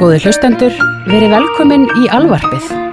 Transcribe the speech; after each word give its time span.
Góði 0.00 0.22
hlustendur, 0.24 0.72
verið 1.04 1.34
velkomin 1.34 1.84
í 2.00 2.08
alvarfið. 2.16 2.91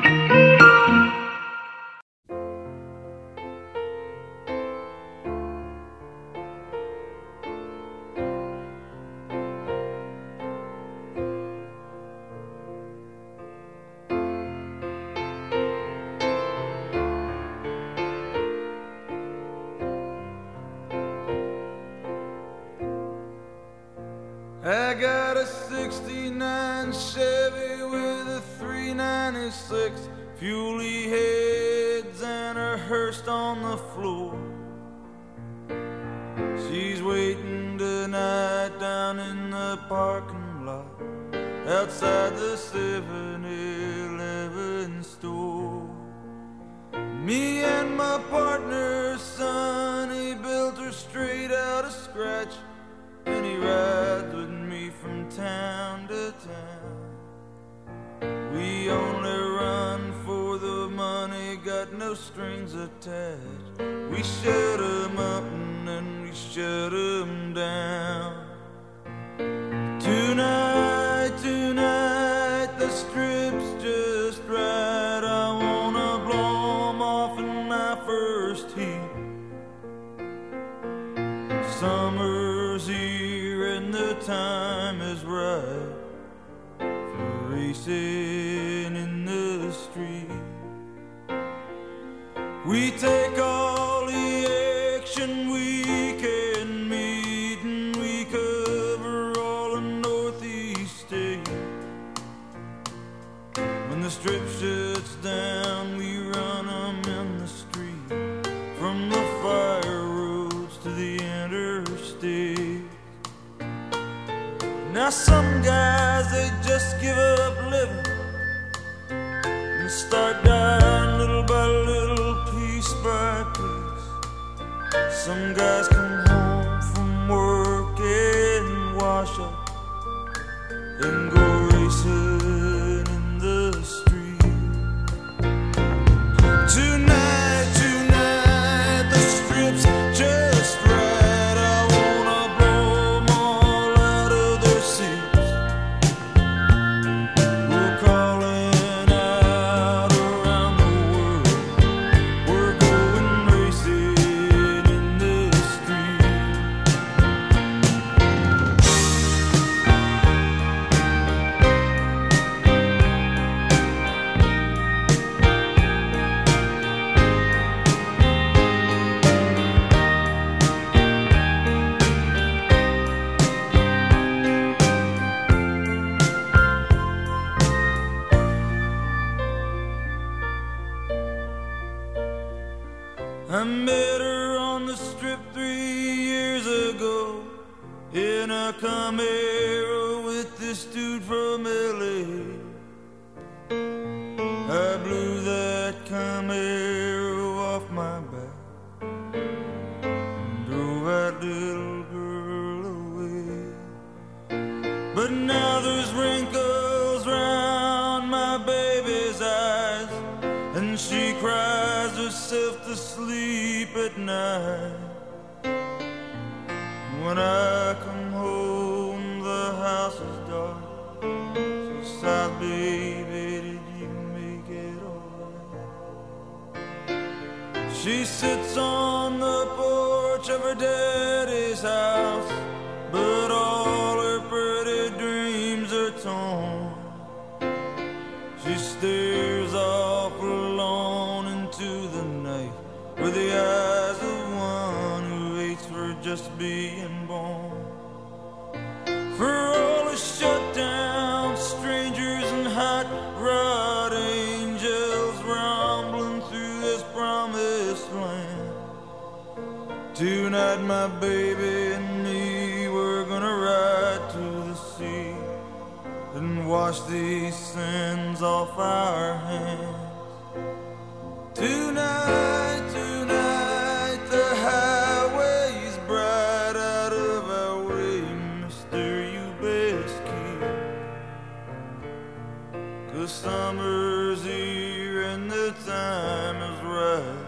summer's 283.69 284.43
here 284.43 285.21
and 285.21 285.51
the 285.51 285.71
time 285.85 286.55
is 286.55 286.79
right 286.81 287.45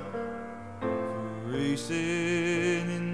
for 0.80 1.50
racing 1.50 3.11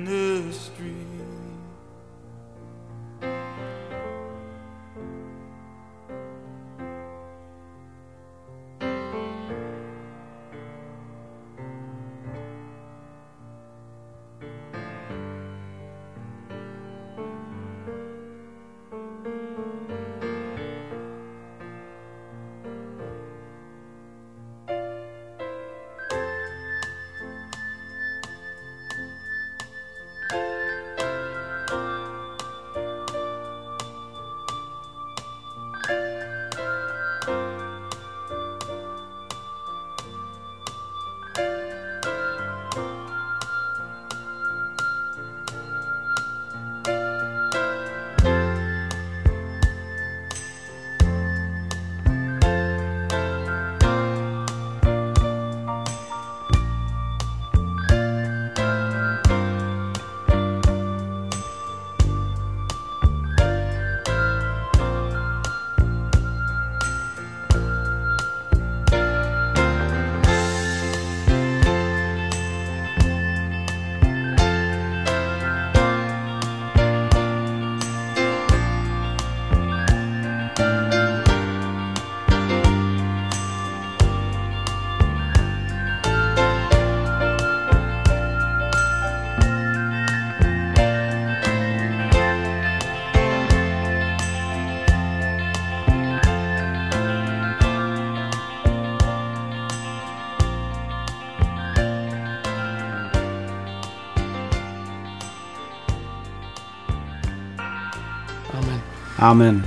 Amen. 109.20 109.64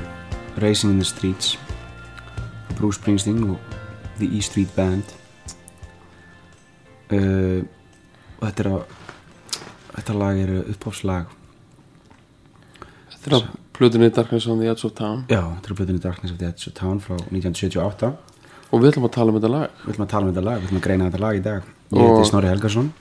Racing 0.56 0.90
in 0.90 0.98
the 0.98 1.04
Streets. 1.04 1.58
Bruce 2.78 3.00
Springsteen 3.00 3.42
og 3.50 3.58
The 4.18 4.28
E 4.36 4.40
Street 4.40 4.68
Band. 4.76 5.02
Uh, 7.10 7.66
og 8.38 8.46
þetta 8.46 8.62
er 8.62 8.68
að 8.70 8.82
þetta 9.96 10.14
lag 10.14 10.38
er 10.38 10.52
uppáfslag 10.70 11.32
Þetta 13.10 13.26
er 13.26 13.34
á 13.34 13.40
Plutunni 13.74 14.10
Darkness 14.14 14.46
on 14.46 14.60
the 14.62 14.68
Edge 14.70 14.86
of 14.86 14.94
Town. 14.94 15.24
Já, 15.26 15.40
þetta 15.56 15.72
er 15.72 15.78
Bloodin 15.80 15.98
Darkness 15.98 16.32
of 16.32 16.38
the 16.38 16.46
Edge 16.46 16.70
of 16.70 16.76
Town 16.78 17.00
frá 17.02 17.16
1978 17.16 18.12
Og 18.70 18.78
við 18.84 18.92
ætlum 18.92 19.08
að 19.08 19.14
tala 19.16 19.32
um 19.32 19.40
þetta 19.40 19.50
lag. 19.50 19.74
Við 19.82 19.92
ætlum 19.94 20.06
að 20.06 20.12
tala 20.12 20.22
um 20.28 20.30
þetta 20.30 20.46
lag, 20.46 20.60
við 20.60 20.68
ætlum 20.68 20.78
að 20.78 20.86
greina 20.86 21.08
þetta 21.10 21.22
lag 21.24 21.40
í 21.40 21.42
dag. 21.48 21.66
Ég 21.90 22.06
heiti 22.06 22.28
Snorri 22.30 22.50
Helgason. 22.52 22.92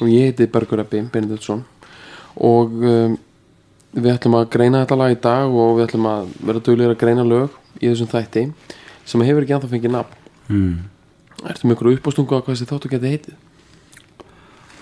Og 0.00 0.10
ég 0.10 0.26
heiti 0.26 0.48
Bergur 0.50 0.82
Ebbi 0.82 1.04
Benediktsson. 1.14 1.62
Og 2.50 2.74
um, 2.82 3.14
við 3.96 4.10
ætlum 4.12 4.36
að 4.38 4.48
greina 4.52 4.82
þetta 4.84 4.98
lag 5.00 5.14
í 5.14 5.20
dag 5.24 5.56
Og 5.56 5.76
við 5.78 5.86
ætlum 5.88 6.06
að 6.10 6.28
vera 6.50 6.62
duglegir 6.68 6.94
að 6.94 7.00
greina 7.02 7.24
lög 7.26 7.56
Í 7.80 7.88
þessum 7.90 8.10
þætti 8.12 8.44
Sem 9.06 9.22
hefur 9.22 9.44
ekki 9.46 9.54
anþá 9.54 9.68
fengið 9.70 9.92
nafn. 9.94 10.16
Mm. 10.50 10.78
Ertu 11.46 11.68
með 11.68 11.76
ykkur 11.76 11.88
uppástungu 11.92 12.34
að 12.34 12.40
hvað 12.46 12.56
þessi 12.56 12.66
þáttu 12.72 12.90
geti 12.90 13.10
heitið? 13.12 13.36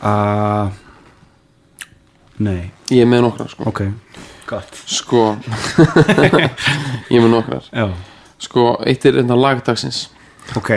uh, 0.05 0.71
nei, 2.41 2.71
Ég 2.93 3.03
er 3.05 3.09
með 3.11 3.25
nokkrar 3.27 3.51
sko. 3.53 3.67
Ok. 3.69 3.83
Gott. 4.49 4.81
Sko. 4.89 5.23
Ég 7.13 7.19
er 7.19 7.23
með 7.25 7.31
nokkrar. 7.35 7.69
Já, 7.73 7.87
Sko, 8.45 8.65
eitt 8.85 9.05
er 9.09 9.21
þetta 9.21 9.37
lagdagsins 9.39 10.01
ok. 10.59 10.71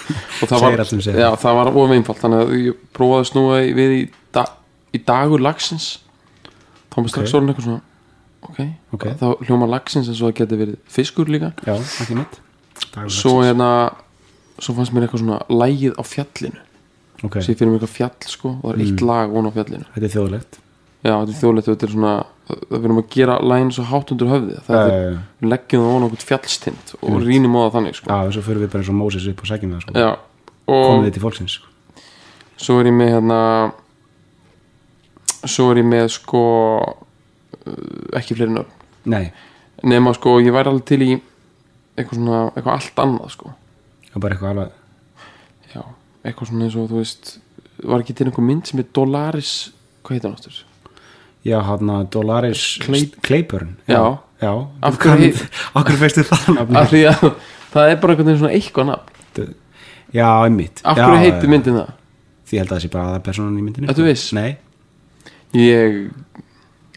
Það 0.44 0.58
Segir 0.60 0.82
allt 0.82 0.90
sem 0.90 1.00
segir. 1.04 1.20
já, 1.22 1.28
það 1.40 1.54
var 1.60 1.70
of 1.72 1.92
einfalt 1.94 2.20
þannig 2.20 2.40
að 2.42 2.50
ég 2.66 2.80
prófaði 2.96 3.22
að 3.22 3.28
snúa 3.30 3.60
við 3.78 3.92
í, 3.96 4.00
da, 4.34 4.42
í 4.92 5.00
dagur 5.08 5.40
lagsins 5.44 5.86
þá 6.94 7.00
var 7.02 7.10
strax 7.12 7.34
orðin 7.34 7.52
eitthvað 7.52 7.68
svona 7.68 7.80
ok, 8.44 8.58
Ok. 8.94 9.04
þá 9.20 9.26
hljóma 9.48 9.68
lagsins 9.70 10.08
eins 10.08 10.20
og 10.22 10.30
það 10.30 10.36
geti 10.40 10.60
verið 10.60 10.76
fiskur 10.96 11.30
líka. 11.32 11.52
Já, 11.66 11.74
ekki 12.04 12.18
mitt. 12.18 12.40
Svo 13.10 13.40
hérna 13.42 13.70
svo 14.62 14.74
fannst 14.76 14.94
mér 14.94 15.06
eitthvað 15.08 15.24
svona 15.24 15.40
lægið 15.50 15.96
á 15.98 16.02
fjallinu. 16.06 16.60
Ok, 17.24 17.40
svo 17.40 17.54
ég 17.54 17.58
fyrir 17.58 17.72
mér 17.72 17.80
eitthvað 17.80 17.96
fjall 17.96 18.28
sko 18.30 18.52
og 18.60 18.68
það 18.68 18.74
er 18.74 18.84
eitt 18.86 19.02
lag 19.02 19.32
von 19.34 19.48
á 19.48 19.52
fjallinu. 19.56 19.88
Þetta 19.94 20.06
er 20.08 20.14
þjóðlegt. 20.14 20.60
Já, 21.04 21.14
þetta 21.20 21.34
er 21.34 21.40
þjóðlegt 21.40 21.68
og 21.68 21.74
þetta 21.74 21.86
er 21.88 21.94
svona 21.94 22.14
það 22.44 22.82
verðum 22.84 23.00
að 23.00 23.08
gera 23.14 23.36
lægin 23.40 23.70
svo 23.72 23.84
hátt 23.88 24.10
undir 24.12 24.28
höfði 24.28 24.58
það 24.66 24.78
er, 24.80 24.94
uh, 24.94 25.20
við 25.40 25.50
leggjum 25.52 25.84
það 25.84 25.92
von 25.94 26.04
á 26.04 26.06
okkur 26.08 26.24
fjallstind 26.28 26.92
og 27.00 27.14
rýnum 27.24 27.56
á 27.56 27.60
það 27.64 27.74
þannig 27.76 27.98
sko. 27.98 28.08
Já, 28.10 28.32
svo 28.36 28.42
fyrir 28.44 28.64
við 28.64 28.72
bara 28.74 28.84
eins 28.84 28.90
og 28.92 28.98
Moses 28.98 29.28
upp 29.30 29.40
og 29.44 29.50
sækjum 29.50 29.72
það 29.74 29.84
sko. 29.84 29.94
já, 29.96 30.10
komum 30.68 30.98
og 30.98 31.06
við 31.06 31.14
til 31.16 31.22
fólksins 31.24 31.56
sko. 31.56 31.70
svo 32.60 32.76
er 32.80 32.90
ég 32.90 32.96
með 32.98 33.12
hérna 33.14 33.38
svo 35.50 35.70
er 35.72 35.80
ég 35.82 35.88
með 35.88 36.08
sko 36.14 36.40
uh, 36.80 38.18
ekki 38.18 38.36
fleiri 38.38 38.54
nöfn. 38.54 38.82
Nei, 39.12 39.24
nema 39.84 40.14
sko 40.16 40.38
ég 40.40 40.54
væri 40.54 40.70
alveg 40.72 40.84
til 40.88 41.00
í 41.04 41.10
eitthvað 41.98 42.18
svona, 42.18 42.40
eitthvað 42.54 42.74
allt 42.78 43.02
annað 43.04 43.32
sko. 43.36 43.52
Er 44.14 44.22
bara 44.22 44.36
eitthvað 44.36 44.52
alveg 44.54 45.74
já, 45.74 45.82
eitthvað 46.24 46.50
svona 46.52 46.68
eins 46.68 46.76
og 46.80 46.90
þú 46.92 47.00
veist 47.02 47.32
var 47.84 48.04
ekki 48.04 48.14
til 48.16 48.28
einhver 48.30 48.46
mynd 48.46 48.68
sem 48.70 48.80
er 48.80 48.86
Dolaris 48.96 49.50
hvað 50.04 50.16
heitir 50.16 50.30
hann 50.30 50.38
áttur? 50.38 50.60
já, 51.44 51.58
hann 51.66 51.90
að 51.92 52.06
Dolaris 52.14 52.62
Clayburn. 53.26 53.74
Já. 53.90 54.00
já, 54.40 54.52
Af 54.82 54.96
hverju 55.02 55.34
okkur 55.76 55.98
feistu 56.00 56.24
það 56.30 56.46
nafni 56.56 56.78
af 56.80 56.88
því 56.94 57.02
að 57.10 57.26
það 57.74 57.90
er 57.92 58.00
bara 58.00 58.16
veginn 58.16 58.38
svona 58.40 58.54
eitthvað 58.56 58.88
nafn. 58.92 59.52
Já, 60.14 60.28
einmitt. 60.46 60.80
Af 60.86 60.96
já, 60.96 61.04
hverju 61.08 61.20
heitir 61.26 61.50
myndin 61.50 61.76
það? 61.82 61.92
því 62.44 62.56
ég 62.56 62.60
held 62.62 62.70
að 62.70 62.76
það 62.76 62.82
sé 62.84 62.90
bara 62.92 63.10
aða 63.10 63.20
personan 63.26 63.58
í 63.58 63.62
myndinu 63.64 63.88
Ertu 63.90 64.04
viss? 64.06 64.24
nei, 64.36 64.50
ég 65.54 65.98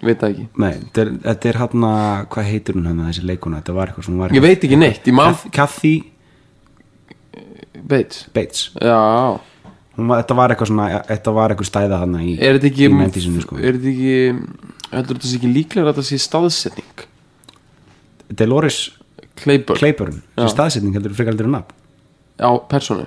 veit 0.03 0.19
það 0.21 0.29
ekki. 0.31 0.45
Nei, 0.61 0.71
þetta 0.77 1.01
er, 1.03 1.11
þetta 1.25 1.49
er 1.51 1.59
hann 1.63 1.85
að 1.87 2.27
hvað 2.35 2.49
heitir 2.51 2.77
hún 2.77 2.85
hann 2.89 3.03
þessi 3.07 3.25
leikuna, 3.25 3.61
þetta 3.61 3.73
var 3.77 3.91
eitthvað 3.91 4.05
sem 4.07 4.13
hún 4.15 4.23
var 4.25 4.35
ég 4.37 4.43
veit 4.45 4.65
ekki 4.67 4.77
neitt, 4.81 5.07
ég 5.09 5.17
man 5.17 5.33
Kath- 5.33 5.51
Kathy 5.57 5.93
veit, 7.87 8.17
Bates. 8.35 8.67
Já. 8.81 8.97
Hún 9.97 10.09
var, 10.11 10.21
þetta 10.21 10.35
var 10.37 10.53
eitthvað 10.53 10.69
svona, 10.71 10.87
þetta 11.07 11.33
var 11.33 11.53
eitthvað 11.53 11.69
stæða 11.71 11.99
hann 12.03 12.15
í 12.21 12.35
er 12.37 12.57
þetta 12.59 12.69
ekki 12.69 12.85
í 12.85 12.91
mentísinu 12.93 13.41
sko. 13.41 13.57
er 13.57 13.77
þetta 13.79 13.93
ekki 13.93 14.91
heldur 14.93 15.17
þetta 15.17 15.29
sé 15.31 15.39
ekki 15.39 15.53
líklega 15.55 15.87
að 15.87 15.93
þetta 15.95 16.07
sé 16.11 16.19
staðsetning? 16.21 17.05
Dolores 18.37 18.79
Claiborne. 19.37 19.79
Clayburn, 19.79 20.15
Já. 20.35 20.43
sem 20.43 20.53
staðsetning 20.53 20.93
heldur 20.97 21.13
frekar 21.17 21.33
heldur 21.33 21.47
en 21.49 21.55
nafn. 21.59 21.73
Á 22.41 22.49
personu 22.69 23.05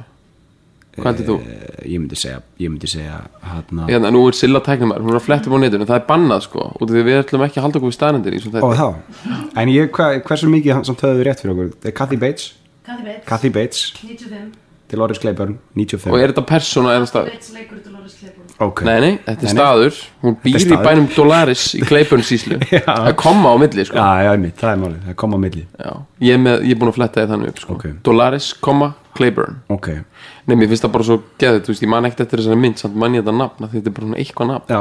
hvað 1.00 1.11
heldur 1.16 1.28
þú? 1.30 1.37
Eh, 1.50 1.90
ég 1.95 2.00
myndi 2.04 2.19
segja, 2.21 2.40
ég 2.61 2.71
myndi 2.73 2.90
segja 2.92 3.19
hann 3.50 3.83
að, 3.85 3.90
Hérna, 3.95 4.11
nú 4.14 4.23
er 4.28 4.37
Silla 4.38 4.61
tæknumar, 4.66 5.00
hún 5.04 5.14
er 5.14 5.21
að 5.21 5.26
fletta 5.26 5.50
upp 5.50 5.57
á 5.57 5.61
netinu 5.64 5.88
það 5.90 5.99
er 6.00 6.07
bannað 6.11 6.45
sko, 6.47 6.66
út 6.76 6.87
af 6.88 6.95
því 6.97 7.04
við 7.09 7.21
ætlum 7.25 7.45
ekki 7.49 7.61
að 7.61 7.66
halda 7.69 7.80
okkur 7.80 7.90
við 7.92 7.99
staðnendir 7.99 8.37
í 8.38 8.42
svona 8.45 8.61
ó 8.61 8.71
þetta 8.71 8.88
þá 9.21 9.61
en 9.64 9.75
ég, 9.75 9.90
hva, 9.97 10.09
hversu 10.30 10.50
mikið 10.54 10.76
hann 10.78 10.88
samt 10.90 11.04
höfðu 11.07 11.26
rétt 11.30 11.45
fyrir 11.45 11.54
okkur 11.57 11.88
er 11.90 11.97
Kathy 12.02 12.21
Bates, 12.21 12.50
Kathy 12.87 13.04
Bates, 13.09 13.25
Kathy 13.33 13.50
Bates 13.54 13.85
95 14.02 14.59
Dolores 14.90 15.21
Clayburn, 15.23 15.52
95 15.78 16.11
og 16.11 16.19
er 16.19 16.33
þetta 16.33 16.42
persóna 16.50 16.97
eða 16.99 17.07
staður? 17.07 17.35
Bates 17.37 17.52
leikur 17.54 17.78
Dolores 17.85 18.16
Claiborne 18.19 18.49
ok, 18.66 18.80
Nei, 18.88 18.97
nei, 19.04 19.12
þetta 19.23 19.30
er 19.30 19.37
Nei, 19.37 19.45
nei. 19.47 19.52
staður 19.54 20.00
hún 20.25 20.35
býr 20.42 20.57
í 20.59 20.62
staður. 20.64 20.83
bænum 20.88 21.07
Dolaris 21.14 21.62
í 21.78 21.83
Claiborne 21.87 22.26
síslu 22.26 22.59
Já. 22.75 22.80
það 22.88 23.07
er 23.12 23.14
komma 23.23 23.52
á 23.54 23.57
milli 23.62 23.85
sko. 23.87 23.97
já, 24.02 24.09
já, 24.26 24.30
einmitt, 24.35 24.57
það 24.59 24.73
er 24.75 24.80
málið, 24.83 24.99
það 25.07 25.16
kom 25.23 25.37
á 25.37 25.38
milli 25.47 25.62
Já. 25.78 25.92
ég, 26.26 26.35
er 26.35 26.42
með, 26.42 26.66
ég 26.66 26.75
er 26.75 26.80
búin 26.83 26.90
að 26.90 26.99
fletta 26.99 27.23
þið 27.23 27.30
þannig 27.37 27.52
upp 27.54 27.62
sko. 27.62 27.76
Ok. 27.78 27.87
Dolaris, 28.11 28.50
komma, 28.66 28.90
Claiborne. 29.17 29.61
Ok, 29.73 29.88
Nei, 30.47 30.57
mér 30.57 30.71
finnst 30.71 30.85
það 30.87 30.93
bara 30.97 31.07
svo 31.07 31.17
geðið, 31.40 31.62
þú 31.67 31.73
veist, 31.73 31.85
ég 31.85 31.90
man 31.93 32.09
ekkert 32.09 32.25
eftir 32.26 32.43
þessari 32.43 32.61
mynd 32.61 32.81
samt 32.81 32.99
man 32.99 33.17
ég 33.17 33.25
þetta 33.25 33.37
nafn, 33.37 33.71
þetta 33.73 33.90
er 33.90 33.97
bara 33.97 34.07
svona 34.09 34.21
eitthvað 34.23 34.50
nafn. 34.50 34.75
Já. 34.75 34.81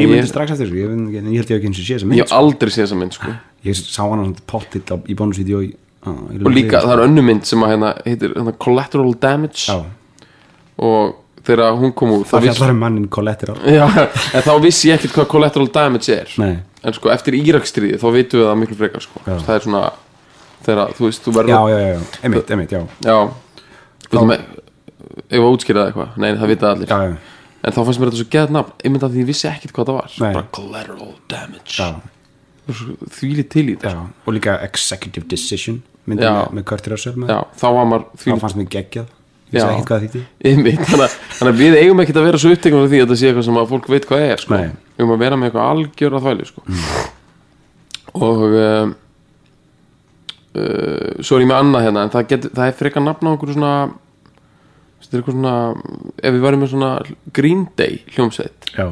Ég 0.00 0.08
myndi 0.08 0.28
strax 0.30 0.54
eftir 0.54 0.70
þessu, 0.70 0.78
ég, 0.80 0.92
en 1.20 1.30
ég 1.32 1.42
held 1.42 1.50
ég 1.52 1.58
ekki 1.58 1.68
eins 1.68 1.80
og 1.80 1.84
sé 1.84 1.96
þessa 1.98 2.06
ég 2.06 2.12
mynd 2.12 2.22
hef 2.22 2.36
aldrei 2.36 2.72
séð 2.72 2.86
þessa 2.86 2.98
mynd 3.00 3.16
sko. 3.16 3.32
ég 3.68 3.76
sá 3.76 4.02
hana 4.02 4.22
svona 4.24 4.44
pottitt 4.48 4.92
í 5.04 5.16
bónusvídeó 5.18 5.64
og 6.02 6.52
líka 6.52 6.80
það 6.82 6.94
er 6.94 7.02
önnu 7.04 7.24
mynd 7.26 7.44
sem 7.46 7.62
að 7.62 7.74
hérna, 7.74 7.90
heitir 8.06 8.32
hérna, 8.38 8.54
Collateral 8.64 9.12
Damage. 9.20 9.66
Já, 9.68 9.84
og 10.82 11.18
þegar 11.46 11.76
hún 11.78 11.92
kom 11.98 12.14
út 12.16 12.30
þá 12.30 12.36
það 12.36 12.46
fjallar 12.48 12.72
um 12.74 12.80
mannin 12.86 13.08
Collateral. 13.12 13.58
Já, 13.78 13.84
en 13.92 14.46
þá 14.46 14.52
vissi 14.64 14.90
ég 14.90 14.98
ekkert 14.98 15.18
hvað 15.18 15.28
Collateral 15.34 15.68
Damage 15.74 16.16
er. 16.16 16.32
Nei, 16.40 16.54
en 16.82 16.96
sko 16.96 17.12
eftir 17.12 17.36
Írakstríði 17.38 18.00
þá 18.00 18.08
vitum 18.16 18.42
við 18.42 18.48
það 18.48 18.58
miklu 18.62 18.78
frekar 18.80 19.04
sko. 19.04 19.22
Já. 19.26 19.36
það 19.44 19.54
er 19.58 19.66
svona 19.68 19.84
þegar 20.66 20.96
þú 20.96 21.06
veist, 21.08 21.22
þú 21.24 21.34
verður 21.36 21.52
já, 21.52 21.60
já, 21.72 21.78
já, 21.82 22.00
einmitt, 22.22 22.50
einmitt, 22.54 22.74
já. 22.74 22.82
Já. 23.06 23.18
Við 24.08 24.18
ætlum 24.18 24.34
að 24.34 24.42
ef 25.28 25.38
að 25.38 25.50
útskýra 25.50 25.82
það 25.82 25.92
eitthvað, 25.92 26.18
nei 26.22 26.30
það 26.32 26.52
vita 26.52 26.72
allir. 26.72 26.92
Já, 26.92 27.12
já, 27.12 27.38
en 27.62 27.76
þá 27.76 27.80
fannst 27.82 28.02
mér 28.02 28.10
þetta 28.10 28.22
svo 28.22 28.32
geðað 28.32 28.56
nafn. 28.56 28.74
Einmitt 28.82 29.06
að 29.06 29.14
því 29.14 29.22
ég 29.22 29.30
vissi 29.32 29.48
ekkert 29.50 29.76
hvað 29.76 29.90
það 29.90 29.98
var. 30.00 30.18
Nei. 30.22 30.32
bara 30.32 30.50
Collateral 30.58 31.14
Damage. 31.32 31.78
Já, 31.78 31.88
því 33.18 33.32
lítið 33.32 33.50
til 33.52 33.64
í 33.66 33.74
þetta 33.74 33.96
já. 33.96 34.04
og 34.26 34.36
líka 34.36 34.58
Executive 34.66 35.26
Decision 35.30 35.82
myndi 36.06 36.26
Já. 36.26 36.32
með, 36.50 36.62
með 36.62 37.18
með, 37.22 37.30
já, 37.30 37.40
þá 37.58 37.66
var 37.78 38.06
því 38.18 38.38
fannst 38.42 38.58
mér 38.58 38.70
geggjað. 38.70 39.10
Ég 39.52 39.60
Já. 39.60 39.66
veist 39.66 39.74
ekki 39.76 39.88
hvað 39.90 40.04
þýtti 40.06 40.20
Einmitt, 40.48 40.82
þannig, 40.88 41.14
þannig 41.36 41.52
að 41.52 41.58
við 41.60 41.74
eigum 41.82 41.98
ekkert 42.02 42.18
að 42.18 42.26
vera 42.26 42.38
svo 42.40 42.52
uppteknum 42.54 42.84
af 42.86 42.88
því 42.88 42.98
að 42.98 43.02
þetta 43.04 43.16
sé 43.20 43.26
eitthvað 43.28 43.44
sem 43.48 43.58
að 43.60 43.66
fólk 43.72 43.88
veit 43.92 44.06
hvað 44.08 44.22
er 44.24 44.40
sko. 44.40 44.56
Mm. 44.56 44.78
eigum 44.96 45.12
að 45.12 45.24
vera 45.24 45.38
með 45.38 45.50
eitthvað 45.50 45.72
algjör 45.72 46.16
að 46.16 46.24
þvæli 46.26 46.46
sko. 46.48 46.64
og 48.28 48.44
um, 48.48 48.94
uh, 50.58 51.22
svo 51.22 51.38
er 51.38 51.44
ég 51.44 51.50
með 51.50 51.58
annað 51.62 51.86
hérna 51.86 52.04
en 52.06 52.12
það, 52.14 52.26
get, 52.32 52.46
það 52.52 52.68
er 52.68 52.76
frekar 52.78 53.04
nafn 53.06 53.28
á 53.28 53.30
einhverju 53.32 53.56
svona 53.56 53.72
þetta 55.02 55.16
er 55.16 55.22
eitthvað 55.22 55.36
svona 55.38 55.54
ef 56.22 56.36
við 56.36 56.44
varum 56.46 56.62
með 56.62 56.72
svona 56.74 56.92
Green 57.38 57.64
Day 57.78 57.98
hljómsveit 58.14 58.70
já, 58.76 58.86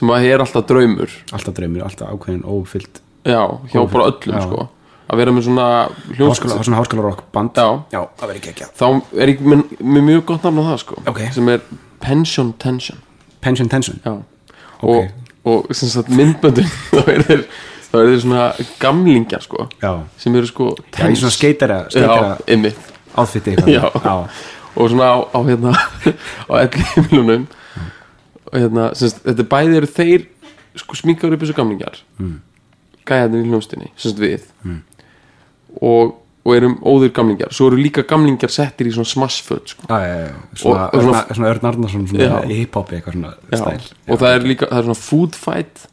sem 0.00 0.12
að 0.14 0.28
er 0.32 0.44
alltaf 0.44 0.66
draumur 0.70 1.14
alltaf 1.30 1.56
draumir, 1.56 1.86
alltaf 1.86 2.12
ákveðin 2.14 2.44
ófyllt 2.48 3.00
já, 3.28 3.42
hjá 3.72 3.80
bara 3.92 4.08
öllum 4.10 4.36
já. 4.36 4.42
sko. 4.46 4.66
að 5.10 5.22
vera 5.22 5.36
með 5.36 5.46
svona 5.48 5.68
hljómsveit 6.16 6.56
svona 6.58 6.80
háskóla 6.80 7.06
rock 7.06 7.24
band 7.34 7.54
Já. 7.60 7.68
já, 7.92 8.02
það 8.18 8.32
verður 8.32 8.44
geggjað 8.48 8.74
þá 8.80 8.86
er 9.20 9.34
ég 9.34 9.46
með, 9.46 9.64
með 9.80 10.06
mjög 10.10 10.26
gott 10.32 10.44
nafn 10.48 10.60
á 10.60 10.64
það 10.72 10.82
sko, 10.84 11.00
Ok. 11.10 11.22
sem 11.36 11.54
er 11.54 11.64
Pension 12.00 12.52
Tension 12.58 13.00
Pension 13.44 13.68
Tension 13.72 14.00
Já 14.04 14.14
Ok. 14.80 14.88
Og, 14.88 15.10
og 15.44 15.74
sem 15.76 15.90
sagt 15.92 16.08
myndböndun 16.08 16.68
þá 16.94 17.00
er 17.12 17.24
þeir 17.28 17.42
þá 17.90 17.96
er 18.00 18.08
þeir 18.10 18.20
svona 18.24 18.44
gamlingjar 18.80 19.42
sko 19.44 19.68
já, 19.82 19.92
sem 20.16 20.36
eru 20.40 20.46
sko 20.50 20.70
já, 20.94 21.06
í 21.10 21.16
svona 21.18 21.34
skeitara 21.34 21.78
Já, 21.90 21.90
skeitara 23.26 23.66
Já. 23.66 23.82
já, 23.90 24.14
og 24.76 24.90
svona 24.92 25.08
á, 25.10 25.18
á 25.34 25.38
hérna 25.48 25.72
á 26.50 26.52
elli 26.62 26.84
heimilunum 26.94 27.48
og 28.50 28.54
hérna, 28.58 28.88
sem 28.98 29.10
sagt, 29.10 29.24
þetta 29.26 29.46
bæði 29.50 29.76
eru 29.80 29.90
þeir 29.90 30.24
sko 30.80 30.96
sminkaður 30.98 31.34
upp 31.36 31.42
þessu 31.44 31.54
gamlingjar. 31.58 31.98
Mm. 32.22 32.38
gæðarnir 33.06 33.44
í 33.44 33.50
hljómsdynni 33.50 33.88
sem 33.98 34.10
sagt 34.12 34.20
við. 34.22 34.44
Og, 35.82 36.16
og 36.46 36.54
erum 36.56 36.76
óður 36.86 37.12
gamlingjar. 37.14 37.52
Svo 37.54 37.68
eru 37.70 37.78
líka 37.78 38.02
gamlingjar 38.10 38.50
settir 38.54 38.88
í 38.90 38.94
svona 38.94 39.06
smashföt 39.10 39.70
sko. 39.74 39.86
já, 39.90 39.98
já, 40.02 40.16
já. 40.26 40.34
Svona, 40.62 40.88
svona- 40.94 41.22
svona, 41.34 41.50
Örn 41.52 41.68
Arnarsson 41.70 42.06
Já. 42.14 42.32
í 42.46 42.58
hip-hopi 42.62 42.98
eitthvað 42.98 43.16
svona 43.18 43.32
Já, 43.50 43.58
stæl. 43.62 43.90
Og 44.08 44.18
það 44.22 44.34
er 44.38 44.46
líka, 44.50 44.66
það 44.70 44.78
er 44.82 44.88
svona 44.88 45.00
food 45.02 45.38
fight 45.38 45.86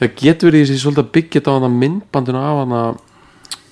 það 0.00 0.14
getur 0.22 0.50
verið 0.50 0.66
þessi 0.66 0.82
svolítið 0.84 1.08
þetta 1.38 1.52
á 1.52 1.56
hana 1.58 1.70
myndbandinu 1.76 2.40
af 2.40 2.58
hana 2.64 2.82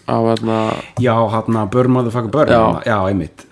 af 0.09 0.27
hana 0.33 0.59
já, 1.05 1.13
hann 1.35 1.59
að 1.61 1.71
Burn 1.75 1.93
Motherfucker 1.93 2.31
Burn 2.33 2.49
Já. 2.53 2.61
hana- 2.65 2.83
já, 2.87 2.99
einmitt. 3.11 3.45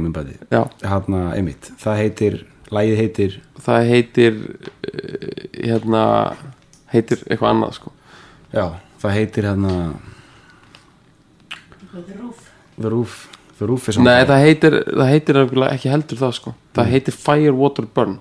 Myndbæði 0.00 0.36
já, 0.52 0.62
hann 0.88 1.18
að, 1.18 1.28
einmitt, 1.38 1.70
það 1.82 2.00
heitir 2.02 2.38
lagið 2.74 2.96
heitir 3.02 3.36
það 3.64 3.88
heitir 3.92 4.38
uh, 4.40 5.28
hérna 5.60 6.02
heitir 6.94 7.20
eitthvað 7.28 7.50
annað 7.50 7.72
sko. 7.78 7.92
Já, 8.54 8.66
það 9.02 9.16
heitir 9.18 9.48
hérna 9.50 9.74
The 11.94 12.88
Roof. 12.90 13.28
The 13.58 13.66
Roof 13.70 13.88
er 13.88 14.00
Nei, 14.02 14.24
það 14.26 14.40
heitir, 14.42 14.76
það 14.90 15.10
heitir 15.12 15.38
ekki 15.76 15.90
heldur 15.92 16.18
það 16.18 16.32
sko. 16.40 16.54
Það 16.74 16.88
heitir 16.90 17.14
Fire, 17.14 17.52
Water, 17.54 17.86
Burn. 17.94 18.16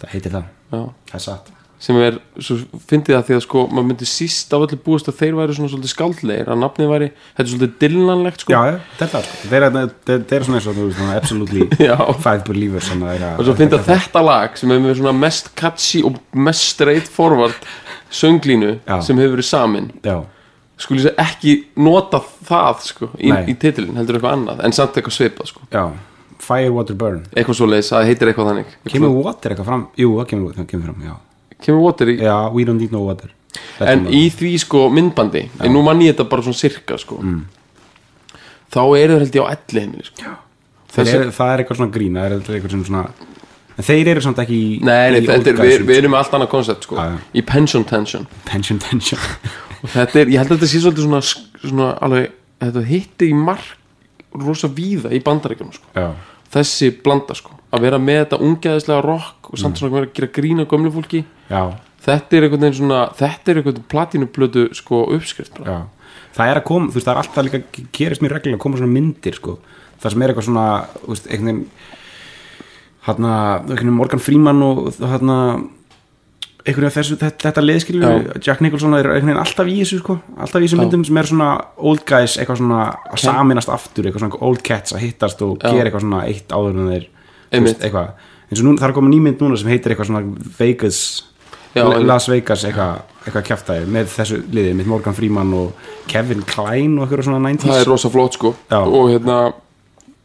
Það 0.00 0.12
heitir 0.14 0.32
það, 0.38 0.46
Já. 0.72 0.80
það 1.10 1.18
er 1.18 1.24
satt 1.26 1.50
sem 1.78 1.94
er, 2.02 2.16
svo 2.42 2.56
fyndið 2.90 3.14
það 3.14 3.26
því 3.28 3.34
að 3.36 3.42
sko 3.44 3.60
maður 3.70 3.86
myndi 3.92 4.06
síst 4.10 4.54
af 4.56 4.64
öllu 4.66 4.78
búist 4.82 5.08
að 5.10 5.18
þeir 5.20 5.36
væri 5.38 5.54
svona 5.54 5.70
svolítið 5.70 5.92
skáldlegir, 5.92 6.48
að 6.50 6.58
nafnið 6.64 6.88
væri 6.90 7.08
þetta 7.12 7.44
er 7.44 7.50
svolítið 7.52 7.76
dillanlegt 7.84 8.42
sko. 8.42 8.54
Já, 8.54 8.80
þetta 8.98 9.20
er 9.20 9.28
sko. 9.28 9.50
Þeir 9.52 9.66
eru- 9.68 10.48
svona 10.48 10.58
eins 10.58 10.66
og 10.66 10.78
þú 10.78 10.86
veist, 10.88 11.04
absolutely 11.20 11.68
five 12.26 12.42
believers 12.48 12.90
er 12.90 13.28
og 13.38 13.44
svo 13.46 13.54
fyndið 13.60 13.84
þetta 13.86 14.24
lag 14.26 14.58
sem 14.58 14.74
er 14.74 14.82
með 14.82 14.98
svona 14.98 15.14
mest 15.20 15.52
catchy 15.58 16.02
og 16.08 16.18
mest 16.34 16.66
straight 16.74 17.06
forward 17.06 17.54
sönglínu 18.10 18.72
Já. 18.82 18.98
sem 19.04 19.18
hefur 19.22 19.36
verið 19.36 19.48
samin. 19.52 19.88
Já, 20.02 20.18
skulle 20.82 21.06
ég 21.06 21.22
ekki 21.22 21.54
nota 21.78 22.20
það 22.48 22.82
sko 22.90 23.12
í, 23.18 23.30
í 23.30 23.54
titilin, 23.54 23.94
heldur 23.98 24.18
eitthvað 24.18 24.34
annað 24.40 24.64
en 24.66 24.74
samt 24.74 24.98
eitthvað 24.98 25.14
svipað 25.20 25.52
sko, 25.52 25.62
já. 25.70 25.86
Fire, 26.42 26.70
Water, 26.72 26.94
Burn. 26.96 27.24
Eitthvað 27.34 27.56
svoleiðis 27.58 27.88
að 27.92 27.98
það 27.98 28.08
heitir 28.08 28.30
eitthvað 28.30 28.46
þannig. 28.52 28.76
Kemur 28.88 29.16
Water 29.26 29.52
eitthvað 29.52 29.66
fram? 29.68 29.82
Jú, 29.98 30.12
það 30.20 30.28
kemur, 30.30 30.60
kemur 30.70 30.86
fram, 30.86 31.00
já 31.04 31.16
kemur 31.64 31.82
water 31.88 32.10
í 32.12 32.18
Já, 32.20 32.36
We 32.54 32.64
Don't 32.68 32.80
Need 32.82 32.92
No 32.94 33.04
Water. 33.06 33.30
Þetta 33.78 33.92
en 33.92 34.04
í 34.14 34.24
því 34.34 34.52
sko 34.62 34.84
myndbandi 34.92 35.46
en 35.64 35.72
nú 35.74 35.82
mann 35.86 36.02
ég 36.04 36.12
þetta 36.14 36.28
bara 36.30 36.44
svona 36.46 36.58
sirka 36.60 36.98
sko. 37.00 37.18
Mm. 37.22 37.40
þá 38.74 38.80
eru 38.98 39.16
þeir 39.16 39.24
held 39.24 39.38
ég 39.38 39.42
á 39.42 39.52
elli 39.56 39.80
heimili 39.84 40.04
sko. 40.10 40.36
Þeir 40.88 41.04
þessi- 41.04 41.16
eru, 41.20 41.32
það 41.36 41.50
er 41.52 41.62
eitthvað 41.62 41.78
svona 41.80 41.92
grína 41.94 42.20
Það 42.22 42.32
er 42.32 42.58
eitthvað 42.58 42.70
sem 42.76 42.84
svona 42.84 43.02
En 43.78 43.84
þeir 43.86 44.08
eru 44.10 44.20
samt 44.24 44.38
ekki 44.42 44.56
í, 44.58 44.70
nei, 44.82 45.10
nei 45.14 45.20
í 45.20 45.26
þetta 45.28 45.34
er, 45.34 45.38
old 45.38 45.60
við, 45.62 45.74
guys, 45.78 45.82
við 45.86 45.98
erum 46.00 46.10
með 46.10 46.18
allt 46.24 46.32
annað 46.34 46.48
koncept 46.50 46.82
sko 46.88 46.96
Já, 46.98 47.04
já. 47.12 47.18
í 47.38 47.42
pension 47.46 47.84
tension. 47.86 48.24
Pension 48.44 48.78
tension. 48.82 49.20
Og 49.84 49.90
þetta 49.92 50.18
er, 50.24 50.32
ég 50.34 50.40
held 50.42 50.50
að 50.50 50.56
þetta 50.56 50.70
sé 50.72 50.80
svolítið 50.82 51.04
svona, 51.06 51.20
svona 51.62 51.90
alveg, 52.02 52.32
þetta 52.64 52.82
hitti 52.88 53.28
í 53.30 53.36
mark 53.38 53.68
rosa 54.34 54.66
víða 54.68 55.12
í 55.14 55.20
bandaríkjunum 55.22 55.76
sko. 55.76 55.86
Já, 55.94 56.08
þessi 56.52 56.90
blanda 57.02 57.34
sko. 57.34 57.54
Að 57.72 57.80
vera 57.84 57.98
með 58.00 58.22
þetta 58.24 58.40
ungeðislega 58.40 59.02
rock 59.04 59.50
og 59.50 59.54
Mm. 59.58 59.60
samt 59.62 59.76
svona 59.78 59.92
vera 59.92 60.06
að 60.06 60.14
gera 60.14 60.32
grína 60.32 60.64
gömlu 60.66 60.90
fólki. 60.92 61.24
Já, 61.50 61.74
þetta 62.04 62.32
er 62.36 62.42
einhvern 62.46 62.60
veginn 62.60 62.78
svona 62.80 63.00
þetta 63.12 63.48
er 63.48 63.54
einhvern 63.56 63.74
veginn 63.74 63.88
platínublötu 63.92 64.74
sko 64.74 65.04
uppskrift 65.14 65.58
bara. 65.58 65.66
já. 65.72 65.82
Það 66.34 66.50
er 66.52 66.60
að 66.60 66.64
koma, 66.64 66.86
þú 66.88 66.94
veist, 66.94 67.06
það 67.06 67.14
er 67.16 67.22
alltaf 67.22 67.44
líka 67.44 67.88
gerist 67.92 68.22
mér 68.22 68.30
reglulega 68.36 68.56
að 68.56 68.64
koma 68.64 68.76
svona 68.78 68.92
myndir, 68.92 69.34
sko. 69.34 69.58
Það 70.00 70.10
sem 70.12 70.22
er 70.22 70.28
eitthvað 70.28 70.44
svona, 70.48 70.66
þú 71.04 71.08
veist, 71.08 71.26
einhvern 71.26 71.46
veginn 71.46 71.66
hérna, 73.06 73.32
einhvern 73.60 73.76
veginn 73.76 73.96
Morgan 73.96 74.20
Freeman 74.20 74.62
og 74.62 74.92
hérna 75.00 75.38
einhverju 76.68 76.88
af 76.90 76.96
þessu, 76.98 77.16
þetta, 77.20 77.42
þetta 77.46 77.64
liðskilu 77.64 78.02
Já. 78.04 78.38
Jack 78.44 78.62
Nicholson 78.64 78.96
er 78.98 79.08
einhvern 79.08 79.30
veginn 79.30 79.40
alltaf 79.42 79.70
í 79.70 79.76
þessu 79.80 80.00
sko, 80.02 80.18
alltaf 80.36 80.60
í 80.60 80.66
þessu 80.66 80.80
myndum 80.80 81.04
sem 81.08 81.20
er 81.20 81.28
svona 81.30 81.48
old 81.90 82.04
guys, 82.08 82.36
eitthvað 82.38 82.60
svona 82.62 82.80
að 83.08 83.22
saminast 83.24 83.72
aftur, 83.72 84.08
eitthvað 84.08 84.24
svona 84.26 84.42
old 84.48 84.64
cats 84.66 84.96
að 84.96 85.04
hittast 85.06 85.44
og 85.46 85.56
gera 85.62 85.86
eitthvað 85.88 86.04
svona 86.04 86.24
eitt 86.28 86.52
áður 86.52 86.82
en 86.82 86.90
þeir 86.92 87.06
veist, 87.64 87.80
eitthvað, 87.80 88.26
eins 88.48 88.62
og 88.62 88.68
nú, 88.68 88.74
það 88.80 88.88
er 88.90 88.96
komið 88.98 89.14
nýmynd 89.16 89.44
núna 89.44 89.60
sem 89.60 89.72
heitir 89.72 89.94
eitthvað 89.94 90.10
svona 90.12 90.52
Vegas 90.58 91.00
Já. 91.76 91.84
Las 92.00 92.26
Vegas 92.30 92.64
eitthvað, 92.64 93.02
eitthvað 93.26 93.46
kjaftaði 93.50 93.88
með 93.92 94.12
þessu 94.14 94.42
liði, 94.50 94.74
með 94.78 94.90
Morgan 94.90 95.16
Freeman 95.16 95.54
og 95.54 95.88
Kevin 96.10 96.44
Klein 96.48 96.96
og 96.96 97.06
eitthvað 97.06 97.28
svona 97.28 97.42
90s 97.44 97.68
það 97.68 97.82
er 97.82 97.90
rosa 97.92 98.10
flott 98.12 98.38
sko 98.38 98.54
Já. 98.70 98.80
og 98.80 99.10
hérna 99.12 99.38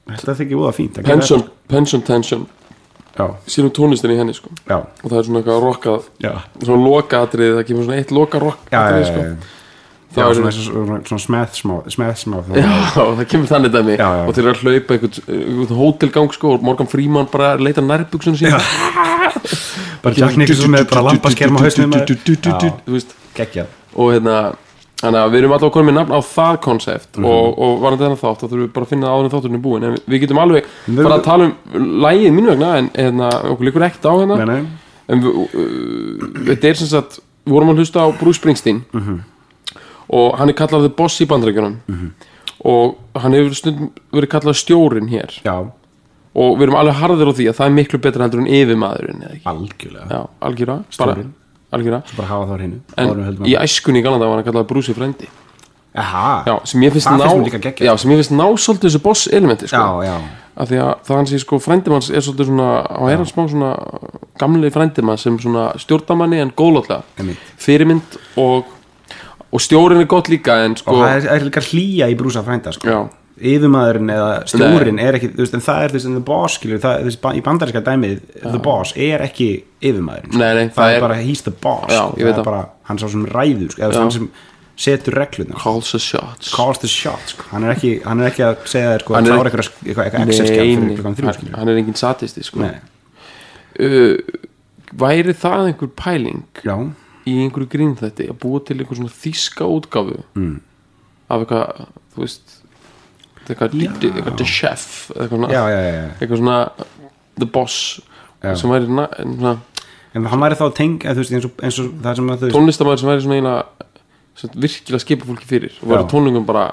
þetta 0.09 0.37
þykir 0.39 0.59
úða 0.59 0.73
fínt 0.75 0.99
pension, 1.03 1.43
pension 1.71 2.03
tension. 2.03 2.47
Sínum 3.45 3.71
tónlistin 3.75 4.13
í 4.13 4.17
henni 4.17 4.33
sko. 4.33 4.49
Og 4.69 5.09
það 5.11 5.17
er 5.19 5.27
svona 5.27 5.41
eitthvað 5.41 5.65
rockað 5.67 6.07
já, 6.23 6.31
svona 6.63 6.87
lokaatrið, 6.87 7.51
það 7.59 7.67
kemur 7.69 7.85
svona 7.87 7.99
eitt 8.01 8.13
loka 8.15 8.39
rock 8.41 8.71
já, 8.71 8.77
já, 8.77 8.79
atrið, 8.87 9.05
sko. 9.11 9.59
Það 10.13 10.29
er- 10.29 10.35
svona, 10.37 10.51
svona, 10.53 10.97
svona 11.09 11.21
Já, 12.57 12.73
það 12.93 13.23
kemur 13.31 13.47
þannig 13.49 13.71
dæmi. 13.73 13.95
Já, 13.97 14.09
já. 14.17 14.25
og 14.27 14.35
þeir 14.37 14.43
eru 14.43 14.53
að 14.53 14.65
hlaupa 14.67 14.97
einhvern, 14.97 15.77
hótelgang 15.79 16.33
sko 16.35 16.51
og 16.53 16.65
Morgan 16.67 16.89
Freeman 16.91 17.29
bara 17.33 17.55
leita 17.57 17.81
nærbuksunum 17.81 18.37
sín 18.37 18.53
bara 20.03 20.13
Jack 20.17 20.37
Nicholson 20.37 20.69
með 20.73 20.89
bara 20.91 21.05
lampaskerm 21.09 21.57
á 21.57 21.59
hausnum 21.65 21.95
geggjað. 23.33 23.71
Og 23.97 24.13
hérna 24.13 24.37
þannig 25.03 25.19
að 25.19 25.31
við 25.33 25.39
erum 25.43 25.53
alltaf 25.57 25.71
komin 25.75 25.89
með 25.91 25.97
nafn 25.99 26.15
á 26.15 26.19
það 26.23 26.57
konsept 26.63 27.19
og, 27.19 27.57
og 27.59 27.73
varandi 27.83 28.05
þennan 28.05 28.21
þátt 28.23 28.39
þá 28.39 28.45
þurfum 28.47 28.63
við 28.63 28.71
bara 28.77 28.87
að 28.87 28.93
finna 28.93 29.11
áður 29.13 29.27
en 29.27 29.33
þátturinn 29.33 29.57
er 29.59 29.63
búin 29.67 29.87
en 29.89 29.97
við 30.13 30.23
getum 30.23 30.39
alveg 30.43 30.69
Við- 30.87 31.01
bara 31.03 31.17
að 31.19 31.25
tala 31.27 31.49
um 31.49 31.89
lægið 32.05 32.33
mínu 32.37 32.51
vegna 32.53 32.71
en 32.79 32.89
hérna, 32.95 33.29
okkur 33.51 33.67
líkur 33.69 33.85
ekkert 33.89 34.07
á 34.07 34.13
hérna. 34.15 34.37
Nei, 34.39 34.47
nei, 34.53 34.63
en 35.13 35.27
uh, 35.27 35.43
þetta 36.49 36.71
er 36.71 36.79
sem 36.81 36.91
sagt 36.93 37.19
við 37.43 37.55
vorum 37.57 37.73
að 37.73 37.83
hlusta 37.83 38.05
á 38.05 38.07
Bruce 38.15 38.39
Springsteen. 38.39 38.81
Og 40.13 40.35
hann 40.39 40.51
er 40.51 40.57
kallað 40.57 40.87
The 40.87 40.93
Boss 40.97 41.19
í 41.23 41.27
bandarækjunum 41.27 41.77
og 42.63 42.97
hann 43.19 43.33
hefur 43.35 43.55
stundum 43.57 43.89
verið 44.13 44.29
kallað 44.31 44.55
stjórin 44.61 45.09
hér. 45.11 45.33
Já, 45.43 45.57
og 46.33 46.53
við 46.57 46.67
erum 46.69 46.77
alveg 46.79 46.95
harðir 47.01 47.29
á 47.29 47.33
því 47.35 47.47
að 47.51 47.57
það 47.59 47.67
er 47.69 47.73
miklu 47.77 47.99
betra 48.03 48.23
heldur 48.27 48.43
en 48.43 48.51
ekki? 49.33 49.41
Algjörlega. 49.51 50.05
Já, 50.09 50.21
algjöra, 50.47 50.77
bara, 50.99 51.15
Höldum 52.97 53.49
í 53.49 53.55
æskunni 53.59 54.01
í 54.01 54.05
Galanda 54.05 54.29
var 54.29 54.41
hann 54.41 54.47
kallað 54.47 54.69
Bruce 54.69 54.95
frendi 54.97 55.29
Aha, 55.93 56.41
já, 56.47 56.55
sem 56.65 56.81
ég 56.81 56.93
finnst 56.95 57.05
ná 57.05 57.21
já, 57.85 57.91
sem 58.01 58.09
ég 58.09 58.17
finnst 58.17 58.31
ná 58.33 58.47
svolítið 58.57 58.87
þessu 58.87 59.01
boss 59.03 59.27
elementi 59.29 59.67
sko. 59.69 59.77
já, 59.77 60.07
já, 60.09 60.15
af 60.57 60.69
því 60.71 60.79
að 60.81 60.93
það 61.05 61.19
hans 61.19 61.33
í 61.33 61.41
sko 61.43 61.59
frændimanns 61.61 62.07
er 62.09 62.23
svolítið 62.25 62.49
svona, 62.49 62.69
á 62.81 63.01
er 63.11 63.21
hann 63.21 63.29
smá 63.29 63.43
svona 63.51 63.69
gamli 64.41 64.71
frændimann 64.73 65.21
sem 65.21 65.37
svona 65.41 65.67
stjórnamanni 65.77 66.41
en 66.41 66.53
góðlótlega 66.57 67.35
fyrirmynd 67.61 68.17
og 68.41 68.71
og 69.53 69.61
stjórin 69.61 70.01
er 70.01 70.09
gott 70.09 70.31
líka 70.33 70.63
en 70.65 70.73
sko 70.79 70.95
og 70.95 71.03
það 71.03 71.15
er, 71.19 71.27
er 71.35 71.45
líka 71.51 71.61
hlýja 71.61 72.09
í 72.09 72.17
brúsa 72.17 72.41
frænda 72.45 72.73
sko. 72.73 72.89
já, 72.89 72.99
yfirmaðurinn 73.43 74.13
eða 74.13 74.29
stjórin 74.49 75.01
er 75.03 75.17
ekki, 75.17 75.29
þú 75.33 75.43
veist, 75.43 75.57
en 75.57 75.65
það 75.65 75.83
er 75.83 75.93
þess 75.95 76.07
að 76.09 76.15
the 76.17 76.23
boss 76.29 76.57
skilur, 76.59 76.81
það, 76.83 77.03
þess, 77.09 77.19
í 77.33 77.43
bandaríska 77.45 77.83
dæmið 77.83 78.15
the 78.39 78.61
boss 78.63 78.95
er 78.95 79.25
ekki 79.25 79.49
yfirmaðurinn 79.83 80.31
sko. 80.31 80.39
Nei, 80.41 80.49
nei, 80.57 80.63
það, 80.69 80.79
það 80.79 80.93
er 80.93 80.97
er- 80.97 81.05
bara 81.07 81.19
he's 81.19 81.43
the 81.45 81.53
boss 81.65 81.91
Já, 81.91 82.01
það 82.15 82.25
er 82.29 82.33
það. 82.39 82.47
bara, 82.49 82.63
hann 82.89 83.01
sá 83.01 83.05
sem 83.13 83.27
ræður 83.33 83.75
sko, 83.75 83.83
eða 83.83 83.93
Já. 83.93 84.01
hann 84.03 84.15
sem 84.17 84.29
setur 84.83 85.13
regluna 85.13 85.59
calls 85.61 85.91
the 85.93 85.99
shots 86.01 86.53
calls 86.53 86.79
the 86.81 86.89
shot 86.89 87.21
sko. 87.29 87.45
hann, 87.51 87.67
er 87.67 87.75
ekki, 87.75 87.93
hann 88.07 88.23
er 88.23 88.31
ekki 88.31 88.45
að 88.47 88.63
segja 88.71 88.95
þér 88.95 89.03
sko, 89.05 89.13
Hann 89.13 89.27
að 89.27 89.29
er 89.29 89.37
klára 89.37 89.51
eitthvað, 89.51 89.69
eitthvað, 89.83 90.07
eitthvað 90.07 91.19
þrjú 91.19 91.27
hann, 91.27 91.53
hann 91.59 91.69
er 91.73 91.81
engin 91.83 91.99
satisti 91.99 92.45
sko 92.47 92.63
Nei. 92.63 92.79
uh, 93.85 94.17
væri 95.03 95.35
það 95.37 95.69
einhver 95.69 95.93
pæling 95.99 96.63
já, 96.65 96.75
í 97.29 97.37
einhverju 97.43 97.69
grín 97.69 97.93
þetta 97.99 98.31
að 98.31 98.39
búa 98.41 98.63
til 98.65 98.79
einhver 98.79 98.99
svona 98.99 99.13
þíska 99.13 99.69
útgáfu 99.77 100.19
mm. 100.33 100.57
af 101.29 101.45
eitthvað 101.45 101.85
þú 102.15 102.25
veist 102.25 102.57
eitthvað, 103.49 103.75
eitthvað 103.81 104.37
the 104.39 104.45
chef 104.47 105.11
eitthvað 105.17 105.51
já, 105.53 105.61
já, 105.73 105.79
já, 105.87 106.03
eitthvað 106.19 106.37
svona 106.43 106.57
the 107.39 107.45
boss 107.45 107.77
sem 108.43 108.69
væri 108.73 108.89
na, 108.91 109.07
svona, 109.23 109.53
en 110.13 110.25
hann 110.29 110.43
væri 110.43 110.57
þá 110.59 110.65
teng 110.77 110.97
veist, 111.03 111.31
eins, 111.33 111.45
og, 111.47 111.53
eins 111.63 111.79
og 111.79 111.91
það 112.03 112.15
sem 112.19 112.31
að 112.33 112.45
veist 112.47 112.55
tónlistamæður 112.57 113.01
sem 113.03 113.11
væri 113.11 113.25
svona 113.25 113.39
eina 113.41 113.53
sem 114.39 114.49
virkilega 114.55 115.03
skipa 115.03 115.27
fólki 115.29 115.47
fyrir 115.49 115.75
og 115.81 115.91
væri 115.93 116.07
tónlingum 116.11 116.45
bara 116.47 116.65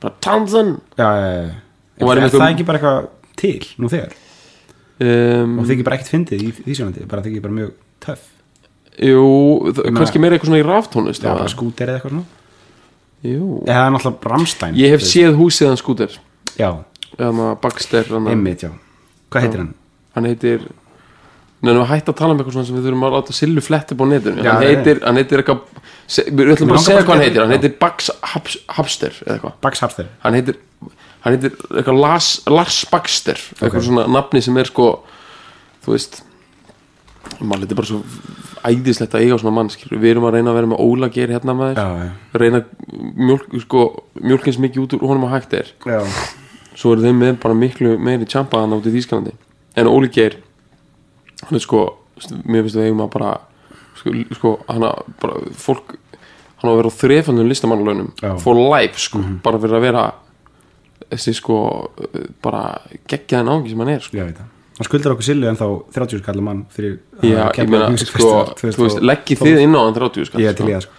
bara 0.00 0.14
Townsend. 0.24 0.78
Er 0.96 1.50
með 2.00 2.08
það 2.08 2.22
einhver- 2.24 2.44
ekki 2.54 2.64
bara 2.64 2.78
eitthvað 2.78 3.08
til 3.36 3.66
nú 3.76 3.90
þegar? 3.92 4.14
Um, 5.00 5.58
og 5.60 5.66
þykir 5.68 5.84
bara 5.84 5.96
ekkert 5.98 6.12
fyndið 6.14 6.44
í 6.44 6.50
því 6.56 6.76
sjónandi 6.76 7.04
bara 7.08 7.24
þykir 7.24 7.42
bara 7.44 7.56
mjög 7.56 7.70
töff. 8.04 8.22
Jú, 9.00 9.72
það- 9.76 9.94
kannski 9.96 10.20
meira 10.20 10.36
eitthvað 10.36 10.50
svona 10.50 10.60
í 10.62 10.66
ráftónlist 10.66 11.24
skúter 11.52 11.88
eða 11.92 12.00
eitthvað 12.00 12.14
svona 12.16 12.24
Eða 13.22 13.88
náttúrulega 13.94 14.30
Ramstein 14.32 14.74
ég 14.80 14.94
hef 14.94 15.02
séð 15.04 15.34
húsið 15.38 15.68
hans 15.72 15.82
skúter. 15.82 16.14
Já, 16.58 16.70
eða 17.18 17.48
Baxter 17.60 18.04
hann, 18.10 18.28
einmitt, 18.32 18.62
já. 18.64 18.70
Hvað 19.30 19.42
heitir 19.46 19.58
hann? 19.64 19.74
hann 20.16 20.24
heitir 20.30 20.68
Nei, 21.60 21.74
við 21.76 21.82
hætti 21.90 22.08
að 22.08 22.16
tala 22.16 22.32
um 22.32 22.38
eitthvað 22.40 22.54
svona 22.56 22.66
sem 22.70 22.76
við 22.78 22.86
þurfum 22.88 23.02
að 23.04 23.14
láta 23.18 23.34
Sillu 23.36 23.60
flett 23.60 23.90
upp 23.92 24.00
á 24.00 24.04
netinu. 24.08 24.40
Já, 24.46 24.52
hann 24.54 24.62
heitir, 24.64 25.00
hann 25.04 25.18
heitir 25.20 25.42
eitthvað 25.42 25.58
se, 26.08 26.22
við 26.24 26.52
ætlum 26.54 26.70
bara 26.70 26.78
að 26.78 26.80
langar 26.80 26.84
segja 26.86 26.96
bara 26.96 27.04
hvað 27.04 27.10
hann 27.10 27.20
að- 27.20 27.26
heitir. 27.26 27.42
hann 27.42 27.52
heitir 27.52 27.74
Bax 27.82 28.10
Haps, 28.30 28.56
Hapster 28.78 29.12
eða 29.26 29.34
eitthvað. 29.34 29.52
Bax 29.60 29.80
Hapster 29.84 30.06
hann 30.24 30.38
heitir, 30.38 30.56
hann 31.20 31.36
heitir 31.36 31.52
eitthvað 31.76 32.00
Lars, 32.00 32.30
Lars 32.48 32.78
Baxter 32.90 33.36
eitthvað 33.60 33.84
svona 33.90 34.06
nafni 34.08 34.40
sem 34.42 34.56
er 34.56 34.64
sko 34.72 34.86
þú 35.84 35.92
veist 35.92 36.22
maður 37.40 37.64
þetta 37.64 37.74
er 37.74 37.80
bara 37.80 37.90
svo 37.90 38.00
æðislegt 38.60 39.14
að 39.16 39.24
eiga 39.24 39.38
svona 39.40 39.54
mann 39.56 39.70
við 39.72 40.10
erum 40.10 40.26
að 40.28 40.36
reyna 40.36 40.52
að 40.52 40.58
vera 40.58 40.70
með 40.72 40.82
Óla 40.84 41.08
Geir 41.12 41.32
hérna 41.32 41.54
Já, 41.78 41.86
já. 42.00 42.10
Reyna 42.42 42.60
að 42.60 42.66
mjólk, 43.16 43.46
sko, 43.64 43.84
mjólkins 44.20 44.60
mikið 44.60 44.84
út 44.84 44.96
úr 44.98 45.06
honum 45.08 45.26
að 45.28 45.34
hægt 45.36 45.56
er. 45.56 45.72
Já, 45.88 46.00
svo 46.74 46.94
eru 46.94 47.06
þeim 47.06 47.22
með 47.22 47.40
bara 47.42 47.56
miklu 47.56 47.96
meiri 47.98 48.28
tjampa 48.28 48.60
hann 48.62 48.76
út 48.76 48.88
í 48.88 48.94
Þýskalandi. 48.94 49.32
En 49.80 49.90
Óli 49.90 50.10
Geir 50.12 50.38
hann 51.46 51.56
er 51.56 51.64
sko, 51.64 51.84
mér 52.44 52.66
finnst 52.66 52.78
við 52.78 52.90
eigum 52.90 53.04
að 53.06 53.12
bara 53.16 53.32
sko, 54.00 54.14
sko 54.36 54.54
hann 54.68 54.86
að 54.90 55.02
bara, 55.22 55.42
fólk, 55.56 55.96
hann 56.60 56.68
á 56.68 56.72
að 56.72 56.80
vera 56.82 56.92
á 56.92 56.98
þrefandun 57.00 57.48
listamannlaunum 57.50 58.12
Já. 58.20 58.34
for 58.42 58.60
life 58.60 59.00
sko, 59.00 59.22
bara 59.44 59.60
fyrir 59.62 59.78
að 59.78 59.86
vera 59.88 60.06
þessi 61.10 61.34
sko 61.38 61.58
bara 62.44 62.64
geggjaðan 63.10 63.54
ángi 63.56 63.72
sem 63.72 63.82
hann 63.82 63.94
er 63.96 64.04
sko. 64.04 64.18
ég 64.20 64.28
veit 64.30 64.40
það 64.40 64.56
hann 64.80 64.88
skuldar 64.88 65.12
okkur 65.14 65.26
sillu 65.28 65.50
en 65.50 65.58
þá 65.60 65.66
30 65.92 66.22
skallar 66.24 66.46
mann 66.46 66.64
fyrir 66.72 66.96
Já, 67.20 67.44
ég 67.52 67.68
meina, 67.68 67.90
sko, 68.00 68.32
þú 68.56 68.70
veist, 68.86 69.02
leggið 69.04 69.44
þið 69.44 69.60
inn 69.66 69.76
á 69.76 69.80
hann 69.84 69.96
30 70.00 70.28
skall 70.30 70.40
ég 70.40 70.50
er 70.54 70.56
til 70.56 70.66
í 70.66 70.72
sko. 70.72 70.78
það 70.80 70.86
sko. 70.88 70.96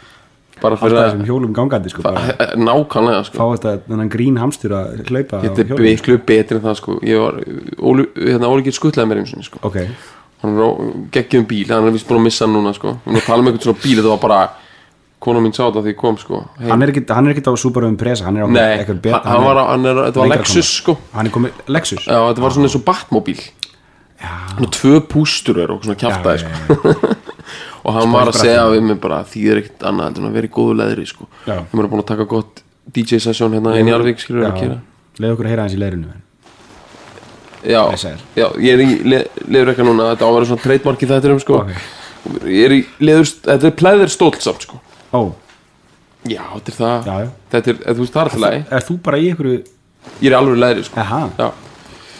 Bara 0.61 0.77
fyrir 0.77 0.97
þessum 0.99 1.25
hjólum 1.25 1.53
gangandi 1.57 1.89
sko 1.89 2.03
bara. 2.05 2.21
að 2.37 2.51
nákvæmlega 2.61 3.21
sko. 3.25 3.37
Fá 3.41 3.45
þetta 3.55 3.71
þennan 3.89 4.11
grín 4.13 4.37
hamstur 4.37 4.75
að 4.77 4.99
hlaupa 5.09 5.41
Þetta 5.41 5.65
er 5.65 5.81
miklu 5.81 6.17
betri 6.21 6.59
en 6.59 6.65
það 6.67 6.75
sko. 6.77 6.97
Ég 7.01 7.17
var, 7.17 7.39
hérna 8.21 8.51
Óli 8.51 8.65
getur 8.67 8.77
skuttlaði 8.77 9.09
mér 9.09 9.23
eins 9.23 9.33
og 9.33 9.47
sko. 9.49 9.61
Ok, 9.65 9.79
Hann 10.41 10.57
á 10.57 10.69
geggjum 11.13 11.45
bíl, 11.49 11.65
hann 11.69 11.85
er 11.89 11.93
vist 11.93 12.07
búin 12.09 12.21
að 12.21 12.27
missa 12.29 12.45
hann 12.45 12.53
núna 12.57 12.73
sko. 12.77 12.95
Er 13.05 13.17
að 13.19 13.25
tala 13.25 13.41
um 13.43 13.49
einhvern 13.49 13.65
svona 13.65 13.81
bíl, 13.81 13.97
þetta 13.99 14.13
var 14.13 14.21
bara 14.21 14.41
Kona 15.21 15.37
mín 15.37 15.53
sá 15.53 15.67
þetta 15.67 15.83
því 15.85 15.91
ég 15.93 15.97
kom 15.99 16.15
sko. 16.17 16.39
Hey. 16.57 16.69
hann 16.71 16.81
er 16.81 16.89
ekkit 16.89 17.11
hann 17.13 17.27
er 17.29 17.35
ekkit 17.35 17.49
á 17.49 17.53
Subaru 17.61 17.89
Impreza 17.91 18.25
hann 18.25 18.39
er 18.41 18.45
á 18.45 18.49
eitthvað 18.49 19.01
bet- 19.05 19.27
hann, 19.29 19.43
var 19.45 19.59
á, 19.61 19.63
hann 19.69 19.85
er, 19.85 19.99
þetta 20.07 20.21
var 20.23 20.31
Lexus 20.33 20.71
sko. 20.79 20.95
Hann 21.13 21.29
er 21.29 21.33
komið 21.35 21.59
Lexus? 21.69 22.07
Já, 22.07 22.17
þetta 22.31 22.41
var 22.41 22.55
svona 22.55 22.69
eins 22.69 22.77
og 22.79 22.85
Batmobíl 22.87 23.37
Svona 24.21 24.71
tvö 24.77 25.01
pústur 25.09 25.59
og 25.65 25.85
svona 25.85 25.97
kjaftaði 25.99 26.43
já, 26.43 26.51
sko. 26.51 26.93
Og 27.85 27.95
hann 27.95 28.11
var 28.13 28.29
að 28.29 28.37
segja 28.37 28.67
við 28.69 28.83
mig 28.85 28.99
bara 29.01 29.23
Þýðir 29.25 29.63
ekkert 29.63 29.85
annað 29.89 30.19
en 30.21 30.27
að 30.27 30.35
vera 30.37 30.49
í 30.49 30.51
góðu 30.53 30.75
leðri 30.77 31.05
sko. 31.09 31.25
Já. 31.47 31.55
Ég 31.65 31.79
er 31.81 31.89
búin 31.89 32.03
að 32.03 32.09
taka 32.11 32.27
gott 32.29 32.61
DJ-sessjón 32.93 33.55
hérna 33.57 33.73
inn 33.79 33.89
í 33.89 33.95
Arvík 33.95 34.21
leið 35.21 35.33
okkur 35.35 35.47
að 35.47 35.51
heyra 35.51 35.65
hans 35.65 35.75
í 35.75 35.79
leirinu 35.81 36.13
Já, 37.61 37.81
já, 38.33 38.47
ég 38.57 38.71
er 38.73 38.81
í 38.81 38.93
le, 39.05 39.19
leður 39.45 39.71
eitthvað 39.73 39.89
núna 39.91 40.07
Þetta 40.13 40.25
á 40.25 40.29
að 40.29 40.37
vera 40.37 40.47
svona 40.49 40.63
trademark 40.63 41.03
í 41.03 41.09
þetta 41.11 41.33
um 41.35 41.41
sko. 41.43 41.59
Ok. 41.61 41.75
Ég 42.49 42.63
er 42.65 42.73
í 42.73 42.79
leður, 43.05 43.29
þetta 43.45 43.69
er 43.69 43.75
plæðir 43.77 44.13
stóll 44.13 44.33
samt 44.41 44.65
sko. 44.65 44.79
Ó, 45.13 45.21
Já, 46.29 46.41
þetta 46.55 46.71
er 46.71 46.77
það. 46.77 47.05
Já, 47.11 47.13
já. 47.25 47.29
Þetta 47.53 47.71
er, 47.73 47.77
þú 47.85 48.01
veist, 48.05 48.15
það 48.15 48.31
er 48.31 48.43
lagi. 48.45 48.63
er 48.77 48.87
þú 48.87 48.97
bara 49.05 49.21
í 49.21 49.29
einhverju 49.29 49.59
Ég 50.21 50.31
er 50.31 50.37
alveg 50.39 50.59
leðri 50.63 50.87
sko. 50.87 51.01
Aha, 51.01 51.21
Já, 51.37 51.47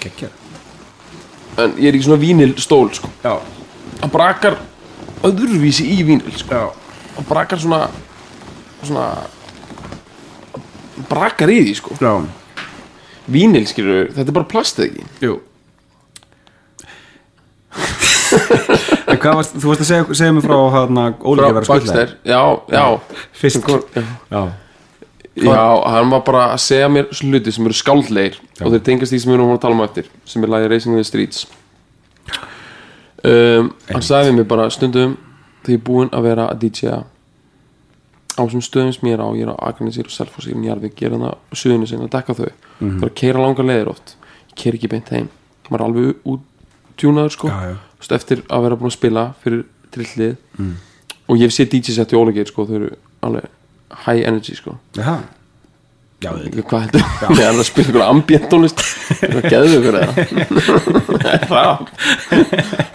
geggjað 0.06 0.41
en 1.66 1.76
ég 1.80 1.90
er 1.92 1.98
í 1.98 2.04
svona 2.04 2.20
vínil 2.22 2.54
stól 2.62 2.90
sko. 2.96 3.10
Já, 3.24 3.36
Hann 4.02 4.10
brakar 4.14 4.56
öðruvísi 5.28 5.86
í 5.94 6.02
vínil 6.08 6.34
sko. 6.40 6.72
Hann 7.18 7.28
brakar 7.30 7.62
svona 7.62 7.86
Svona 8.82 9.12
Brakar 11.10 11.52
í 11.54 11.60
því 11.68 11.74
sko. 11.78 11.96
Já. 12.02 12.14
Vínil 13.32 13.68
skilur, 13.70 14.08
þetta 14.16 14.32
er 14.32 14.36
bara 14.40 14.50
plastið 14.50 14.88
ekki? 14.88 15.04
Jú. 15.22 15.36
Varst, 19.22 19.54
þú 19.60 19.70
varst 19.70 19.84
að 19.84 19.88
segja, 19.90 20.06
segja 20.18 20.34
mig 20.34 20.46
frá 20.46 20.56
vera 21.60 21.68
Baxter, 21.68 21.68
skuldlega 21.68 22.32
já, 22.32 22.42
já. 22.72 22.84
Fyrst, 23.38 23.60
Já. 24.32 24.42
Já, 25.36 25.84
hann 25.94 26.12
var 26.12 26.24
bara 26.28 26.44
að 26.54 26.62
segja 26.66 26.90
mér 26.92 27.08
hluti 27.22 27.52
sem 27.56 27.66
eru 27.66 27.78
skáldlegir 27.78 28.38
og 28.62 28.74
þeir 28.74 28.84
tengast 28.88 29.14
því 29.14 29.20
sem 29.24 29.32
við 29.32 29.38
erum 29.40 29.54
að 29.56 29.62
tala 29.64 29.78
um 29.78 29.84
eftir 29.86 30.10
sem 30.26 30.44
er 30.44 30.52
lagi 30.52 30.70
Racing 30.72 30.96
in 30.96 31.02
the 31.02 31.08
Streets. 31.08 31.46
Um, 33.22 33.72
Hann 33.92 34.02
sagði 34.06 34.34
mér 34.34 34.48
bara 34.50 34.70
stundum 34.74 35.18
þegar 35.62 35.76
ég 35.76 35.80
er 35.80 35.86
búinn 35.86 36.10
að 36.16 36.26
vera 36.26 36.48
að 36.50 36.64
DJ-a 36.64 37.02
á 38.32 38.42
þessum 38.42 38.64
stöðum 38.66 38.94
sem 38.96 39.10
ég 39.12 39.18
er 39.18 39.22
á 39.22 39.28
ég 39.38 39.46
er 39.46 39.52
á 39.54 39.64
Akranesir 39.70 40.08
og 40.10 40.16
Selfossi 40.16 40.56
í 40.56 40.58
Njarvík 40.58 41.04
ég 41.04 41.12
er 41.12 41.18
hann 41.18 41.28
á 41.30 41.34
suðinu 41.54 41.88
sinna 41.90 42.08
að 42.08 42.16
dekka 42.16 42.38
þau. 42.40 42.50
Það 42.80 43.04
er 43.06 43.12
að 43.12 43.18
keira 43.22 43.44
langar 43.44 43.68
leiðir 43.68 43.92
oft. 43.92 44.16
Ég 44.50 44.56
keir 44.64 44.78
ekki 44.80 44.90
beint 44.90 45.12
heim. 45.14 45.28
Maður 45.70 45.82
er 45.82 45.86
alveg 45.86 46.32
út 46.34 46.48
tjúnaður 46.98 47.36
sko. 47.36 47.52
Já, 47.52 47.70
já. 47.70 47.76
Veist, 48.02 48.16
eftir 48.18 48.42
að 48.50 48.66
vera 48.66 48.80
búinn 48.80 48.90
að 48.92 48.98
spila 48.98 49.26
fyrir 49.44 49.64
trillið. 49.94 50.36
Mm. 50.58 50.76
og 51.28 51.38
ég 51.38 51.48
hef 51.48 51.54
séð 51.56 51.70
DJ-sett 51.76 52.14
í 52.16 52.18
ólegeir 52.18 52.50
sko 52.50 52.66
þau 52.68 52.76
eru 52.80 52.90
alveg 53.22 53.46
high 54.06 54.26
energy 54.28 54.56
sko. 54.58 54.78
Jaha. 54.98 55.20
Já, 56.22 56.30
hvað 56.38 56.84
heldur? 56.86 57.06
Ég 57.40 57.46
er 57.48 57.56
að 57.56 57.64
spila 57.66 57.90
ykkur 57.90 58.04
ambient 58.06 58.50
tónlist. 58.52 58.84
Hvað 59.22 59.48
geðu 59.50 59.80
ykkur 59.80 59.96
eða 60.02 61.62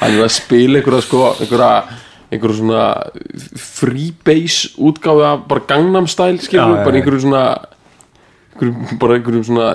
hann 0.01 0.13
er 0.13 0.25
að 0.25 0.35
spila 0.35 0.81
ykkur 0.81 0.99
sko 1.05 1.23
ykkur 1.45 1.65
ykkur 2.37 2.55
svona 2.59 2.85
freebase 3.61 4.73
útgáfi 4.83 5.27
af 5.27 5.45
bara 5.49 5.67
Gangnam 5.69 6.07
Style 6.11 6.43
skilur, 6.43 6.77
já, 6.79 6.85
bara 6.85 7.01
ykkur 7.01 7.19
svona 7.23 7.43
ykkur, 8.55 8.73
bara 9.01 9.19
ykkur 9.21 9.41
svona 9.47 9.69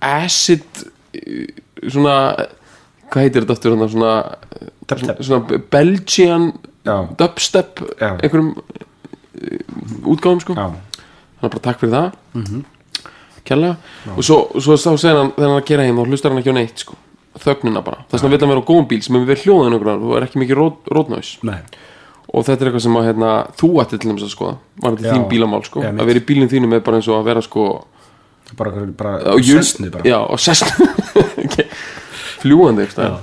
acid 0.00 0.84
svona 1.82 2.16
hvað 3.10 3.22
heitir 3.22 3.44
þetta 3.44 3.56
aftur 3.56 3.76
hérna, 3.76 3.88
svona 3.92 4.14
svona 5.20 5.60
Belgian 5.72 6.50
dubstep 7.18 7.82
einhverjum 8.00 8.54
útgáfum 10.04 10.40
sko. 10.40 10.56
Já, 10.56 10.70
er 11.42 11.48
bara 11.48 11.64
takk 11.64 11.80
fyrir 11.80 11.92
það. 11.94 12.12
Mm 12.34 12.44
-hmm. 12.44 12.62
kærlega 13.46 13.76
og 14.16 14.24
svo, 14.24 14.36
svo 14.60 14.74
þá 14.74 14.96
segir 14.98 15.16
hann 15.16 15.32
þegar 15.36 15.48
hann 15.48 15.62
að 15.62 15.66
gera 15.66 15.82
heim 15.82 15.96
þá 15.96 16.06
hlustar 16.06 16.30
hann 16.30 16.38
ekki 16.38 16.50
á 16.52 16.58
neitt 16.58 16.78
sko. 16.78 16.94
Þögnina 17.36 17.82
bara, 17.84 18.04
þess 18.10 18.22
vegna 18.22 18.36
vil 18.36 18.40
hann 18.40 18.54
vera 18.54 18.62
á 18.64 18.68
góðum 18.70 18.88
bíl 18.88 19.02
sem 19.02 19.16
er 19.16 19.26
við 19.26 19.42
hljóðin 19.44 19.74
okkur 19.76 19.88
og 19.88 20.16
er 20.16 20.22
ekki 20.24 20.38
mikið 20.38 20.56
rótnæs 20.88 21.38
og 22.26 22.44
þetta 22.44 22.60
er 22.62 22.66
eitthvað 22.68 22.82
sem 22.82 22.96
að 22.96 23.06
hérna, 23.06 23.46
þú 23.56 23.68
ætti 23.80 23.98
til 23.98 24.10
dæmis 24.10 24.22
að 24.22 24.34
skoða. 24.34 24.56
Var 24.82 24.96
þetta 24.96 25.08
Já. 25.08 25.12
þín 25.14 25.28
bílamál 25.28 25.64
sko? 25.64 25.82
Já, 25.82 25.92
mitt. 25.92 26.00
að 26.02 26.06
vera 26.06 26.18
í 26.18 26.26
bílinn 26.26 26.48
þínum 26.48 26.74
er 26.74 26.80
bara 26.80 26.96
eins 26.96 27.08
og 27.08 27.20
að 27.20 27.24
vera 27.24 27.40
sko 27.42 27.84
Bara, 28.56 28.70
bara, 28.70 29.18
á 29.26 29.34
sessni 29.42 29.90
bara. 29.90 30.04
Já, 30.06 30.22
Ok. 31.44 31.66
fljúgandi 32.42 32.82
eitthvað 32.86 33.18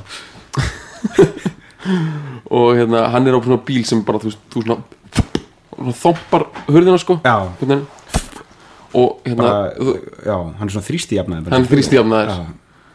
og 2.57 2.75
hérna 2.77 3.07
hann 3.13 3.27
er 3.27 3.37
á 3.37 3.39
svona 3.43 3.61
bíl 3.65 3.85
sem 3.87 4.03
bara 4.03 4.19
þú, 4.19 4.33
þú 4.51 4.63
svona 4.65 4.77
þompar 5.91 6.47
hurðina 6.67 6.99
sko 7.01 7.19
Já. 7.23 7.35
Og 8.93 9.21
hérna 9.25 9.37
bara, 9.41 9.69
Já, 10.25 10.35
hann 10.59 10.67
er 10.67 10.73
svona 10.75 10.87
þrýsti 10.87 11.17
jafnaði 11.17 11.53
hann 11.53 11.65
er 11.65 11.71
þrýstjafnaður 11.71 12.33
Já, 12.33 12.43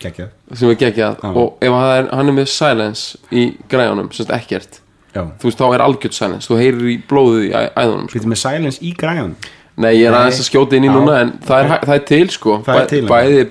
geggjað. 0.04 0.34
Sem 0.54 0.70
er 0.70 0.80
geggjað. 0.84 1.24
Og 1.32 1.64
ef 1.66 1.78
er, 1.82 2.10
hann 2.14 2.30
er 2.32 2.36
með 2.36 2.50
silence 2.54 3.18
í 3.34 3.48
græjunum, 3.70 4.12
semst 4.14 4.34
ekkert 4.34 4.80
Já, 5.14 5.24
þú 5.40 5.48
veist, 5.48 5.58
þá 5.58 5.74
er 5.74 5.82
algjört 5.82 6.14
silence, 6.14 6.46
þú 6.46 6.58
heyrir 6.60 6.90
í 6.92 6.98
blóðið 7.08 7.46
í 7.48 7.52
æðunum 7.52 8.10
sko. 8.12 8.26
Með 8.28 8.42
silence 8.44 8.84
í 8.84 8.92
græjun 8.96 9.34
nei, 9.78 9.92
ég 9.94 10.08
er 10.08 10.16
aðeins 10.16 10.40
að 10.42 10.48
skjóta 10.48 10.76
inn 10.78 10.86
í 10.86 10.90
núna 10.90 11.18
en 11.22 11.28
það 11.46 11.60
er, 11.62 11.84
það 11.86 11.94
er 11.94 12.04
til 12.08 12.30
sko. 12.34 12.56
Það 12.66 12.80
er 12.80 12.88
til, 12.90 13.02
bæði 13.08 13.44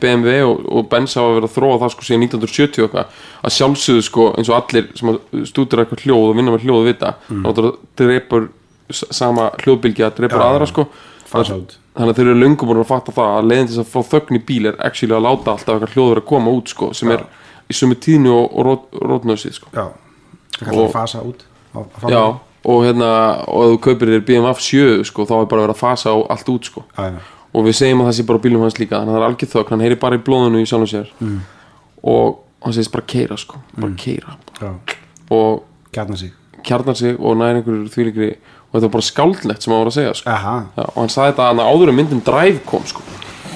BMW 0.00 0.36
og, 0.46 0.62
og 0.72 0.86
Benz 0.92 1.16
hafa 1.18 1.34
verið 1.36 1.48
að 1.50 1.56
þróa 1.56 1.80
það 1.82 1.92
sko 1.94 2.06
síðan 2.06 2.24
1970 2.26 2.80
og 2.80 2.86
eitthvað. 2.88 3.18
Að 3.40 3.54
sjálfsögðu 3.56 4.06
sko 4.06 4.28
eins 4.40 4.50
og 4.50 4.56
allir 4.56 4.88
sem 4.98 5.12
stúdur 5.50 5.82
eitthvað 5.84 6.06
hljóð 6.06 6.30
og 6.30 6.38
vinna 6.38 6.54
með 6.54 6.64
hljóð 6.66 6.88
vita 6.88 7.12
mm. 7.28 7.44
þá 7.44 7.60
drepur 8.00 8.48
s- 8.48 8.59
sama 8.92 9.50
hljóðbylgja 9.62 10.10
drepur 10.16 10.40
Já, 10.42 10.46
aðra 10.50 10.66
já. 10.66 10.72
sko. 10.72 10.86
Þannig 11.30 12.10
að 12.12 12.16
þeir 12.18 12.28
eru 12.30 12.40
löngu 12.40 12.66
búin 12.68 12.80
að 12.82 12.88
fatta 12.90 13.12
það 13.14 13.32
að 13.38 13.48
leiðin 13.50 13.68
þess 13.70 13.82
að 13.82 13.90
fá 13.90 14.00
þögn 14.14 14.36
í 14.38 14.42
bíl 14.46 14.66
er 14.70 14.76
actually 14.86 15.14
að 15.16 15.24
láta 15.26 15.54
alltaf 15.54 15.74
eitthvað 15.74 15.94
hljóð 15.96 16.08
vera 16.10 16.22
að 16.22 16.28
koma 16.30 16.54
út 16.58 16.70
sko 16.72 16.90
sem 16.96 17.10
er 17.14 17.24
í 17.70 17.76
sömu 17.76 17.98
tíðni 18.02 18.30
og, 18.34 18.46
og 18.50 18.66
rót, 18.66 18.86
rótnösið 19.10 19.56
sko. 19.58 19.72
Já, 19.74 19.86
það 20.58 20.64
kallar 20.68 20.82
Og- 20.84 20.88
að 20.88 20.94
fasa 20.98 21.22
út. 21.26 21.44
Á, 21.70 21.80
já 22.10 22.22
og 22.60 22.82
hérna 22.84 23.10
og 23.48 23.62
ef 23.64 23.70
þú 23.72 23.78
kaupir 23.86 24.10
þér 24.12 24.24
BMF 24.28 24.58
7 24.60 25.04
sko 25.08 25.24
þá 25.24 25.34
er 25.38 25.46
bara 25.48 25.62
verið 25.64 25.74
að 25.76 25.80
fasa 25.80 26.12
á 26.12 26.16
allt 26.34 26.50
út 26.52 26.68
sko. 26.68 26.82
Já, 26.98 27.06
já. 27.14 27.20
og 27.54 27.64
við 27.66 27.78
segjum 27.78 28.02
að 28.02 28.10
það 28.10 28.16
sé 28.18 28.26
bara 28.28 28.42
bílum 28.44 28.64
hans 28.66 28.76
líka 28.78 28.98
þannig 28.98 29.14
að 29.14 29.16
það 29.16 29.22
er 29.22 29.28
algjör 29.30 29.52
þögn, 29.54 29.70
hann 29.74 29.84
heyri 29.86 29.96
bara 30.02 30.18
í 30.18 30.22
blóðinu 30.26 30.60
í 30.60 30.68
sjálfum 30.68 30.90
sér. 30.90 31.08
Mm. 31.20 31.40
og 32.02 32.38
hann 32.64 32.76
segist 32.76 32.92
bara 32.92 33.06
keira 33.08 33.36
sko, 33.40 33.62
bara 33.78 33.94
keira 33.96 34.36
já. 34.60 34.70
og 35.30 35.62
kjarnar 35.92 36.96
sig. 36.96 37.16
og 37.18 37.36
næri 37.40 37.62
einhverjur 37.62 37.88
þvílíkri 37.88 38.36
og 38.70 38.76
þetta 38.76 38.86
var 38.86 38.94
bara 38.94 39.08
skáldlegt 39.10 39.64
sem 39.64 39.72
hann 39.74 39.82
var 39.82 39.90
að 39.90 39.98
segja 39.98 40.14
sko. 40.14 40.30
Já, 40.30 40.84
og 40.86 40.98
hann 41.00 41.12
sagði 41.12 41.32
þetta 41.34 41.50
að 41.50 41.62
áður 41.66 41.92
en 41.92 41.98
myndin 41.98 42.24
Drive 42.26 42.64
kom 42.70 42.86
sko. 42.86 43.02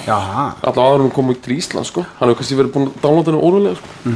Alltaf 0.05 0.77
áður 0.77 1.05
hún 1.07 1.13
kom 1.15 1.33
til 1.41 1.55
Ísland 1.55 1.87
sko. 1.89 2.03
Hann 2.19 2.29
hefur 2.29 2.41
kannski 2.41 2.57
verið 2.59 2.73
búin 2.75 2.89
að 2.91 2.97
downloada 3.01 3.31
henni 3.31 3.45
órulega 3.47 3.79
sko. 3.79 4.15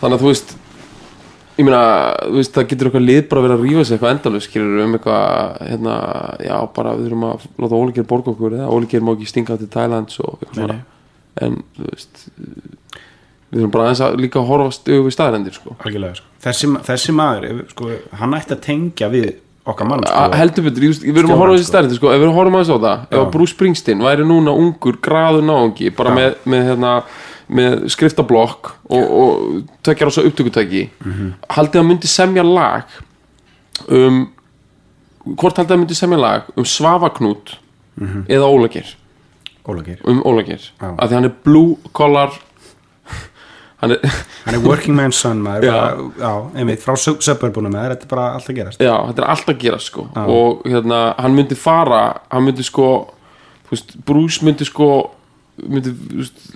þannig 0.00 0.16
að 0.16 0.22
þú 0.24 0.30
veist 0.32 0.56
ég 1.54 1.68
meina, 1.68 1.82
þú 2.24 2.38
veist, 2.40 2.54
það 2.54 2.66
getur 2.70 2.88
eitthvað 2.88 3.04
lið 3.04 3.20
bara 3.30 3.40
að 3.40 3.46
vera 3.46 3.56
að 3.58 3.64
rífa 3.64 3.84
sig 3.84 3.94
eitthvað 3.94 4.14
endalus 4.14 4.48
um 4.58 4.96
eitthvað, 4.96 5.60
hérna, 5.68 5.98
já, 6.42 6.56
bara 6.74 6.94
við 6.96 7.06
þurfum 7.06 7.26
að 7.28 7.44
láta 7.62 7.78
Óligir 7.78 8.08
borga 8.10 8.32
okkur 8.32 8.56
eða 8.58 8.72
Óligir 8.74 9.04
má 9.04 9.12
ekki 9.14 9.30
stinga 9.30 9.58
til 9.60 9.70
Thailands 9.70 10.18
og 10.24 10.40
eitthvað 10.40 10.58
svona. 10.58 10.78
En, 11.44 11.60
þú 11.76 11.86
veist 11.92 12.24
við 13.54 13.60
þurfum 13.60 13.74
bara 13.76 13.86
aðeins 13.86 14.02
að 14.08 14.18
líka 14.24 14.42
horfast 14.48 14.90
yfir 14.90 15.06
við 15.06 15.14
staðarendir 15.14 15.54
sko. 15.54 15.76
Algjörlega, 15.78 16.18
sko. 16.18 16.32
þessi, 16.48 16.70
þessi 16.90 17.14
maður 17.14 17.64
sko, 17.70 17.90
hann 18.18 18.38
ætti 18.40 18.56
að 18.56 18.64
tengja 18.66 19.10
við 19.14 19.30
okkar 19.66 19.88
mann 19.88 20.02
sko. 20.04 20.24
Heldur 20.36 20.64
betur, 20.66 20.82
just, 20.90 21.02
við 21.02 21.18
erum 21.22 21.30
að 21.34 21.38
horfa 21.40 21.52
á 21.52 21.56
þessi 21.56 21.64
sko. 21.64 21.72
stærndi 21.72 21.96
sko, 21.98 22.10
ef 22.12 22.20
við 22.20 22.32
horfum 22.36 22.56
aðeins 22.58 22.72
á 22.74 22.78
það 22.84 23.04
ef 23.10 23.18
að 23.22 23.30
Bruce 23.32 23.54
Springsteen 23.54 24.02
væri 24.04 24.26
núna 24.28 24.52
ungur 24.52 24.98
graður 25.00 25.42
náungi, 25.48 25.90
bara 25.96 26.10
Já. 26.10 26.16
með, 26.18 26.34
með, 26.52 26.66
hérna, 26.68 26.92
með 27.48 27.88
skriftablokk 27.94 28.70
og, 28.88 29.04
og 29.20 29.62
tekjar 29.84 30.08
á 30.08 30.12
svo 30.16 30.24
upptökutæki 30.28 30.90
Mhm. 31.04 31.32
haldið 31.56 31.80
að 31.80 31.86
myndi 31.90 32.06
semja 32.08 32.44
lag 32.44 32.84
um 33.88 34.28
hvort 35.36 35.56
haldið 35.56 35.76
að 35.76 35.80
myndi 35.84 35.96
semja 35.98 36.18
lag 36.20 36.42
um 36.56 36.64
Svavaknút 36.64 37.56
Mhm. 37.96 38.24
eða 38.28 38.48
Ólagir 38.50 38.94
Ólagir 39.66 39.98
um 40.04 40.20
Ólagir, 40.26 40.60
af 40.82 41.08
því 41.08 41.14
hann 41.14 41.24
er 41.24 41.32
blue 41.44 41.76
collar 41.92 42.32
hann 43.82 43.96
er 43.96 44.14
Hann 44.44 44.54
er 44.58 44.62
working 44.64 44.96
man's 44.96 45.20
son 45.20 45.40
maður 45.42 45.70
bara, 45.70 46.06
já, 46.20 46.32
einmitt, 46.60 46.82
frá 46.84 46.96
sub- 47.00 47.22
suburbunum 47.24 47.72
maður 47.72 47.94
Þetta 47.94 48.06
er 48.06 48.12
bara 48.12 48.26
allt 48.36 48.50
að 48.50 48.58
gerast 48.58 48.82
Já, 48.84 48.94
þetta 49.08 49.22
er 49.22 49.28
alltaf 49.34 49.54
að 49.54 49.60
gera 49.64 49.80
sko 49.82 50.06
Já. 50.10 50.24
og 50.36 50.64
hérna, 50.68 51.00
hann 51.18 51.36
myndi 51.38 51.58
fara 51.58 52.00
hann 52.30 52.46
myndi 52.48 52.66
sko 52.66 52.88
þú 53.66 53.76
veist, 53.76 53.94
Bruce 54.06 54.44
myndi 54.46 54.68
sko 54.68 54.88
myndi, 55.64 55.94
þú 55.94 56.22
veist, 56.22 56.48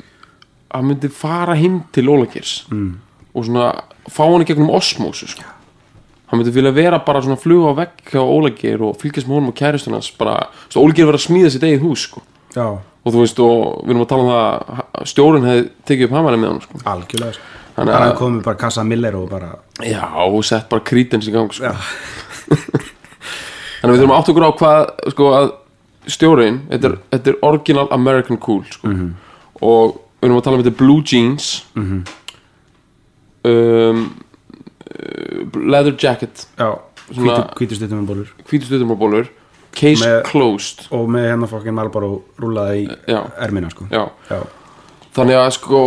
hann 0.74 0.90
myndi 0.90 1.12
fara 1.12 1.56
heim 1.58 1.82
til 1.96 2.10
Ólakirs 2.12 2.58
mm. 2.70 2.90
og 3.32 3.48
svona 3.48 3.70
fá 4.08 4.24
hann 4.26 4.44
í 4.44 4.48
gegnum 4.48 4.72
osmósu 4.76 5.28
sko. 5.32 5.44
hann 6.28 6.42
myndi 6.42 6.52
vilja 6.54 6.74
vera 6.76 7.00
bara 7.04 7.22
svona 7.24 7.40
fluga 7.40 7.72
á 7.72 7.78
vegg 7.84 8.10
hjá 8.12 8.20
Ólakir 8.20 8.82
og 8.84 8.98
fylgjast 9.00 9.28
með 9.28 9.40
honum 9.40 9.54
og 9.54 9.58
kæristunans 9.58 10.10
bara, 10.18 10.42
svo 10.68 10.84
Ólakir 10.84 11.08
var 11.08 11.16
að 11.16 11.24
smíða 11.24 11.54
sitt 11.54 11.64
eigið 11.64 11.86
hús 11.86 12.08
sko. 12.10 12.22
Já, 12.58 12.66
og 12.68 13.14
þú 13.14 13.22
veist, 13.22 13.38
og 13.44 13.84
við 13.84 13.94
erum 13.94 14.02
að 14.04 14.10
tala 14.10 14.24
um 14.26 14.32
það 14.32 14.82
að 14.98 15.06
stjórinn 15.12 15.46
hefði 15.48 15.64
tekið 15.90 16.08
upp 16.10 16.16
hamarinn 16.18 16.42
með 16.44 16.50
hann 16.52 16.60
sko. 16.66 16.82
algjörlega 16.92 17.36
sko. 17.38 17.54
Þannig 17.78 17.92
bara 17.94 17.98
að- 18.02 18.08
hann 18.10 18.18
komið 18.18 18.42
bara 18.48 18.58
kassa 18.64 18.84
Miller 18.84 19.16
og 19.16 19.28
bara 19.30 19.50
já, 19.86 20.02
og 20.26 20.44
sett 20.44 20.68
bara 20.68 20.82
krítins 20.90 21.28
í 21.30 21.32
gang 21.34 21.52
sko. 21.54 21.70
Þannig 23.78 23.92
að 23.92 23.94
við 23.94 24.00
þurfum 24.02 24.12
að 24.14 24.18
átt 24.20 24.30
okkur 24.32 24.46
á 24.48 24.50
hvað 24.58 25.12
sko, 25.14 25.26
að 25.38 25.48
stjórinn, 26.10 26.56
þetta 26.72 26.88
er, 26.90 26.94
þetta 27.14 27.30
er 27.30 27.36
original 27.46 27.86
American 27.94 28.38
cool 28.42 28.64
sko. 28.66 28.90
og 29.62 29.98
við 30.18 30.26
erum 30.28 30.40
að 30.40 30.44
tala 30.48 30.58
um 30.58 30.62
þetta 30.64 30.78
blue 30.80 31.02
jeans. 31.06 31.50
Um, 33.48 34.08
uh, 34.90 35.58
leather 35.62 35.94
jacket. 35.94 36.46
Já, 36.58 36.72
Svona- 37.12 37.54
hvítu 37.56 37.76
stuttum 37.78 38.02
með 38.02 38.08
bólur 38.10 38.32
hvítustutum 38.50 38.90
og 38.92 38.98
bólur 39.00 39.28
case 39.78 40.02
Með- 40.04 40.22
closed 40.30 40.86
og 40.94 41.08
með 41.14 41.28
hérna 41.32 41.48
fokkin 41.50 41.76
Malboro 41.76 42.10
rúlaði 42.40 42.84
í 42.86 42.96
Já. 43.12 43.20
ermina 43.46 43.70
sko 43.72 43.86
já. 43.92 44.04
já, 44.30 44.40
þannig 45.16 45.38
að 45.42 45.50
sko 45.58 45.82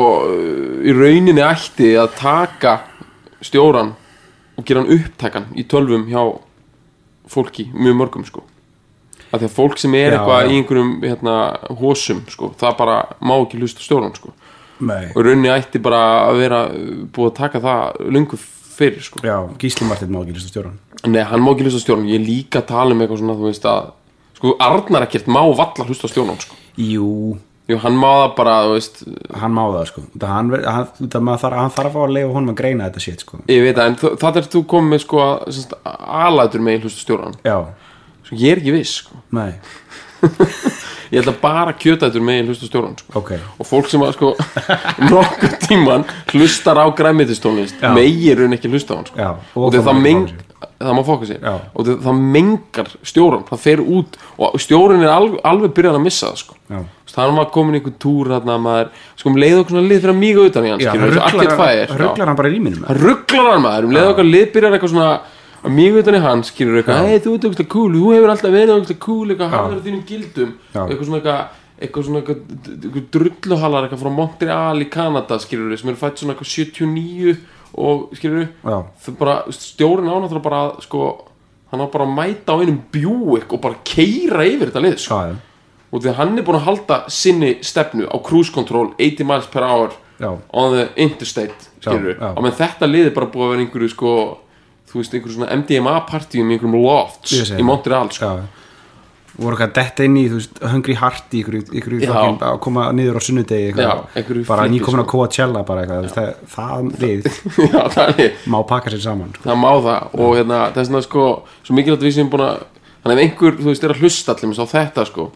í 0.88 0.96
rauninni 0.98 1.44
ætti 1.46 1.92
að 2.00 2.16
taka 2.20 2.78
stjóran 3.42 3.94
og 4.58 4.66
gera 4.68 4.84
hann 4.84 4.96
upptækan 4.98 5.50
í 5.58 5.66
tölvum 5.70 6.08
hjá 6.12 6.22
fólki, 7.32 7.70
mjög 7.74 7.96
mörgum 8.02 8.26
sko 8.28 8.44
að 9.32 9.44
því 9.44 9.48
að 9.48 9.56
fólk 9.56 9.78
sem 9.80 9.94
er 9.96 10.16
eitthvað 10.18 10.50
í 10.52 10.56
einhverjum 10.60 10.90
hérna, 11.06 11.36
hósum 11.80 12.24
sko, 12.28 12.50
það 12.60 12.74
bara 12.82 12.98
má 13.24 13.36
ekki 13.40 13.62
hlusta 13.62 13.84
stjóran 13.86 14.16
sko 14.18 14.34
Nei. 14.82 15.12
og 15.16 15.22
rauninni 15.24 15.52
ætti 15.54 15.80
bara 15.84 16.02
að 16.28 16.40
vera 16.42 16.60
búið 17.14 17.30
að 17.30 17.38
taka 17.38 17.62
það 17.64 18.02
lungu 18.12 18.40
fyrir 18.82 19.06
sko. 19.06 19.22
Já 19.26 19.38
Gísli 19.62 19.88
Martin 19.90 20.12
má 20.14 20.22
ekki 20.26 20.36
listu 20.38 20.52
stjóran 20.56 20.76
Nei, 21.08 21.24
hann 21.26 21.42
má 21.42 21.54
ekki 21.56 21.66
hlusta 21.66 21.80
á 21.82 21.84
stjórnum. 21.86 22.10
Ég 22.12 22.22
líka 22.28 22.62
tala 22.68 22.94
um 22.94 23.00
eitthvað 23.02 23.22
svona, 23.24 23.38
þú 23.40 23.48
veist 23.50 23.64
að 23.70 23.88
Sko, 24.42 24.52
Arnar 24.62 25.04
ekkert 25.08 25.28
má 25.30 25.42
valla 25.46 25.86
hlusta 25.88 26.06
á 26.06 26.12
stjórnum 26.12 26.38
sko. 26.42 26.56
jú, 26.78 27.38
Jú, 27.70 27.78
hann 27.80 27.94
má 27.96 28.10
það 28.10 28.32
bara, 28.36 28.54
þú 28.68 28.72
veist. 28.76 28.98
Hann 29.40 29.54
má 29.56 29.62
það 29.72 29.84
sko. 29.88 30.02
Það 30.20 30.32
hann, 30.34 30.48
hann, 30.66 30.88
það 31.14 31.22
maður 31.28 31.54
hann 31.56 31.70
þarf 31.72 31.88
að 31.88 31.94
fá 31.94 32.00
að 32.04 32.14
leifa 32.18 32.34
honum 32.36 32.52
að 32.52 32.58
greina 32.60 32.88
þetta 32.90 33.04
shit 33.06 33.22
sko. 33.24 33.40
Ég 33.48 33.62
veit 33.64 33.78
það, 33.78 33.86
en 33.92 34.18
það 34.24 34.40
er 34.42 34.50
þú 34.56 34.62
komið 34.74 35.04
sko 35.06 35.22
að 35.24 35.36
semst, 35.56 35.76
alætur 36.26 36.66
með 36.66 36.82
hlusta 36.88 37.00
á 37.00 37.04
stjórnum. 37.06 37.38
Já, 37.48 37.58
Svo 38.28 38.40
ég 38.42 38.52
er 38.56 38.62
ekki 38.64 38.74
viss, 38.76 38.98
sko. 39.06 39.22
Nei, 39.38 39.54
Ég 41.12 41.20
ætla 41.20 41.34
bara 41.42 41.74
kjötætur 41.76 42.24
með 42.24 42.52
hlusta 42.52 42.64
á 42.64 42.70
stjórnum 42.70 42.94
sko. 42.96 43.12
ok 43.20 43.32
Og 43.60 43.68
fólk 43.68 43.90
sem 43.92 44.04
að, 44.06 44.14
sko, 44.16 44.30
nokkuð 45.12 45.58
tíman 45.66 46.06
hlustar 46.32 46.80
á 46.80 46.86
græmitistónlist. 46.96 47.84
Meir 47.98 48.46
en 48.46 48.56
ekki 48.56 48.72
hlusta 48.72 48.96
á 48.96 48.98
hann, 49.02 49.10
sko 49.10 49.20
Já, 49.20 49.30
og 49.36 49.66
og 49.68 49.76
það 49.76 49.90
það, 49.90 49.98
má 49.98 50.06
meng, 50.06 50.24
fóka 50.24 51.28
sig. 51.28 51.42
það 51.42 51.52
má 51.52 51.52
Já. 51.52 51.56
og 51.76 51.90
það, 51.90 51.98
það 52.06 52.22
mengar 52.38 52.94
stjóran 53.12 53.44
það 53.50 53.64
fer 53.66 53.84
út 53.84 54.18
og 54.38 54.64
stjóran 54.64 55.04
er 55.04 55.12
alveg, 55.12 55.44
alveg 55.52 55.76
byrjað 55.76 56.00
að 56.00 56.06
missa 56.08 56.32
það 56.32 56.42
sko. 56.46 56.58
Já. 56.72 56.80
Veist, 56.80 57.20
hann 57.20 57.36
var 57.42 57.52
komin 57.52 57.76
í 57.76 57.82
einhvern 57.82 58.00
túr 58.00 58.32
þarna 58.32 58.56
maður, 58.64 58.96
sko 59.20 59.34
um 59.34 59.40
leið 59.44 59.60
okkur 59.60 59.76
svona 59.76 59.90
lið 59.92 60.00
fyrir 60.06 60.16
að 60.16 60.22
míga 60.24 60.48
utan 60.48 60.64
í 60.64 60.72
já. 60.80 60.92
rugglar 62.00 62.32
hann 62.32 62.40
bara 62.40 62.48
í 62.48 62.56
rýminum 62.56 62.88
hann 62.88 63.04
rugglar 63.04 63.52
hann 63.52 63.66
maður 63.68 63.90
um 63.90 63.96
leið 63.98 64.12
okkur 64.14 64.30
lið 64.32 64.48
byrjar 64.56 64.78
eitthvað 64.78 64.94
svona 64.96 65.12
að 65.62 65.98
utan 66.02 66.18
í 66.18 66.22
hann 66.26 66.46
skilur 66.48 66.82
eitthvað, 66.82 67.08
hei 67.08 67.20
þú 67.22 67.34
ert 67.38 67.50
eitthvað 67.50 67.72
cool. 67.76 67.96
Þú 67.96 68.14
hefur 68.16 68.32
alltaf 68.34 68.54
verið 68.54 68.76
eitthvað 68.76 69.02
cool 69.06 69.28
eitthvað 69.30 69.56
hann 69.56 69.74
er 69.76 69.84
þínum 69.86 70.06
gildum. 70.10 70.54
Eitthvað 70.74 71.04
svona 71.06 71.20
eitthvað 71.22 71.42
eitthvað 71.82 72.08
svona 72.08 72.22
eitthvað, 72.22 73.08
drulluhalar 73.14 73.88
eitthvað 73.88 74.04
frá 74.04 74.14
Montreal 74.14 74.84
í 74.84 74.88
Kanada 74.92 75.38
skilur 75.42 75.74
sem 75.80 75.90
eru 75.90 76.00
fætt 76.00 76.22
svona 76.22 76.36
eitthvað 76.36 76.52
79 76.52 77.36
og 77.82 78.12
skilur 78.18 78.50
það 78.62 79.16
bara, 79.20 79.38
stjórin 79.56 80.10
ánáttúrulega 80.12 80.46
bara 80.46 80.62
sko, 80.84 81.08
hann 81.72 81.82
á 81.82 81.88
bara 81.94 82.06
að 82.06 82.14
mæta 82.20 82.58
á 82.58 82.62
einum 82.62 82.82
bjúik 82.94 83.56
og 83.56 83.64
bara 83.64 83.82
keira 83.88 84.46
yfir 84.46 84.70
þetta 84.70 84.86
lið 84.86 85.00
sko. 85.02 85.22
og 85.92 86.04
því 86.04 86.16
hann 86.20 86.38
er 86.38 86.48
búin 86.48 86.60
að 86.60 86.68
halda 86.70 87.02
sinni 87.10 87.56
stefnu 87.66 88.06
á 88.06 88.18
cruise 88.22 88.54
control 88.54 88.94
80 89.00 89.26
miles 89.26 89.50
per 89.50 89.66
hour 89.66 89.96
já, 90.20 90.30
on 90.54 90.78
the 90.78 90.88
interstate 90.96 91.72
skilur 91.80 92.14
já. 92.14 92.30
og 92.36 92.44
menn 92.46 92.60
þetta 92.62 92.92
lið 92.92 93.10
er 93.10 93.18
bara 93.18 93.32
búið 93.32 93.48
að 93.48 93.54
vera 93.56 93.66
einhverju 93.66 93.94
sko, 93.96 94.16
þú 94.92 95.00
veist, 95.02 95.14
einhverju 95.16 95.38
svona 95.38 95.54
MDMA 95.62 95.94
partíum 96.10 96.50
í 96.52 96.58
einhverjum 96.58 96.82
lofts 96.84 97.38
í. 97.56 97.64
Montreal 97.66 98.10
sko. 98.12 98.32
voru 99.42 99.56
eitthvað 99.56 99.74
detta 99.78 100.04
inn 100.06 100.18
í, 100.20 100.26
þú 100.28 100.40
veist, 100.42 100.58
hungry 100.74 100.96
heart 101.00 101.32
í 101.38 101.44
Já. 102.04 102.10
fucking, 102.12 102.42
að 102.50 102.58
koma 102.66 102.90
niður 102.94 103.18
á 103.18 103.22
sunnudegi 103.24 103.72
Já, 103.80 103.94
einhverju 104.20 104.44
bara 104.50 104.66
nýkomin 104.68 105.02
á 105.02 105.06
sko. 105.08 105.12
Coachella 105.14 105.64
bara 105.66 105.86
eitthvað, 105.86 106.10
það, 106.12 106.34
það 106.52 106.92
við 107.00 107.30
já, 107.74 107.82
það 107.96 108.22
má 108.52 108.60
pakka 108.68 108.92
sér 108.92 109.04
saman 109.08 109.32
sko. 109.38 109.46
það 109.48 109.60
má 109.64 109.72
það 109.88 110.20
og 110.20 110.36
hérna, 110.36 110.60
það 110.76 110.84
er 110.84 110.90
svona 110.92 111.04
sko 111.08 111.26
svo 111.64 111.78
mikilvægt 111.80 112.06
við 112.10 112.18
sem 112.20 112.30
búin 112.34 112.44
að 112.50 112.62
þannig 113.02 113.16
ef 113.16 113.24
einhver, 113.26 113.56
þú 113.62 113.70
veist, 113.72 113.88
er 113.88 113.96
að 113.96 114.04
hlusta 114.04 114.36
allir 114.36 114.52
á 114.62 114.74
þetta 114.76 115.08
sko 115.10 115.30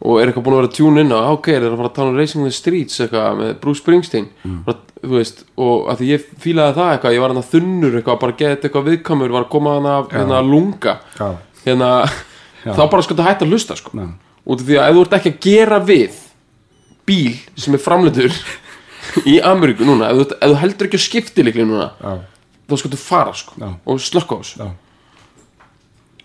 og 0.00 0.16
er 0.20 0.30
eitthvað 0.30 0.44
búin 0.46 0.56
að 0.56 0.62
vera 0.62 0.72
tjún 0.78 1.00
inn 1.02 1.12
á 1.12 1.20
ok, 1.28 1.48
er 1.52 1.66
að 1.68 1.76
fara 1.76 1.90
að 1.90 1.96
tala 1.98 2.12
um 2.12 2.16
Racing 2.16 2.46
the 2.46 2.54
Streets 2.56 3.02
eitthvað 3.04 3.36
með 3.40 3.50
Bruce 3.60 3.82
Springsteen. 3.82 4.30
Mm. 4.46 4.62
þú 5.00 5.12
veist, 5.16 5.44
og 5.60 5.90
að 5.92 6.00
því 6.00 6.08
ég 6.14 6.24
fílaði 6.40 6.76
það 6.78 6.90
eitthvað 6.94 7.14
ég 7.16 7.22
var 7.24 7.34
hann 7.34 7.42
að 7.42 7.52
þunnur 7.54 7.98
eitthvað, 7.98 8.18
bara 8.24 8.36
gett 8.40 8.64
eitthvað 8.64 8.88
viðkamur 8.88 9.34
var 9.36 9.44
að 9.46 9.52
koma 9.52 9.76
hann 9.76 9.90
að 9.90 10.10
hérna, 10.16 10.40
lunga. 10.44 10.96
Já. 11.18 11.28
hérna, 11.66 11.90
Já. 12.64 12.72
þá 12.76 12.82
bara 12.92 13.04
sko 13.04 13.14
þetta 13.16 13.28
hægt 13.28 13.44
að 13.44 13.54
hlusta 13.54 13.76
sko. 13.80 13.92
Já. 13.96 14.08
út 14.50 14.60
af 14.64 14.66
því 14.66 14.80
að 14.80 14.88
ef 14.90 14.96
þú 14.98 15.04
ert 15.04 15.16
ekki 15.20 15.32
að 15.34 15.40
gera 15.46 15.78
við 15.84 16.18
bíl 17.08 17.36
sem 17.60 17.76
er 17.76 17.84
framleitur 17.84 18.36
í 19.28 19.38
Ameríku 19.44 19.84
núna 19.88 20.10
ef 20.12 20.20
þú, 20.20 20.26
ef 20.36 20.52
þú 20.52 20.60
heldur 20.64 20.88
ekki 20.88 21.00
að 21.00 21.06
skipti 21.06 21.44
líklega 21.44 21.68
núna 21.68 21.88
þá 22.70 22.76
sko 22.80 22.92
þú 22.92 23.00
fara 23.00 23.32
sko 23.36 23.72
og 23.84 24.00
slökka 24.04 24.36
á 24.36 24.40
þessu. 24.40 24.70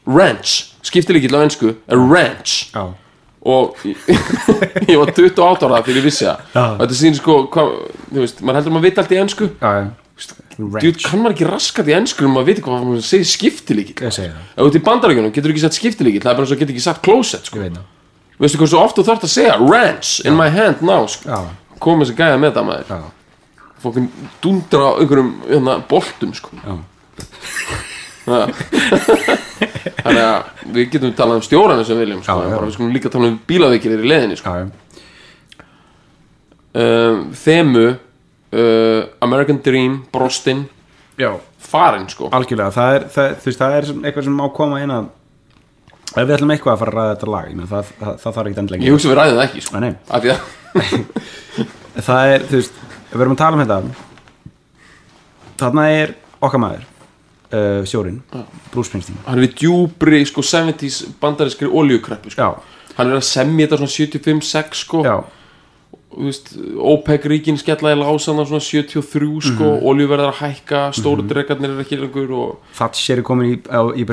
Ranch, 0.06 0.52
skiptilíkill 0.86 1.34
á 1.34 1.42
ennsku 1.42 1.72
er 1.90 1.98
ranch 2.12 2.68
og 3.46 3.76
ég, 4.90 4.96
var 4.98 5.12
28 5.12 5.68
ára 5.68 5.82
þegar 5.86 6.00
ég 6.00 6.06
vissi 6.08 6.26
það 6.26 6.40
Já. 6.56 6.64
og 6.66 6.80
þetta 6.82 6.98
sýnir 7.00 7.20
sko 7.20 7.36
hvað, 7.54 7.74
þú 8.10 8.24
veist, 8.24 8.42
maður 8.42 8.58
heldur 8.60 8.72
að 8.72 8.76
maður 8.78 8.88
veit 8.88 9.02
allt 9.04 9.14
í 9.16 9.20
ennsku 9.22 9.50
já, 9.52 9.72
já. 9.82 9.86
Djúð, 10.56 11.00
kann 11.04 11.20
maður 11.22 11.34
ekki 11.36 11.48
raskat 11.50 11.90
í 11.92 11.96
ennsku 11.98 12.26
um 12.30 12.38
að 12.40 12.48
vita 12.50 12.64
hvað 12.64 12.86
maður 12.88 13.04
segir 13.06 13.28
skiptilíkill 13.28 14.06
ég 14.08 14.16
segi 14.16 14.32
það, 14.32 14.46
ef 14.56 14.62
þú 14.64 14.70
ert 14.72 14.80
í 14.80 14.84
bandaríkjunum 14.88 15.34
getur 15.36 15.52
þú 15.52 15.56
ekki 15.56 15.64
sagt 15.66 15.78
skiptilíkill 15.82 16.24
það 16.24 16.32
er 16.32 16.38
bara 16.40 16.48
eins 16.48 16.56
og 16.56 16.62
getur 16.64 16.76
ekki 16.78 16.86
sagt 16.86 17.04
closet 17.06 17.50
sko. 17.52 17.60
það 17.60 17.82
veistu 18.46 18.62
hvað 18.62 18.72
svo 18.72 18.84
oft 18.86 18.96
þú 19.00 19.06
þarft 19.10 19.28
að 19.28 19.34
segja 19.36 19.58
ranch 19.60 20.14
in 20.26 20.38
my 20.40 20.48
hand 20.56 20.82
now 20.88 21.04
sko. 21.12 21.28
já, 21.28 21.76
komið 21.84 22.08
þessi 22.08 22.18
gæða 22.22 22.40
með 22.46 22.56
það 22.56 22.70
maður 22.72 22.94
já, 22.96 23.02
fókin 23.84 24.08
dundra 24.44 24.88
á 24.88 24.92
einhverjum 25.04 25.34
hérna, 25.52 25.78
boltum 25.92 26.34
sko. 26.40 26.56
já, 26.64 26.80
Ha. 28.26 28.40
þannig 29.86 30.24
að 30.26 30.64
við 30.76 30.88
getum 30.96 31.14
talað 31.18 31.40
um 31.40 31.46
stjóranu 31.46 31.86
sem 31.88 32.00
viljum 32.00 32.24
sko. 32.24 32.38
Já, 32.42 32.54
já. 32.54 32.60
við 32.64 32.74
skulum 32.78 32.96
líka 32.96 33.12
tala 33.14 33.30
um 33.32 33.38
bílaveikir 33.50 33.96
í 33.96 34.10
leðinni 34.10 34.38
sko. 34.40 34.56
um, 36.76 37.20
þemu 37.44 37.86
uh, 37.90 39.02
American 39.26 39.60
Dream, 39.66 40.00
Brostin 40.14 40.66
já. 41.20 41.32
farin 41.60 42.10
sko 42.12 42.32
algjörlega, 42.36 42.72
það 42.76 42.96
er, 42.96 43.06
það, 43.14 43.38
veist, 43.46 43.62
það 43.62 43.78
er 43.78 43.92
eitthvað 43.94 44.28
sem 44.28 44.42
má 44.42 44.46
koma 44.56 44.82
inn 44.84 44.96
að 44.96 45.06
ef 46.16 46.24
við 46.24 46.36
ætlum 46.38 46.56
eitthvað 46.56 46.76
að 46.76 46.82
fara 46.84 46.92
að 46.92 46.98
ræða 46.98 47.14
þetta 47.14 47.32
lag 47.34 47.46
meina, 47.52 47.70
það, 47.72 47.94
það, 48.00 48.18
það 48.24 48.36
þarf 48.38 48.50
ekki 48.50 48.62
endilega 48.64 48.88
ég 48.88 48.96
hugsa 48.96 49.12
við 49.12 49.20
ræðum 49.20 49.40
það 49.40 49.48
ekki 49.48 49.64
sko. 49.66 49.74
Nei, 49.76 49.90
nei. 49.90 49.96
af 50.10 50.20
því 50.26 50.30
að 50.34 50.40
það 52.10 52.34
er, 52.34 52.50
þú 52.50 52.60
veist, 52.60 52.84
við 53.12 53.26
erum 53.26 53.36
að 53.38 53.42
tala 53.44 53.56
um 53.56 53.64
þetta 53.64 53.80
þarna 55.56 55.88
er 55.96 56.14
okkar 56.44 56.62
maður 56.62 56.84
uh, 57.54 57.84
sjórin, 57.86 58.22
Bruce 58.72 58.90
Springsteen 58.90 59.18
hann 59.26 59.40
er 59.40 59.48
við 59.48 59.56
djúbri 59.62 60.26
sko, 60.26 60.42
70s 60.42 61.04
bandarískri 61.22 61.68
oljukreppu 61.68 62.30
sko. 62.32 62.42
já, 62.42 62.94
hann 62.98 63.12
er 63.12 63.18
að 63.20 63.28
semja 63.30 63.68
þetta 63.68 63.78
svona 63.78 63.96
75-6 64.42 64.74
sko. 64.86 65.04
já, 65.06 65.24
Þú 66.16 66.24
veist, 66.30 66.46
OPEC 66.80 67.26
ríkin 67.28 67.58
skella 67.60 67.92
í 67.92 67.96
lásana 68.00 68.46
svona 68.48 68.62
73 68.64 69.42
sko, 69.44 69.64
Mhm. 69.66 69.82
oljuverðar 69.84 70.30
að 70.32 70.38
hækka 70.40 70.94
stóru 70.96 71.26
dregarnir 71.28 71.72
er 71.76 71.82
ekki 71.84 71.98
lengur 72.00 72.32
og 72.32 72.60
Thatcher 72.78 73.18
er 73.18 73.22
komin 73.22 73.52
í, 73.52 73.58
í 74.00 74.06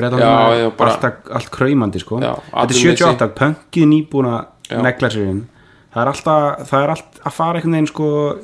já, 0.59 0.69
bara- 0.75 0.91
allt, 0.91 1.31
allt 1.31 1.49
kraumandi 1.49 1.99
sko. 1.99 2.19
Já, 2.19 2.33
þetta 2.35 2.51
er 2.51 2.63
atvinnuleysi. 2.65 2.97
78, 3.05 3.27
pönkið 3.39 3.87
nýbúin 3.87 4.27
að 4.27 4.45
Já. 4.69 4.81
negla 4.81 5.09
sér 5.09 5.29
inn 5.29 5.47
það 5.95 6.01
er 6.01 6.11
alltaf, 6.11 6.67
það 6.69 6.83
er 6.83 6.89
allt 6.89 7.19
að 7.25 7.31
fara 7.31 7.59
einhvern 7.61 7.71
veginn 7.71 7.87
sko 7.87 8.37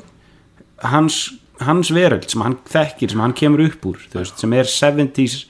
hans, 0.82 1.32
hans 1.66 1.90
veröld 1.94 2.28
sem 2.30 2.42
hann 2.44 2.58
þekkir 2.70 3.12
sem 3.12 3.22
hann 3.22 3.36
kemur 3.36 3.64
upp 3.66 3.86
úr, 3.90 4.00
veist, 4.14 4.38
sem 4.40 4.52
er 4.56 4.68
70s 4.68 5.44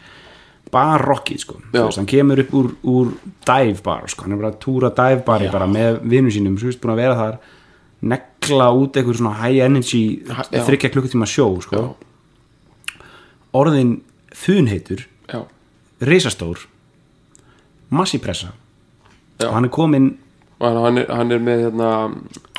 bar 0.71 1.03
rockið 1.03 1.41
sko. 1.43 1.57
Veist, 1.73 1.99
hann 1.99 2.09
kemur 2.11 2.43
upp 2.45 2.53
úr, 2.55 2.69
úr 2.91 3.15
dive 3.47 3.81
bar 3.87 4.07
sko, 4.11 4.27
hann 4.27 4.37
er 4.37 4.43
bara 4.43 4.53
að 4.55 4.61
túra 4.63 4.93
dive 4.95 5.25
bari 5.27 5.51
bara 5.53 5.69
með 5.71 6.03
vinnu 6.11 6.33
sínum, 6.35 6.59
svo 6.61 6.71
veist, 6.71 6.81
búin 6.83 6.95
að 6.95 7.03
vera 7.05 7.19
þar 7.19 7.41
negla 8.11 8.71
út 8.73 8.97
eitthvað 8.97 9.19
svona 9.21 9.37
high 9.43 9.65
energy 9.67 10.03
þryggja 10.51 10.93
klukkutíma 10.95 11.29
sjó 11.29 11.51
sko. 11.65 11.83
orðin 13.53 13.99
þunheitur 14.41 15.05
risastór 16.01 16.65
massipressa 17.93 18.55
og 19.45 19.53
hann 19.53 19.69
er 19.69 19.75
komin 19.75 20.11
hann, 20.61 20.79
hann, 20.85 21.01
er, 21.03 21.09
hann 21.17 21.35
er 21.35 21.43
með 21.45 21.65
hérna, 21.67 21.91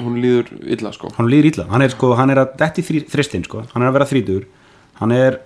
hún 0.02 0.18
líður 0.22 0.52
illa 0.76 0.92
sko. 0.96 1.12
Hann 1.18 1.30
líður 1.32 1.52
illa, 1.52 1.68
hann 1.72 1.86
er 1.86 1.94
sko, 1.94 2.12
hann 2.20 2.34
er 2.34 2.44
að 2.44 2.56
detti 2.62 2.86
þrí, 2.88 3.04
þristin 3.12 3.46
sko, 3.48 3.64
hann 3.74 3.86
er 3.86 3.92
að 3.92 3.98
vera 4.00 4.10
þrítur 4.10 4.48
hann 5.02 5.16
er, 5.16 5.40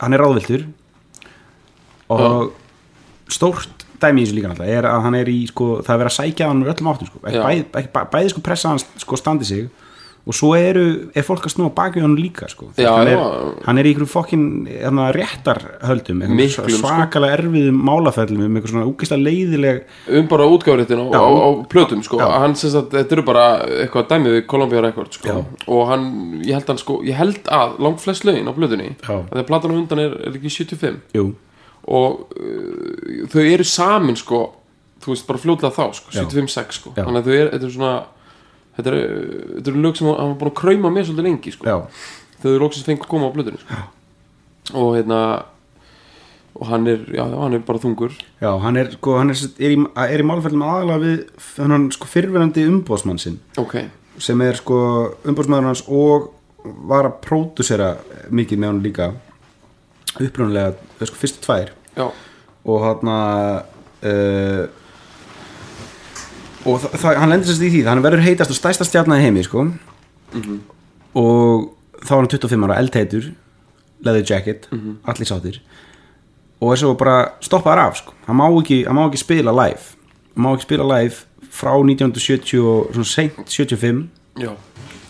hann 0.00 0.16
er 0.16 0.24
ráðviltur 0.24 0.64
og 2.10 2.50
stórt 3.30 3.84
dæmi 4.00 4.22
í 4.22 4.26
þessu 4.26 4.38
líka 4.38 4.50
náttúrulega 4.50 4.78
er 4.80 4.88
að 4.88 5.04
hann 5.04 5.16
er 5.18 5.30
í 5.30 5.38
sko, 5.50 5.68
það 5.84 5.92
er 5.94 6.00
verið 6.02 6.10
að 6.10 6.16
sækja 6.16 6.48
hann 6.50 6.62
öllum 6.64 6.90
áttum 6.90 7.10
sko, 7.10 7.20
bæði, 7.26 7.84
bæði 8.14 8.32
sko 8.32 8.44
pressa 8.44 8.72
hann 8.72 8.80
sko 8.80 9.18
standi 9.20 9.48
sig 9.48 9.68
og 10.28 10.36
svo 10.36 10.50
eru, 10.54 10.82
er 11.16 11.24
fólk 11.24 11.46
að 11.48 11.54
snúa 11.54 11.72
baki 11.74 12.02
hann 12.04 12.16
líka 12.18 12.48
sko, 12.50 12.68
Já, 12.78 12.90
hann, 12.92 13.08
er, 13.08 13.22
hann 13.64 13.80
er 13.80 13.88
í 13.88 13.94
ykkur 13.94 14.08
fokkin 14.10 14.44
hérna, 14.68 15.08
réttarhöldum 15.16 16.20
sko. 16.52 16.66
svakalega 16.76 17.38
erfiðum 17.38 17.80
málaferlum 17.88 18.44
um 18.44 18.58
eitthvað 18.58 18.74
svona 18.74 18.88
úkislega 18.90 19.24
leiðileg 19.24 19.80
um 20.20 20.28
bara 20.30 20.48
útgáfréttin 20.52 21.00
á, 21.00 21.06
á, 21.16 21.48
plötum 21.72 22.04
sko. 22.04 22.20
Já. 22.20 22.28
hann 22.44 22.56
sem 22.60 22.74
sagt, 22.74 22.92
þetta 22.92 23.16
eru 23.16 23.26
bara 23.30 23.46
eitthvað 23.80 24.10
dæmið 24.12 24.36
við 24.36 24.46
Columbia 24.52 24.84
Records 24.84 25.20
sko. 25.20 25.32
Já. 25.32 25.66
og 25.72 25.82
hann, 25.88 26.06
ég 26.44 26.52
held, 26.58 26.68
hann, 26.68 26.82
sko, 26.84 27.00
ég 27.08 27.16
held 27.16 27.48
að 27.48 27.80
langt 27.80 28.04
flest 28.04 28.28
lögin 28.28 28.50
á 28.50 28.52
plötunni 28.52 28.92
að 29.00 29.24
þegar 29.32 29.48
platan 29.48 29.72
á 29.72 29.80
undan 29.80 30.04
er, 30.04 30.16
er 30.28 30.36
ekki 30.36 30.52
75 30.52 31.16
jú, 31.16 31.26
og 31.88 32.36
uh, 32.36 33.26
þau 33.32 33.42
eru 33.42 33.66
samin 33.66 34.20
sko, 34.20 34.44
þú 35.00 35.14
veist, 35.14 35.26
bara 35.28 35.40
fljótlega 35.40 35.72
þá 35.74 35.84
sko, 35.96 36.12
Já. 36.12 36.24
75-6 36.28 36.76
sko. 36.76 36.92
Þannig 36.98 37.22
að 37.22 37.30
þau 37.30 37.36
eru, 37.38 37.52
þetta 37.54 37.70
er 37.70 37.78
svona 37.80 37.94
þetta 38.76 38.92
eru, 38.92 39.04
eru 39.62 39.84
lög 39.84 39.96
sem 39.98 40.10
hann 40.10 40.34
var 40.34 40.36
búin 40.40 40.52
að 40.52 40.58
krauma 40.62 40.92
með 40.94 41.08
svolítið 41.08 41.28
lengi 41.28 41.54
sko. 41.54 41.70
já, 41.70 41.78
þau 42.42 42.52
loksins 42.64 42.88
fengið 42.88 43.06
að 43.06 43.12
koma 43.14 43.30
á 43.30 43.34
plötunni 43.34 43.62
sko. 43.62 43.80
og 44.80 44.92
hérna 44.98 45.20
og 46.60 46.66
hann 46.68 46.86
er, 46.90 47.04
já, 47.14 47.22
hann 47.24 47.54
er 47.56 47.62
bara 47.64 47.80
þungur. 47.80 48.14
Já, 48.40 48.50
hann 48.60 48.76
er 48.76 48.90
sko, 48.92 49.16
hann 49.20 49.32
er, 49.32 49.38
er, 49.62 49.74
í, 49.76 49.78
er 50.02 50.22
í 50.22 50.26
málferðum 50.26 50.64
aðalega 50.66 51.02
við 51.04 51.20
þannig 51.46 51.96
sko 51.96 52.10
fyrrverandi 52.10 52.66
umbóðsmann 52.68 53.20
sinn. 53.22 53.38
Ok, 53.60 53.78
sem 54.20 54.42
er 54.44 54.58
sko 54.58 54.80
umbóðsmaður 55.24 55.70
hans 55.70 55.84
og 55.86 56.30
var 56.90 57.08
að 57.08 57.20
pródusera 57.24 57.94
mikið 58.28 58.60
með 58.60 58.72
hann 58.72 58.82
líka. 58.84 59.10
Upprunalega, 60.18 60.74
sko 61.06 61.20
fyrstu 61.22 61.44
tvær. 61.46 61.72
Já, 61.96 62.08
og 62.68 62.84
hann 62.84 63.12
uh, 63.14 64.79
og 66.70 67.04
hann 67.04 67.30
lendir 67.32 67.50
sérst 67.50 67.64
í 67.66 67.70
því 67.74 67.84
hann 67.88 68.02
verður 68.04 68.22
heitast 68.24 68.50
og 68.54 68.58
stærsta 68.58 68.86
stjarnar 68.88 69.20
í 69.20 69.26
heimi 69.26 69.42
sko. 69.46 69.66
Og 71.18 71.70
þá 72.04 72.10
var 72.14 72.22
hann 72.24 72.30
25 72.32 72.66
ára, 72.68 72.78
eldheitur 72.80 73.30
leather 74.00 74.24
jacket, 74.24 74.68
allir 75.04 75.28
sáttir. 75.28 75.58
Og 76.60 76.72
er 76.74 76.80
svo 76.80 76.94
bara 76.96 77.16
stoppaður 77.44 77.82
af 77.88 77.98
sko. 78.00 78.14
hann, 78.26 78.36
má 78.36 78.46
ekki, 78.60 78.84
hann 78.86 78.96
má 78.96 79.06
ekki 79.08 79.20
spila 79.20 79.52
live. 79.52 79.82
Hann 80.36 80.44
má 80.44 80.54
ekki 80.54 80.68
spila 80.68 80.86
live 80.94 81.24
frá 81.50 81.72
1970 81.76 82.60
og 82.62 82.92
svona 82.94 83.08
seint 83.10 83.40
75 83.48 84.08
já. 84.40 84.52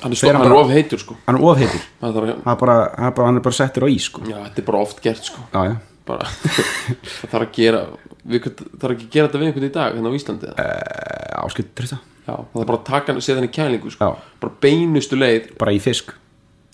Hann 0.00 0.12
er, 0.12 0.28
er 0.30 0.38
bara- 0.38 0.56
of 0.64 0.70
heitur 0.72 0.98
sko. 0.98 1.16
hann 1.26 1.36
er 1.36 1.42
ofheitur 1.44 1.80
hann 2.00 2.10
að, 2.10 2.16
er 2.16 2.56
bara, 2.56 2.76
hann 2.96 3.06
er 3.06 3.10
bara, 3.12 3.26
hann 3.26 3.36
er 3.36 3.40
bara 3.44 3.52
settur 3.54 3.84
á 3.84 3.88
ís 3.92 4.06
sko. 4.08 4.22
já, 4.24 4.38
þetta 4.48 4.58
er 4.58 4.64
bara 4.64 4.78
oft 4.80 5.02
gert 5.02 5.24
sko. 5.24 5.42
Já, 5.52 5.64
já. 5.68 5.76
bara, 6.06 6.24
það 7.20 7.28
þarf 7.30 7.44
að 7.44 7.52
gera 7.52 7.82
þarf 8.24 8.94
ekki 8.94 9.06
að 9.06 9.12
gera 9.14 9.28
þetta 9.28 9.40
við 9.40 9.46
einhvern 9.50 9.68
í 9.68 9.72
dag 9.74 9.94
hérna 9.96 10.10
á 10.12 10.16
Íslandi 10.18 10.50
uh, 10.50 11.44
áskilt 11.44 11.70
trista 11.78 11.98
já, 12.00 12.34
það 12.34 12.58
þarf 12.58 12.66
bara 12.72 12.78
að 12.80 12.84
taka 12.90 13.12
hann, 13.12 13.22
setja 13.24 13.38
hann 13.40 13.48
í 13.48 13.52
kælingu 13.54 13.92
sko. 13.94 14.10
Bara 14.42 14.58
beinustu 14.66 15.18
leið 15.18 15.48
bara 15.60 15.72
í 15.74 15.80
fisk. 15.82 16.12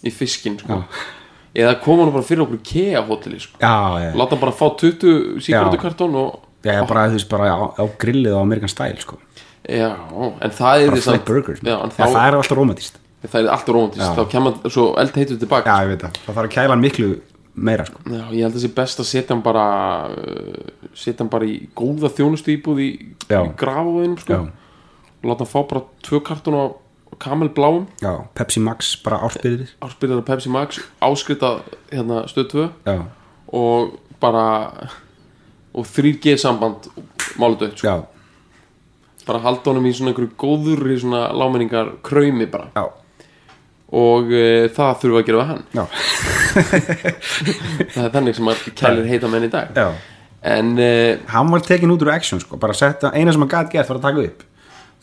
í 0.06 0.11
fiskinn 0.12 0.59
sko. 0.61 0.80
eða 1.56 1.76
koma 1.85 2.04
hann 2.04 2.12
bara 2.16 2.26
fyrir 2.26 2.44
okkur 2.44 2.61
kea 2.66 3.04
hóteli 3.06 3.40
sko. 3.40 3.56
láta 3.62 4.35
hann 4.35 4.42
bara 4.42 4.52
fá 4.56 4.66
20 4.82 5.40
síkartukartón 5.46 6.18
og 6.20 6.42
já, 6.66 6.82
bara, 6.87 7.06
þú 7.09 7.20
veist, 7.20 7.30
bara 7.30 7.48
á, 7.54 7.59
á 7.78 7.85
grillið 8.00 8.37
á 8.37 8.40
Amerikan 8.42 8.68
Style 8.72 9.00
sko. 9.00 9.18
já, 9.64 9.88
en 9.94 10.50
það 10.50 10.82
er 10.82 10.90
bara 10.92 11.06
samt- 11.06 11.24
burgers 11.30 11.62
já, 11.62 11.76
þá, 11.94 12.02
það 12.02 12.22
er 12.26 12.38
alltaf 12.40 12.59
rómatist 12.59 12.98
það 13.26 13.40
er 13.40 13.48
alltaf 13.50 13.74
rómantist 13.74 14.02
Já. 14.04 14.12
þá 14.14 14.28
kemur 14.30 14.52
hann 14.61 14.70
svo 14.70 14.85
eld 15.00 15.16
heitur 15.18 15.38
tilbaka 15.40 15.72
já, 15.72 15.87
ég 15.87 15.88
veit 15.94 16.02
það, 16.04 16.18
það 16.26 16.37
þarf 16.37 16.46
að 16.46 16.52
kæla 16.54 16.74
hann 16.74 16.85
miklu 16.85 17.09
meira 17.57 17.87
sko. 17.88 18.01
Já, 18.05 18.25
ég 18.37 18.45
held 18.45 18.53
að 18.53 18.59
það 18.59 18.64
sé 18.66 18.73
best 18.77 19.01
að 19.03 19.09
setja 19.11 19.33
hann 19.35 19.45
bara 19.45 19.66
uh, 20.12 20.88
setja 20.95 21.25
hann 21.25 21.33
bara 21.33 21.49
í 21.49 21.59
góða 21.77 22.11
þjónustu 22.12 22.53
íbúð 22.55 22.83
í, 22.85 22.90
í 23.27 23.45
grafavöðinum 23.59 24.19
sko. 24.21 24.40
Og 25.23 25.31
láta 25.31 25.47
hann 25.47 25.53
fá 25.53 25.61
bara 25.71 25.85
tvö 26.05 26.21
kartun 26.27 26.59
á 26.61 26.64
kamelbláum. 27.23 27.87
Já, 28.03 28.27
Pepsi 28.37 28.61
Max 28.61 28.92
bara 29.05 29.21
áspyrðir 29.25 29.71
áspyrðar 29.85 30.21
af 30.21 30.27
Pepsi 30.29 30.53
Max 30.53 30.81
áskrita 31.01 31.53
hérna 31.88 32.27
stöð 32.29 32.51
2 32.53 32.66
já, 32.85 32.99
og 33.57 33.97
bara 34.21 34.45
og 35.77 35.87
3G 35.87 36.37
samband 36.40 36.90
málu 37.40 37.57
dött 37.61 37.79
sko. 37.79 37.88
já, 37.88 37.97
bara 39.27 39.40
halda 39.45 39.71
honum 39.71 39.88
í 39.88 39.95
svona 39.97 40.12
einhverju 40.12 40.35
góður 40.37 40.92
í 40.92 40.99
svona 41.01 41.31
lámenningar 41.33 41.95
kraumi 42.05 42.47
bara. 42.51 42.69
Já, 42.77 42.85
og 43.96 44.24
uh, 44.35 44.66
það 44.76 44.98
þurfa 45.02 45.18
að 45.22 45.26
gera 45.30 45.40
við 45.40 45.48
hann. 45.52 45.64
Það 47.94 48.04
er 48.04 48.12
þannig 48.14 48.35
sem 48.38 48.50
að 48.52 48.59
kælir 48.80 49.09
heita 49.11 49.26
menn 49.32 49.46
í 49.46 49.50
dag. 49.52 49.66
Já. 49.76 49.88
en 50.56 50.68
uh, 50.78 51.12
hann 51.32 51.52
var 51.52 51.61
tekin 51.64 51.92
út 51.94 52.04
úr 52.04 52.12
action 52.14 52.38
sko. 52.42 52.54
bara 52.61 52.74
setta, 52.76 53.06
eina 53.16 53.30
sem 53.35 53.42
hann 53.42 53.52
gæti 53.52 53.76
gert 53.76 53.90
var 53.90 53.98
að 54.00 54.06
taka 54.09 54.24
upp 54.28 54.40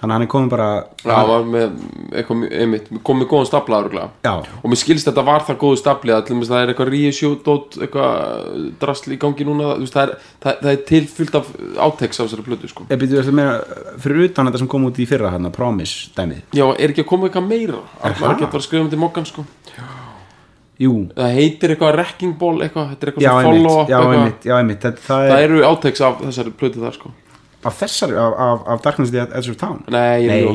þannig 0.03 0.11
að 0.11 0.17
hann 0.17 0.25
er 0.25 0.31
komin 0.33 0.49
bara 0.51 0.67
Já, 1.03 1.13
hann 1.15 1.29
var 1.29 1.45
með 1.47 1.75
eitthvað, 2.11 2.41
einmitt, 2.59 2.89
kom 3.07 3.21
með 3.21 3.29
góðan 3.31 3.47
stapla. 3.47 3.79
Já. 4.25 4.33
og 4.35 4.65
mér 4.67 4.79
skilst 4.81 5.07
þetta 5.07 5.23
var 5.29 5.45
það 5.47 5.59
góðu 5.63 5.79
stapli 5.79 6.13
að 6.13 6.31
það 6.33 6.57
er 6.59 6.73
eitthvað 6.73 6.91
reissjódót 6.91 7.77
eitthvað 7.79 8.59
drasl 8.83 9.15
í 9.15 9.19
gangi 9.21 9.47
núna 9.47 9.73
veist, 9.79 9.95
það, 9.95 10.11
er, 10.11 10.29
það, 10.43 10.61
það 10.61 10.71
er 10.73 10.83
tilfyllt 10.91 11.39
af 11.39 11.51
áteks 11.87 12.19
af 12.19 12.27
þessari 12.27 12.47
plötu 12.49 12.71
sko. 12.71 12.87
Ég 12.91 13.01
byrju 13.01 13.21
eftir 13.23 13.37
meira, 13.39 13.57
fyrir 14.03 14.27
utan 14.27 14.51
þetta 14.51 14.63
sem 14.63 14.71
kom 14.75 14.87
út 14.89 14.99
í 14.99 15.07
fyrra 15.09 15.33
hann 15.33 15.51
Promise 15.55 16.11
dæmið 16.17 16.59
já, 16.59 16.65
er 16.75 16.93
ekki 16.93 17.05
að 17.05 17.11
koma 17.13 17.29
eitthvað 17.29 17.49
meira 17.49 17.83
Arnar 18.01 18.35
ekki 18.35 18.47
að 18.47 18.53
fara 18.55 18.63
að 18.63 18.67
skrifa 18.67 18.83
um 18.83 18.91
til 18.91 19.01
mokkan 19.01 19.29
sko. 19.29 19.47
Jú, 20.81 20.93
það 21.15 21.35
heitir 21.37 21.73
eitthvað 21.75 21.91
wrecking 21.93 22.37
ball 22.39 22.55
eitthvað, 22.65 22.87
þetta 22.91 23.05
er 23.05 23.11
eitthvað 23.11 23.25
já 23.27 23.33
einmitt, 23.33 23.59
follow 23.61 23.81
up 23.83 23.91
já 23.91 23.99
einmitt, 24.01 24.47
já 24.49 24.53
einmitt 24.57 24.81
það, 24.83 25.03
það 25.05 25.27
það 25.29 25.43
er 25.43 25.43
eru 25.45 25.67
áteks 25.69 26.01
af 26.03 26.23
þessari 26.23 26.53
plötu 26.59 26.81
þar 26.81 26.97
sko. 26.97 27.11
Af 27.65 27.79
þessari, 27.79 28.15
af, 28.17 28.33
af, 28.47 28.61
af 28.67 28.81
Darkness 28.83 29.13
at 29.13 29.29
the 29.29 29.37
Edge 29.37 29.49
of 29.51 29.57
Town 29.57 29.83
nei, 29.87 30.21
ég 30.23 30.29
er 30.29 30.33
Nei. 30.33 30.43
ljó. 30.43 30.53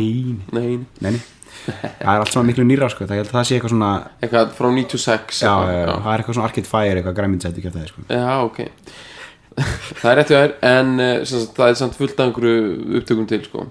nei, 0.52 0.78
Nei, 1.00 1.10
nei. 1.10 1.20
það 1.68 2.14
er 2.14 2.20
allt 2.22 2.32
svona 2.32 2.46
miklu 2.48 2.64
nýra 2.64 2.88
sko. 2.90 3.04
það, 3.04 3.16
ég 3.18 3.22
held 3.24 3.28
að 3.32 3.36
það 3.38 3.46
sé 3.48 3.54
eitthvað 3.58 3.74
svona 3.74 3.92
eitthvað 4.22 4.52
frá 4.56 4.68
96 4.72 5.42
já, 5.42 5.52
eitthvað, 5.52 5.74
já, 5.74 5.84
já, 5.84 5.98
það 6.04 6.12
er 6.14 6.22
eitthvað 6.22 6.34
svona 6.38 6.48
Arcade 6.48 6.70
Fire 6.72 7.02
eitthvað 7.02 7.76
það 7.78 7.88
sko. 7.92 8.00
Já, 8.08 8.40
ok 8.44 8.58
Það 9.58 10.10
er 10.12 10.16
rétt 10.20 10.28
hjá 10.30 10.38
þær 10.38 10.52
en 10.70 10.90
uh, 11.02 11.24
sem 11.26 11.40
sagt, 11.42 11.56
það 11.58 11.68
er 11.72 11.78
samt 11.80 11.96
fullt 11.98 12.20
af 12.20 12.28
einhverju 12.28 12.98
upptökum 13.00 13.26
til 13.26 13.40
sko. 13.48 13.64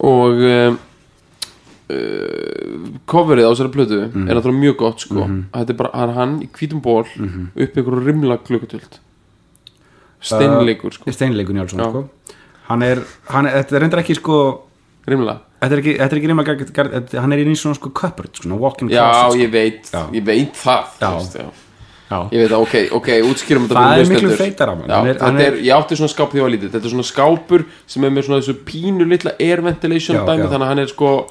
og 0.00 0.38
uh, 0.40 0.76
uh, 1.92 2.86
coverið 3.08 3.44
á 3.46 3.50
þessari 3.52 3.72
plötu 3.74 3.98
Mhm. 4.06 4.28
er 4.30 4.34
náttúrulega 4.38 4.62
mjög 4.64 4.76
gott 4.80 5.00
sko. 5.00 5.26
þetta 5.52 5.70
er 5.70 5.76
bara 5.76 5.90
það 5.92 6.08
er 6.08 6.14
hann 6.14 6.40
í 6.42 6.48
hvítum 6.48 6.80
ból 6.82 7.04
Mhm. 7.04 7.50
upp 7.56 7.76
í 7.76 7.80
einhverju 7.82 8.06
rimla 8.06 8.38
klukkutöld 8.38 8.98
steinleikur 10.20 10.92
sko. 10.92 11.10
Steinleikur 11.12 11.52
Njálsson 11.54 11.78
Já. 11.80 11.90
sko. 11.90 12.08
Hann 12.68 12.82
er, 12.82 13.02
hann 13.30 13.46
þetta 13.46 13.80
reyndar 13.82 14.02
ekki 14.02 14.16
sko 14.18 14.38
rimla 15.06 15.38
þetta 15.62 15.72
er 15.76 15.82
ekki, 15.82 15.94
þetta 15.98 16.12
er 16.16 16.18
ekki 16.20 16.30
reyndar 16.32 16.46
gar- 16.48 16.72
gar- 16.78 16.90
þetta- 16.96 17.20
hann 17.22 17.32
er 17.32 17.38
í 17.44 17.54
svona 17.58 17.74
sko 17.78 17.90
cupboard, 17.90 18.32
svona 18.42 18.58
walk-in 18.58 18.88
Já, 18.90 19.04
closet 19.06 19.32
sko. 19.32 19.38
ég 19.44 19.50
veit, 19.52 19.90
Já. 19.92 20.02
ég 20.12 20.24
veit 20.26 20.52
það 20.54 20.84
Já. 21.00 21.10
veist, 21.16 21.36
já. 21.38 21.46
já. 22.10 22.18
Ég 22.30 22.38
veit 22.42 22.50
það, 22.50 22.60
ok, 22.62 22.74
ok, 23.00 23.08
útskýrum 23.30 23.64
Það 23.66 23.76
fyrir 23.76 24.02
er 24.02 24.10
miklu 24.10 24.28
mann. 24.76 24.88
Já, 24.88 24.96
Hann 24.96 25.06
er- 25.08 25.16
er, 25.40 25.52
er- 25.54 25.62
Ég 25.62 25.72
átti 25.74 25.96
svona 25.98 26.12
skáp 26.12 26.30
því 26.30 26.42
að 26.44 26.52
lítið 26.54 26.70
Þetta 26.76 26.84
er 26.86 26.92
svona 26.94 27.06
skápur 27.12 27.64
sem 27.86 28.04
er 28.04 28.10
með 28.10 28.22
svona 28.28 28.40
þessu 28.42 28.54
pínu 28.64 29.08
litla 29.08 29.32
air 29.40 29.60
ventilation 29.62 30.16
Já, 30.16 30.22
dæmi 30.26 30.44
já. 30.44 30.48
Þannig 30.52 30.62
að 30.62 30.70
hann 30.70 30.78
er 30.78 30.86
sko 30.86 31.26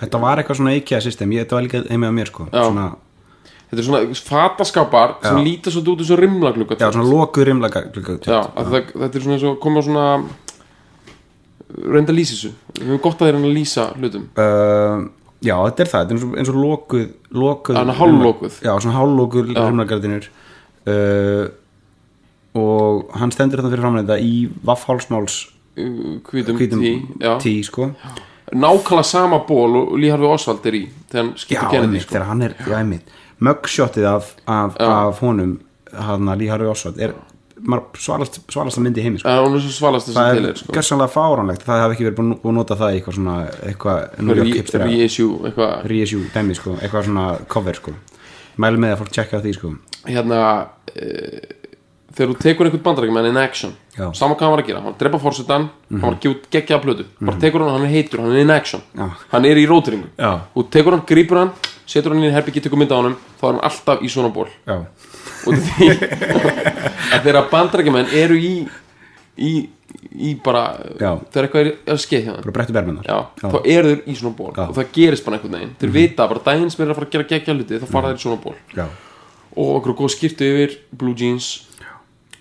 þetta 0.00 0.20
var 0.20 0.36
eitthvað 0.38 0.56
svona 0.56 0.76
IKEA 0.78 1.00
system 1.02 1.30
ég, 1.30 1.44
þetta 1.44 1.56
var 1.58 1.62
líka 1.66 1.82
heimið 1.90 2.08
á 2.08 2.14
mér 2.14 2.26
sko. 2.30 2.48
Já. 2.52 2.62
svona, 2.70 2.96
Þetta 3.68 3.80
er 3.82 3.84
svona 3.84 4.14
fataskápar 4.14 5.16
sem 5.22 5.36
Já. 5.36 5.44
líta 5.44 5.70
svo 5.70 5.82
út 5.92 6.00
eins 6.00 6.10
og 6.14 6.18
rimlaglugga 6.22 6.76
já, 6.78 6.88
svona 6.92 7.04
lokuð 7.04 7.44
rimlaga 7.50 7.82
Já, 8.24 8.40
að 8.56 8.70
það, 8.72 8.92
þetta 9.02 9.14
er 9.18 9.20
svona 9.26 9.34
eins 9.36 9.44
og 9.44 9.58
koma 9.60 9.82
svona 9.84 10.04
reynda 11.76 12.12
að 12.14 12.18
lýsa 12.18 12.34
þessu. 12.34 12.50
Við 12.78 12.88
höfum 12.88 13.02
gott 13.04 13.20
að 13.22 13.28
þeir 13.28 13.36
reyna 13.36 13.48
að 13.50 13.56
lýsa 13.58 13.86
hlutum. 13.98 14.26
Uh, 14.38 15.04
já, 15.44 15.54
þetta 15.56 15.84
er 15.84 15.90
það, 15.92 16.12
þetta 16.12 16.28
er 16.28 16.40
eins 16.42 16.52
og, 16.52 16.60
lokuð, 16.64 17.06
lokuð 17.44 17.78
Þannig 17.78 17.94
að 17.94 18.00
hálflokuð. 18.02 18.58
já, 18.64 18.72
svona 18.78 18.96
hálflokuð 18.96 19.52
rimlagardinur 19.54 20.30
uh, 20.88 21.44
og 22.58 23.12
hann 23.20 23.34
stendur 23.34 23.62
þetta 23.62 23.74
fyrir 23.74 23.84
framlega 23.84 24.18
í 24.24 24.32
vaffhálsmáls 24.66 25.38
hvítum 25.78 26.58
tí, 26.82 26.92
tí 27.42 27.54
sko. 27.66 27.92
Nákvæmlega 28.48 29.04
sama 29.04 29.42
ból 29.46 29.76
og 29.76 29.96
Lee 30.00 30.10
Harvey 30.10 30.30
Oswald 30.32 30.64
er 30.66 30.78
í 30.78 30.84
þegar 31.10 31.20
hann 31.20 31.32
skiptir 31.38 31.82
einmitt, 31.84 32.06
sko. 32.06 32.14
þegar 32.16 32.28
hann 32.30 32.44
er 32.46 32.54
já, 32.58 32.74
einmitt, 32.80 33.12
mugshotið 33.44 34.08
af, 34.10 34.32
af, 34.48 34.78
af 34.82 35.20
honum 35.22 35.58
hann 35.92 36.32
að 36.32 36.40
Lee 36.42 36.50
Harvey 36.50 36.70
Oswald 36.72 36.98
er 37.04 37.14
svalast, 37.98 38.40
svalasta 38.52 38.82
myndi 38.84 39.02
í 39.02 39.06
heimi 39.06 39.20
sko. 39.20 39.28
Það 39.28 39.40
er 39.40 39.46
hún 39.48 39.58
er 39.58 39.64
svo 39.64 39.74
svalast 39.76 40.12
það 40.14 40.30
er 40.30 40.38
til 40.38 40.48
er 40.50 40.60
sko. 40.62 40.74
gersanlega 40.76 41.14
fáránlegt. 41.14 41.66
Það 41.66 41.82
hefði 41.82 41.96
ekki 41.96 42.08
verið 42.08 42.18
búin 42.20 42.32
að 42.38 42.56
nota 42.58 42.78
það 42.78 42.94
í 42.94 42.98
eitthvað 43.00 43.18
svona 43.18 43.36
eitthvað 43.68 43.98
Reissue, 44.88 45.52
reissue 45.92 46.30
dæmi 46.34 46.58
sko, 46.58 46.78
eitthvað 46.80 47.08
svona 47.10 47.28
cover 47.48 47.78
sko. 47.78 47.94
Mælu 48.58 48.82
með 48.82 48.96
að 48.96 49.00
fólk 49.04 49.14
tjekka 49.14 49.38
á 49.38 49.44
því 49.44 49.54
sko. 49.58 49.72
Hérna 50.08 50.40
uh, 50.64 51.56
þegar 52.18 52.32
þú 52.32 52.36
tekur 52.42 52.68
einhvern 52.68 52.84
bandarækjumenn 52.86 53.28
in 53.30 53.38
action 53.38 53.74
Já. 53.94 54.08
sama 54.16 54.34
hvað 54.34 54.46
hann 54.46 54.54
var 54.54 54.62
að 54.62 54.68
gera, 54.68 54.80
hann 54.80 54.88
var 54.88 54.94
að 54.94 55.02
drepa 55.02 55.20
fórsetan 55.22 55.66
hann 55.90 56.02
var 56.02 56.16
að 56.16 56.20
gefa 56.24 56.34
út 56.34 56.46
geggjaða 56.54 56.82
plötu. 56.82 57.06
Bara 57.20 57.40
tekur 57.42 57.64
hann, 57.64 57.74
hann 57.76 57.86
er 57.86 57.92
heitur, 57.92 58.22
hann 58.24 58.34
er 58.34 58.42
in 58.42 58.54
action. 58.54 58.82
Já. 58.96 59.08
hann 59.32 59.46
er 59.46 59.60
í 59.60 59.66
róteringu 59.70 60.08
Já. 60.18 60.30
og 60.54 60.70
tekur 60.74 60.96
hann, 60.96 61.04
grípur 61.06 61.42
hann, 61.42 61.52
setur 61.86 62.14
hann 62.14 62.24
í 62.26 62.32
herbyggi 62.34 62.64
tekur 62.64 62.80
mynda 62.80 62.98
á 62.98 63.00
honum, 63.02 63.18
þá 63.38 63.44
er 63.44 63.52
hann 63.52 63.62
alltaf 63.70 64.02
í 64.02 64.10
svona 64.10 64.32
ból 64.34 64.48
já, 64.66 64.78
og 65.48 65.54
því. 65.68 65.86
Að 67.14 67.20
þeirra 67.24 67.42
bandarækjumenn 67.52 68.08
eru 68.20 68.36
í 68.38 68.52
í, 69.38 69.52
í 70.18 70.30
bara 70.44 70.62
Já. 70.98 71.12
eitthvað 71.32 71.60
er 71.62 71.68
að 71.94 72.00
skeið 72.02 72.24
Já, 73.06 73.18
þá 73.40 73.58
eru 73.62 73.88
þeir 73.92 74.02
í 74.04 74.06
svona 74.18 74.38
ból. 74.38 74.52
Já. 74.52 74.62
Mhm. 74.62 74.68
og 74.68 74.74
það 74.78 74.86
gerist 74.98 75.24
bara 75.24 75.34
einhvern 75.38 75.56
veginn. 75.58 75.76
Þeir 75.80 75.92
vita 75.94 76.22
bara 76.28 76.44
daginn 76.44 76.72
sem 76.74 76.82
er 76.84 76.90
að 76.92 76.98
fara 76.98 77.08
að 77.08 77.14
gera 77.14 77.30
geggja 77.32 77.56
hluti 77.56 77.78
þá 77.78 77.86
fara 77.92 78.08
þeir 78.10 78.20
í 78.20 78.24
svona 78.26 78.42
ból. 78.42 78.56
Já, 78.76 78.86
og 79.54 79.68
okkur 79.78 79.98
góð 80.02 80.10
skiptu 80.16 80.44
yfir 80.44 80.70
blue 80.92 81.16
jeans. 81.16 81.46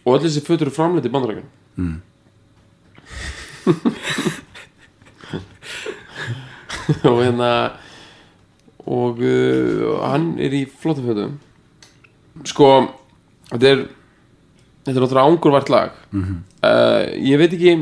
Og 0.07 0.11
öll 0.15 0.23
þessi 0.23 0.45
fötur 0.45 0.67
eru 0.69 0.75
framleiti 0.75 1.09
í 1.09 1.11
bandarækjun 1.11 1.49
mm. 1.77 1.97
og 7.11 7.17
hérna 7.19 7.51
og 8.87 9.19
uh, 9.19 9.99
hann 10.07 10.39
er 10.39 10.51
í 10.55 10.63
flottum 10.63 11.03
fötum 11.09 11.35
sko 12.45 12.71
þetta 13.51 13.69
er 13.71 13.85
þetta 14.87 14.95
er 14.95 15.03
náttúrulega 15.03 15.27
ángurvært 15.31 15.69
lag. 15.73 15.91
Mhm. 16.11 16.35
uh, 16.63 17.03
ég 17.27 17.37
veit 17.41 17.53
ekki 17.53 17.73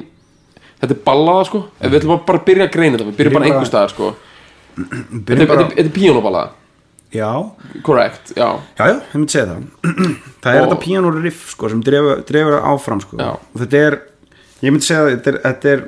þetta 0.81 0.91
er 0.95 1.01
ballaða 1.05 1.45
sko. 1.49 1.63
Ef 1.79 1.91
við 1.91 1.99
ætlum 2.01 2.15
að 2.19 2.25
bara 2.25 2.43
byrja 2.45 2.67
að 2.67 2.71
greina 2.75 2.97
þetta 2.97 3.09
við 3.09 3.17
byrjum 3.19 3.33
bara 3.39 3.45
einhver 3.49 3.69
staðar 3.69 3.93
sko. 3.95 4.13
Þetta 4.75 5.47
bara 5.47 5.67
þetta 5.69 5.85
er, 5.85 5.91
píjónuballaða 5.95 6.49
já, 7.15 7.29
correct, 7.85 8.33
já. 8.35 8.59
Já, 8.75 8.85
já, 8.91 8.95
ég 8.99 9.13
myndi 9.15 9.31
segja 9.31 9.45
það. 9.53 9.61
Það 10.43 10.49
er 10.55 10.57
Og- 10.59 10.65
þetta 10.65 10.79
piano 10.83 11.11
riff 11.15 11.45
sko, 11.53 11.69
sem 11.71 11.81
drefur, 11.85 12.57
áfram 12.59 12.99
sko. 13.01 13.15
Já. 13.21 13.29
og 13.39 13.61
þetta 13.61 13.83
er, 13.87 13.95
ég 14.65 14.73
myndi 14.73 14.83
segja 14.89 15.05
að 15.05 15.11
þetta 15.13 15.31
er, 15.31 15.37
þetta 15.45 15.71
er 15.71 15.85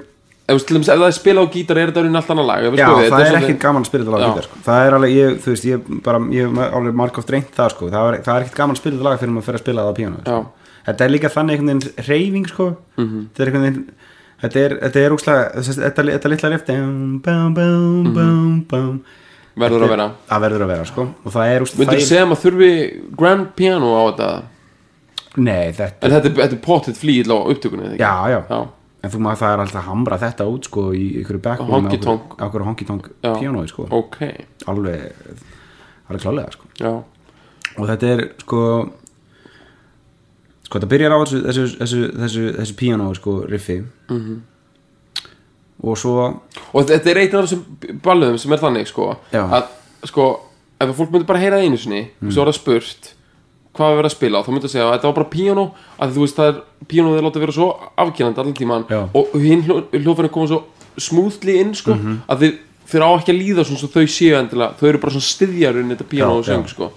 ef, 0.47 0.63
það 0.67 1.05
er 1.07 1.15
spila 1.17 1.41
á 1.43 1.45
gítar 1.51 1.77
er 1.81 1.89
þetta 1.91 2.01
orðin 2.03 2.15
allt 2.19 2.29
annað 2.33 2.47
lag? 2.47 2.61
Já, 2.63 2.69
þetta 2.87 3.09
það 3.11 3.25
er 3.27 3.37
ekkit 3.41 3.59
gaman 3.65 3.83
að 3.83 3.89
spila 3.89 4.03
þetta 4.05 4.13
lag 4.15 4.21
á 4.23 4.29
gítar, 4.31 4.47
sko. 4.47 4.59
það 4.67 4.85
er 4.87 4.93
alveg, 4.97 5.11
ég, 5.17 5.33
þú 5.43 5.51
veist, 5.53 5.65
ég 5.67 5.89
bara, 6.07 6.19
ég 6.31 6.47
hef 6.47 6.75
alveg 6.79 6.93
margóft 7.01 7.29
reynt 7.35 7.51
það, 7.57 7.69
sko, 7.75 7.89
það 7.91 8.07
er, 8.13 8.19
það 8.27 8.35
er 8.37 8.45
ekkit 8.47 8.57
gaman 8.61 8.75
að 8.77 8.81
spila 8.81 8.95
þetta 8.97 9.09
lag 9.09 9.19
fyrir 9.21 9.33
maður 9.35 9.47
fyrir 9.49 9.59
að 9.59 9.65
spila 9.65 9.81
það 9.83 9.91
á 9.91 9.97
Já. 10.23 10.37
sko. 10.37 10.71
þetta 10.87 11.03
er 11.07 11.11
líka 11.11 11.29
þannig 11.35 11.57
einhvern 11.57 11.81
veginn 11.81 12.05
reyfing, 12.07 12.47
sko. 12.47 12.65
Mhm. 12.97 13.19
þetta 13.35 13.43
er 13.43 13.51
einhvern 13.51 13.65
veginn 13.67 13.85
þetta 14.41 14.59
er, 14.63 14.75
þetta 14.87 14.99
er 15.03 15.15
úkslega, 15.17 15.43
þetta, 15.67 16.03
þetta 16.13 16.29
litla 16.31 16.49
bum, 18.67 18.93
Mhm. 18.93 19.01
verður 19.57 19.83
að 19.83 19.89
vera. 19.89 20.07
það 20.29 20.41
verður 20.45 20.61
að 20.63 20.67
vera, 20.67 20.85
sko. 20.85 21.07
Og 21.25 21.31
það 21.33 21.51
er, 21.55 21.61
úkslega, 21.65 21.79
myndur 21.81 21.97
þú 21.97 22.07
segja 22.07 22.23
að 22.23 22.29
maður 22.31 22.43
þurfi 22.45 22.71
grand 23.17 23.55
piano 23.57 23.89
á 23.97 24.01
þetta? 24.11 24.29
Nei, 25.37 25.71
þetta, 25.73 25.93
en 26.01 26.11
þetta, 26.11 26.25
er- 26.25 26.37
þetta 26.47 26.55
er 26.57 26.63
potið 26.65 26.97
flýill 26.97 27.29
á 27.33 27.37
upptökunni 27.51 27.97
já, 27.97 28.13
já, 28.29 28.67
en 29.03 29.11
þú 29.13 29.19
maður 29.21 29.39
það 29.41 29.53
er 29.53 29.59
alltaf 29.63 29.81
að 29.83 29.87
hamra 29.91 30.17
þetta 30.17 30.45
út, 30.49 30.63
sko, 30.65 30.85
í 30.97 31.05
ykkur 31.21 31.37
backbone 31.41 31.89
á 31.89 32.45
ykkur 32.47 32.63
honky 32.65 32.85
tonk 32.85 33.09
Já. 33.23 33.33
pianoi, 33.39 33.67
sko 33.69 33.87
ok 33.91 34.17
alveg, 34.67 35.13
alveg 36.09 36.21
klálega, 36.23 36.51
sko 36.51 36.65
já, 36.81 36.93
og 37.77 37.87
þetta 37.91 38.07
er 38.15 38.23
sko 38.41 38.61
sko 40.67 40.79
þetta 40.79 40.89
byrjar 40.91 41.13
á 41.15 41.17
þessu 41.23 41.41
þessu, 41.45 41.65
þessu, 41.79 41.99
þessu, 42.23 42.45
þessu 42.59 42.75
piano 42.79 43.09
sko 43.15 43.35
riffi 43.47 43.77
Mhm. 44.09 44.41
og 45.83 45.97
svo 45.97 46.13
og 46.73 46.87
þetta 46.89 47.09
er 47.11 47.17
einn 47.21 47.35
af 47.37 47.45
þessum 47.45 48.01
balluðum 48.01 48.39
sem 48.41 48.51
er 48.53 48.57
þannig 48.63 48.87
sko 48.89 49.11
Já. 49.31 49.43
að 49.45 49.67
sko 50.09 50.25
ef 50.81 50.95
fólk 50.97 51.11
myndi 51.13 51.25
bara 51.27 51.39
heyra 51.39 51.57
það 51.59 51.65
einu 51.69 51.77
sinni 51.77 52.01
Mm. 52.21 52.27
og 52.27 52.33
svo 52.33 52.41
er 52.41 52.47
það 52.51 52.57
spurt 52.59 53.13
hvað 53.77 53.91
við 53.93 53.99
verið 54.01 54.09
að 54.11 54.15
spila 54.17 54.41
þá 54.43 54.49
myndi 54.51 54.67
það 54.67 54.73
segja 54.75 54.85
að 54.87 54.93
þetta 54.97 55.07
var 55.11 55.17
bara 55.19 55.29
piano 55.37 55.65
að 56.01 56.15
þú 56.17 56.23
veist 56.25 56.37
það 56.39 56.47
er 56.51 56.61
pianoð 56.91 57.17
er 57.19 57.25
látið 57.27 57.43
vera 57.45 57.55
svo 57.57 57.67
afkjælandi 58.03 58.41
allan 58.43 58.57
tíman 58.57 58.85
Já. 58.89 58.99
og 59.13 59.35
hinn 59.41 59.63
hljófærin 59.67 60.33
koma 60.33 60.47
svo 60.51 60.63
smúðli 60.97 61.59
inn 61.61 61.73
sko 61.77 61.93
Mhm. 61.95 62.15
að 62.27 62.39
þeir, 62.43 62.53
þeir 62.89 63.03
á 63.05 63.09
ekki 63.19 63.33
að 63.33 63.41
líða 63.43 63.65
svona 63.67 63.81
svo 63.83 63.89
þau 63.93 64.05
séu 64.07 64.33
endilega 64.39 64.73
þau 64.79 64.87
eru 64.89 64.97
bara 65.03 65.13
svona 65.13 65.29
styðjarinn 65.31 65.91
þetta 65.93 66.09
piano 66.09 66.37
og 66.39 66.45
söng 66.45 66.67
sko. 66.67 66.91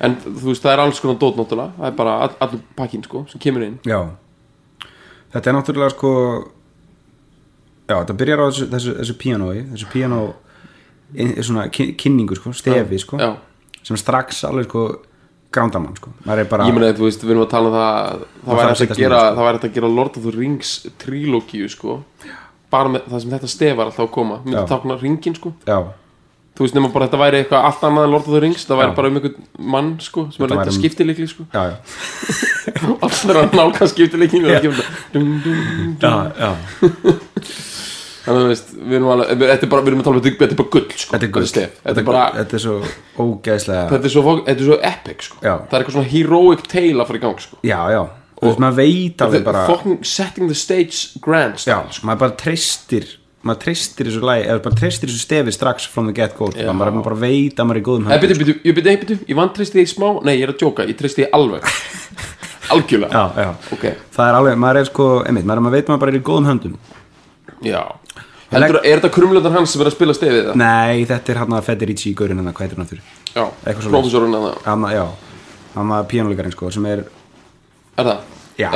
En 0.00 0.14
þú 0.16 0.46
veist 0.48 0.62
það 0.64 0.72
er 0.72 0.80
alls 0.80 1.00
konar 1.00 1.18
dót 1.20 1.36
náttúrulega 1.36 1.72
það 1.76 1.86
er 1.90 1.96
bara 1.98 2.12
all, 2.24 2.30
allur 2.40 2.60
pakkin 2.76 3.02
sko 3.04 3.26
sem 3.28 3.40
kemur 3.40 3.62
inn. 3.66 3.78
Já. 3.84 4.08
Þetta 5.34 5.46
er 5.50 5.54
náttúrulega 5.58 5.90
sko 5.90 6.12
já 7.90 7.96
þetta 8.04 8.16
byrjar 8.16 8.38
á 8.40 8.46
þessu, 8.48 8.66
þessu, 8.70 8.94
þessu 9.00 9.14
pianoi 9.18 9.58
þessu 9.74 9.90
piano 9.92 10.20
kynningu 11.98 12.36
sko, 12.38 12.52
stefi 12.54 12.98
sko 13.02 13.18
sem 13.82 13.96
strax 13.98 14.44
alveg 14.46 14.68
sko 14.68 14.82
grándamann 15.54 15.96
sko. 15.98 16.12
Er 16.26 16.44
bara 16.50 16.66
Ég 16.68 16.74
meina, 16.76 16.92
þú 16.96 17.06
veist, 17.08 17.24
við 17.24 17.30
erum 17.34 17.44
að 17.46 17.50
tala 17.54 17.70
um 17.70 17.74
það 17.76 17.86
það 18.10 18.20
þarf 18.44 18.58
væri 18.60 18.66
að 18.70 18.82
hægt 18.82 18.94
að 18.94 19.00
gera 19.02 19.20
sko. 19.20 19.30
það 19.38 19.44
að 19.70 19.74
gera 19.78 19.88
Lord 19.98 20.18
of 20.20 20.22
the 20.26 20.34
Rings 20.36 20.70
trilógíu, 21.02 21.70
sko. 21.72 21.96
Bara 22.70 22.88
með 22.94 23.08
það 23.10 23.20
sem 23.24 23.30
þetta 23.34 23.50
stef 23.50 23.74
var 23.78 23.86
alltaf 23.90 24.04
að 24.06 24.12
koma. 24.14 24.36
Myndi 24.44 24.60
Já. 24.60 24.66
tákna 24.70 24.94
ringin, 25.00 25.34
sko. 25.34 25.52
Já, 25.66 25.78
þú 26.54 26.60
veist, 26.66 26.74
nema 26.76 26.92
bara 26.94 27.08
þetta 27.08 27.22
væri 27.24 27.40
eitthvað 27.42 27.66
allt 27.70 27.82
annað 27.88 28.04
en 28.06 28.12
Lord 28.14 28.26
of 28.28 28.34
the 28.36 28.42
Rings. 28.44 28.66
Það 28.68 28.80
væri 28.82 28.90
Já. 28.92 28.96
bara 29.00 29.08
um 29.10 29.16
einhvern 29.18 29.48
mann, 29.58 29.90
sko 30.00 30.20
sem 30.30 30.44
er 30.44 30.48
Þetta 30.48 30.54
leitt 30.54 30.68
að 30.68 30.74
um- 30.74 30.78
skipti 30.78 31.08
líkli, 31.08 31.26
sko. 31.30 31.42
Já, 31.50 31.62
já, 31.70 31.76
allir 33.08 33.36
að 33.42 33.58
nálga 33.58 33.90
skipti 33.90 34.16
líkli 34.20 34.38
já, 36.00 36.14
já. 36.38 36.50
þannig 38.30 38.46
að 38.46 38.52
veist, 38.54 38.70
við 38.78 38.96
erum 39.00 39.10
alveg 39.16 39.42
þetta 39.42 39.66
er 39.66 39.72
bara, 39.74 39.82
við 39.84 39.92
erum 39.92 40.00
að 40.00 40.08
tala 40.08 40.20
um 40.20 40.24
þetta 40.26 40.40
þetta 40.44 40.54
er 40.56 40.60
bara 40.62 40.72
gull, 40.76 40.86
sko. 40.94 41.10
Þetta 41.16 41.26
er 41.28 41.32
gull. 41.36 41.46
stef, 41.50 41.76
þetta 41.84 42.00
er 42.04 42.08
bara 42.08 42.24
þetta 42.38 42.58
er 42.60 42.64
svo 42.64 42.78
ógeðslega 43.26 43.84
þetta 43.90 44.10
er 44.10 44.14
svo, 44.14 44.24
fó- 44.26 44.42
þetta 44.46 44.56
er 44.64 44.68
svo 44.70 44.80
epic, 44.92 45.26
sko. 45.28 45.38
Já. 45.44 45.54
það 45.66 45.76
er 45.76 45.84
eitthvað 45.84 45.96
svona 45.98 46.12
heroic 46.14 46.66
tale 46.70 46.98
að 47.04 47.08
fara 47.10 47.20
í 47.20 47.24
gang, 47.26 47.40
sko. 47.44 47.60
Já, 47.66 47.80
já, 47.94 48.02
þú 48.40 48.48
veist 48.48 48.62
maður 48.64 48.78
veit 48.80 49.24
alveg 49.26 49.44
bara 49.50 49.64
fucking 49.68 49.98
setting 50.16 50.48
the 50.48 50.56
stage 50.56 51.20
grand 51.24 51.58
Já, 51.60 51.64
style, 51.66 51.96
sko. 51.98 52.06
maður 52.08 52.22
bara 52.24 52.38
treystir 52.44 53.16
maður 53.40 53.62
treystir 53.64 54.04
þessu 54.10 54.20
lagi, 54.28 54.42
eða 54.52 54.60
bara 54.66 54.76
treystir 54.76 55.08
þessu 55.08 55.22
stefi 55.24 55.52
strax 55.56 55.86
from 55.88 56.08
the 56.10 56.12
get 56.16 56.34
go, 56.36 56.50
Já. 56.52 56.68
maður 56.76 56.98
maður 56.98 57.06
bara 57.08 57.20
veit 57.22 57.56
að 57.56 57.68
maður 57.70 57.78
er 57.78 57.80
í 57.80 57.84
góðum 57.86 58.04
Nei, 58.04 58.10
höndum 58.12 58.28
byrju, 58.28 58.44
byrju, 58.44 58.56
ég 58.68 58.74
byrju, 58.76 58.96
byrju, 59.04 59.16
ég 59.30 59.38
vann 59.38 59.52
treysti 59.56 59.78
því 59.80 59.84
smá 59.94 60.08
Nei, 60.28 60.34
ég 60.36 60.44
er 60.44 60.52
að 60.52 60.58
djóka, 60.60 60.84
ég 60.90 60.98
treysti 60.98 61.24
því 61.24 61.28
alveg. 61.38 61.70
Algjörlega. 62.74 63.10
Já, 63.10 63.42
já, 63.42 63.48
Ok, 63.74 63.84
það 64.14 64.28
er 64.28 64.36
alveg, 64.42 64.58
maður 64.60 64.78
er 64.82 64.88
sko 64.90 65.06
einmitt, 65.26 65.46
maður, 65.48 65.64
maður 65.64 65.74
veit 65.78 65.86
að 65.88 65.90
maður 65.94 66.02
bara 66.04 66.12
er 66.12 66.18
í 66.20 66.22
góðum 66.28 66.50
höndum. 66.50 66.76
Já 67.64 67.80
Heldur, 68.50 68.80
er 68.82 68.98
þetta 68.98 69.10
krumlöndar 69.14 69.52
hans 69.54 69.70
sem 69.74 69.82
er 69.84 69.86
að 69.90 69.94
spila 69.94 70.14
stefið 70.16 70.48
það? 70.50 70.56
Nei, 70.58 71.04
þetta 71.06 71.30
er 71.34 71.38
hann 71.44 71.52
að 71.54 71.66
Federici 71.68 72.10
í 72.10 72.14
gaurinn 72.18 72.40
en 72.42 72.48
það, 72.50 72.54
hvað 72.58 72.66
heitir 72.66 72.78
hann 72.80 72.86
aftur? 72.86 73.02
Já, 73.30 73.44
Eitthvað 73.46 73.84
svoleiðis. 73.84 73.92
prófessorinn 73.94 74.34
að 74.38 74.46
það 74.48 74.64
Hann 74.66 74.86
að, 74.88 74.94
já, 74.96 75.04
hann 75.76 75.92
að 75.96 76.08
píanuleikarinn 76.10 76.54
sko, 76.56 76.70
sem 76.74 76.88
er 76.90 77.04
Er 78.00 78.08
það? 78.08 78.24
Já. 78.58 78.70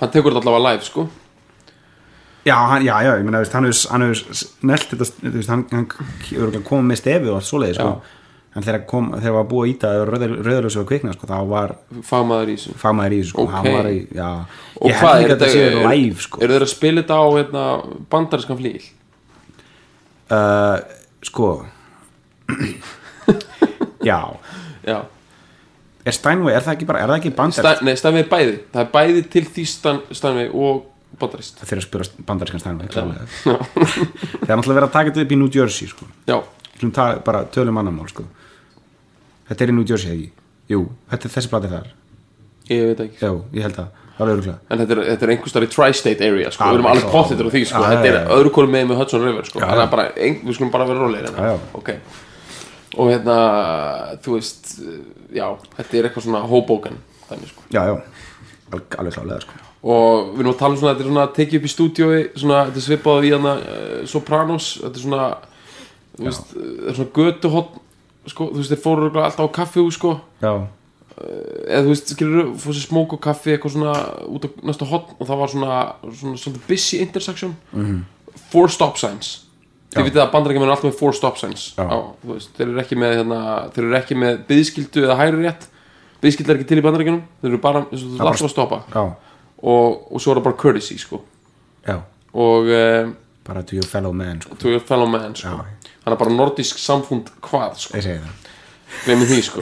Hann 0.00 0.12
tekur 0.12 0.34
þetta 0.36 0.42
allavega 0.44 0.66
live, 0.70 0.84
sko 0.90 1.06
Já, 2.46 2.54
hann, 2.70 2.84
já, 2.86 2.92
já, 3.02 3.14
ég 3.18 3.32
veist, 3.34 3.52
hann 3.56 3.64
hefur 3.66 3.90
hann 3.90 4.04
hefur 4.06 4.44
nelt 4.70 4.92
þetta, 4.92 5.08
þú 5.24 5.32
veist, 5.34 5.48
hann, 5.50 5.64
hann 5.72 5.88
hefur 6.28 6.60
komið 6.68 6.86
með 6.92 7.00
stefi 7.00 7.32
og 7.32 7.38
allt 7.40 7.48
svoleiði, 7.48 7.78
sko 7.80 7.96
en 8.56 8.64
þegar 8.64 8.84
kom, 8.88 9.08
þegar 9.20 9.34
var 9.36 9.48
búið 9.50 9.64
að 9.66 9.72
íta 9.72 9.88
rauðalösu 10.08 10.78
og 10.80 10.86
kvikna, 10.88 11.12
sko, 11.16 11.26
þá 11.28 11.34
var 11.50 11.74
Fagmaður 12.06 12.52
í 12.52 12.54
þessu 12.56 12.76
fagmaður 12.80 13.16
í 13.16 13.18
þessu, 13.20 13.32
sko, 13.34 13.42
Ok. 13.48 13.50
hann 13.56 13.66
var 13.74 13.88
í, 13.90 13.98
já 14.16 14.28
Og 14.80 14.94
hvað, 14.94 15.16
er 15.16 15.26
að 15.26 15.32
þetta 15.34 15.48
sé 15.52 15.64
er- 15.66 15.88
live, 15.90 16.22
sko 16.24 16.40
Eru 16.46 16.54
þeir 16.54 16.64
að 16.68 16.70
spila 16.76 17.02
þetta 17.02 17.18
á 17.18 17.24
hérna, 17.34 17.64
bandariskan 18.14 18.60
flíl? 18.62 18.86
Uh, 20.30 20.76
sko. 21.26 21.50
Já. 24.06 24.20
Já. 24.86 24.98
Er 26.06 26.14
Steinway, 26.14 26.54
er 26.54 26.62
það 26.62 26.76
ekki 26.76 26.86
bara, 26.86 27.00
er 27.02 27.10
það 27.10 27.16
ekki 27.18 27.32
bandar 27.34 27.64
Sta, 27.66 27.84
Nei, 27.84 27.96
Stænvei 27.98 28.22
er 28.22 28.28
bæði. 28.30 28.58
Það 28.70 28.84
er 28.84 28.90
bæði 28.92 29.22
til 29.32 29.42
því 29.50 29.64
Stænvei 30.14 30.44
og 30.54 30.84
bandarist 31.18 31.62
þeir 31.64 31.80
að 31.80 31.86
spura 31.86 32.06
bandarískan 32.28 32.62
Steinway 32.62 32.90
klálega. 32.92 33.26
það 33.42 34.50
er 34.50 34.58
náttúrulega 34.60 34.78
verið 34.78 34.86
að 34.86 34.94
taka 34.94 35.10
þetta 35.10 35.24
upp 35.24 35.34
í 35.34 35.38
New 35.40 35.50
Jersey 35.50 35.90
sko. 35.90 36.06
Já, 36.28 36.36
ta, 36.94 37.06
bara 37.26 37.42
tölum 37.50 37.80
annarmál 37.82 38.06
sko. 38.12 38.26
þetta 39.50 39.66
er 39.66 39.72
í 39.72 39.76
New 39.76 39.86
Jersey 39.88 40.12
ekki? 40.14 40.30
Jú, 40.70 40.82
þetta 41.10 41.28
er 41.28 41.34
þessi 41.36 41.52
platið 41.52 41.74
þar. 41.76 41.90
Ég 42.70 42.88
veit 42.90 43.02
ekki. 43.06 43.18
Já, 43.22 43.32
ég 43.56 43.66
held 43.66 43.80
að, 43.82 43.90
það 43.90 44.05
En 44.70 44.80
þetta 44.80 44.94
er, 44.96 45.00
þetta 45.10 45.26
er 45.26 45.32
einhver 45.34 45.52
starf 45.52 45.66
í 45.66 45.70
tri-state 45.74 46.24
area 46.24 46.50
sko. 46.54 46.68
Við 46.70 46.78
erum 46.78 46.88
alveg 46.92 47.10
pottitur 47.12 47.48
á 47.48 47.50
því 47.52 47.62
sko. 47.68 47.82
Þetta 47.90 48.08
er 48.10 48.30
öðru 48.36 48.52
kólu 48.56 48.70
með 48.72 48.86
með 48.90 49.00
Hudson 49.02 49.24
River 49.26 49.48
sko. 49.48 49.60
Já, 49.60 49.82
bara, 49.92 50.06
ein, 50.16 50.38
Við 50.46 50.56
skulum 50.56 50.70
bara 50.72 50.86
vera 50.88 51.02
rólegir 51.04 51.28
Já, 51.36 51.50
já. 51.52 51.58
Ok. 51.76 51.90
Og 52.96 53.10
hérna, 53.12 53.36
þú 54.24 54.38
veist 54.38 54.72
Já, 55.36 55.46
þetta 55.76 55.98
er 56.00 56.08
eitthvað 56.08 56.26
svona 56.28 56.40
Hoboken 56.48 56.96
Þannig 57.28 57.50
sko. 57.52 57.66
Já, 57.74 57.82
já, 57.90 57.96
Al- 58.72 58.82
alveg 59.02 59.18
klálega 59.18 59.40
sko. 59.44 59.60
Og 59.86 60.30
við 60.32 60.40
erum 60.42 60.54
að 60.54 60.58
tala 60.62 60.72
um 60.74 60.80
svona 60.80 60.94
Þetta 60.94 61.04
er 61.04 61.10
svona 61.12 61.26
tekið 61.36 61.58
upp 61.60 61.66
í 61.68 61.72
stúdíói 61.74 62.22
Svona, 62.40 62.62
þetta 62.70 62.80
er 62.80 62.86
svipað 62.86 63.26
í 63.28 63.34
hana 63.36 63.52
uh, 63.60 64.00
Sopranos. 64.08 64.70
Þetta 64.80 64.96
er 64.96 65.04
svona 65.04 65.28
Þú 66.16 66.24
veist, 66.30 66.56
það 66.56 66.88
er 66.88 66.96
svona 66.96 67.14
götuhotn 67.20 67.84
sko, 68.32 68.48
Þú 68.48 68.62
veist, 68.62 68.72
þeir 68.72 68.82
fóru 68.82 69.10
alltaf 69.12 69.44
á 69.44 69.56
kaffi 69.60 69.84
sko. 69.92 70.14
Já, 70.40 70.52
eða 71.16 71.82
þú 71.86 71.92
veist, 71.92 72.12
skilur 72.12 72.50
fór 72.60 72.76
sér 72.76 72.84
smók 72.90 73.14
og 73.16 73.20
kaffi 73.24 73.54
eitthvað 73.54 73.72
svona 73.76 73.94
út 74.28 74.44
á 74.44 74.48
næsta 74.68 74.88
hotn 74.90 75.16
og 75.16 75.28
það 75.30 75.40
var 75.42 75.52
svona, 75.54 75.78
svona, 76.20 76.40
svona 76.42 76.62
busy 76.68 77.00
intersection. 77.04 77.54
Four 78.52 78.68
stop 78.72 78.98
signs. 79.00 79.30
Þið 79.96 80.10
vitið 80.10 80.20
að 80.26 80.32
bandarækjum 80.34 80.66
er 80.66 80.72
alltaf 80.74 80.90
með 80.90 80.98
four 80.98 81.14
stop 81.16 81.38
signs. 81.40 81.70
Á, 81.80 81.96
veist, 82.28 82.50
þeir 82.58 82.66
eru 82.68 82.82
ekki 82.82 82.98
með 83.00 83.14
hérna, 83.16 83.38
þeir 83.72 83.84
eru 83.86 83.96
ekki 83.96 84.18
með 84.20 84.42
byðskildu 84.50 85.06
eða 85.06 85.16
hægri 85.22 85.46
rétt. 85.46 85.68
Biskill 86.20 86.50
er 86.50 86.58
ekki 86.58 86.68
til 86.68 86.80
í 86.80 86.84
bandaríkjunum. 86.84 87.22
Þeir 87.40 87.50
eru 87.52 87.60
bara, 87.64 87.82
þú 87.92 88.10
bara- 88.18 88.32
þarf 88.36 88.44
að 88.48 88.52
stoppa. 88.52 88.80
Og, 89.56 90.12
og 90.12 90.20
svo 90.20 90.34
er 90.34 90.40
það 90.40 90.46
bara 90.50 90.60
courtesy 90.60 90.98
sko. 91.00 91.22
Já, 91.86 92.00
og 92.36 92.68
um, 92.76 93.14
bara 93.46 93.62
to 93.62 93.76
your 93.78 93.86
fellow 93.88 94.12
man 94.12 94.42
sko. 94.42 94.56
your 94.68 94.80
fellow 94.84 95.08
man 95.08 95.34
sko. 95.38 95.54
Það 96.04 96.12
er 96.12 96.20
bara 96.20 96.34
nordisk 96.34 96.78
samfund 96.82 97.30
hvað 97.40 97.78
sko, 97.80 97.96
ég 97.96 98.04
segi 98.04 98.20
það 98.20 98.42
glemir 99.04 99.28
því 99.30 99.38
sko. 99.46 99.60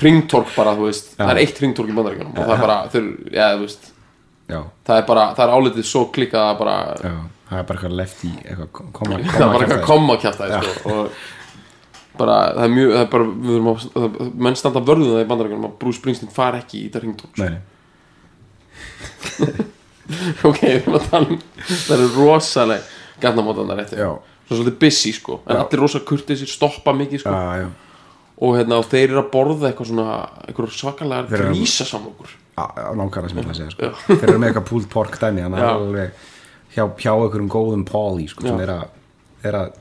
Hringtork 0.00 0.52
bara, 0.56 0.72
þú 0.78 0.86
veist. 0.88 1.12
Það 1.18 1.32
er 1.34 1.40
eitt 1.44 1.58
hringtork 1.60 1.90
í 1.92 1.96
bandaríkjunum 1.98 2.32
og 2.36 2.44
það 2.46 2.54
er 2.56 2.62
bara, 2.64 2.78
þeir, 2.94 3.08
já, 3.34 3.46
þú 3.56 3.66
veist. 3.66 3.90
Já, 4.50 4.60
það 4.88 4.96
er 5.02 5.04
bara, 5.10 5.24
það 5.38 5.44
er 5.44 5.52
álitið 5.58 5.84
svo 5.86 6.02
klikkað 6.14 6.46
að 6.50 6.56
bara, 6.62 6.76
já, 7.04 7.12
það 7.50 7.58
er 7.60 7.66
bara 7.68 7.76
eitthvað 7.78 7.98
lefty 8.00 8.30
eitthvað 8.40 8.70
koma, 8.74 9.18
það 9.20 9.20
er 9.20 9.52
bara 9.52 9.60
eitthvað 9.60 9.76
að 9.76 9.84
koma 9.90 10.16
að 10.16 10.22
kjæfta 10.24 10.48
sko, 10.50 10.72
og 10.90 11.02
bara, 12.18 12.38
það 12.56 12.64
er 12.66 12.72
mjög 12.74 12.90
það 12.96 13.02
er 13.04 13.10
bara, 13.12 13.26
við 13.44 13.52
erum 13.58 13.68
að, 13.70 13.84
það- 13.94 14.32
menn 14.46 14.58
standa 14.58 14.82
vörðum 14.88 15.12
það 15.14 15.22
í 15.22 15.28
bandaríkjunum 15.30 15.68
að 15.70 15.76
Bruce 15.84 16.00
Springsteen 16.02 16.32
far 16.34 16.58
ekki 16.58 16.80
í 16.80 16.88
þetta 16.88 17.02
hringtork 17.04 17.34
sko. 17.38 17.50
ok, 20.50 20.58
við 20.64 20.74
erum 20.80 20.96
að 20.98 21.06
tala 21.12 21.30
um 21.30 21.38
það 21.68 21.94
eru 21.96 22.08
rosaleg 22.16 22.90
gætnamótanar 23.22 23.84
eftir. 23.84 24.02
Já. 24.02 24.10
svo 24.48 24.56
svolítið 24.58 24.78
busy 24.82 25.12
sko. 25.14 25.38
En 25.46 25.60
allir 25.62 25.78
rosa 25.84 26.00
kurtisir 26.02 26.50
stoppa 26.50 26.90
mikið 26.96 27.22
sko. 27.22 27.30
Já, 27.30 27.62
já. 27.62 27.68
Og 28.40 28.56
hérna 28.56 28.78
og 28.80 28.86
þeir 28.88 29.10
eru 29.10 29.20
að 29.22 29.30
borða 29.34 29.70
eitthvað 29.70 29.90
svona 29.90 30.06
eitthvað 30.48 30.70
svakalega 30.76 31.28
Þeir 31.28 31.40
eru- 31.44 31.54
grísa 31.54 31.84
samlokur 31.84 32.30
Á- 32.56 32.72
á 32.76 32.92
nákvæmlega 32.96 33.28
sem 33.28 33.38
ég 33.38 33.44
ætla 33.44 33.52
að 33.52 33.60
segja 33.60 33.70
sko. 33.70 34.16
þeir 34.16 34.28
eru 34.30 34.38
með 34.38 34.48
eitthvað 34.50 34.68
pulled 34.70 34.88
pork 34.90 35.18
dæmi 35.20 35.44
að 35.44 36.10
hjá, 36.74 36.84
hjá 36.96 37.12
einhverjum 37.14 37.48
góðum 37.50 37.84
Pauly 37.88 38.28
sko, 38.28 38.46
sem 38.46 38.60
er 38.60 38.68
að, 38.68 38.84
að 39.44 39.72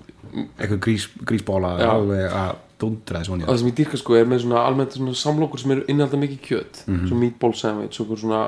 eitthvað 0.59 0.79
grís, 0.85 1.07
grísbóla 1.25 1.75
að 1.79 2.55
dundra 2.79 3.19
þessu 3.19 3.39
það 3.43 3.57
sem 3.59 3.67
ég 3.71 3.75
dýrka 3.79 3.97
sko 3.99 4.15
er 4.15 4.25
með 4.29 4.43
svona 4.45 4.61
almennt 4.65 4.93
svona 4.95 5.15
samlokur 5.19 5.59
sem 5.59 5.71
eru 5.75 5.83
innhalda 5.91 6.17
mikið 6.21 6.39
kjöt. 6.47 6.83
Mhm. 6.87 7.07
svo 7.09 7.15
meatball 7.19 7.53
sandwich 7.53 7.99
og 8.01 8.17
svona 8.17 8.43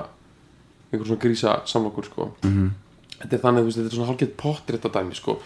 einhver 0.92 1.08
svona 1.08 1.20
grísa 1.24 1.56
samlokur 1.68 2.06
sko. 2.08 2.30
Mhm. 2.44 2.70
þetta 3.22 3.34
er 3.34 3.42
þannig, 3.44 3.66
veist, 3.68 3.78
þetta 3.78 3.92
er 3.92 3.98
svona 3.98 4.08
hálfgett 4.12 4.38
potrétta 4.38 4.90
dæmi 4.92 5.16
sko 5.16 5.38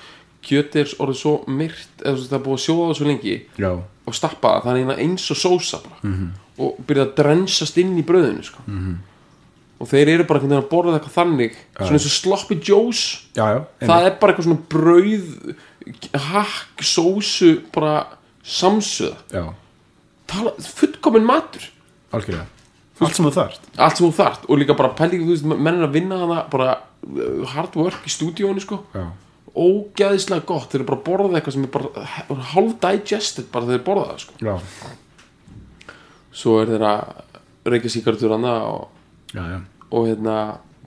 kjöt 0.45 0.77
er 0.81 0.93
orðið 1.03 1.19
svo 1.21 1.33
myrt 1.47 2.05
eða 2.05 2.21
það 2.21 2.37
er 2.37 2.45
búið 2.45 2.57
að 2.57 2.63
sjóða 2.65 2.87
það 2.87 2.97
svo 2.99 3.09
lengi 3.09 3.35
já, 3.61 3.71
og 4.05 4.17
stappa 4.17 4.53
það, 4.53 4.63
það 4.63 4.71
er 4.71 4.79
eina 4.83 4.97
eins 5.05 5.27
og 5.33 5.41
sósa 5.41 5.81
bara. 5.83 5.99
Mhm. 6.03 6.31
og 6.55 6.79
byrja 6.87 7.05
að 7.05 7.13
drensast 7.19 7.77
inn 7.81 7.97
í 7.99 8.05
brauðinu 8.07 8.43
sko. 8.47 8.63
og 9.79 9.87
þeir 9.91 10.07
eru 10.13 10.23
bara 10.23 10.39
að 10.39 10.69
borða 10.71 10.95
eitthvað 10.99 11.17
þannig 11.19 11.55
svona 11.75 11.97
eins 11.97 12.05
og 12.07 12.15
sloppy 12.15 12.55
joes. 12.63 13.27
Það 13.35 14.05
er 14.05 14.13
bara 14.21 14.31
eitthvað 14.31 14.47
svona 14.47 14.67
brauð 14.71 15.55
hakk, 16.31 16.81
sósu 16.81 17.61
bara 17.73 18.05
samsöða. 18.45 19.17
Já, 19.33 19.53
Tala, 20.25 20.51
fullkomin 20.57 21.25
matur. 21.25 21.61
Algjörlega. 22.15 22.47
Allt 23.03 23.17
sem 23.17 23.27
þú 23.27 23.33
þarft. 23.35 23.65
Allt 23.75 23.99
sem 23.99 24.07
þú 24.07 24.15
þart 24.15 24.45
og 24.47 24.59
líka 24.61 24.75
bara 24.77 24.93
pæli 24.95 25.19
þú 25.19 25.33
veist, 25.33 25.45
menn 25.51 25.81
er 25.81 25.87
að 25.89 25.95
vinna 25.97 26.19
hana 26.21 26.37
bara 26.51 26.69
uh, 27.03 27.43
hard 27.51 27.75
work 27.75 28.07
í 28.07 28.13
stúdíónu 28.13 28.63
sko. 28.63 28.79
Já, 28.95 29.09
ógæðislega 29.55 30.43
gott, 30.47 30.67
þeir 30.71 30.81
eru 30.81 30.87
bara 30.89 30.99
að 30.99 31.05
borða 31.07 31.37
eitthvað 31.39 31.55
sem 31.55 31.65
er 31.65 31.71
bara 31.75 32.47
hálf 32.51 32.73
digested 32.83 33.47
bara 33.53 33.69
þeir 33.69 33.83
borða 33.85 34.07
það 34.09 34.23
sko. 34.25 34.39
Já, 34.43 34.55
svo 36.35 36.55
er 36.61 36.71
þeir 36.73 36.85
að 36.89 37.69
reykja 37.71 37.93
síkartur 37.93 38.35
og, 38.35 38.89
og 39.89 40.09
hérna 40.09 40.35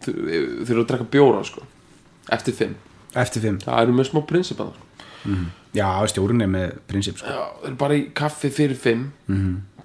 þeir 0.05 0.19
þeir 0.19 0.75
eru 0.75 0.83
að 0.83 0.91
drekka 0.91 1.09
bjóra 1.15 1.45
sko 1.49 1.65
eftir 2.37 2.57
fimm, 2.59 2.75
eftir 3.17 3.45
fimm. 3.45 3.61
Það 3.65 3.87
eru 3.87 3.97
með 3.97 4.11
smá 4.11 4.21
prinsip 4.29 4.61
að 4.63 4.75
það 4.75 5.39
já, 5.77 5.89
stjórn 6.13 6.45
er 6.45 6.51
með 6.53 6.75
prinsip 6.91 7.23
sko. 7.23 7.33
já, 7.33 7.47
þeir 7.63 7.71
eru 7.71 7.81
bara 7.81 7.97
í 7.97 8.03
kaffi 8.21 8.51
fyrir 8.53 8.79
fimm 8.79 9.09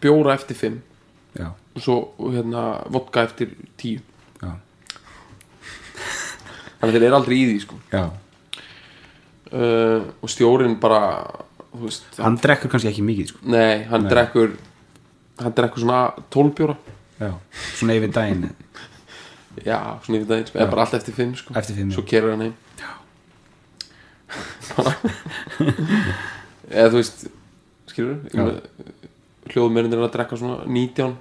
bjóra 0.03 0.36
eftir 0.36 0.59
fimm 0.59 0.81
já, 1.39 1.47
og 1.55 1.79
svo 1.86 1.95
hérna 2.19 2.65
vodka 2.91 3.23
eftir 3.29 3.55
tíu. 3.79 4.03
Já, 4.43 4.51
þannig 6.81 6.91
að 6.91 6.97
þeir 6.97 7.07
eru 7.07 7.17
aldrei 7.21 7.38
í 7.39 7.47
því 7.47 7.63
sko. 7.63 7.79
Já 7.93 8.03
uh, 9.54 10.01
og 10.22 10.32
stjórin 10.32 10.76
bara 10.82 11.01
veist, 11.74 12.06
hann 12.20 12.38
drekkur 12.41 12.72
kannski 12.74 12.91
ekki 12.91 13.06
mikið 13.06 13.32
sko. 13.32 13.39
nei, 13.54 13.84
hann 13.89 14.10
drekkur 14.10 14.56
hann 15.41 15.56
drekkur 15.58 15.86
svona 15.86 16.01
tólbjóra 16.34 16.76
já, 17.20 17.32
svona 17.78 17.97
yfir 17.97 18.12
daginn. 18.14 18.49
Já, 19.64 19.80
svona 20.06 20.20
yfir 20.20 20.30
daginn, 20.30 20.49
sko, 20.49 20.60
eða 20.60 20.72
bara 20.74 20.86
allt 20.86 20.97
eftir 20.97 21.16
fimm 21.18 21.34
sko. 21.38 21.54
Eftir 21.58 21.78
fimm, 21.78 21.93
svo 21.93 22.04
kerur 22.10 22.36
hann 22.36 22.47
heim. 22.49 22.56
Eða 26.74 26.89
þú 26.89 26.97
veist 26.97 27.28
skilur 27.91 28.18
Já. 28.34 28.45
hljóðmennir 29.54 29.99
er 29.99 30.08
að 30.08 30.16
drekka 30.16 30.39
svona 30.39 30.64
19 30.66 31.14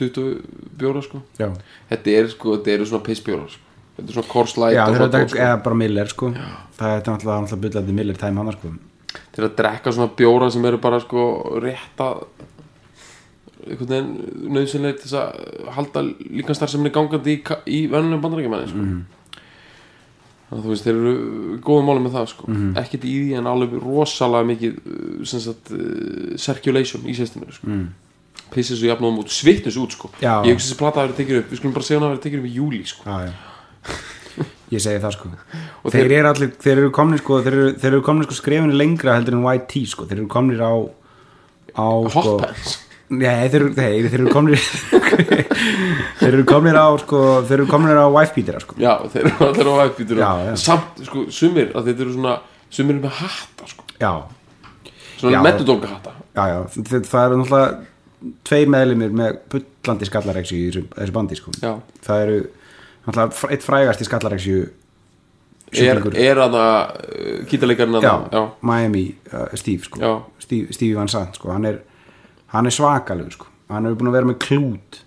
20 0.00 0.40
bjóra 0.80 1.02
sko. 1.04 1.22
Já, 1.38 1.48
þetta 1.90 2.14
er 2.18 2.30
sko, 2.32 2.56
þetta 2.56 2.72
eru 2.74 2.88
svona 2.88 3.06
pissbjóra 3.06 3.48
sko. 3.52 3.69
Þetta 4.00 4.12
er 4.12 4.18
svona 4.18 4.32
korslæt 4.32 4.76
já 4.76 4.84
og 4.86 4.96
dót, 4.96 5.12
drekka 5.14 5.42
eða 5.46 5.58
bara 5.64 5.80
Miller 5.82 6.08
sko. 6.10 6.30
það 6.78 6.94
er 6.94 7.02
náttúrulega, 7.04 7.40
náttúrulega 7.44 7.64
byllandi 7.66 7.96
Miller 7.96 8.20
tæm 8.20 8.40
hann 8.40 8.52
sko. 8.56 8.72
eru 9.36 9.48
að 9.48 9.56
drekka 9.60 9.92
svona 9.92 10.16
bjóra 10.16 10.50
sem 10.50 10.64
eru 10.64 10.80
bara 10.80 11.00
sko 11.00 11.28
rétt 11.62 12.02
að 12.04 12.24
einhvern 13.60 13.90
veginn 13.90 14.52
nöðsynlega 14.56 15.00
til 15.02 15.16
að 15.20 15.72
halda 15.76 16.04
líkanstar 16.18 16.70
sem 16.72 16.84
er 16.86 16.94
gangandi 16.94 17.36
í, 17.36 17.40
í 17.68 17.80
vennulegum 17.92 18.22
bandarækjumanni 18.24 18.70
sko. 18.70 18.84
þannig 20.50 20.60
að 20.60 20.64
þú 20.64 20.72
veist 20.72 20.86
þeir 20.86 21.00
eru 21.00 21.58
góðum 21.66 21.90
máli 21.90 22.04
með 22.06 22.16
það 22.16 22.30
sko. 22.34 22.54
ekkert 22.80 23.04
í 23.04 23.16
því 23.16 23.40
en 23.40 23.50
alveg 23.50 23.76
rosalega 23.82 24.50
mikið 24.54 24.78
sem 25.28 25.44
sagt, 25.44 25.74
uh, 25.76 26.38
circulation 26.40 27.04
í 27.04 27.16
sérstinu 27.18 27.52
sko. 27.52 27.78
pissið 28.50 28.80
svo 28.80 28.88
jafnum 28.88 29.20
út, 29.20 29.30
svittus 29.30 29.76
út 29.78 29.92
sko. 29.94 30.10
Já. 30.18 30.40
ég 30.46 30.56
hugsa 30.56 30.70
þessi 30.70 30.80
plata 30.80 31.02
að 31.02 31.10
vera 31.10 31.18
tekið 31.20 31.42
upp 31.42 31.52
við 31.52 31.60
skulum 31.60 31.76
bara 31.76 31.86
segja 31.86 32.00
hún 32.00 32.08
að 32.08 32.14
vera 32.16 32.24
tekið 32.24 32.40
upp 32.40 32.48
í 32.48 32.56
júli 32.56 32.84
sko. 32.88 33.06
já, 33.06 33.28
já 33.28 33.59
ég 34.70 34.82
segi 34.84 35.00
það 35.02 35.14
sko. 35.16 35.30
Og 35.84 35.90
þeir, 35.92 36.00
þeir- 36.06 36.16
eru 36.20 36.28
allir, 36.34 36.50
þeir 36.62 36.78
eru 36.84 36.90
komnir 36.94 37.18
sko 37.22 37.40
þeir 37.42 37.56
eru, 37.58 37.70
þeir 37.82 37.92
eru 37.94 38.02
komnir 38.06 38.28
sko 38.28 38.36
skrefinu 38.38 38.76
lengra 38.78 39.16
heldur 39.18 39.34
en 39.38 39.44
White 39.46 39.66
Tea 39.72 39.86
sko, 39.90 40.06
þeir 40.10 40.20
eru 40.22 40.28
komnir 40.30 40.60
á 40.62 40.72
á 41.74 41.88
sko 42.10 42.36
Nei, 43.10 43.48
þeir, 43.50 43.64
þeir, 43.74 44.04
þeir 44.06 44.20
eru 44.20 44.30
komnir 44.30 44.60
þeir 46.20 46.28
eru 46.36 46.44
komnir 46.46 46.76
á 46.78 46.86
sko, 47.02 47.20
þeir 47.48 47.56
eru 47.58 47.66
komnir 47.70 47.98
á 47.98 48.06
wife 48.14 48.36
beatera 48.36 48.60
sko. 48.62 48.76
Já, 48.78 48.92
þeir 49.10 49.26
eru 49.32 49.48
allir 49.48 50.22
á 50.22 50.32
já. 50.46 50.52
samt, 50.62 51.00
sko, 51.08 51.24
sumir 51.34 51.72
að 51.74 51.90
þetta 51.90 52.04
eru 52.06 52.14
svona 52.14 52.36
sumir 52.70 53.00
með 53.02 53.16
hatta 53.18 53.66
sko. 53.72 53.86
Já, 54.00 54.12
svona 55.18 55.34
Já. 55.34 55.40
mettudólka 55.48 55.90
hatta 55.90 56.14
já, 56.38 56.44
já, 56.52 56.58
það, 56.78 57.08
það 57.10 57.24
eru 57.26 57.40
náttúrulega 57.40 58.30
tveir 58.46 58.70
meðlimir 58.76 59.12
með 59.20 59.38
bullandi 59.52 60.08
skallareksju 60.10 60.60
í 60.60 60.70
þessu, 60.70 61.12
bandi 61.18 61.38
sko. 61.40 61.54
Já. 61.64 61.72
það 62.06 62.24
eru 62.28 62.38
eitt 63.08 63.64
frægast 63.64 64.02
í 64.02 64.08
skallareksju 64.08 64.60
er, 65.80 66.00
er 66.18 66.40
að 66.42 66.56
það 66.56 66.78
uh, 66.80 67.36
gítarleikarinn 67.50 67.98
að 68.00 68.06
já, 68.06 68.10
það 68.10 68.36
já, 68.36 68.42
Miami 68.70 69.04
uh, 69.32 69.46
Steve 69.58 69.86
sko. 69.86 70.14
Steve, 70.42 70.74
Steve 70.76 70.98
Van 70.98 71.10
Sant 71.10 71.38
sko, 71.38 71.52
hann 71.54 71.68
er, 71.70 71.80
hann 72.54 72.68
er 72.68 72.74
svakalegur 72.74 73.36
sko. 73.36 73.50
Hann 73.70 73.86
hefur 73.86 74.00
búin 74.00 74.10
að 74.10 74.16
vera 74.18 74.30
með 74.32 74.40
klút. 74.42 75.02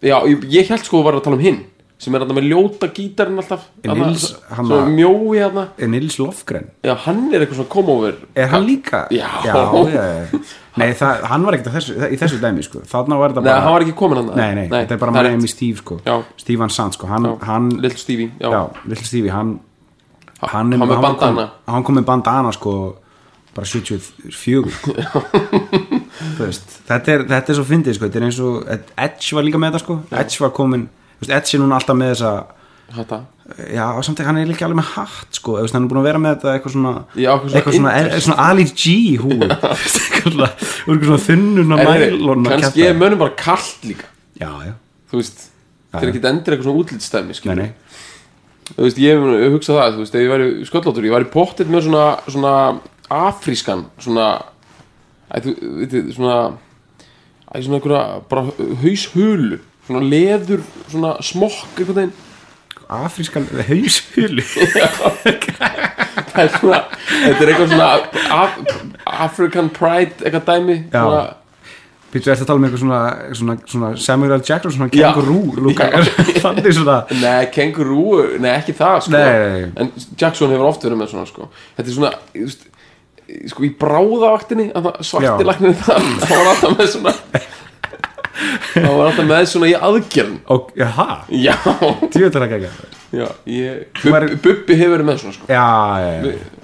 Já, 0.00 0.16
ég, 0.24 0.70
held 0.70 0.86
sko 0.86 1.02
að 1.02 1.08
var 1.08 1.18
að 1.18 1.26
tala 1.26 1.38
um 1.38 1.44
hinn 1.44 1.60
sem 1.98 2.14
er 2.14 2.22
með 2.30 2.46
ljóta 2.46 2.88
gítarinn 2.94 3.40
alltaf 3.42 3.64
En 3.82 3.98
Nils, 3.98 4.28
hann 4.54 4.68
að- 4.70 4.90
mjói 4.94 5.38
hérna 5.40 5.64
er 5.76 5.88
Nils 5.90 6.18
Lofgren 6.20 6.68
já, 6.86 6.94
hann 7.06 7.24
er 7.34 7.40
eitthvað 7.42 7.58
svona 7.58 7.68
come 7.72 7.88
over 7.96 8.14
er 8.36 8.46
hann 8.52 8.66
líka? 8.66 9.00
Já. 9.10 9.26
já. 9.44 10.26
Nei, 10.78 10.92
það, 10.94 11.22
hann 11.26 11.42
var 11.42 11.56
ekkert 11.56 11.72
þessu, 11.74 11.96
í 12.06 12.18
þessu 12.20 12.38
dæmi 12.38 12.62
sko. 12.62 12.84
þarna 12.86 13.18
var 13.18 13.32
þetta 13.34 13.42
Nei, 13.42 13.50
bara 13.50 13.64
hann 13.64 13.72
var 13.74 13.82
ekki 13.86 13.96
komin 13.98 14.20
hann 14.22 14.30
nei, 14.36 14.54
nei, 14.54 14.68
þetta 14.68 14.94
er 14.94 14.98
bara 15.02 15.48
Steve 15.48 15.76
sko. 15.82 15.98
Já. 16.06 16.22
Steve 16.38 16.68
sko. 16.70 17.06
hann, 17.10 17.24
Já, 17.26 17.34
hann, 17.50 17.68
Little 17.82 17.98
Stevie 17.98 18.30
Little 18.86 19.04
Stevie 19.06 19.30
hann, 19.34 19.58
Ha- 20.40 20.46
hann, 20.54 20.70
hann 20.70 20.86
var 20.88 21.16
kom- 21.18 21.48
hann 21.66 21.82
kom 21.82 21.96
með 21.98 22.04
bandana 22.04 22.52
sko, 22.54 22.94
bara 23.54 23.66
74 23.66 24.70
sko. 24.70 24.94
Þetta, 26.38 27.08
er, 27.12 27.24
þetta 27.28 27.52
er 27.52 27.56
svo 27.58 27.64
fyndið 27.66 27.96
sko. 27.98 28.06
þetta 28.08 28.20
er 28.20 28.26
eins 28.28 28.38
og 28.42 28.68
Edge 28.70 29.34
var 29.36 29.44
líka 29.46 29.58
með 29.60 29.72
þetta 29.74 29.82
sko. 29.82 29.96
Edge 30.22 30.38
var 30.44 30.52
komin 30.56 30.86
Edge 31.26 31.56
er 31.56 31.62
núna 31.64 31.78
alltaf 31.78 31.98
með 31.98 32.12
þessa 32.14 32.32
Hatta. 32.88 33.18
já, 33.68 33.84
og 33.92 34.04
samt 34.06 34.20
ekki 34.20 34.28
hann 34.30 34.38
er 34.40 34.48
líka 34.48 34.64
alveg 34.64 34.78
með 34.80 34.90
hatt 34.94 35.36
sko. 35.36 35.56
Þú 35.58 35.64
veist, 35.66 35.74
hann 35.76 35.84
er 35.84 35.90
búin 35.90 36.00
að 36.00 36.06
vera 36.08 36.20
með 36.22 36.36
þetta 36.36 36.52
eitthvað 36.54 36.74
svona 36.76 36.92
Já, 37.18 37.30
eitthvað 37.34 37.76
svona 37.76 37.94
eitthvað 37.98 38.22
svona, 38.24 38.46
Ali 38.48 38.64
G 38.70 38.94
húi 39.20 39.38
eitthvað 39.48 40.36
svona, 40.38 41.18
þunnuna 41.26 41.80
mælun 41.82 42.48
kannski 42.48 42.86
er 42.88 42.96
mönnum 42.96 43.20
bara 43.20 43.34
kallt 43.36 43.84
líka. 43.84 44.08
Já, 44.40 44.48
já, 44.64 44.72
þú 45.10 45.20
veist, 45.20 45.44
það 45.92 46.06
er 46.06 46.12
ekki 46.14 46.24
endur 46.32 46.56
eitthvað 46.56 46.68
svona 46.70 46.84
útlitstæmi 46.84 47.38
nei, 47.50 47.58
nei. 47.60 47.68
Þú 48.68 48.84
veist, 48.86 48.98
ég 49.00 49.16
hef 49.16 49.42
ég 49.42 49.54
hugsað 49.56 49.80
það, 49.80 49.92
þú 49.98 50.04
veist, 50.04 50.16
ef 50.16 50.24
ég 50.24 50.32
væri 50.32 50.48
sköllóttur 50.68 51.08
ég 51.08 51.16
væri 51.16 51.30
pottet 51.32 51.70
með 51.72 51.86
svona, 51.88 52.06
svona 52.28 52.54
afrískan, 53.18 53.86
svona 54.00 54.26
æ, 55.32 55.40
þú, 55.44 55.54
veitir, 55.82 56.08
svona 56.16 56.36
æ, 57.48 57.62
svona 57.64 57.78
einhverja, 57.80 58.02
bara 58.28 58.44
haushulu 58.82 59.60
svona 59.88 60.04
leður, 60.04 60.62
svona 60.92 61.14
smokk 61.24 61.80
einhvern 61.80 61.98
veginn, 61.98 62.14
afrískan 62.88 63.48
haushulu 63.68 64.44
það 66.32 66.44
er 66.44 66.54
svona 66.54 66.78
þetta 67.08 67.42
er 67.42 67.50
eitthvað 67.52 67.74
svona 67.74 67.90
af, 68.38 68.56
African 69.26 69.68
Pride 69.76 70.22
eitthvað 70.24 70.46
dæmi 70.52 70.78
svona, 70.92 71.26
Býttu 72.08 72.30
eftir 72.32 72.46
að 72.46 72.48
tala 72.48 72.56
um 72.56 72.64
eitthvað 72.64 72.80
svona, 72.80 73.00
svona, 73.36 73.54
svona 73.68 73.88
Samuel 74.00 74.30
L. 74.38 74.44
Jackson, 74.48 74.72
svona 74.72 74.86
Já. 74.96 75.10
kengurú 75.10 75.42
lúka, 75.66 75.90
þannig 76.40 76.70
svona 76.78 76.94
Nei, 77.20 77.42
kengurú, 77.52 78.04
nei 78.40 78.54
ekki 78.54 78.72
það 78.78 79.02
sko. 79.04 79.12
Nei. 79.12 79.66
En 79.76 79.90
Jackson 80.16 80.48
hefur 80.54 80.70
oft 80.70 80.86
verið 80.88 81.02
með 81.02 81.10
svona 81.12 81.28
sko. 81.28 81.50
Þetta 81.76 81.84
er 81.92 81.96
svona 81.98 82.12
þú 82.32 82.46
veist, 82.46 82.64
Sko 83.52 83.60
í 83.66 83.68
bráðavaktinni 83.76 84.70
að 84.72 84.86
það- 84.88 85.02
Svarti 85.04 85.44
Já. 85.44 85.48
læknir 85.50 85.74
það 85.82 86.06
Það 86.22 86.32
var 86.38 86.46
alltaf 86.54 86.78
með 86.78 86.88
svona 86.94 87.12
Það 88.74 88.94
var 88.98 89.08
alltaf 89.10 89.26
með 89.28 89.46
svona 89.52 89.68
í 89.70 89.74
aðgerðin 89.88 90.38
og, 90.54 90.70
jaha, 90.78 91.06
Já, 91.32 91.54
djúvöldar 92.12 92.44
að 92.46 92.52
gegja 92.54 92.70
já 93.18 93.26
ég, 93.48 93.84
Þú 94.02 94.12
væri- 94.14 94.36
Bubbi, 94.44 94.74
hefur 94.76 94.94
verið 94.98 95.06
með 95.08 95.20
svona 95.22 95.36
sko. 95.38 95.46
já, 95.48 95.64
já, 96.02 96.10
já, 96.18 96.56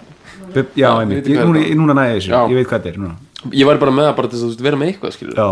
Bub, 0.55 0.67
já, 0.77 0.85
Já, 0.85 0.89
einmitt, 1.01 1.23
vitum 1.25 1.33
ég, 1.33 1.39
hvað 1.41 1.49
núna, 1.49 1.61
er 1.63 1.71
það. 1.71 1.79
núna 1.81 1.95
næði 1.99 2.19
þessu, 2.19 2.31
Já. 2.35 2.41
ég 2.51 2.59
veit 2.61 2.69
hvað 2.69 2.83
þetta 2.85 2.93
er 2.93 2.99
núna. 3.01 3.15
Ég 3.55 3.67
væri 3.69 3.81
bara 3.85 3.95
með 3.97 4.05
það 4.09 4.17
bara 4.19 4.29
til 4.29 4.37
þess 4.39 4.45
að 4.45 4.45
þú 4.45 4.53
veist, 4.55 4.65
vera 4.67 4.81
með 4.83 4.91
eitthvað 4.93 5.15
skilur 5.17 5.41
já, 5.41 5.49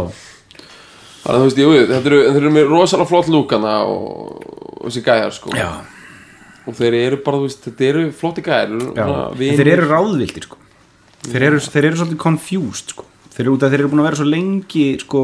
Þannig 1.23 1.37
að 1.37 1.43
þú 1.43 1.47
veist, 1.47 1.59
jú, 1.63 1.73
þetta 1.93 2.11
eru, 2.11 2.21
þeir 2.33 2.41
eru 2.43 2.51
með 2.57 2.69
rosalega 2.73 3.09
flott 3.13 3.29
lúkana 3.33 3.73
og, 3.87 4.45
og 4.83 4.87
þessi 4.91 5.03
gæjar 5.07 5.35
sko. 5.37 5.53
já, 5.57 5.69
og 6.67 6.75
þeir 6.79 6.97
eru 7.01 7.19
bara, 7.25 7.39
þú 7.41 7.47
veist, 7.49 7.63
þetta 7.69 7.89
eru 7.89 8.05
flotti 8.21 8.43
gæjar 8.43 8.75
já. 8.99 9.07
En 9.33 9.59
þeir 9.63 9.71
eru 9.77 9.89
ráðvildir 9.91 10.47
sko. 10.49 10.57
þeir, 11.29 11.43
eru, 11.49 11.61
þeir 11.63 11.85
eru 11.91 12.01
svolítið 12.03 12.21
confused 12.27 12.93
sko. 12.97 13.05
þeir 13.33 13.45
eru 13.47 13.55
út 13.57 13.63
að 13.67 13.71
þeir 13.77 13.81
eru 13.85 13.93
búin 13.93 14.03
að 14.03 14.09
vera 14.11 14.21
svo 14.21 14.29
lengi 14.29 14.87
sko, 15.03 15.23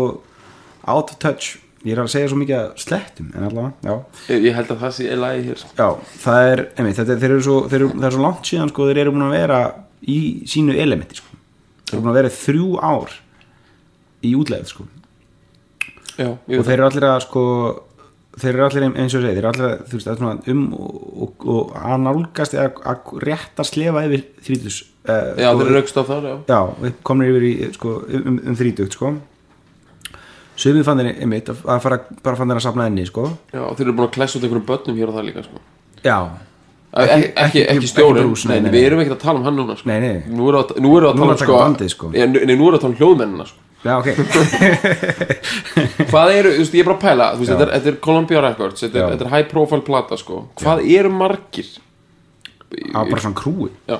out 0.86 1.10
of 1.10 1.18
touch 1.18 1.56
ég 1.86 1.94
er 1.94 2.00
að 2.02 2.08
segja 2.12 2.28
svo 2.32 2.36
mikið 2.40 2.56
að 2.58 2.70
slettum 2.82 3.28
en 3.38 3.44
allavega, 3.48 3.72
já 3.86 4.32
ég, 4.34 4.46
ég 4.48 4.56
held 4.58 4.70
að 4.74 4.80
það 4.82 4.94
sé 4.96 5.16
lagi 5.16 5.44
hér 5.46 5.60
sko. 5.60 5.70
Já, 5.78 5.88
það 6.24 6.48
er, 6.52 6.62
einmitt, 6.76 6.96
þetta, 6.98 7.12
er- 7.14 7.20
þeir 7.22 7.30
eru 7.36 7.44
svo, 7.46 7.58
þeir 7.70 7.78
eru, 7.80 7.90
það 7.94 8.06
er 8.08 8.16
svo 8.16 8.24
langt 8.24 8.50
síðan 8.50 8.72
sko, 8.72 8.88
þeir 8.90 9.00
eru 9.04 9.12
búin 9.14 9.26
að 9.28 9.34
vera 9.36 9.58
í 10.02 10.18
sínu 10.50 10.74
elementi 10.82 11.20
sko. 11.20 11.36
þeir 11.86 11.94
eru 11.96 12.02
búin 12.04 12.12
að 12.12 12.18
vera 12.20 12.32
þrjú 12.38 12.70
ár 12.82 13.14
í 14.26 14.32
útlegð 14.34 14.72
sko. 14.72 14.88
Já, 16.18 16.32
og 16.34 16.64
þeir 16.66 16.74
eru 16.80 16.88
allir 16.88 17.06
að 17.12 17.20
sko, 17.28 17.42
þeir 18.42 18.50
eru 18.56 18.64
allir 18.66 18.86
eins 18.88 19.14
og 19.14 19.22
segir 19.22 19.38
þeir 19.38 19.38
eru 19.44 19.50
allir 19.52 19.68
að, 19.68 19.82
þú 19.88 19.98
veist, 20.00 20.10
að 20.10 20.18
svona 20.18 20.52
um 20.52 20.64
og, 20.74 21.00
og, 21.28 21.46
og 21.54 21.72
að 21.78 22.02
nálgast 22.08 22.56
eða 22.58 22.68
að 22.90 23.12
rétt 23.22 23.62
að 23.62 23.68
slefa 23.70 24.02
yfir 24.08 24.24
þrítus 24.48 24.80
uh, 24.82 25.12
það 25.14 25.42
Já, 25.44 25.48
þeir 25.52 25.64
eru 25.68 25.76
raukst 25.78 25.98
á 25.98 26.02
þar, 26.10 26.26
já 26.26 26.36
já, 26.50 26.92
komum 27.06 27.30
yfir 27.30 27.46
í 27.48 27.52
sko, 27.78 27.94
um, 28.18 28.40
um 28.50 28.58
þrítugt 28.58 28.98
sko. 28.98 29.14
Sumið 30.58 30.84
fann 30.88 31.00
þeir 31.02 31.08
einmitt 31.22 31.48
að 31.52 31.80
fara, 31.84 32.00
bara 32.24 32.38
fann 32.38 32.50
þeir 32.50 32.58
að 32.60 32.66
safna 32.66 32.88
enni 32.90 33.04
sko. 33.06 33.28
Já, 33.52 33.62
þeir 33.78 33.86
eru 33.86 33.94
búin 33.98 34.08
að 34.08 34.14
klessa 34.16 34.38
út 34.38 34.44
einhverjum 34.46 34.66
börnum 34.68 34.98
hér 34.98 35.12
og 35.12 35.18
það 35.18 35.26
líka 35.28 35.44
sko. 35.46 35.62
Já, 36.02 36.18
Ekki, 36.88 37.12
ekki, 37.12 37.30
ekki, 37.44 37.62
ekki 37.68 37.88
stjórn, 37.90 38.18
Bruce, 38.24 38.48
nei, 38.48 38.70
við 38.72 38.86
erum 38.88 39.00
ekki 39.02 39.12
að 39.12 39.18
tala 39.20 39.36
um 39.38 39.44
hann 39.44 39.58
núna 39.60 39.74
sko. 39.76 39.90
nei, 39.90 39.98
nei 40.00 40.22
Nú 40.32 40.46
erum 40.48 40.56
við 40.56 40.60
að, 40.62 40.70
við 40.80 40.94
að 40.96 41.10
erum 41.10 41.24
um 41.28 41.36
taka 41.36 41.58
bandið, 41.60 41.90
sko. 41.92 42.08
Nei, 42.14 42.22
nei, 42.32 42.54
nú 42.56 42.64
við 42.64 42.76
að 42.78 42.84
tala 42.84 42.94
um 42.94 43.00
hljóðmennina 43.02 43.44
sko. 43.50 43.60
Já, 43.84 43.92
ok 44.00 44.08
Hvað 46.08 46.32
eru, 46.32 46.54
þú 46.54 46.62
veist, 46.62 46.78
ég 46.78 46.80
er 46.80 46.88
bara 46.88 46.96
að 46.96 47.02
pæla 47.04 47.26
þú 47.34 47.42
veist, 47.42 47.50
Já. 47.50 47.52
þetta, 47.52 47.66
er, 47.66 47.72
þetta 47.74 47.92
er 47.92 47.98
Columbia 48.08 48.40
Records 48.46 48.82
þetta 48.86 48.96
er, 48.96 49.02
Já. 49.04 49.10
þetta 49.12 49.26
er 49.28 49.32
high 49.34 49.50
profile 49.52 49.84
plata 49.84 50.18
sko. 50.18 50.40
Hvað 50.62 50.82
eru 50.96 51.12
margir? 51.12 51.68
á 52.68 53.00
bara 53.04 53.20
svona 53.22 53.38
krúi 53.38 53.70
Já, 53.88 53.98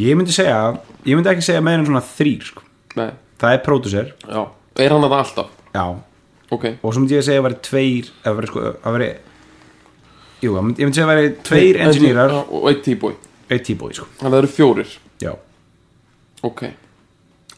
ég 0.00 0.16
myndi 0.18 0.34
segja, 0.34 0.60
ég 1.06 1.14
myndi 1.18 1.30
ekki 1.30 1.44
segja 1.46 1.62
meira 1.64 1.82
en 1.82 1.86
svona 1.90 2.02
þrýr 2.02 2.46
sko. 2.48 2.64
nei, 2.98 3.10
það 3.40 3.54
er 3.56 3.62
pródusser, 3.66 4.10
já 4.26 4.42
Er 4.80 4.94
hann 4.96 5.06
að 5.06 5.14
það 5.14 5.24
alltaf? 5.24 5.56
já. 5.74 5.86
Ok, 6.50 6.64
og 6.82 6.90
svo 6.90 7.00
myndi 7.00 7.14
ég 7.14 7.22
segja 7.22 7.38
að 7.38 7.46
væri 7.46 7.58
tveir 7.62 8.06
að 8.26 8.38
væri 8.40 8.48
sko, 8.50 8.62
að 8.82 8.94
væri 8.96 9.10
jú, 10.42 10.54
ég 10.56 10.64
myndi, 10.66 10.86
segja 10.96 11.04
að 11.06 11.10
væri 11.12 11.34
tveir 11.46 11.76
engineerar. 11.84 12.38
Og 12.50 12.70
eitt 12.72 12.80
tíbói 12.82 13.12
eitt 13.50 13.66
tíbói, 13.66 13.90
sko, 13.94 14.06
Þannig 14.18 14.28
að 14.28 14.36
það 14.36 14.42
eru 14.42 14.52
fjórir. 14.54 14.94
Já. 15.20 15.32
Ok. 16.46 16.62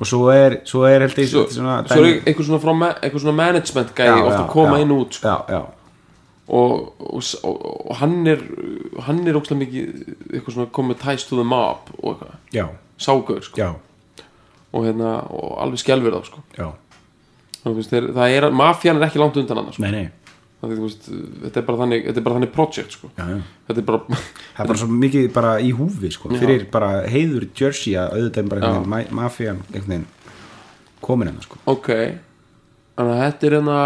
Og 0.00 0.08
svo 0.08 0.26
er, 0.32 0.58
svo 0.66 0.82
er 0.88 1.04
held 1.04 1.20
ég 1.20 1.28
Svo, 1.30 1.44
svona, 1.52 1.76
svo 1.86 2.02
er 2.02 2.24
eitthvað 2.24 2.48
svona, 2.48 2.60
frá, 2.62 2.72
eitthvað 3.04 3.24
svona 3.24 3.38
management 3.38 3.92
gæði 3.94 4.24
ofta 4.24 4.40
að 4.40 4.50
koma 4.54 4.78
já. 4.78 4.82
inn 4.82 4.94
út 4.96 5.18
sko. 5.18 5.28
já, 5.28 5.52
já, 5.52 5.60
og, 6.58 6.72
og, 6.98 7.28
og, 7.46 7.92
hann 8.00 8.16
er 8.32 8.40
hann 9.06 9.20
er 9.28 9.38
ókslega 9.38 9.60
mikið 9.60 9.92
eitthvað 10.32 10.56
svona 10.56 10.72
komið 10.74 10.98
ties 11.04 11.28
to 11.28 11.38
the 11.38 11.46
mob 11.46 11.92
og 12.00 12.16
eitthvað, 12.16 12.34
já, 12.56 12.64
ságauð 12.98 13.44
sko. 13.46 13.60
já, 13.62 14.24
og, 14.72 14.88
hérna, 14.88 15.12
og 15.30 15.54
alveg 15.62 15.84
skelfur 15.84 16.16
þá 16.16 16.32
sko. 16.32 16.42
Það 17.62 18.34
er, 18.36 18.48
mafjan 18.50 18.98
er 19.00 19.06
ekki 19.08 19.22
langt 19.22 19.36
undan 19.40 19.60
hann 19.62 19.72
sko. 19.72 19.82
nei, 19.84 19.90
nei, 19.94 20.10
þú 20.62 20.78
veist, 20.84 21.08
þetta 21.44 21.60
er 21.62 21.66
bara 21.68 21.80
þannig 21.82 22.06
þetta 22.08 22.22
er 22.22 22.26
bara 22.26 22.38
þannig 22.38 22.52
project 22.56 22.96
sko. 22.96 23.10
já, 23.18 23.24
já. 23.30 23.38
Þetta 23.68 23.82
er 23.82 23.88
bara 23.90 24.02
það 24.18 24.64
er 24.64 24.70
bara 24.72 24.82
svo 24.82 24.88
mikið 25.04 25.28
bara 25.36 25.52
í 25.62 25.72
húfi 25.78 26.12
sko, 26.14 26.32
fyrir 26.36 26.66
bara 26.74 26.90
heiður 27.10 27.48
Jersey 27.58 27.96
að 27.98 28.16
auðvitað 28.18 28.42
er 28.44 28.50
bara 28.54 28.72
ma- 28.94 29.28
veginn 29.36 30.06
komin 31.02 31.28
hennar 31.32 31.42
sko. 31.42 31.58
Ok. 31.66 31.88
Þannig 32.96 33.12
að 33.16 33.22
þetta 33.26 33.46
er 33.48 33.56
hérna 33.58 33.78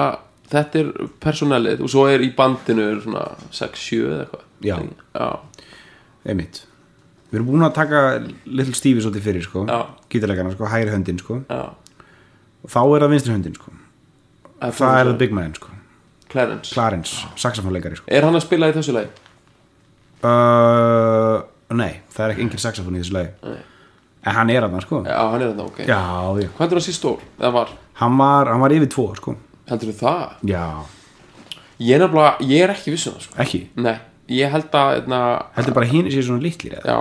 þetta 0.52 0.80
er 0.82 0.90
personellið 1.22 1.80
og 1.86 1.90
svo 1.90 2.06
er 2.10 2.22
í 2.22 2.30
bandinu 2.36 2.84
er 2.92 2.98
svona 3.02 3.24
6-7 3.54 4.00
eða 4.04 4.18
eitthvað. 4.26 4.42
Já. 4.66 4.76
já, 5.16 5.28
einmitt. 6.32 6.62
Við 7.30 7.40
erum 7.40 7.48
búin 7.50 7.64
að 7.66 7.74
taka 7.76 8.02
Little 8.46 8.76
Stevie 8.76 9.02
svolítið 9.04 9.24
fyrir 9.26 9.44
sko, 9.44 9.64
Já. 9.68 9.80
gítarleikana 10.12 10.52
sko, 10.54 10.68
hægri 10.70 10.92
höndin 10.94 11.18
sko. 11.20 11.40
Já. 11.50 11.64
Þá 12.70 12.80
er 12.82 13.04
það 13.04 13.12
vinstri 13.14 13.34
höndin 13.36 13.56
sko 13.58 13.72
það 14.60 14.98
er 15.00 15.10
það 15.10 15.18
big 15.22 15.34
man 15.36 15.54
sko 15.56 15.72
Clarence 16.32 16.74
Clarence, 16.74 17.22
saxofónleikari 17.38 17.98
sko 18.00 18.10
er 18.10 18.26
hann 18.26 18.36
að 18.36 18.44
spila 18.46 18.70
í 18.70 18.74
þessu 18.76 18.94
lagi? 18.96 19.10
uh, 20.26 21.40
nei, 21.76 22.02
það 22.12 22.24
er 22.26 22.34
ekki 22.34 22.46
engin 22.46 22.62
saxofón 22.62 22.98
í 22.98 23.02
þessu 23.02 23.16
lagi 23.16 23.32
Nei. 23.46 23.62
en 24.26 24.38
hann 24.40 24.52
er 24.54 24.66
hann 24.66 24.84
sko 24.84 25.02
já, 25.06 25.16
hann 25.20 25.42
er 25.42 25.52
þetta 25.52 25.66
ok 25.70 25.80
já, 25.84 26.00
já. 26.42 26.50
hvað 26.58 26.66
er 26.66 26.80
það 26.80 26.86
síst 26.88 27.02
stór? 27.02 27.24
var? 27.58 27.72
Hann, 28.00 28.18
var, 28.20 28.52
hann 28.52 28.64
var 28.64 28.76
yfir 28.76 28.92
tvo 28.92 29.08
sko 29.18 29.36
heldur 29.70 29.92
þú 29.92 29.98
það? 30.02 30.36
já, 30.50 30.66
ég 31.82 31.96
er 31.96 32.04
nefnilega, 32.06 32.48
ég 32.52 32.66
er 32.66 32.74
ekki 32.74 32.94
vissun 32.96 33.16
það 33.18 33.28
sko. 33.28 33.38
ekki 33.46 33.62
nei, 33.86 33.96
ég 34.40 34.56
held 34.56 34.80
að 34.82 34.94
hérna, 34.96 35.20
heldur 35.58 35.78
bara 35.78 35.92
hinn 35.92 36.10
sér 36.12 36.26
svona 36.26 36.44
litlir 36.44 36.78
eða? 36.80 36.96
já, 36.96 36.98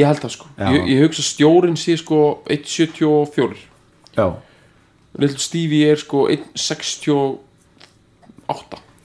ég 0.00 0.10
held 0.12 0.24
það 0.26 0.34
sko 0.36 0.50
ég, 0.60 0.90
ég 0.92 1.06
hugsa 1.06 1.24
stjórin 1.24 1.78
sé 1.80 1.96
sko 2.00 2.20
1.74 2.52 3.70
Little 4.16 5.38
Stevie 5.38 5.90
er 5.90 5.96
sko 6.00 6.26
1.68 6.28 7.38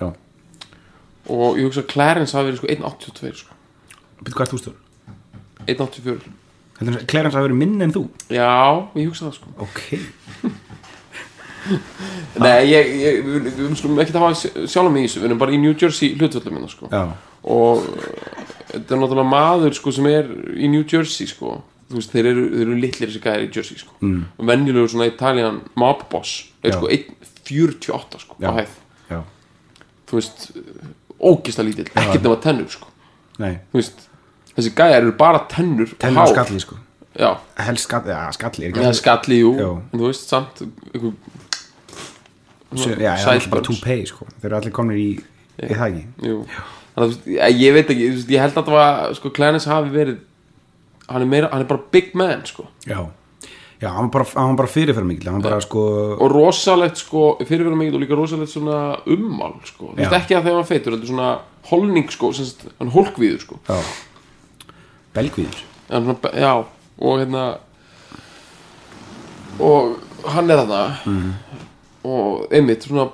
já. 0.01 0.07
Og 1.29 1.57
ég 1.59 1.63
hugsa 1.67 1.83
að 1.83 1.91
Clarence 1.93 2.37
hafi 2.37 2.49
verið 2.49 2.61
sko 2.61 2.67
1.82 2.73 3.33
sko. 3.43 3.53
Býttu 4.19 4.35
hvað 4.35 4.45
er 4.47 4.51
þú 4.53 4.59
stór? 4.63 4.77
1.84 5.69 6.19
Heldur 6.79 6.95
að 6.95 7.07
Clarence 7.11 7.35
hafi 7.37 7.49
verið 7.49 7.59
minn 7.59 7.81
en 7.83 7.93
þú? 7.93 8.03
já, 8.31 8.51
ég 8.95 9.09
hugsa 9.09 9.27
það 9.27 9.35
sko. 9.35 9.47
Ok, 9.65 9.79
nei, 12.43 12.59
ég, 12.71 12.91
ég, 13.01 13.17
við, 13.25 13.49
við, 13.57 13.73
skulum 13.77 13.99
ekki 13.99 14.15
hafa 14.15 14.31
sjálf 14.39 14.91
mig 14.93 15.03
í 15.03 15.09
þessu 15.09 15.19
við 15.19 15.27
erum 15.29 15.41
bara 15.41 15.55
í 15.55 15.59
New 15.59 15.73
Jersey 15.75 16.15
hlutvöldum 16.15 16.55
minna 16.55 16.69
sko. 16.71 16.87
Já, 16.93 17.03
og 17.43 17.83
þetta 18.71 18.95
er 18.95 19.01
náttúrulega 19.01 19.27
maður 19.27 19.75
sko 19.75 19.93
sem 19.95 20.07
er 20.09 20.31
í 20.55 20.71
New 20.71 20.85
Jersey 20.87 21.27
sko 21.29 21.59
veist, 21.97 22.11
þeir 22.13 22.25
eru, 22.29 22.43
þeir 22.53 22.61
eru 22.67 22.75
litlir 22.83 23.09
þessi 23.09 23.21
gæðir 23.23 23.45
í 23.47 23.51
Jersey 23.55 23.77
sko. 23.81 23.95
Mm. 24.01 24.25
og 24.37 24.45
venjulegur 24.51 24.89
svona 24.93 25.07
Italian 25.09 25.61
mob 25.75 26.03
boss 26.11 26.35
er 26.63 26.71
sko 26.75 26.87
1.48 26.87 28.19
sko 28.25 28.35
á 28.45 28.51
hæð, 28.59 28.75
já, 29.09 29.19
þú 30.09 30.19
veist 30.19 30.45
ógista 31.19 31.63
lítill, 31.65 31.87
ekkert 31.95 32.23
nema 32.27 32.37
tennur 32.43 32.69
sko. 32.69 32.87
Veist, 33.73 34.05
þessi 34.55 34.71
gæðir 34.77 35.01
eru 35.01 35.11
bara 35.17 35.41
tennur 35.49 35.89
Tennur 35.99 36.21
og 36.27 36.33
skalli 36.35 36.59
sko. 36.61 36.77
Skalli, 37.19 38.11
já 38.13 38.31
skalli 38.37 38.65
er 38.69 38.71
alveg- 38.77 38.95
skalli, 39.01 39.39
jú. 39.41 39.51
En 39.91 39.99
þú 39.99 40.05
veist, 40.11 40.27
samt 40.29 40.61
einhver, 40.93 41.13
Sjö- 42.69 42.99
Já, 43.01 43.15
það 43.17 43.17
er 43.17 43.25
bara 43.25 43.39
sideburns. 43.39 43.65
toupee 43.81 44.05
sko. 44.05 44.25
Þeir 44.41 44.45
eru 44.51 44.55
allir 44.59 44.71
komnir 44.71 44.97
í, 45.01 45.07
í 45.65 45.73
það 45.73 45.87
ekki. 45.87 46.03
Jú. 46.27 46.35
Þannig 46.95 47.39
að 47.41 47.61
ég, 47.63 47.73
veit 47.73 47.89
ekki, 47.95 48.09
ég 48.29 48.43
held 48.43 48.53
að 48.59 48.67
það 48.67 48.75
var 48.75 49.13
sko, 49.17 49.31
Clarence 49.33 49.65
hafi 49.71 49.89
verið 49.89 50.19
hann 51.09 51.21
er, 51.25 51.29
meira, 51.29 51.49
hann 51.51 51.63
er 51.63 51.69
bara 51.69 51.81
big 51.91 52.11
man 52.17 52.43
sko. 52.45 52.65
Já, 52.85 52.99
já 53.81 53.89
hann 53.95 54.09
var 54.09 54.13
bara, 54.19 54.25
hann 54.35 54.55
bara 54.59 54.67
fyrirferð 54.71 55.07
mikil 55.09 55.31
Hann 55.31 55.41
bara 55.45 55.61
sko 55.63 55.83
og 56.19 56.31
rosalegt 56.33 56.97
sko 57.01 57.37
fyrirverðum 57.43 57.81
mikið 57.83 57.97
og 57.99 58.03
líka 58.03 58.17
rosalegt 58.19 58.57
ummál 59.15 59.55
sko, 59.65 59.93
þú 59.93 59.95
veist 60.01 60.11
Já. 60.11 60.19
ekki 60.21 60.37
að 60.37 60.43
þegar 60.49 60.59
hann 60.59 60.69
feitur 60.69 60.95
þetta 60.95 61.07
er 61.07 61.13
svona 61.13 61.29
holning 61.69 62.11
sko, 62.13 62.33
sem 62.33 62.45
sagt, 62.49 62.67
hann 62.79 62.91
hólkvíður 62.93 63.41
sko. 63.45 63.59
Já. 63.69 63.79
Belgvíður. 65.15 65.63
Svona, 65.89 66.15
já, 66.37 66.53
og 66.99 67.19
hérna 67.19 67.45
og 69.59 69.97
hann 70.29 70.49
er 70.51 70.61
þarna. 70.63 70.83
Mhm. 71.05 71.33
og 72.09 72.47
einmitt 72.55 72.85
svona 72.87 73.09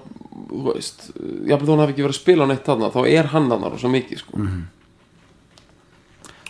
þú 0.49 0.73
veist, 0.73 1.07
jafnveg 1.49 1.67
þó 1.67 1.71
hann 1.73 1.81
hafi 1.83 1.93
ekki 1.95 2.03
verið 2.05 2.15
að 2.15 2.21
spila 2.21 2.45
á 2.45 2.47
neitt 2.51 2.67
þarna, 2.67 2.91
þá 2.93 3.01
er 3.09 3.29
hann 3.33 3.49
þarna 3.49 3.71
rosa 3.71 3.89
mikið 3.91 4.21
sko. 4.21 4.37
Mhm. 4.37 4.61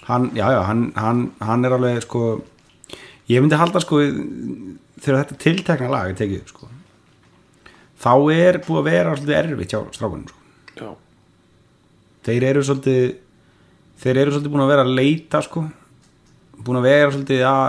Hann, 0.10 0.30
já, 0.38 0.45
já, 0.53 0.62
hann, 0.70 0.86
hann, 0.99 1.26
hann 1.41 1.66
er 1.66 1.76
alveg 1.78 2.03
sko 2.06 2.24
ég 3.32 3.41
myndi 3.41 3.60
halda 3.60 3.82
sko 3.84 4.01
þegar 4.06 5.24
þetta 5.24 5.39
tiltekna 5.41 5.91
lag 5.91 6.12
er 6.12 6.20
tekið 6.20 6.51
sko 6.53 6.70
þá 8.06 8.14
er 8.36 8.62
búið 8.66 8.82
að 8.82 8.89
vera 8.91 9.16
svolítið 9.16 9.39
erfitt 9.39 9.74
hjá 9.74 9.82
strákunum 9.95 10.30
sko. 10.30 10.39
já, 10.78 10.89
þeir 12.28 12.47
eru 12.51 12.64
svolítið 12.68 13.03
þeir 14.03 14.22
eru 14.22 14.36
svolítið 14.36 14.56
búin 14.56 14.66
að 14.66 14.74
vera 14.76 14.86
að 14.86 14.95
leita 14.99 15.41
sko 15.45 15.66
búin 16.66 16.80
að 16.80 16.89
vera 16.89 17.12
svolítið 17.12 17.45
að 17.49 17.68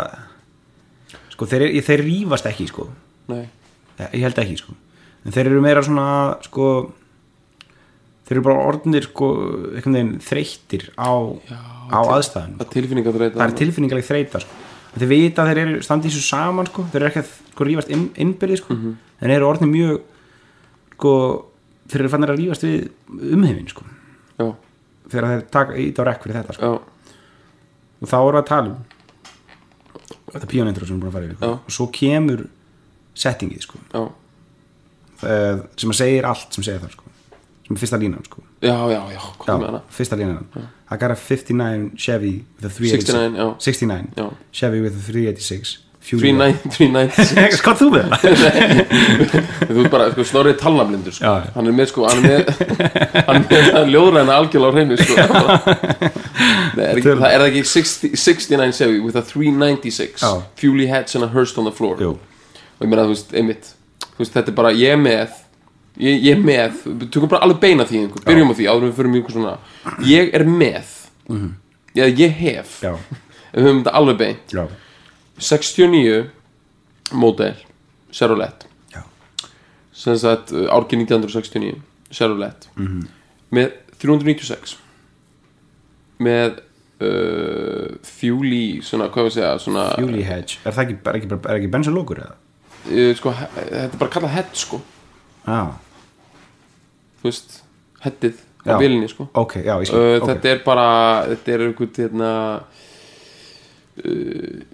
sko 1.37 1.49
þeir, 1.51 1.66
þeir 1.84 2.03
rífast 2.07 2.47
ekki 2.49 2.68
sko. 2.70 2.87
Nei, 3.28 3.45
Ég, 3.97 4.22
held 4.22 4.39
ekki 4.41 4.57
sko. 4.61 4.74
En 5.24 5.34
þeir 5.34 5.51
eru 5.51 5.64
meira 5.64 5.82
svona 5.84 6.07
sko 6.45 6.68
Þeir 8.26 8.41
eru 8.41 8.43
bara 8.43 8.62
orðnir 8.66 9.05
sko 9.07 9.26
veginn 9.76 10.16
þreyttir 10.18 10.89
á, 10.99 11.14
á 11.93 12.01
aðstæðan 12.16 12.57
þú 12.57 12.68
Það 13.37 13.47
er 13.47 13.59
tilfinningaleg 13.61 14.07
þreyta 14.07 14.43
sko. 14.45 14.62
Þeir 14.97 15.11
vita 15.11 15.43
að 15.43 15.51
þeir 15.51 15.61
eru 15.62 15.82
standið 15.84 16.11
þessu 16.11 16.24
saman 16.24 16.70
sko. 16.70 16.87
Þeir 16.93 17.03
eru 17.03 17.11
ekki 17.11 17.22
að 17.22 17.32
sko 17.53 17.66
rífast 17.68 17.91
inn, 17.93 18.07
innbyrði 18.16 18.59
sko. 18.62 18.74
Mhm. 18.74 18.97
En 19.20 19.28
þeir 19.30 19.37
eru 19.37 19.51
orðnir 19.51 19.72
mjög 19.74 20.01
sko 20.97 21.12
Þeir 21.87 22.01
eru 22.03 22.11
fannir 22.11 22.32
að 22.32 22.41
rífast 22.41 22.64
við 22.66 23.68
sko. 23.70 23.84
Já, 24.41 24.47
Þegar 25.07 25.26
þeir 25.30 25.43
taka 25.55 25.76
ít 25.78 25.99
á 25.99 26.03
rekk 26.03 26.24
fyrir 26.24 26.41
þetta 26.41 26.55
sko. 26.57 26.70
Og 28.03 28.09
þá 28.11 28.16
við 28.26 28.39
að 28.41 28.47
tala 28.47 28.70
um 28.72 28.84
þetta 30.32 30.51
píónintro 30.51 30.87
sem 30.87 30.97
við 30.97 30.97
erum 30.97 31.03
búin 31.05 31.11
að 31.11 31.16
fara 31.16 31.28
yfir 31.30 31.53
og 31.55 31.74
svo 31.76 31.87
kemur 31.95 32.47
settingið 33.16 33.64
sko, 33.64 33.80
það, 35.22 35.62
sem 35.80 35.93
að 35.95 35.99
segir 36.01 36.28
allt 36.28 36.57
sem 36.57 36.66
segir 36.66 36.82
það 36.82 36.97
sko, 36.97 37.12
sem 37.66 37.76
er 37.76 37.82
fyrsta 37.82 38.01
línan 38.03 38.26
sko. 38.26 38.43
Já, 38.66 38.76
já, 38.92 39.00
já, 39.14 39.22
já, 39.46 39.80
fyrsta 39.96 40.16
línan. 40.20 40.44
I 40.90 40.96
got 40.96 41.10
a 41.10 41.16
59 41.16 41.90
Chevy 41.96 42.44
with 42.60 42.66
a 42.66 42.70
386 42.70 43.06
69, 43.06 43.36
já. 43.36 43.54
69 43.58 44.08
Já. 44.16 44.30
Chevy 44.52 44.80
with 44.80 44.94
a 44.94 45.02
386 45.02 45.78
Fuel 46.06 46.20
3996 46.22 47.62
Hvað 47.66 47.78
þú 47.80 47.88
með 47.90 48.04
það? 48.12 48.20
þú 49.66 49.80
er 49.82 49.88
bara, 49.90 50.04
sko, 50.12 50.26
snorrið 50.30 50.60
talnablindur 50.60 51.16
sko. 51.16 51.32
Hann 51.56 51.66
er 51.66 51.74
með, 51.74 51.88
sko, 51.90 52.04
hann 52.06 52.20
er 52.22 52.26
með 52.28 52.42
er 53.32 53.40
með 53.48 53.90
ljóðræna 53.90 54.36
algjörlega 54.36 54.70
á 54.70 54.76
hreinu 54.76 54.98
sko. 55.00 55.16
það 55.16 56.84
er, 56.84 56.92
ekki, 56.92 57.08
það 57.08 57.26
er 57.32 57.42
það 57.42 57.48
ekki 57.48 57.64
60, 57.72 58.14
69 58.22 58.78
Chevy 58.78 59.00
with 59.02 59.18
a 59.18 59.24
396 59.26 60.22
Já. 60.22 60.30
Fuely 60.62 60.86
Heads 60.92 61.18
and 61.18 61.26
a 61.26 61.30
Hearst 61.34 61.58
on 61.58 61.66
the 61.66 61.74
floor. 61.74 61.98
Jú, 61.98 62.14
og 62.14 62.86
ég 62.86 62.92
meina, 62.92 63.08
þú 63.08 63.16
veist, 63.16 63.34
einmitt 63.34 63.72
þú 64.12 64.22
veist, 64.22 64.36
þetta 64.38 64.54
er 64.54 64.58
bara, 64.62 64.70
ég 64.78 64.94
með 65.02 65.34
ég, 66.03 66.18
ég 66.24 66.32
er 66.36 66.42
með, 66.44 66.80
við 66.86 67.11
tökum 67.14 67.30
bara 67.32 67.47
alveg 67.47 67.61
beina 67.62 67.86
því 67.88 68.03
einhver, 68.05 68.24
byrjum 68.26 68.53
á 68.53 68.55
því, 68.59 68.68
áður 68.72 68.86
við 68.86 68.99
í 68.99 69.20
einhver 69.20 69.36
svona 69.36 69.55
ég 70.07 70.34
er 70.36 70.44
með. 70.49 70.92
Eða 71.97 72.09
ég 72.20 72.36
hef, 72.40 72.74
já, 72.84 72.92
við 73.53 73.66
höfum 73.68 73.80
þetta 73.82 73.94
alveg 74.01 74.20
beint. 74.20 74.57
Já, 74.57 74.66
69 75.40 76.16
módel 77.16 77.55
Chevrolet. 78.12 78.66
Já. 78.94 79.03
sem 79.97 80.16
sagt 80.20 80.53
uh, 80.53 80.66
árki 80.72 80.99
1969 81.01 81.80
Chevrolet. 82.11 82.68
Með 83.55 83.76
396 84.01 84.76
með 86.22 86.61
uh, 87.05 88.53
í 88.57 88.64
svona, 88.84 89.11
hvað 89.12 89.28
við 89.28 89.34
segja 89.36 89.55
svona, 89.61 89.88
Fuely 89.99 90.24
Hedge. 90.24 90.61
Er 90.64 90.76
það 90.76 90.84
ekki, 90.86 90.99
er 91.03 91.18
ekki, 91.20 91.30
er 91.36 91.59
ekki 91.61 91.72
bensinlókur 91.72 92.22
eða? 92.24 92.36
uh, 92.86 93.11
sko, 93.18 93.32
þetta 93.57 93.82
er 93.88 93.99
bara 94.01 94.12
kallað 94.14 94.36
head 94.36 94.55
sko, 94.57 94.80
Já, 95.47 95.76
þú 97.20 97.30
veist 97.30 97.58
headið 98.04 98.40
á 98.66 98.74
Já. 98.74 98.78
vilinni 98.82 99.08
sko 99.10 99.28
ok, 99.32 99.58
já, 99.62 99.74
ég 99.80 99.90
skil 99.90 99.98
uh, 100.00 100.16
ok. 100.20 100.30
þetta 100.32 100.52
er 100.52 100.62
bara 100.66 100.88
þetta 101.32 101.54
er 101.54 101.66
einhvern 101.68 101.92
hérna 102.00 102.30
uh, 104.04 104.64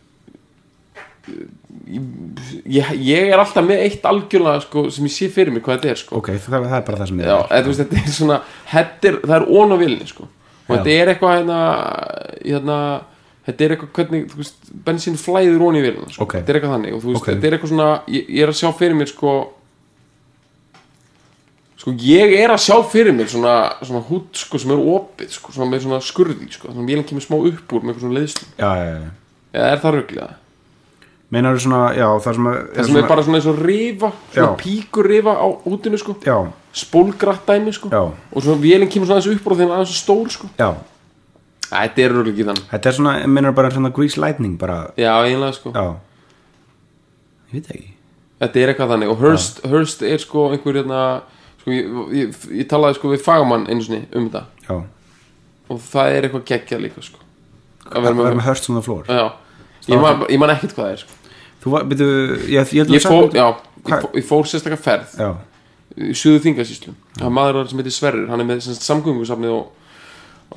ég, 2.67 2.93
ég 2.99 3.31
er 3.31 3.39
alltaf 3.41 3.65
með 3.67 3.85
eitt 3.87 4.07
algjörlega 4.09 4.65
sko, 4.65 4.87
sem 4.93 5.07
ég 5.07 5.15
sé 5.15 5.29
fyrir 5.33 5.55
mig 5.55 5.63
hvað 5.65 5.79
þetta 5.79 5.93
er 5.93 6.01
sko. 6.01 6.19
Ok, 6.19 6.33
það, 6.35 6.67
það 6.67 6.77
er 6.79 6.85
bara 6.89 7.01
það 7.01 7.11
sem 7.13 7.23
Já, 7.23 7.37
eða, 7.39 7.63
þú 7.63 7.73
veist, 7.73 7.83
þetta 7.83 8.03
er 8.03 8.17
svona 8.17 8.39
þetta 8.73 9.11
er, 9.11 9.19
það 9.23 9.37
er 9.39 9.47
ón 9.61 9.75
á 9.75 9.77
vilinni 9.83 10.11
sko. 10.11 10.29
og 10.29 10.73
Já. 10.73 10.75
þetta 10.75 10.95
er 10.97 11.13
eitthvað 11.13 11.37
hérna, 11.39 11.61
hérna 12.43 12.79
þetta 13.47 13.67
er 13.67 13.75
eitthvað 13.77 13.93
hvernig 13.99 14.29
þú 14.33 14.41
veist, 14.43 14.71
bensín 14.89 15.19
flæður 15.21 15.67
ón 15.69 15.79
í 15.79 15.85
vilinni 15.85 16.15
sko. 16.15 16.27
Ok. 16.27 16.37
þetta 16.41 16.55
er 16.55 16.61
eitthvað 16.61 16.77
þannig 16.77 16.97
og 16.97 17.03
þú 17.05 17.13
veist, 17.13 17.23
Ok. 17.23 17.31
þetta 17.33 17.49
er 17.51 17.57
eitthvað 17.59 17.75
svona 17.75 17.91
ég, 18.17 18.29
ég 18.29 18.47
er 18.47 18.55
að 18.55 18.61
sjá 18.63 18.71
fyrir 18.83 18.99
mér 18.99 19.13
sko 19.13 19.37
sko 21.83 21.95
ég 21.99 22.37
er 22.39 22.53
að 22.55 22.63
sjá 22.63 22.77
fyrir 22.93 23.17
mér 23.17 23.31
svona, 23.33 23.57
svona 23.83 24.05
hút 24.07 24.39
sko 24.39 24.61
sem 24.63 24.71
er 24.75 24.85
opið 24.95 25.35
sko, 25.35 25.55
svona 25.57 25.73
með 25.73 25.83
svona 25.89 25.99
skurði 26.07 26.47
sko, 26.55 26.71
þannig 26.71 26.85
að 26.85 26.93
vélinn 26.93 27.09
kemur 27.09 27.27
smá 27.27 27.41
upp 27.41 27.75
úr 27.75 27.89
með 27.89 27.99
svona 28.05 28.21
leiðslu 28.21 28.47
Já, 28.55 28.71
já, 28.79 28.95
já. 28.95 29.11
Eða 29.53 29.73
er 29.73 29.83
það 29.83 29.97
röglega 29.99 30.29
Meinar 31.33 31.57
þú 31.57 31.63
svona, 31.65 31.81
já, 31.97 32.07
það 32.21 32.35
sem 32.37 32.47
að 32.51 32.57
það 32.77 32.87
sem 32.87 32.97
er 33.01 33.07
bara 33.09 33.23
svona 33.25 33.39
eins 33.39 33.47
og 33.49 33.61
rifa 33.65 34.09
svona 34.35 34.49
Já. 34.51 34.57
píkur 34.61 35.07
rifa 35.09 35.33
á 35.33 35.47
útinu 35.65 36.01
sko. 36.01 36.15
Já, 36.29 36.35
spólgratt 36.77 37.47
dæmi 37.49 37.73
sko. 37.73 37.89
Já. 37.89 38.03
og 38.13 38.45
svona 38.45 38.61
vélinn 38.61 38.91
kemur 38.93 39.09
svona 39.09 39.23
aðeins 39.23 39.39
upp 39.41 39.47
úr 39.49 39.55
og 39.55 39.63
þeim 39.63 39.73
aðeins 39.73 39.95
svo 39.95 40.01
stór 40.03 40.35
sko. 40.35 40.51
Já. 40.61 40.69
Þetta 41.71 42.05
er 42.05 42.13
röglega 42.13 42.35
ekki 42.35 42.47
þannig. 42.51 42.67
Þetta 42.75 42.91
er 42.91 42.97
svona, 42.99 43.15
meinar 43.33 43.57
bara 43.57 43.71
svona 43.73 43.93
grease 43.97 44.21
lightning 44.21 44.59
bara, 44.61 44.77
já, 45.01 45.09
einlega 45.25 45.57
sko. 45.57 45.73
Já. 45.73 45.87
Ég 47.49 47.57
veit 47.57 47.65
það 47.71 47.77
ekki. 47.79 47.91
Þetta 48.43 48.61
er 48.61 48.73
eitthvað 48.75 48.93
þannig. 48.93 49.15
Og 49.15 49.25
Hurst, 49.25 49.65
Hurst 49.73 50.05
er 50.05 50.21
sko 50.21 50.45
einhver 50.53 50.83
hérna 50.83 51.01
sko 51.63 51.73
ég, 51.75 51.97
ég, 52.19 52.37
ég 52.61 52.69
talaði 52.71 52.99
sko 52.99 53.15
við 53.15 53.25
fagamann 53.25 53.69
einu 53.71 53.87
sinni 53.87 54.05
um 54.11 54.29
þetta. 54.29 54.45
Já, 54.69 54.77
og 55.73 55.83
það 55.87 56.17
er 56.19 56.29
eitthvað 56.29 56.47
geggjað 56.51 56.85
líka 56.89 57.07
sko. 57.07 57.23
Að 57.89 57.99
að 57.99 58.07
vera 58.09 58.35
með, 58.37 58.45
hörst 58.47 58.69
on 58.71 58.79
the 58.79 58.85
floor 58.85 59.09
já. 59.09 59.25
Ég 59.91 59.99
man, 59.99 60.27
ég 60.31 60.39
man 60.39 60.53
ekkert 60.53 60.77
hvað 60.77 60.87
það 60.87 60.93
er 60.97 61.03
sko. 61.03 61.19
Þú 61.63 61.73
var, 61.73 61.87
byrju, 61.91 62.07
ég, 62.51 62.75
ég, 62.75 62.93
ég 62.97 63.05
fór, 63.07 63.29
já, 63.35 63.47
ég 63.87 64.03
fór, 64.03 64.23
fór 64.27 64.49
sérstakka 64.51 64.79
ferð 64.83 65.13
Já, 65.15 65.29
í 65.95 66.15
suðu 66.17 66.41
þingasíslu 66.47 66.95
það 67.19 67.27
er 67.29 67.35
maður 67.37 67.69
sem 67.71 67.83
heitir 67.83 67.95
Sverrir 67.95 68.31
hann 68.33 68.43
er 68.43 68.49
með 68.49 68.67
samgöngusafnið 68.83 69.55
og, 69.55 69.93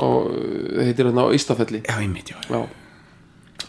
og 0.01 0.32
uh, 0.32 0.80
heitir 0.82 1.10
hérna 1.10 1.28
á 1.28 1.36
Ístafelli 1.36 1.84
já, 1.84 1.95
ég 2.01 2.10
mitt, 2.10 2.32
já. 2.34 2.39
Já. 2.49 2.64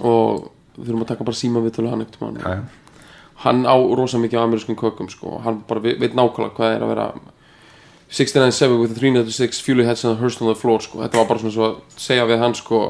og 0.01 0.49
þurfum 0.79 1.05
að 1.05 1.11
taka 1.13 1.29
bara 1.29 1.41
síma 1.41 1.63
við 1.65 1.83
hann 1.91 2.07
ekkert 2.07 2.23
mann 2.25 2.41
Já, 2.41 2.57
já, 2.57 2.86
hann 3.45 3.65
á 3.69 3.77
rosa 3.77 4.19
mikið 4.19 4.41
af 4.41 4.47
amerískum 4.47 4.79
kökum 4.79 5.11
sko. 5.13 5.41
hann 5.45 5.63
bara 5.69 5.83
veit, 5.85 5.99
veit 6.01 6.15
nákvæmlega 6.17 6.55
hvað 6.57 6.77
er 6.77 6.85
að 6.85 6.93
vera 6.95 7.07
69.7 8.11 8.79
with 8.81 8.93
a 8.93 8.99
396 9.01 9.61
fuel 9.67 9.85
heads 9.85 10.05
and 10.05 10.17
a 10.17 10.21
Hurst 10.21 10.43
on 10.43 10.49
the 10.49 10.55
floor 10.59 10.81
sko. 10.81 11.03
þetta 11.05 11.19
var 11.21 11.29
bara 11.29 11.43
svona 11.43 11.55
svo 11.57 11.69
að 11.69 12.01
segja 12.01 12.27
við 12.29 12.43
hann 12.45 12.57
sko, 12.57 12.83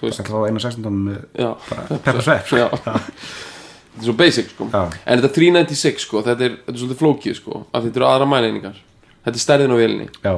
þetta 0.00 0.32
var 0.32 0.48
eina 0.48 0.62
16 0.62 1.00
með 1.06 1.24
já. 1.38 1.50
Peppa 1.88 2.20
Svepp 2.20 2.50
þetta 2.50 2.94
er 4.00 4.06
svo 4.06 4.14
basic 4.16 4.52
sko. 4.54 4.68
En 4.70 5.20
þetta 5.20 5.34
396 5.34 6.06
sko, 6.06 6.22
þetta 6.24 6.46
er, 6.46 6.56
þetta 6.64 6.76
er 6.76 6.80
svolítið 6.82 7.02
flókið 7.02 7.36
sko, 7.36 7.64
af 7.70 7.84
þetta 7.84 8.00
eru 8.00 8.08
aðra 8.08 8.30
mæleiningar 8.30 8.80
þetta 9.20 9.36
er 9.36 9.44
stærðin 9.44 9.74
á 9.74 9.76
vélinni. 9.76 10.08
Já, 10.24 10.34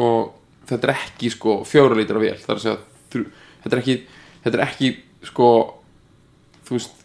og 0.00 0.32
þetta 0.68 0.88
er 0.88 0.94
ekki 0.96 1.30
sko 1.34 1.56
fjóra 1.68 1.96
lítra 1.98 2.20
vél 2.22 2.36
þetta 2.40 3.70
er 3.70 3.80
ekki 3.80 3.96
þetta 4.44 4.58
er 4.58 4.64
ekki 4.66 4.92
sko 5.28 5.48
þú 6.64 6.78
veist 6.78 7.03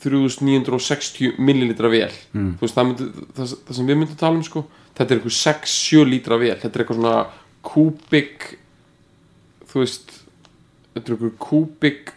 3960 0.00 1.38
millilitra 1.38 1.90
vél. 1.92 2.14
Mm. 2.32 2.54
þú 2.58 2.66
veist 2.66 2.76
það, 2.78 2.88
myndi, 2.90 3.08
það, 3.36 3.54
það 3.66 3.78
sem 3.78 3.90
við 3.90 4.00
myndum 4.00 4.20
tala 4.20 4.38
um 4.38 4.46
sko 4.46 4.64
þetta 4.96 5.06
er 5.06 5.20
eitthvað 5.20 5.36
6-7 5.38 6.04
lítra 6.08 6.38
vél. 6.40 6.56
Þetta 6.60 6.70
er 6.70 6.84
eitthvað 6.84 7.00
svona 7.00 7.16
kúbik 7.66 8.46
þú 9.70 9.82
veist 9.84 10.14
þetta 10.94 11.04
er 11.04 11.16
eitthvað 11.16 11.34
kúbik 11.46 12.14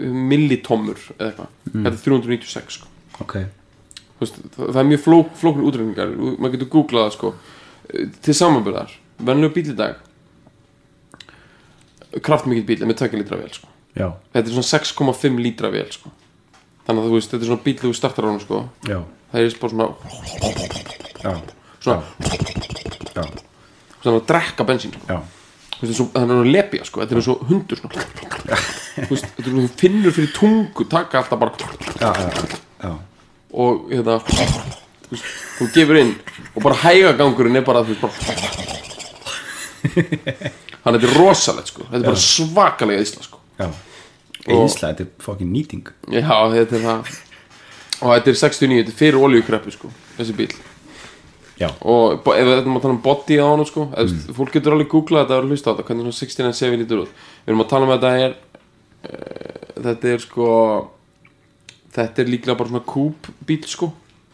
millitommur 0.00 1.00
eða 1.16 1.30
eitthvað. 1.30 1.56
Þetta 1.70 1.94
er 1.94 2.04
396 2.04 2.78
sko. 2.78 2.92
Ok. 3.20 3.34
Þú 4.20 4.24
veist, 4.24 4.38
það, 4.54 4.66
það 4.66 4.82
er 4.82 4.88
mjög 4.90 5.02
flók, 5.06 5.34
flóknir 5.40 5.66
útreikningar. 5.70 6.14
Maður 6.36 6.54
getur 6.56 6.70
googlað 6.74 7.12
sko. 7.16 7.34
Eh, 7.90 8.06
til 8.24 8.36
samanbyrðar, 8.36 8.94
venlegu 9.24 9.56
bíl 9.56 9.72
í 9.72 9.76
dag 9.76 10.00
kraftmikill 12.18 12.66
bíl 12.66 12.86
með 12.88 13.04
2 13.04 13.20
lítra 13.20 13.38
vél 13.38 13.52
sko. 13.54 13.68
Já, 13.98 14.06
þetta 14.32 14.46
er 14.46 14.54
svona 14.54 14.70
6,5 14.70 15.40
lítra 15.42 15.70
vél 15.72 15.88
sko. 15.90 16.10
þannig 16.86 17.02
að 17.02 17.08
þú 17.08 17.16
veist, 17.16 17.30
þetta 17.32 17.42
er 17.42 17.50
svona 17.50 17.64
bíl 17.64 17.78
þú 17.80 17.90
startar 17.98 18.26
á 18.26 18.30
hann 18.30 18.40
sko. 18.44 18.60
það 19.32 19.40
er 19.40 19.56
bara 19.60 19.72
svona, 19.74 19.86
já, 21.24 21.32
svona, 21.82 22.02
já, 23.14 23.22
svona 24.02 24.16
að 24.20 24.26
drekka 24.30 24.66
bensín 24.68 24.94
sko. 24.94 25.06
veist, 25.80 25.96
svo, 25.98 26.06
er 26.14 26.34
að 26.36 26.50
lepja 26.54 26.86
sko. 26.86 27.02
þetta 27.02 27.16
er 27.18 27.26
svo 27.26 27.36
hundur 27.50 27.80
svona. 27.82 28.06
Þú 29.00 29.10
veist, 29.10 29.26
þetta 29.26 29.46
er 29.46 29.50
svona, 29.56 29.72
finnur 29.82 30.16
fyrir 30.16 30.32
tungu 30.38 30.86
taka 30.90 31.14
alltaf 31.24 31.38
bara 31.42 31.52
og 33.50 33.90
hérna 33.90 34.20
þú 35.58 35.68
gefur 35.74 35.98
inn 35.98 36.14
og 36.54 36.62
bara 36.62 36.78
hægagangurinn 36.84 37.58
er 37.58 37.66
bara, 37.66 37.82
þannig 39.82 40.86
að 40.86 40.94
þetta 40.94 41.10
er 41.10 41.16
rosalegt 41.18 41.74
sko. 41.74 41.82
þetta 41.90 42.04
er 42.04 42.08
bara 42.12 42.22
svakalega 42.22 43.02
ísla 43.02 43.26
sko. 43.26 43.39
Já. 43.60 43.68
Eðislega, 44.40 44.94
þetta 44.96 45.04
er 45.04 45.24
fucking 45.24 45.52
nýting. 45.52 45.92
Já, 46.08 46.34
þetta 46.54 46.78
er 46.78 46.84
það. 46.86 47.14
Og 48.00 48.14
þetta 48.14 48.32
er 48.32 48.38
69, 48.40 48.80
þetta 48.80 48.94
er 48.94 49.00
fyrir 49.02 49.20
olíukreppu 49.20 49.74
sko, 49.74 49.90
þessi 50.16 50.36
bíl 50.38 50.52
Já, 51.60 51.66
og 51.84 52.24
ef 52.32 52.46
þetta 52.48 52.70
maður 52.72 52.84
tala 52.86 52.94
um 52.94 53.02
body 53.04 53.36
á 53.36 53.44
hann 53.44 53.66
sko, 53.68 53.82
mm. 53.92 54.20
fólk 54.32 54.54
getur 54.54 54.72
alveg 54.72 54.88
googlað 54.88 55.26
þetta 55.26 55.42
og 55.42 55.50
hlusta 55.50 55.68
á 55.68 55.72
þetta, 55.74 55.84
hvernig 55.90 56.06
svona 56.06 56.20
69 56.24 56.56
7 56.56 56.78
lítur 56.80 57.02
út. 57.02 57.18
Við 57.44 57.52
erum 57.52 57.64
að 57.66 57.68
tala 57.72 57.84
um 57.84 57.92
að 57.92 58.06
þetta 58.06 58.12
er 58.24 58.36
uh, 59.10 59.50
þetta 59.84 60.14
er 60.14 60.24
sko 60.24 60.46
þetta 61.92 62.22
er 62.22 62.30
líklega 62.32 62.56
bara 62.62 62.72
svona 62.72 62.86
kúp 62.88 63.28
bíl 63.44 63.60
sko, 63.68 63.90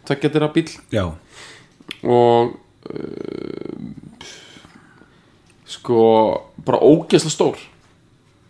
tvekja 0.06 0.32
þeirra 0.36 0.52
bíl 0.54 0.68
já, 0.94 1.04
og 2.06 2.54
uh, 2.92 3.80
sko 5.66 6.00
bara 6.62 6.78
ógeðslega 6.78 7.34
stór 7.34 7.66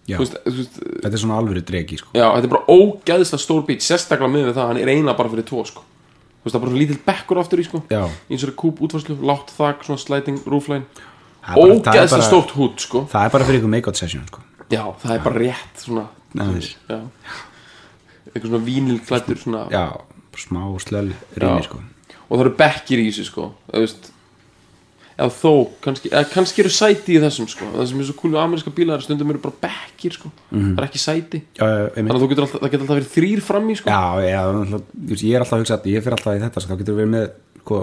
veist, 0.07 0.37
veist, 0.47 0.79
þetta 1.03 1.13
er 1.13 1.23
svona 1.25 1.39
alvöru 1.41 1.63
dregi 1.67 1.99
sko. 1.99 2.09
já, 2.15 2.27
þetta 2.31 2.47
er 2.47 2.53
bara 2.55 2.67
ógæðislega 2.71 3.43
stór 3.43 3.67
bít 3.67 3.83
sérstaklega 3.83 4.31
með 4.31 4.53
það, 4.53 4.63
að 4.63 4.71
hann 4.71 4.81
er 4.83 4.93
eiginlega 4.93 5.17
bara 5.19 5.33
fyrir 5.35 5.49
tvo 5.51 5.65
sko. 5.67 5.83
veist, 6.45 6.55
það 6.55 6.59
er 6.61 6.65
bara 6.65 6.71
svona 6.71 6.83
lítill 6.85 7.01
bekkur 7.07 7.41
aftur 7.43 7.59
í 7.63 7.67
sko. 7.67 7.83
Eins 8.31 8.45
og 8.47 8.55
kúp 8.57 8.81
útvarslu, 8.87 9.19
látt 9.27 9.51
þak 9.57 9.83
svona 9.85 9.99
Það 11.47 11.57
er 11.57 11.63
það 11.63 11.69
er 11.71 11.75
ógæðislega 11.77 12.11
bara- 12.11 12.27
stórt 12.27 12.51
hút 12.59 12.81
sko. 12.83 13.07
það 13.11 13.25
er 13.25 13.31
bara 13.31 13.45
fyrir 13.45 13.61
ykkur 13.61 13.71
make-out 13.71 13.97
session 13.97 14.27
sko. 14.27 14.41
já, 14.71 14.83
það 15.03 15.13
er 15.15 15.21
bara 15.23 15.39
rétt 15.39 15.77
svona, 15.79 16.09
já 16.35 17.01
eitthvað 18.35 18.51
svona 18.51 18.65
vínilklættur 18.67 19.39
svona 19.41 19.63
já, 19.71 19.85
bara 20.33 20.43
smá 20.43 20.63
slöll 20.83 21.13
sko. 21.65 21.81
og 22.29 22.39
það 22.39 22.45
eru 22.45 22.55
bekkir 22.59 22.99
í 23.03 23.07
þessu 23.11 23.25
sko 23.31 23.47
eða, 23.73 23.85
veist, 23.85 24.11
eða 25.17 25.33
þó, 25.33 25.53
kannski, 25.85 26.11
eða 26.12 26.29
kannski 26.29 26.62
eru 26.62 26.73
sæti 26.77 27.17
í 27.17 27.21
þessum 27.23 27.49
sko. 27.49 27.69
Það 27.73 27.87
sem 27.91 28.01
er 28.03 28.09
svo 28.11 28.29
við 28.29 28.41
ameríska 28.43 28.73
bílar 28.77 29.05
stundum 29.05 29.33
eru 29.33 29.41
bara 29.47 29.61
bekkir 29.64 30.17
sko. 30.17 30.33
Það 30.53 30.81
er 30.83 30.89
ekki 30.89 31.01
sæti. 31.01 31.43
Já, 31.57 31.64
já, 31.64 31.85
þannig 31.97 32.17
að 32.17 32.25
þú 32.25 32.29
getur 32.33 32.47
alltaf, 32.47 32.61
það 32.61 32.73
getur 32.75 32.85
alltaf 32.85 32.99
verið 33.01 33.12
þrýr 33.14 33.45
fram 33.47 33.71
í 33.73 33.77
sko. 33.81 33.95
Já, 33.95 34.03
já, 34.27 34.43
ég 35.17 35.31
er 35.33 35.45
alltaf 35.45 35.57
að 35.57 35.64
hugsa 35.64 35.79
að 35.79 35.89
ég 35.93 36.05
fyrir 36.05 36.19
alltaf 36.19 36.37
í 36.37 36.43
þetta, 36.45 36.64
sko, 36.64 36.73
þá 36.75 36.83
getur 36.83 36.99
við 36.99 37.01
verið 37.01 37.14
með 37.14 37.31
sko, 37.62 37.81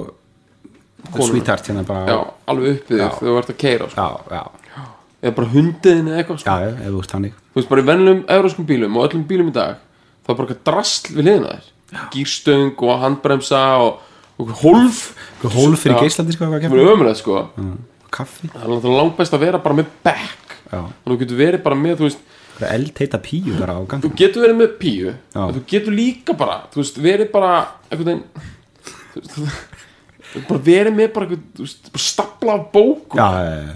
sweetheart 1.19 1.69
hérna 1.71 1.85
bara. 1.87 2.03
Já, 2.07 2.19
alveg 2.53 2.77
uppið 2.77 3.01
þig 3.01 3.17
þegar 3.17 3.33
þú 3.33 3.37
ert 3.41 3.51
að 3.53 3.59
keira 3.63 3.89
sko. 3.89 4.05
já, 4.05 4.37
já, 4.37 4.85
eða 5.23 5.35
bara 5.39 5.51
hundiðin 5.53 6.09
eða 6.11 6.21
eitthvað 6.21 6.39
sko. 6.43 6.53
já, 6.53 6.71
ef 6.73 6.87
þú 6.87 7.01
veist 7.01 7.15
hannig 7.17 7.35
þú 7.53 7.59
veist 7.59 7.69
bara 7.73 7.83
í 7.83 7.87
venlum 7.89 8.23
euróskum 8.37 8.67
bílum 8.69 8.97
og 8.97 9.05
öllum 9.09 9.27
bílum 9.27 9.51
í 9.51 9.55
dag 9.55 9.77
þá 10.23 10.31
er 10.31 10.37
bara 10.39 10.47
eitthvað 10.47 10.65
drastl 10.69 11.17
við 11.17 11.29
liðina 11.29 11.53
þér. 11.53 11.69
Gýrstöng 12.13 12.83
og 12.87 13.01
handbremsa 13.03 13.61
og 13.83 14.01
hólf. 14.37 15.01
Hólf 15.43 15.79
fyrir 15.83 15.95
Já. 15.97 16.01
geislandi 16.07 16.33
sko, 16.35 16.45
hvað 16.49 16.63
það 16.67 16.79
er 16.79 16.93
ömulegt 16.93 17.19
sko. 17.21 17.43
Kaffi, 18.13 18.49
það 18.53 18.85
er 18.85 18.95
langt 18.97 19.17
best 19.17 19.33
að 19.33 19.39
vera 19.47 19.59
bara 19.63 19.75
með 19.75 19.85
að 20.73 20.87
þú 21.05 21.17
getur 21.21 21.37
verið 21.37 21.63
bara 21.65 21.75
með 21.77 21.95
þú 21.99 22.07
veist 22.07 22.23
hvað 22.57 22.71
eldheita 22.75 23.19
píu 23.25 23.55
bara 23.59 23.73
á 23.77 23.79
þú 23.81 23.87
gangi 23.89 24.11
getur 24.17 24.43
verið 24.45 24.57
með 24.59 24.71
píu 24.81 25.13
þú 25.33 25.61
getur 25.69 25.93
líka 25.97 26.35
bara 26.37 26.59
þú 26.73 26.81
veist, 26.81 26.97
verið 27.01 27.31
bara 27.33 27.51
veginn 27.89 28.23
þú 29.13 29.21
veist, 29.21 29.33
þú- 29.33 29.49
þú 30.33 30.43
bara 30.49 30.61
verið 30.69 30.93
með 30.97 31.11
bara, 31.13 31.25
þú 31.57 31.65
veist, 31.65 31.91
bara 31.93 32.03
stapla 32.05 32.53
af 32.57 32.63
bókum. 32.73 33.17
Já, 33.17 33.29
já, 33.37 33.53
já, 33.67 33.75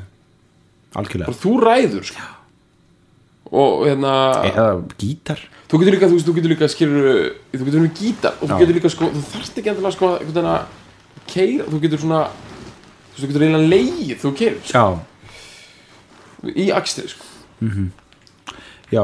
algjörlega. 0.97 1.28
Bara 1.30 1.41
þú 1.43 1.53
ræður 1.66 2.03
sko. 2.10 2.26
og 3.51 3.86
hérna 3.88 4.14
eða 4.51 4.66
gítar 4.99 5.39
þú 5.68 5.80
getur 5.82 5.95
líka, 5.95 6.07
þú 6.07 6.18
veist, 6.18 6.28
þú 6.28 6.36
getur 6.38 6.53
líka 6.53 6.70
skilur, 6.72 7.07
þú 7.53 7.68
getur 7.68 7.84
með 7.84 8.01
gítar 8.01 8.38
og 8.39 8.51
þú 8.51 8.59
getur 8.61 8.78
líka 8.78 8.91
sko, 8.93 9.09
þú 9.13 9.24
þarft 9.34 9.61
ekki 9.61 9.72
endilega 9.74 9.95
sko 9.97 10.11
einhvern 10.15 10.38
veginn 10.38 10.51
að 10.53 10.61
keira, 11.28 11.68
þú 11.68 11.82
getur 11.84 12.03
svona 12.03 12.22
þú 12.28 13.13
veist, 13.13 13.22
þú 13.22 13.30
getur 13.32 13.45
eiginlega 13.47 13.72
leið 13.74 14.15
þú 14.24 14.34
keirir 14.41 14.61
sko, 14.63 14.78
já, 14.78 14.86
í 16.53 16.70
akstri 16.78 17.11
sko. 17.11 17.28
Já, 18.88 19.03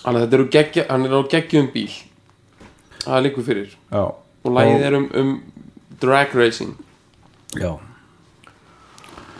þannig 0.00 0.16
að 0.16 0.22
þetta 0.24 0.38
eru 0.38 0.48
geggja, 0.56 0.88
hann 0.88 1.06
er 1.06 1.14
á 1.18 1.20
geggjum 1.34 1.70
bíl. 1.74 1.90
Það 3.02 3.16
er 3.16 3.24
líku 3.26 3.42
fyrir. 3.44 3.72
Já. 3.90 4.04
Og 4.42 4.54
lagið 4.56 4.84
er 4.86 4.96
um, 4.96 5.08
um 5.18 5.32
drag 6.00 6.32
racing. 6.38 6.76
Já, 7.58 7.74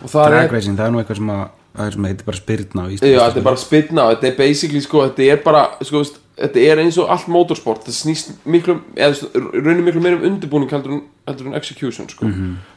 og 0.02 0.10
það 0.10 0.28
drag 0.34 0.44
er, 0.44 0.54
racing, 0.56 0.76
það 0.78 0.88
er 0.88 0.94
nú 0.94 1.00
eitthvað 1.00 1.20
sem 1.22 1.32
að 1.32 1.44
það 1.72 1.86
er 1.86 1.94
sem 1.94 2.06
heitir 2.08 2.28
bara 2.28 2.38
spyrna 2.38 2.82
já, 2.92 2.98
þetta 3.00 3.40
er 3.40 3.46
bara 3.46 3.60
spilna 3.60 4.06
þetta 4.10 4.28
er 4.28 4.34
basically 4.36 4.82
sko, 4.84 5.04
þetta 5.08 5.28
er 5.32 5.38
bara 5.44 5.62
sko, 5.80 6.02
veist, 6.02 6.18
þetta 6.36 6.64
er 6.64 6.82
eins 6.82 6.98
og 7.00 7.10
allt 7.12 7.28
motorsport. 7.32 7.84
Það 7.86 7.98
snýst 7.98 8.34
miklu, 8.48 8.78
eða 8.96 9.30
raunir 9.52 9.84
miklu 9.86 10.02
meira 10.04 10.18
um 10.18 10.26
undirbúning 10.30 10.72
heldur 10.72 10.96
en, 10.96 11.02
heldur 11.28 11.50
en 11.50 11.58
execution 11.58 12.08
sko. 12.08 12.26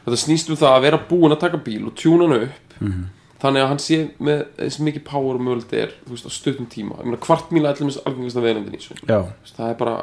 þetta 0.06 0.22
snýst 0.22 0.50
um 0.52 0.60
það 0.60 0.76
að 0.76 0.86
vera 0.88 1.04
búin 1.10 1.32
að 1.32 1.42
taka 1.46 1.62
bíl 1.62 1.86
og 1.86 1.94
tjúna 1.96 2.28
hann 2.28 2.48
upp. 2.48 2.74
Þannig 3.36 3.62
að 3.62 3.68
hann 3.68 3.80
sé 3.84 3.96
með 4.18 4.44
eins 4.64 4.78
mikið 4.80 5.02
power 5.04 5.36
og 5.36 5.42
mögulegt 5.44 5.72
er 5.76 5.90
veist, 6.08 6.24
á 6.24 6.32
stuttum 6.32 6.68
tíma, 6.72 6.96
meina 7.04 7.18
kvartmíla 7.20 7.74
allir 7.74 7.90
með 7.90 7.98
algengasta 8.08 8.40
veðlandin 8.40 8.78
í 8.78 8.80
það 9.52 9.68
er 9.68 9.76
bara 9.76 9.96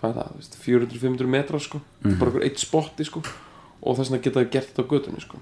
hvað 0.00 0.10
er 0.10 0.16
það, 0.18 0.28
þú 0.28 0.40
veist, 0.40 0.58
400-500 0.64 1.30
metrar 1.34 1.64
sko. 1.64 1.80
mm 2.04 2.18
bara 2.20 2.30
einhver 2.30 2.44
eitt 2.44 2.60
spotti 2.60 3.04
sko. 3.04 3.22
og 3.80 3.96
þess 3.96 4.10
vegna 4.12 4.24
geta 4.24 4.40
þau 4.40 4.50
gert 4.52 4.68
þetta 4.68 4.84
á 4.84 4.90
götunni 4.92 5.20
sko. 5.24 5.40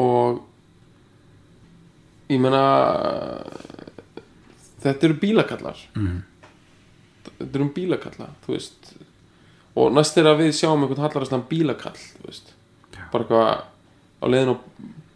og 0.00 0.40
ég 2.30 2.40
meina 2.40 2.64
þetta 4.82 5.08
eru 5.08 5.18
bílakallar. 5.22 5.82
Þetta 7.26 7.50
eru 7.52 7.66
um 7.66 7.74
bílakalla 7.76 8.30
þú 8.44 8.56
veist. 8.56 8.94
Og 9.80 9.92
næst 9.94 10.18
er 10.18 10.28
að 10.30 10.42
við 10.44 10.56
sjáum 10.58 10.82
einhvern 10.84 11.04
hallarast 11.04 11.36
bílakall 11.50 11.98
þú 11.98 12.26
veist. 12.28 12.54
Bara 13.12 13.24
eitthvað 13.24 13.50
á 14.20 14.26
leiðin 14.28 14.54
á 14.54 14.56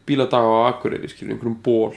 bíladaga 0.05 0.49
á 0.49 0.69
Akureyri 0.73 1.09
skilur, 1.09 1.35
einhverjum 1.35 1.61
ból 1.65 1.95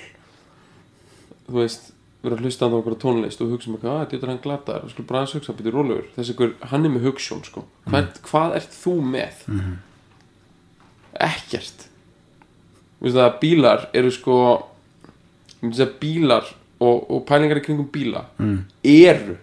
þú 1.48 1.60
veist 1.62 1.92
vera 2.24 2.38
að 2.38 2.46
hlusta 2.46 2.68
á 2.68 2.72
einhverja 2.72 3.02
tónlist 3.04 3.42
og 3.44 3.52
hugsa 3.54 3.70
um 3.70 3.78
eitthvað, 3.78 3.98
að 3.98 4.14
þetta 4.14 4.26
er 4.26 4.32
hann 4.32 4.44
glataður 4.44 4.88
og 4.88 4.94
skulle 4.94 5.10
bara 5.10 5.22
aðeins 5.22 5.36
hugsa, 5.38 5.56
byrja 5.58 5.74
rólegur 5.76 6.08
þessi 6.16 6.34
ykkur, 6.34 6.56
hann 6.72 6.88
er 6.88 6.94
með 6.94 7.06
hugssjón 7.08 7.44
sko. 7.48 7.64
hvað, 7.88 8.08
hvað 8.28 8.56
ert 8.60 8.78
þú 8.78 8.96
með? 9.16 9.44
Ekkert. 11.28 11.86
Þú 12.98 13.08
veist 13.08 13.18
það 13.18 13.28
að 13.28 13.40
bílar 13.44 13.86
eru 13.98 14.14
sko 14.14 14.38
ég 15.58 15.62
myndi 15.64 15.80
segja 15.80 16.00
bílar 16.02 16.52
og, 16.80 17.12
og 17.12 17.24
pælingar 17.28 17.62
í 17.62 17.66
kringum 17.66 17.90
bíla 17.94 18.26
eru 18.84 19.38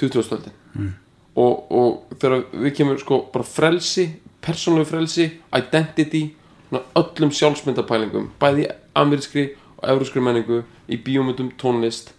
20-stöldin 0.00 0.56
mm. 0.74 0.92
og, 1.36 1.72
og 1.72 2.18
þegar 2.20 2.44
við 2.52 2.76
kemur 2.76 3.00
sko 3.00 3.22
bara 3.32 3.46
frelsi 3.46 4.08
persónlegu 4.40 4.88
frelsi, 4.88 5.26
identity 5.56 6.30
öllum 6.70 7.32
sjálfsmyndapælingum 7.34 8.30
bæði 8.40 8.68
amerískri 8.96 9.50
og 9.80 9.88
euróskri 9.88 10.22
menningu 10.22 10.62
í 10.90 10.98
bíómyndum, 11.00 11.52
tónlist 11.60 12.14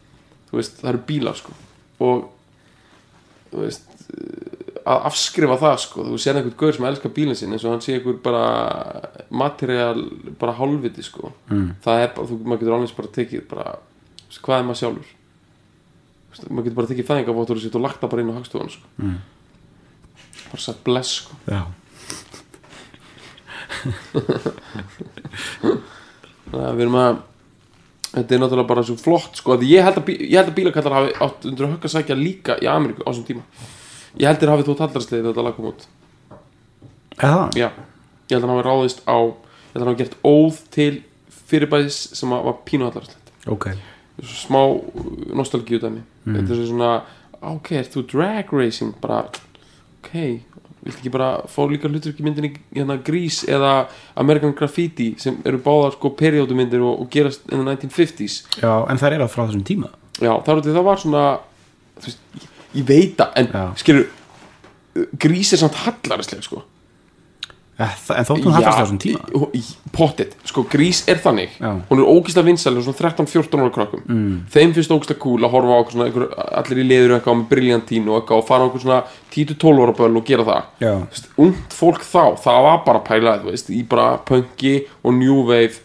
þú 0.51 0.59
veist, 0.59 0.79
það 0.81 0.91
eru 0.91 1.01
bílar 1.07 1.39
sko. 1.39 1.55
Og 2.03 2.25
þú 3.51 3.63
veist 3.63 3.87
að 4.81 5.05
afskrifa 5.07 5.57
það 5.61 5.77
sko, 5.83 6.03
þú 6.09 6.17
sér 6.19 6.39
einhvern 6.39 6.57
gaur 6.57 6.75
sem 6.75 6.87
elskar 6.89 7.13
bílinn 7.15 7.37
sinn 7.37 7.53
eins 7.53 7.63
og 7.67 7.75
hann 7.75 7.83
sé 7.85 7.95
einhver 7.95 8.17
bara 8.23 8.45
material, 9.29 10.01
bara 10.41 10.55
hálfviti 10.57 11.05
sko. 11.05 11.31
Mm. 11.51 11.69
það 11.85 12.03
er 12.03 12.11
bara, 12.15 12.27
þú, 12.31 12.39
maður 12.43 12.63
getur 12.63 12.77
alveg 12.77 12.95
bara 12.97 13.13
tekið 13.17 13.45
bara, 13.51 13.75
hvað 14.39 14.57
er 14.57 14.65
maður 14.67 14.82
sjálfur? 14.82 15.09
Maður 16.47 16.65
getur 16.65 16.77
bara 16.79 16.89
tekið 16.91 17.09
fæðingavóttur 17.09 17.59
og 17.67 17.84
lagt 17.84 17.99
það 18.01 18.11
bara 18.13 18.23
inn 18.23 18.32
á 18.32 18.38
hagstofan 18.38 18.71
sko. 18.71 18.86
Mm. 19.01 19.17
bara 20.51 20.63
sagt 20.63 20.84
bless 20.88 21.11
sko. 21.19 21.34
Að 26.51 26.75
við 26.75 26.84
erum 26.86 26.99
að 26.99 27.19
þetta 28.11 28.36
er 28.36 28.41
náttúrulega 28.41 28.71
bara 28.71 28.84
svo 28.88 28.97
flott 28.99 29.39
sko 29.39 29.55
að 29.55 29.67
ég 29.69 29.86
held 29.86 29.97
að, 30.01 30.05
bí, 30.07 30.13
ég 30.27 30.38
held 30.39 30.51
að 30.51 30.57
bílakallar 30.57 30.97
hafi 30.97 31.13
átt 31.27 31.47
undir 31.47 31.67
að 31.67 31.73
högg 31.75 31.86
að 31.88 31.93
sækja 31.95 32.19
líka 32.19 32.57
í 32.59 32.67
Ameríku 32.71 33.05
á 33.07 33.09
þessum 33.11 33.27
tíma. 33.27 33.43
Ég 34.19 34.27
held 34.27 34.39
þeir 34.41 34.51
hafi 34.51 34.67
þótt 34.67 34.84
haldarsliðið 34.86 35.29
þetta 35.29 35.45
lag 35.47 35.55
kom 35.55 35.71
út. 35.71 35.88
Já, 37.21 37.34
ég 37.59 37.71
held 38.34 38.43
að 38.43 38.47
hann 38.47 38.55
hafi 38.55 38.67
ráðist 38.67 39.03
á 39.05 39.19
ég 39.19 39.75
held 39.75 39.82
að 39.82 39.86
hann 39.86 39.91
hafi 39.91 40.03
gert 40.03 40.17
óð 40.25 40.59
til 40.73 40.91
fyrirbæðis 41.51 41.99
sem 42.17 42.34
að 42.34 42.45
var 42.47 42.55
pínu 42.67 42.88
haldarslið 42.88 43.51
ok, 43.51 43.67
smá 44.20 44.62
nostalgíu 45.34 45.82
dæmi 45.82 46.03
þetta 46.26 46.55
er 46.55 46.64
svona, 46.70 46.91
ok, 47.41 47.74
ert 47.80 47.95
þú 47.95 48.05
drag 48.12 48.53
racing? 48.53 48.95
Bara, 49.01 49.26
ok 50.01 50.14
viltu 50.82 50.97
ekki 50.97 51.12
bara 51.14 51.30
fá 51.49 51.62
líka 51.70 51.89
hlutur 51.89 52.14
ekki 52.14 52.26
myndinni 52.26 52.55
hérna 52.74 52.97
grís 53.05 53.43
eða 53.45 53.88
American 54.18 54.53
Graffiti 54.57 55.12
sem 55.22 55.38
eru 55.45 55.59
báðar 55.62 55.93
sko 55.93 56.14
periódumyndir 56.18 56.82
og, 56.82 57.03
og 57.03 57.12
gerast 57.14 57.45
the 57.49 57.59
1950s 57.59 58.39
já, 58.57 58.72
en 58.89 59.01
það 59.01 59.18
er 59.18 59.26
að 59.26 59.34
frá 59.34 59.43
þessum 59.43 59.66
tíma. 59.68 59.91
Já, 60.18 60.34
það, 60.45 60.55
er, 60.55 60.72
það 60.72 60.88
var 60.88 61.03
svona 61.03 61.26
þú 61.99 62.07
veist, 62.07 62.26
ég, 62.34 62.49
ég 62.80 62.89
veit 62.89 63.22
það 63.22 63.38
en 63.41 63.78
skilur 63.84 64.09
grís 65.22 65.53
er 65.53 65.62
samt 65.62 65.78
hallarislega 65.86 66.47
sko 66.47 66.64
en 67.82 68.25
þóttum 68.27 68.53
það 68.53 68.65
fyrst 68.65 68.71
á 68.71 68.82
þessum 68.82 68.99
tíma 69.01 69.47
pottet, 69.95 70.36
sko 70.47 70.63
grís 70.71 71.01
er 71.11 71.19
þannig 71.23 71.53
Já. 71.57 71.71
hún 71.89 72.01
er 72.01 72.09
ógíslega 72.11 72.47
vinsæl 72.47 72.73
og 72.77 72.86
svona 72.86 72.99
13-14 73.01 73.63
ára 73.63 73.73
krökkum 73.75 74.03
mm. 74.05 74.34
þeim 74.53 74.73
finnst 74.77 74.93
ógíslega 74.95 75.21
cool 75.23 75.47
að 75.47 75.53
horfa 75.55 75.77
á 75.77 75.82
svona, 75.91 76.07
einhver, 76.09 76.27
allir 76.61 76.82
í 76.84 76.88
liður 76.88 77.15
eitthvað 77.17 77.39
með 77.41 77.47
briljantín 77.53 78.09
og 78.11 78.32
og 78.32 78.43
fara 78.47 78.67
á 78.67 78.75
svona 78.75 78.99
10-12 79.34 79.86
ára 79.86 79.95
böl 79.99 80.11
og 80.21 80.27
gera 80.27 80.47
það 80.47 81.23
ungt 81.45 81.75
fólk 81.77 82.05
þá, 82.07 82.23
það 82.43 82.65
var 82.67 82.84
bara 82.88 83.05
pælað 83.07 83.47
veist, 83.49 83.71
í 83.73 83.82
bara 83.88 84.17
punki 84.27 84.75
og 85.03 85.17
new 85.17 85.41
wave 85.49 85.82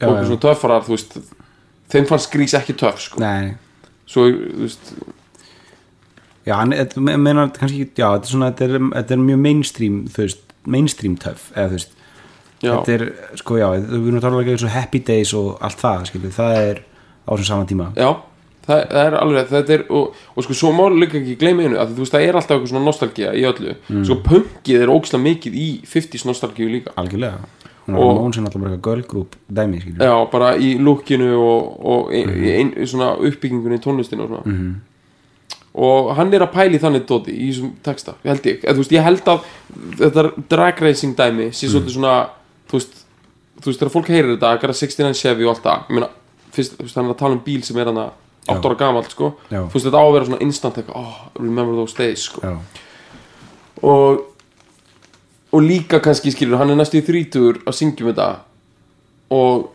Já, 0.00 0.08
já. 0.10 0.24
svona 0.28 0.44
töffarar 0.48 0.88
veist, 0.88 1.18
þeim 1.92 2.08
fannst 2.10 2.32
grís 2.32 2.56
ekki 2.58 2.76
töff 2.78 3.02
sko. 3.04 3.20
nei 3.22 3.54
svo, 4.06 4.26
þú 4.28 4.64
veist, 4.66 4.90
já, 6.44 6.56
en 6.60 6.74
me- 7.04 7.16
meina 7.16 7.48
kannski, 7.54 7.86
já, 7.96 8.08
þetta 8.16 8.26
er 8.26 8.32
svona 8.32 8.50
þetta 8.52 8.66
er, 8.68 8.88
þetta 8.98 9.16
er 9.16 9.22
mjög 9.28 9.40
mainstream, 9.46 10.00
þú 10.12 10.26
veist 10.26 10.43
mainstream 10.66 11.16
töff, 11.16 11.50
eða 11.54 11.68
þú 11.68 11.78
veist 11.78 11.96
já, 12.64 12.70
þetta 12.72 12.92
er, 12.98 13.06
sko, 13.40 13.56
já, 13.60 13.66
við 13.76 13.96
erum 14.08 14.20
að 14.20 14.26
tala 14.26 14.42
ekki 14.44 14.54
eins 14.56 14.66
og 14.68 14.70
happy 14.74 14.98
days 14.98 15.34
og 15.34 15.58
allt 15.60 15.82
það, 15.82 16.06
skilur, 16.10 16.32
það 16.34 16.60
er 16.62 16.78
á 17.24 17.30
þessum 17.34 17.50
sama 17.50 17.66
tíma. 17.68 17.90
Já 17.96 18.10
það, 18.64 18.84
það 18.90 19.02
er 19.08 19.16
alveg, 19.20 19.50
þetta 19.50 19.74
er 19.76 19.84
og, 19.92 20.22
og 20.34 20.46
sko, 20.46 20.56
svo 20.56 20.70
má 20.76 20.84
líka 20.92 21.18
ekki 21.20 21.36
gleyma 21.40 21.66
einu 21.66 21.80
að 21.80 21.92
þú 21.96 22.04
veist, 22.04 22.14
það 22.14 22.26
er 22.28 22.38
alltaf 22.38 22.56
eitthvað 22.56 22.72
svona 22.72 22.86
nostalgía 22.86 23.34
í 23.36 23.44
öllu. 23.48 23.74
Mm. 23.90 24.06
sko, 24.08 24.16
punkið 24.28 24.84
er 24.86 24.92
ógæslega 24.94 25.24
mikið 25.26 25.58
í 25.60 25.66
50s 25.90 26.24
nostalgíu 26.28 26.70
líka. 26.72 26.94
Algjörlega, 27.00 27.44
hún 27.86 27.98
Og- 28.00 28.22
món 28.22 28.34
sem 28.34 28.46
alltaf 28.46 28.62
bara 28.62 28.72
eitthvað 28.74 28.88
girl 28.88 29.06
group 29.10 29.36
dæmi 29.52 29.80
skilur 29.82 30.00
já, 30.08 30.14
bara 30.32 30.54
í 30.56 30.74
lukkinu 30.80 31.30
og, 31.36 31.78
og 31.84 32.12
ein, 32.14 32.30
ein, 32.30 32.72
ein, 32.76 32.86
svona 32.88 33.14
uppbyggingunni 33.20 33.76
í 33.80 33.84
tónlistinu 33.84 34.24
og 34.24 34.28
svona. 34.32 34.44
Mhm. 34.46 34.74
Og 35.74 36.10
hann 36.18 36.34
er 36.34 36.44
að 36.44 36.52
pæli 36.54 36.78
þannig 36.82 37.06
dóti 37.08 37.34
í 37.34 37.48
þessum 37.50 37.72
texta, 37.82 38.14
held 38.24 38.44
ég 38.46 38.62
eða, 38.62 38.76
veist, 38.78 38.92
ég 38.94 39.02
held 39.02 39.30
að 39.32 39.46
þetta 40.00 40.26
drag 40.52 40.82
racing 40.84 41.16
dæmi 41.18 41.48
sé 41.50 41.70
svolítið 41.70 41.96
svona 41.96 42.12
þú 42.70 42.78
veist, 42.78 43.00
þú 43.60 43.70
veist, 43.70 43.80
þegar 43.80 43.94
fólk 43.96 44.12
heyrir 44.12 44.34
þetta 44.36 44.52
að 44.52 44.60
gera 44.64 44.76
69 44.80 45.22
Chevy 45.22 45.48
og 45.48 45.54
allt 45.54 45.64
það 45.64 45.88
ég 45.88 45.96
meina, 45.98 46.10
fyrst, 46.54 46.76
þú 46.78 46.86
veist, 46.86 47.00
hann 47.00 47.08
er 47.10 47.16
að 47.16 47.22
tala 47.24 47.38
um 47.38 47.42
bíl 47.48 47.64
sem 47.66 47.80
er 47.82 47.90
hann 47.90 48.04
að 48.04 48.12
8 48.44 48.54
Já. 48.54 48.60
ára 48.68 48.76
gamalt, 48.76 49.10
sko. 49.10 49.32
Já. 49.48 49.60
þú 49.64 49.72
veist, 49.72 49.86
þetta 49.88 50.04
á 50.04 50.04
að 50.04 50.14
vera 50.14 50.28
svona 50.28 50.44
instant 50.44 50.78
eitthvað, 50.78 51.00
oh, 51.00 51.18
remember 51.40 51.78
those 51.80 51.96
days, 51.96 52.28
sko. 52.28 52.44
Já, 52.44 52.84
og 53.82 54.22
og 55.54 55.62
líka 55.62 56.00
kannski 56.02 56.32
skilur 56.34 56.58
hann 56.58 56.72
er 56.72 56.78
næstu 56.78 56.98
í 56.98 57.04
þrítugur 57.06 57.60
að 57.68 57.76
syngjum 57.78 58.10
þetta. 58.10 58.28
Og 59.34 59.68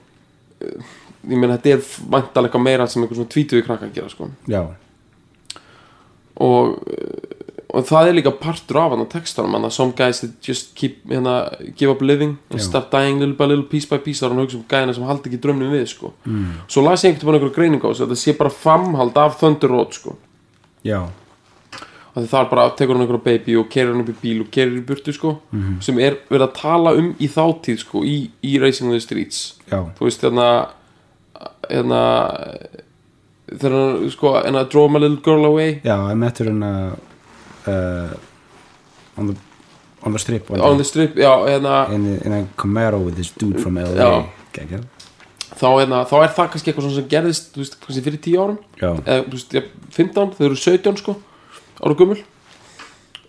eh, 0.64 0.90
ég 1.30 1.40
meina 1.40 1.56
þetta 1.56 1.78
er 1.78 1.86
vantalega 2.16 2.62
meira 2.62 2.88
sem 2.90 3.04
einhver 3.04 3.20
svona 3.20 3.32
tvítugur 3.32 3.66
krakka 3.68 3.88
að 3.88 3.96
gera 3.96 4.12
sko. 4.12 4.28
Já, 4.50 4.62
og, 6.40 6.80
og 7.70 7.86
það 7.86 8.08
er 8.10 8.16
líka 8.18 8.32
partur 8.40 8.80
af 8.82 8.94
hann 8.96 9.04
á 9.06 9.08
textanum 9.12 9.60
að 9.60 9.74
some 9.76 9.94
guys 9.98 10.22
that 10.24 10.32
just 10.42 10.74
keep 10.80 11.04
hérna, 11.12 11.36
give 11.78 11.92
up 11.92 12.02
living 12.02 12.38
and 12.50 12.60
Já. 12.60 12.66
start 12.70 12.90
dying 12.92 13.20
little 13.20 13.36
by 13.36 13.46
little 13.52 13.68
piece 13.70 13.86
by 13.90 14.00
piece 14.02 14.22
þá 14.24 14.30
er 14.30 14.34
hann 14.34 14.42
að 14.42 14.48
hugsa 14.48 14.60
um 14.62 14.68
gæðina 14.72 14.96
sem 14.98 15.08
haldi 15.10 15.30
ekki 15.30 15.42
drömnum 15.44 15.74
við 15.76 15.86
sko 15.94 16.14
mm. 16.26 16.50
svo 16.68 16.84
las 16.88 17.04
ég 17.06 17.14
einhvern 17.14 17.34
veginn 17.36 17.42
einhver 17.44 17.56
greining 17.56 17.84
á 17.84 17.90
þessu 17.92 18.06
að 18.08 18.14
þetta 18.14 18.24
sé 18.24 18.38
bara 18.40 18.50
framhald 18.56 19.18
af 19.22 19.38
Thunder 19.42 19.70
Road 19.76 19.94
sko 19.94 20.16
það 22.20 22.40
er 22.42 22.50
bara 22.50 22.70
tekur 22.76 22.96
hann 22.98 23.04
einhverja 23.06 23.24
baby 23.28 23.56
og 23.60 23.70
kerir 23.72 23.94
hann 23.94 24.02
upp 24.04 24.10
í 24.12 24.18
bíl 24.24 24.42
og 24.44 24.50
kerir 24.52 24.80
í 24.80 24.86
burtu 24.86 25.14
sko 25.16 25.36
Mhm. 25.52 25.78
sem 25.82 26.00
er 26.00 26.18
verið 26.30 26.48
að 26.48 26.54
tala 26.58 26.96
um 26.98 27.14
í 27.20 27.28
þáttíð 27.30 27.78
sko 27.86 28.02
í, 28.04 28.30
í 28.44 28.60
Racing 28.60 28.90
on 28.90 28.98
the 28.98 29.00
Streets 29.00 29.56
já, 29.70 29.86
þú 29.98 30.08
veist 30.08 30.22
hérna 30.26 30.50
hérna 31.70 32.02
þegar 33.50 33.76
hann 33.78 34.10
sko 34.14 34.34
hérna 34.38 34.64
Draw 34.70 34.88
my 34.94 35.00
little 35.00 35.22
girl 35.26 35.46
away. 35.46 35.80
Já, 35.84 35.96
I 36.12 36.16
met 36.16 36.38
her 36.40 36.50
in 36.52 36.64
a 36.64 36.74
uh, 37.68 38.14
on 39.18 39.28
the 39.28 39.36
on 40.06 40.14
the 40.14 40.20
strip 40.20 40.50
one 40.50 40.62
on 40.62 40.72
day. 40.78 40.78
the 40.78 40.84
strip, 40.88 41.16
já 41.20 41.34
hérna. 41.48 41.90
In, 41.94 42.06
in 42.26 42.34
a 42.34 42.48
Camaro 42.58 43.00
with 43.04 43.16
this 43.16 43.32
dude 43.32 43.60
from 43.62 43.76
LA 43.76 43.96
Já. 43.96 44.12
Gekja. 44.54 44.80
þá, 45.60 45.66
hérna, 45.82 46.04
þá 46.08 46.14
er 46.24 46.34
það 46.38 46.50
kannski 46.54 46.72
eitthvað 46.72 46.94
sem 46.96 47.08
gerðist 47.12 47.58
veist, 47.60 47.76
fyrir 47.90 48.20
10 48.22 48.38
árum. 48.40 48.60
Já, 48.80 48.92
eða 49.04 49.26
veist, 49.34 49.54
ja, 49.58 49.64
15, 49.92 50.36
þau 50.38 50.46
eru 50.48 50.56
17 50.62 51.02
sko 51.02 51.16
ára 51.84 51.96
gummul 52.00 52.22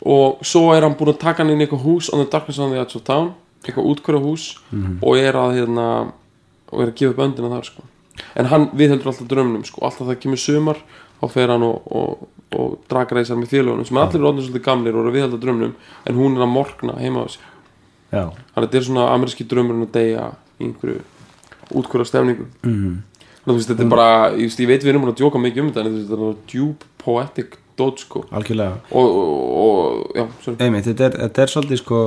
og 0.01 0.41
svo 0.47 0.71
er 0.73 0.83
hann 0.87 0.95
búinn 0.97 1.13
að 1.13 1.19
taka 1.21 1.43
hann 1.43 1.51
inn 1.53 1.61
í 1.61 1.67
eitthvað 1.67 1.83
hús 1.85 2.09
on 2.15 2.23
the 2.23 2.29
darkness 2.33 2.59
on 2.63 2.71
the 2.73 2.79
edge 2.81 2.97
of 2.97 3.03
town 3.05 3.33
eitthvað 3.65 3.91
útkværa 3.91 4.21
hús 4.23 4.47
og 5.03 5.19
er 5.21 5.37
að 5.37 5.59
hérna, 5.59 5.87
og 6.71 6.81
er 6.85 6.93
að 6.93 6.97
gefa 7.03 7.13
upp 7.17 7.25
öndina 7.27 7.51
þar 7.53 7.67
sko 7.69 7.85
en 8.39 8.51
hann 8.51 8.69
viðheldur 8.77 9.13
alltaf 9.13 9.29
drömnum 9.31 9.65
sko. 9.69 9.85
Alltaf 9.87 10.09
það 10.09 10.21
kemur 10.25 10.41
sumar 10.41 10.83
þá 11.21 11.27
fer 11.35 11.53
hann 11.53 11.65
og, 11.67 11.87
og, 11.93 12.27
og 12.57 12.77
dragreisar 12.91 13.39
með 13.39 13.55
félagunum 13.55 13.89
sem 13.89 14.01
allir 14.01 14.21
er 14.21 14.29
orðin 14.31 14.47
svolítið 14.47 14.67
gamlir 14.67 14.97
og 14.97 15.03
eru 15.03 15.13
að 15.13 15.17
viðhelda 15.19 15.41
drömnum 15.45 15.75
en 16.09 16.19
hún 16.19 16.39
er 16.39 16.47
að 16.47 16.53
morgna 16.55 16.97
heima 17.01 17.25
á 17.25 17.27
já, 17.29 18.25
þannig 18.27 18.57
að 18.57 18.67
þetta 18.67 18.81
er 18.81 18.87
svona 18.89 19.09
ameríski 19.15 19.47
drömmurinn 19.51 19.87
að 19.87 19.95
deyja 19.99 20.27
í 20.59 20.69
einhverju 20.69 21.01
útkværa 21.81 22.09
stefningu 22.09 22.49
mm. 22.67 22.99
Þannig, 23.41 23.55
þú 23.55 23.57
veist, 23.57 23.71
þetta 23.71 23.85
er 23.87 23.91
bara, 23.91 24.09
ég, 24.37 24.55
ég 24.61 24.69
veit 24.69 24.83
við 24.85 24.91
erum 24.93 25.05
búin 25.07 25.15
að 25.15 25.21
djóka 25.23 25.41
mikið 25.41 25.63
um 25.63 25.69
þetta 25.71 25.81
en 25.81 25.87
þetta 25.95 26.01
er 26.03 26.19
svona 26.21 26.49
djúb 26.51 26.83
poetic 27.01 27.55
dot 27.81 28.03
sko. 28.03 28.21
Algjörlega. 28.37 28.75
Og, 28.93 29.15
og, 29.17 29.55
og 29.65 30.19
já, 30.19 30.25
Einmitt, 30.61 30.85
þetta, 30.91 31.07
er, 31.07 31.17
þetta 31.25 31.45
er 31.47 31.53
svolítið 31.55 31.81
sko 31.81 32.01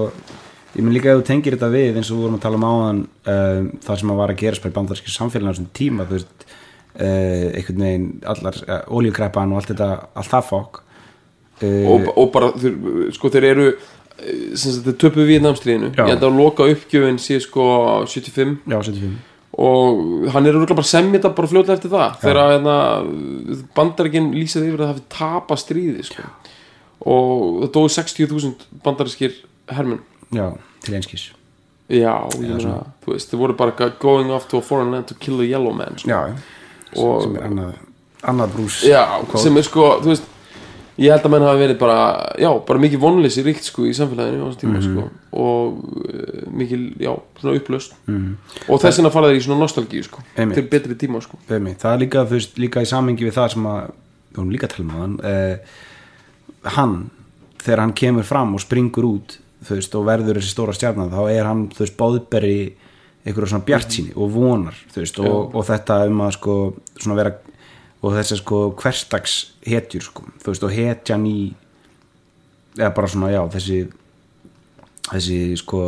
ég 0.73 0.81
minn 0.81 0.95
líka 0.95 1.11
ef 1.11 1.21
þú 1.21 1.25
tengir 1.27 1.57
þetta 1.57 1.69
við 1.73 1.97
eins 1.99 2.11
og 2.11 2.17
við 2.17 2.25
vorum 2.25 2.37
að 2.39 2.45
tala 2.45 2.59
um 2.59 2.67
áðan 2.67 3.01
um, 3.05 3.71
það 3.85 3.99
sem 4.01 4.13
að 4.13 4.21
var 4.21 4.33
að 4.33 4.43
bara 4.43 4.71
í 4.71 4.77
bandarski 4.77 5.13
samfélaginu 5.13 5.49
á 5.49 5.53
þessum 5.53 5.73
tíma 5.79 6.07
þú 6.07 6.17
veist 6.17 6.45
uh, 6.45 7.49
einhvern 7.57 7.83
veginn 7.85 8.07
allar 8.33 8.61
uh, 8.67 8.79
oljukreppan 8.99 9.53
og 9.53 9.61
allt 9.61 9.73
þetta 9.73 9.89
allt 10.13 10.31
það 10.31 10.47
fokk 10.49 10.79
uh, 10.79 11.91
og, 11.93 12.07
og 12.15 12.31
bara, 12.33 12.53
þeir, 12.57 12.79
sko, 13.17 13.33
þeir 13.33 13.49
eru 13.51 13.67
eh, 13.73 14.55
sem 14.55 14.65
sagt, 14.69 14.87
þeir 14.87 14.97
töpu 15.05 15.27
við 15.29 15.45
námstríðinu 15.45 15.91
Já. 15.93 16.07
ég 16.07 16.15
held 16.15 16.25
að 16.29 16.41
loka 16.41 16.69
uppgjöfin 16.73 17.21
sé 17.21 17.37
sko 17.43 17.67
75 18.09 18.57
já, 18.65 18.79
75 18.79 19.21
og 19.53 20.29
hann 20.33 20.47
er 20.47 20.55
örugglega 20.55 20.79
bara 20.79 20.87
að 20.87 20.89
semja 20.89 21.19
þetta 21.19 21.29
bara 21.37 21.49
fljótlega 21.51 21.75
eftir 21.77 21.91
það. 21.91 22.15
Þegar 22.23 22.53
hérna, 22.55 22.77
bandaríkin 23.77 24.31
lýsaði 24.33 24.71
yfir 24.71 24.81
að 24.81 24.87
það 24.87 24.93
hafi 24.95 25.03
tapa 25.13 25.57
stríði 25.61 26.05
sko. 26.07 26.23
og 27.03 27.59
það 27.59 27.69
dói 27.75 27.91
60.000 27.93 28.81
bandarískir 28.81 29.35
hermenn 29.69 30.01
já, 30.33 30.49
til 30.83 30.95
einskis. 30.97 31.29
Já, 31.89 32.13
meina, 32.39 32.83
þú 33.05 33.13
veist, 33.13 33.29
þeir 33.31 33.39
voru 33.43 33.53
bara 33.59 33.89
going 33.99 34.31
off 34.31 34.47
to 34.49 34.57
a 34.57 34.61
foreign 34.61 34.91
land 34.91 35.07
to 35.07 35.15
kill 35.19 35.37
the 35.37 35.45
yellow 35.49 35.73
man 35.73 35.97
sko. 35.97 36.09
já, 36.09 36.35
Og- 36.95 37.23
sem 37.23 37.35
er 37.35 37.41
annað 37.49 37.73
annað 38.23 38.53
brús 38.55 38.83
já, 38.87 39.03
sem 39.37 39.57
er 39.57 39.61
sko, 39.67 39.99
þú 40.01 40.05
veist 40.13 40.23
ég 40.97 41.09
held 41.11 41.23
að 41.25 41.31
menn 41.33 41.41
hafi 41.41 41.59
verið 41.59 41.77
bara, 41.79 42.33
já, 42.39 42.49
bara 42.67 42.79
mikið 42.79 42.99
vonleysi 43.01 43.43
ríkt 43.43 43.63
sko 43.65 43.81
í 43.89 43.93
samfélaginu 43.97 44.45
á 44.45 44.47
þessum 44.53 44.61
tíma 44.61 44.81
sko 44.85 45.09
og 45.33 45.79
uh, 46.05 46.51
mikil, 46.53 46.93
já, 47.01 47.11
svona 47.41 47.55
upplaust 47.59 47.93
Mhm. 48.07 48.37
og 48.69 48.79
þess 48.79 48.97
vegna 49.01 49.11
fara 49.11 49.27
þeir 49.27 49.39
í 49.41 49.43
svona 49.43 49.59
nostalgíu 49.65 50.03
sko 50.03 50.21
Einmitt. 50.37 50.55
til 50.55 50.63
betri 50.69 50.95
tíma 50.95 51.21
sko. 51.21 51.37
Einmitt, 51.49 51.79
það 51.81 51.93
er 51.93 51.99
líka, 52.05 52.25
þú 52.25 52.29
veist, 52.37 52.55
líka 52.57 52.81
í 52.81 52.85
samhengi 52.87 53.25
við 53.27 53.33
það 53.33 53.49
sem 53.53 53.63
að, 53.65 53.91
við 54.31 54.35
vorum 54.37 54.51
líka 54.51 54.67
að 54.67 54.75
tala 54.77 54.83
um 54.83 54.95
hann 55.01 55.19
uh, 55.19 55.57
hann 56.63 57.09
þegar 57.63 57.79
hann 57.79 57.93
kemur 57.93 58.23
fram 58.23 58.53
og 58.55 58.61
springur 58.61 59.03
út 59.03 59.37
þú 59.63 59.77
veist, 59.79 59.95
og 59.97 60.07
verður 60.07 60.39
þessi 60.39 60.53
stóra 60.53 60.75
stjarnan 60.75 61.11
þá 61.13 61.21
er 61.31 61.47
hann, 61.49 61.65
þú 61.73 61.85
veist, 61.85 61.97
báðberi 61.99 62.57
einhverja 63.23 63.53
svona 63.53 63.67
bjartsýni 63.67 64.15
og 64.19 64.31
vonar 64.33 64.77
þú 64.91 65.01
veist, 65.01 65.19
og, 65.23 65.55
og 65.55 65.67
þetta 65.67 65.99
um 66.09 66.23
að 66.25 66.31
sko 66.37 66.55
svona 66.97 67.17
vera, 67.19 67.33
og 68.03 68.15
þessi 68.17 68.39
sko 68.41 68.63
hverstags 68.79 69.35
hetjur 69.67 70.07
sko, 70.09 70.25
þú 70.43 70.51
veist, 70.51 70.65
og 70.67 70.73
hetjan 70.75 71.27
í 71.29 71.37
eða 72.79 72.93
bara 72.95 73.11
svona, 73.11 73.29
já, 73.31 73.41
þessi 73.53 73.83
þessi 75.09 75.39
sko 75.59 75.83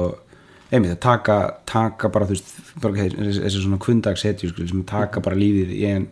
einmitt 0.74 0.96
að 0.96 1.02
taka, 1.06 1.40
taka 1.70 2.12
bara 2.12 2.28
þú 2.28 2.36
veist 2.36 2.54
bara, 2.84 3.08
þessi, 3.08 3.58
svona 3.58 3.82
kvundags 3.82 4.26
hetju 4.28 4.52
sko, 4.52 4.68
sem 4.70 4.86
taka 4.88 5.24
bara 5.24 5.40
lífið 5.40 5.74
í 5.76 5.84
einn 5.92 6.08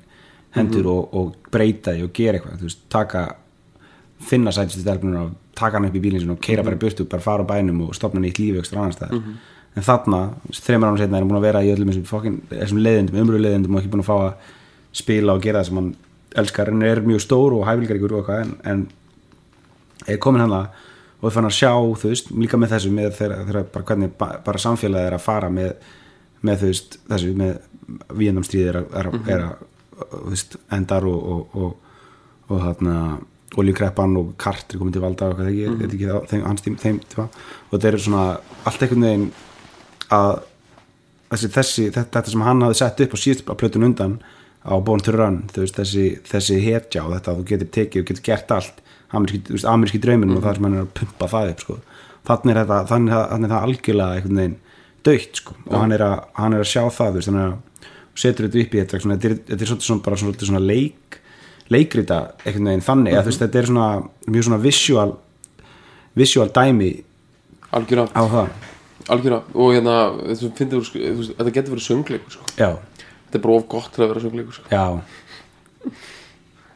hendur 0.54 0.90
og, 0.92 1.16
og 1.18 1.50
breyta 1.54 1.96
því 1.96 2.06
og 2.06 2.14
gera 2.16 2.38
eitthvað 2.38 2.60
þú 2.62 2.70
veist, 2.70 2.84
taka 2.94 3.24
finna 4.24 4.54
sætistu 4.56 4.84
stelpunar 4.84 5.28
og 5.28 5.40
taka 5.56 5.78
hann 5.78 5.86
upp 5.90 5.96
í 5.96 6.02
bílinn 6.04 6.30
og 6.34 6.40
keira 6.42 6.64
bara 6.66 6.76
í 6.76 6.80
burtu, 6.82 7.06
bara 7.10 7.22
fara 7.22 7.44
á 7.46 7.52
bænum 7.52 7.82
og 7.88 7.96
stopna 7.96 8.22
nýtt 8.24 8.40
lífi 8.42 8.60
ekstra 8.62 8.80
annar 8.82 8.96
staðar. 8.96 9.22
En 9.76 9.82
þarna, 9.84 10.20
þreymur 10.54 10.88
ánum 10.92 10.98
setna 11.02 11.18
er 11.18 11.22
hann 11.24 11.30
búin 11.32 11.40
að 11.42 11.48
vera 11.48 11.62
í 11.66 11.72
öllum 11.74 11.90
þessum, 11.90 12.04
fokkin, 12.06 12.36
þessum 12.50 12.82
leiðindum, 12.86 13.20
umröðu 13.24 13.42
leiðindum 13.48 13.76
og 13.76 13.82
ekki 13.82 13.92
búin 13.94 14.04
að 14.04 14.10
fá 14.10 14.18
að 14.28 14.52
spila 14.94 15.34
og 15.34 15.42
gera 15.42 15.62
það 15.64 15.66
sem 15.70 15.80
hann 15.82 15.88
elskar. 16.44 16.70
En 16.74 16.84
er 16.86 17.02
mjög 17.02 17.24
stór 17.26 17.56
og 17.58 17.66
hæfilgaríkur 17.68 18.14
og 18.14 18.22
eitthvað 18.22 18.44
en, 18.44 18.54
en 18.70 18.84
er 20.14 20.18
komin 20.22 20.42
hann 20.44 20.54
og 21.24 21.28
er 21.30 21.34
fann 21.34 21.48
að 21.48 21.56
sjá, 21.58 21.72
þú 22.02 22.10
veist, 22.12 22.32
líka 22.36 22.58
með 22.60 22.74
þessu 22.76 22.90
með 22.94 23.14
þeirra, 23.18 23.42
þeirra 23.48 23.64
bara 23.74 23.86
hvernig 23.90 24.14
ba, 24.20 24.28
bara 24.46 24.60
samfélagið 24.60 25.08
er 25.10 25.16
að 25.18 25.22
fara 25.24 25.50
með, 25.50 25.70
með 26.44 26.58
þú 26.64 26.72
veist, 26.74 26.98
þessu 27.10 27.36
með 27.40 27.54
víendamstríði 28.20 28.70
er, 28.74 28.80
að- 28.82 28.98
er, 29.00 29.08
að- 29.14 29.30
er 29.38 29.46
að 29.48 30.10
þú 30.12 30.24
veist, 30.34 30.58
endar 30.76 31.06
og 31.08 31.30
og, 31.34 31.56
og, 31.56 31.94
og 32.50 32.62
þarna 32.66 32.98
oljukreppan 33.60 34.18
og 34.20 34.34
kartir 34.42 34.82
komið 34.82 34.98
til 34.98 35.04
valda 35.04 35.30
og 35.30 35.38
hvað 35.38 35.50
það 35.50 35.54
ekki, 35.54 35.70
mm 35.70 35.84
ekki 35.88 36.10
það, 36.10 36.28
þeim, 36.32 36.44
hans 36.48 36.66
tím, 36.66 36.78
þeim 36.82 37.00
tíma. 37.12 37.28
Og 37.70 37.76
þetta 37.76 37.92
er 37.92 38.04
svona 38.06 38.26
allt 38.70 38.86
einhvern 38.86 39.08
veginn 39.08 39.28
að 40.14 40.32
þessi, 41.34 41.52
þessi, 41.58 41.86
þetta, 41.90 42.10
þetta 42.18 42.34
sem 42.34 42.46
hann 42.48 42.66
hafði 42.66 42.80
sett 42.82 43.04
upp 43.06 43.16
á 43.16 43.18
síðust 43.24 43.50
á 43.50 43.60
plötun 43.60 43.88
undan 43.90 44.18
á 44.64 44.74
Born 44.80 45.04
to 45.04 45.14
Run, 45.16 45.42
veist, 45.56 45.76
þessi, 45.76 46.06
þessi 46.28 46.60
hetja 46.64 47.04
og 47.04 47.16
þetta 47.18 47.34
að 47.34 47.40
þú 47.42 47.48
getur 47.52 47.72
tekið 47.78 48.04
og 48.04 48.10
getur 48.12 48.28
gert 48.30 48.54
allt 48.56 48.84
ameríski, 49.14 49.64
ameríski 49.70 50.02
drauminn 50.04 50.38
og 50.38 50.46
það 50.46 50.60
sem 50.60 50.68
hann 50.68 50.78
er 50.78 50.86
að 50.86 50.94
pumpa 51.00 51.30
það 51.34 51.52
upp, 51.54 51.66
sko. 51.66 51.80
Þannig 52.24 52.54
er 52.54 52.60
þetta, 52.62 52.78
þannig 52.92 53.16
er 53.18 53.26
þannig 53.34 53.50
er 53.50 53.54
það 53.54 53.68
algjörlega 53.68 54.20
einhvern 54.20 54.40
veginn 54.40 54.56
dögt, 55.04 55.42
sko, 55.42 55.58
og 55.68 55.76
hann 55.82 55.96
er, 55.98 56.06
að, 56.06 56.16
hann 56.40 56.56
er 56.56 56.64
að 56.64 56.72
sjá 56.72 56.84
það, 56.96 57.18
veist, 57.18 57.32
hann 57.32 57.42
er 57.42 57.52
að 57.52 57.90
setur 58.24 58.48
þetta 58.48 58.64
upp 58.64 58.78
í 58.78 58.82
þetta, 58.82 59.02
þetta 59.04 59.28
er, 59.28 59.68
svolítið 59.68 59.90
svona, 59.90 60.22
svona, 60.22 60.48
svona 60.48 60.64
leik 60.64 61.20
leikrita 61.74 62.20
einhvern 62.44 62.70
veginn 62.72 62.86
þannig, 62.86 63.18
að 63.18 63.26
þú 63.26 63.32
veist, 63.32 63.44
þetta 63.44 63.60
er 63.60 63.70
svona 63.70 63.90
mjög 64.30 64.48
svona 64.48 64.62
visual 64.64 65.12
visual 66.20 66.50
dæmi 66.54 66.92
algjörða, 67.74 68.08
á 68.14 68.24
það. 68.32 68.72
Algjörða 69.14 69.40
og 69.54 69.72
hérna, 69.76 69.96
þú 70.40 70.52
þetta 70.54 71.54
getur 71.58 71.74
verið 71.74 71.88
söngleikur 71.88 72.36
sko. 72.38 72.50
Já, 72.60 72.70
þetta 73.28 73.40
er 73.40 73.46
bara 73.46 73.58
of 73.58 73.70
gott 73.72 73.90
til 73.96 74.06
að 74.06 74.14
vera 74.14 74.24
söngleikur 74.24 74.60
sko. 74.60 74.66
Já, 74.72 74.86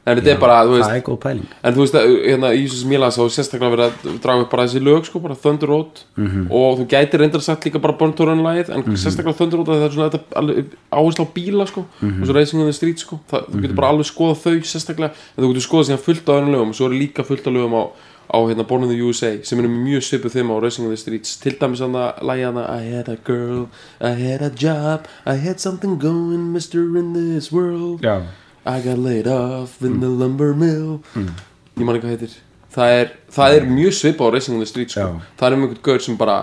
en 0.08 0.18
þetta 0.22 0.32
er 0.32 0.40
bara, 0.40 0.58
þú 0.64 0.72
veist, 0.78 0.88
það 0.90 0.96
er 0.98 1.04
góð 1.10 1.18
pæling. 1.26 1.48
En 1.68 1.74
þú 1.76 1.82
veist 1.84 1.98
að 2.00 2.06
hérna 2.24 2.50
í 2.56 2.62
þessu 2.64 2.78
sem 2.82 2.92
ég 2.96 3.00
las 3.04 3.18
þá 3.20 3.24
er 3.26 3.34
sérstaklega 3.36 3.74
verið 3.76 3.86
að 3.88 4.20
draga 4.24 4.42
upp 4.46 4.52
bara 4.56 4.66
þessi 4.68 4.82
lög 4.88 5.06
sko, 5.10 5.20
bara 5.20 5.36
Thunder 5.36 5.68
Road. 5.68 6.04
Mhm. 6.18 6.48
og 6.52 6.80
þú 6.80 6.88
gætir 6.96 7.20
reyndar 7.22 7.42
sagt 7.44 7.66
líka 7.68 7.82
bara 7.82 7.94
Burn 8.00 8.14
to 8.14 8.26
Run 8.26 8.42
lagið 8.46 8.70
en 8.74 8.84
sérstaklega 8.96 9.36
Thunder 9.38 9.58
Road 9.58 9.68
að 9.68 9.82
það 9.82 9.88
er 9.88 9.96
svona 9.98 10.66
áherslu 10.92 11.26
á 11.26 11.34
bíla 11.36 11.68
sko 11.68 11.86
Mhm. 12.02 12.22
og 12.22 12.28
svo 12.28 12.34
Racing 12.36 12.60
on 12.62 12.68
the 12.68 12.74
Street 12.74 13.00
sko. 13.00 13.20
Það, 13.30 13.46
þú 13.52 13.62
getur 13.62 13.76
bara 13.76 13.88
alveg 13.92 14.06
skoða 14.08 14.36
þau 14.40 14.60
sérstaklega 14.64 15.12
en 15.38 15.44
þú 15.44 15.54
getur 15.54 15.68
skoða 15.68 15.86
síðan 15.92 16.00
fullt 16.08 16.26
á 16.26 16.32
öðrum 16.38 16.52
lögum 16.56 16.70
og 16.70 16.76
svo 16.76 16.86
er 16.88 16.96
líka 16.98 17.24
fullt 17.26 17.44
á 17.44 17.52
lögum 17.52 17.74
á, 17.76 17.84
á 18.28 18.38
hérna 18.48 18.68
Born 18.68 18.84
in 18.84 18.90
the 18.90 19.00
USA 19.02 19.38
sem 19.44 19.60
er 19.60 19.68
mjög 19.68 20.04
svipuð 20.04 20.32
þeim 20.36 20.50
á 20.52 20.56
Racing 20.62 20.84
on 20.86 20.92
the 20.92 20.98
Streets. 20.98 21.38
Til 21.38 21.54
dæmis 21.60 21.80
að 21.80 21.92
lægja 22.24 22.46
hana 22.52 22.64
I 22.80 22.84
had 22.96 23.08
a 23.10 23.16
girl, 23.24 23.68
I 24.02 24.10
had 24.16 24.42
a 24.42 24.50
job 24.56 25.08
I 25.26 25.36
had 25.36 25.60
something 25.60 25.98
going 26.00 26.52
mister 26.54 26.80
in 26.98 27.14
this 27.14 27.52
world. 27.52 28.02
Já, 28.02 28.22
I 28.68 28.82
got 28.84 29.00
laid 29.00 29.30
off 29.32 29.80
in 29.82 30.02
the 30.04 30.12
lumber 30.12 30.54
mill 30.58 31.00
ég 31.16 31.86
man 31.86 31.96
ekki 31.96 32.08
hvað 32.08 32.14
heitir 32.18 32.38
það 32.78 32.94
er, 33.00 33.10
það 33.34 33.58
er 33.58 33.68
mjög 33.72 33.98
svipað 33.98 34.30
á 34.30 34.34
Racing 34.36 34.58
on 34.58 34.64
the 34.64 34.70
Streets 34.70 34.96
sko. 34.98 35.10
Það 35.40 35.48
er 35.48 35.56
um 35.56 35.66
einhvern 35.66 35.84
gaur 35.88 36.04
sem 36.04 36.18
bara 36.20 36.38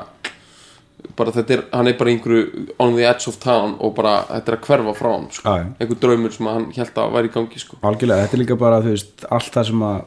bara 1.19 1.35
þetta 1.35 1.55
er, 1.55 1.63
hann 1.75 1.91
er 1.91 1.97
bara 1.99 2.13
einhverju 2.15 2.67
on 2.81 2.95
the 2.97 3.05
edge 3.07 3.29
of 3.31 3.37
town 3.43 3.75
og 3.79 3.93
bara 3.99 4.15
þetta 4.31 4.53
er 4.53 4.57
að 4.59 4.69
hverfa 4.69 4.95
frá 4.99 5.11
hann 5.13 5.27
sko. 5.37 5.57
Já. 5.57 5.67
einhver 5.79 6.01
draumur 6.03 6.35
sem 6.35 6.49
hann 6.51 6.69
held 6.75 7.01
að 7.03 7.17
væri 7.19 7.31
í 7.31 7.35
gangi 7.35 7.63
sko. 7.63 7.81
algjörlega, 7.83 8.25
þetta 8.25 8.39
er 8.39 8.43
líka 8.43 8.59
bara 8.61 8.81
þú 8.85 8.95
veist, 8.95 9.27
allt 9.31 9.59
það 9.59 9.69
sem 9.71 9.85
að 9.91 10.01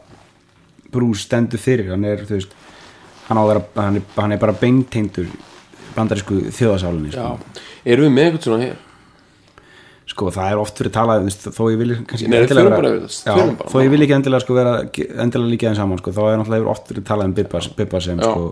Bruce 0.92 1.28
stendur 1.28 1.62
fyrir, 1.62 1.92
hann 1.94 2.08
er 2.08 2.26
þú 2.26 2.40
veist, 2.40 2.58
hann, 3.28 3.44
vera, 3.52 3.64
hann, 3.78 4.02
er, 4.02 4.10
hann 4.18 4.36
er 4.36 4.42
bara 4.42 4.58
beintengdur 4.58 5.30
bandarísku 5.96 6.42
þjóðasálinni 6.54 7.14
sko. 7.14 7.62
Erum 7.88 8.08
við 8.08 8.14
með 8.18 8.28
einhvern 8.28 8.46
svona 8.48 8.66
hér 8.66 8.84
sko, 10.18 10.32
það 10.34 10.52
er 10.52 10.62
oft 10.64 10.80
fyrir 10.82 10.94
talað 10.96 11.28
þó 11.46 11.60
ég 11.70 11.78
vil 11.78 11.92
kannski 12.10 12.30
Nei, 12.32 12.40
endilega 12.42 12.72
vera- 12.74 12.94
Já, 13.06 13.36
bara. 13.38 13.70
þó 13.70 13.78
ég 13.84 13.92
vil 13.94 14.02
ekki 14.02 14.16
endilega 14.18 14.42
sko 14.42 14.56
vera 14.58 14.72
endilega 14.82 15.52
líka 15.52 15.68
þeim 15.70 15.78
saman 15.78 16.00
sko, 16.02 16.14
þá 16.16 16.22
er 16.32 16.40
náttúrulega 16.42 16.72
oft 16.74 16.90
fyrir 16.90 17.06
talað 17.06 17.30
um 17.30 17.36
Bibba, 17.38 18.02
sem 18.02 18.18
Já. 18.18 18.32
sko 18.32 18.48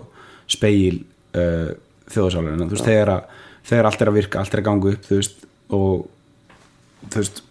speil 0.46 1.00
uh, 1.34 1.72
þjóðasálinu, 2.14 2.68
þú 2.70 2.76
veist, 2.76 2.86
þegar, 2.86 3.24
þegar 3.66 3.88
allt 3.90 4.04
er 4.06 4.10
að 4.12 4.18
virka, 4.20 4.38
allt 4.44 4.54
er 4.54 4.62
að 4.62 4.68
ganga 4.70 4.92
upp 4.94 5.08
þú 5.10 5.18
veist, 5.18 5.42
og 5.74 6.06
þú 7.10 7.22
veist 7.24 7.42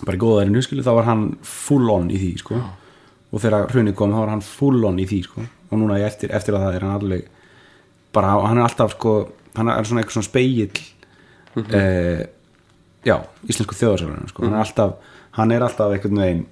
bara 0.00 0.16
í 0.18 0.22
góðarinu, 0.24 0.62
skilu, 0.66 0.82
þá 0.82 0.92
var 0.96 1.06
hann 1.06 1.24
full 1.46 1.90
on 1.94 2.10
í 2.10 2.18
því, 2.18 2.30
sko. 2.42 2.58
Og 3.30 3.42
þegar 3.44 3.68
hrunið 3.70 3.94
kom, 3.94 4.10
þá 4.16 4.20
var 4.24 4.32
hann 4.32 4.42
full 4.42 4.82
on 4.88 4.98
í 4.98 5.06
því, 5.06 5.18
sko. 5.28 5.44
Og 5.70 5.78
núna 5.78 6.00
eftir, 6.02 6.32
eftir 6.34 6.56
að 6.56 6.64
það 6.66 6.78
er 6.80 6.86
hann 6.88 6.96
alveg 6.98 7.26
bara, 8.16 8.32
hann 8.48 8.58
er 8.58 8.66
alltaf, 8.66 8.96
sko 8.96 9.14
hann 9.54 9.70
er 9.70 9.86
svona 9.86 10.02
eitthvað 10.02 10.16
svona 10.18 10.30
speill 10.30 10.70
mm 11.54 12.26
já, 13.06 13.16
íslensku 13.48 13.76
þjóðarsálinu 13.78 14.28
sko. 14.30 14.44
hann 14.44 14.54
er 14.56 14.64
alltaf, 14.64 15.12
hann 15.38 15.54
er 15.56 15.62
alltaf 15.66 15.94
einhvern 15.94 16.20
veginn 16.24 16.46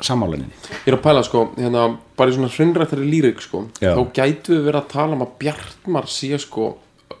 sammálaninni 0.00 0.54
ég 0.86 0.88
er 0.92 0.96
að 0.96 1.02
pæla 1.04 1.22
sko, 1.26 1.44
hérna, 1.58 1.84
bara 2.18 2.32
í 2.32 2.36
svona 2.36 2.50
hrinnrættari 2.54 3.04
lýrik 3.08 3.42
sko, 3.44 3.66
Já. 3.82 3.92
þá 3.98 4.02
gætu 4.16 4.54
við 4.56 4.66
verið 4.70 4.80
að 4.80 4.90
tala 4.94 5.16
um 5.18 5.24
að 5.26 5.34
Bjartmar 5.42 6.08
sé 6.10 6.38
sko 6.40 6.70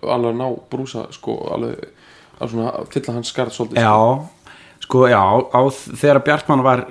alveg 0.00 0.38
ná 0.38 0.46
brúsa 0.72 1.06
sko 1.12 1.36
alveg 1.52 1.88
að 2.40 2.54
svona 2.54 2.72
fylla 2.92 3.16
hans 3.18 3.32
skarð 3.34 3.52
svolítið 3.52 3.82
sko. 3.82 3.84
já, 3.84 4.78
sko, 4.86 5.04
já 5.12 5.20
á, 5.20 5.60
þegar 6.00 6.22
Bjartmann 6.30 6.64
var 6.64 6.86